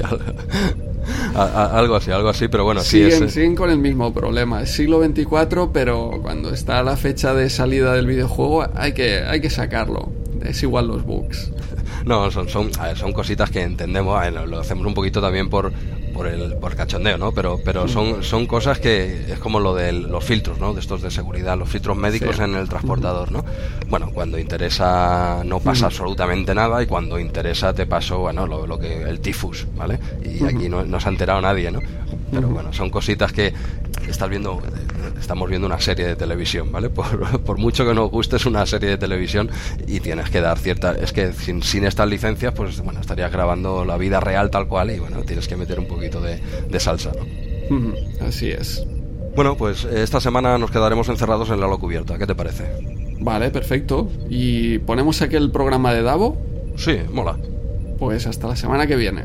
a- 1.34 1.42
a- 1.42 1.78
algo 1.78 1.96
así, 1.96 2.10
algo 2.10 2.28
así, 2.28 2.48
pero 2.48 2.64
bueno, 2.64 2.80
sí 2.82 3.02
siguen, 3.04 3.24
es... 3.24 3.32
siguen 3.32 3.54
con 3.54 3.70
el 3.70 3.78
mismo 3.78 4.12
problema. 4.12 4.62
Es 4.62 4.72
siglo 4.72 4.98
24, 5.00 5.72
pero 5.72 6.18
cuando 6.22 6.50
está 6.52 6.82
la 6.82 6.96
fecha 6.96 7.34
de 7.34 7.48
salida 7.50 7.92
del 7.94 8.06
videojuego 8.06 8.66
hay 8.74 8.92
que, 8.92 9.20
hay 9.20 9.40
que 9.40 9.50
sacarlo. 9.50 10.10
Es 10.44 10.62
igual 10.62 10.88
los 10.88 11.04
bugs. 11.04 11.50
No, 12.04 12.30
son, 12.30 12.48
son, 12.48 12.70
ver, 12.80 12.96
son 12.96 13.12
cositas 13.12 13.50
que 13.50 13.62
entendemos, 13.62 14.20
ver, 14.20 14.30
lo, 14.30 14.46
lo 14.46 14.60
hacemos 14.60 14.86
un 14.86 14.94
poquito 14.94 15.20
también 15.20 15.48
por, 15.50 15.72
por 16.16 16.26
el 16.26 16.54
por 16.54 16.74
cachondeo, 16.74 17.18
¿no? 17.18 17.32
Pero, 17.32 17.60
pero 17.64 17.86
son, 17.88 18.22
son 18.22 18.46
cosas 18.46 18.78
que 18.78 19.32
es 19.32 19.38
como 19.38 19.60
lo 19.60 19.74
de 19.74 19.92
los 19.92 20.24
filtros, 20.24 20.58
¿no? 20.58 20.72
De 20.74 20.80
estos 20.80 21.02
de 21.02 21.10
seguridad, 21.10 21.56
los 21.58 21.68
filtros 21.68 21.96
médicos 21.96 22.36
Sí. 22.36 22.42
en 22.42 22.54
el 22.54 22.68
transportador, 22.68 23.30
¿no? 23.30 23.44
Bueno, 23.88 24.10
cuando 24.12 24.38
interesa 24.38 25.42
no 25.44 25.60
pasa 25.60 25.86
absolutamente 25.86 26.54
nada 26.54 26.82
y 26.82 26.86
cuando 26.86 27.18
interesa 27.18 27.72
te 27.74 27.86
pasó, 27.86 28.18
bueno, 28.20 28.46
lo, 28.46 28.66
lo 28.66 28.78
que 28.78 29.02
el 29.02 29.20
tifus, 29.20 29.66
¿vale? 29.76 29.98
Y 30.24 30.44
aquí 30.44 30.68
no, 30.68 30.84
no 30.84 30.98
se 31.00 31.08
ha 31.08 31.12
enterado 31.12 31.40
nadie, 31.40 31.70
¿no? 31.70 31.80
Pero 32.30 32.48
bueno, 32.48 32.72
son 32.72 32.90
cositas 32.90 33.32
que 33.32 33.52
estás 34.08 34.28
viendo, 34.28 34.60
estamos 35.18 35.48
viendo 35.48 35.66
una 35.66 35.80
serie 35.80 36.06
de 36.06 36.16
televisión, 36.16 36.70
¿vale? 36.72 36.90
Por, 36.96 37.40
por 37.42 37.58
mucho 37.58 37.86
que 37.86 37.94
nos 37.94 38.10
guste 38.10 38.36
es 38.36 38.46
una 38.46 38.64
serie 38.66 38.90
de 38.90 38.98
televisión 38.98 39.50
y 39.86 40.00
tienes 40.00 40.30
que 40.30 40.40
dar 40.40 40.58
cierta, 40.58 40.92
es 40.92 41.12
que 41.12 41.32
sin, 41.32 41.62
sin 41.62 41.84
estas 41.84 42.08
licencias, 42.08 42.52
pues 42.54 42.80
bueno, 42.80 43.00
estarías 43.00 43.30
grabando 43.32 43.84
la 43.84 43.96
vida 43.96 44.20
real 44.20 44.50
tal 44.50 44.68
cual 44.68 44.90
y 44.90 44.98
bueno, 44.98 45.22
tienes 45.22 45.48
que 45.48 45.56
meter 45.56 45.78
un 45.78 45.86
poquito 45.86 46.20
de, 46.20 46.40
de 46.68 46.80
salsa, 46.80 47.12
¿no? 47.12 47.94
Así 48.26 48.50
es. 48.50 48.86
Bueno, 49.34 49.56
pues 49.56 49.84
esta 49.84 50.20
semana 50.20 50.56
nos 50.56 50.70
quedaremos 50.70 51.08
encerrados 51.08 51.50
en 51.50 51.60
la 51.60 51.66
lo 51.66 51.78
cubierta, 51.78 52.16
¿qué 52.16 52.26
te 52.26 52.34
parece? 52.34 52.64
Vale, 53.20 53.50
perfecto. 53.50 54.08
¿Y 54.30 54.78
ponemos 54.78 55.20
aquel 55.20 55.50
programa 55.50 55.92
de 55.92 56.02
Davo? 56.02 56.38
Sí, 56.76 56.98
mola. 57.12 57.36
Pues 57.98 58.26
hasta 58.26 58.48
la 58.48 58.56
semana 58.56 58.86
que 58.86 58.96
viene. 58.96 59.24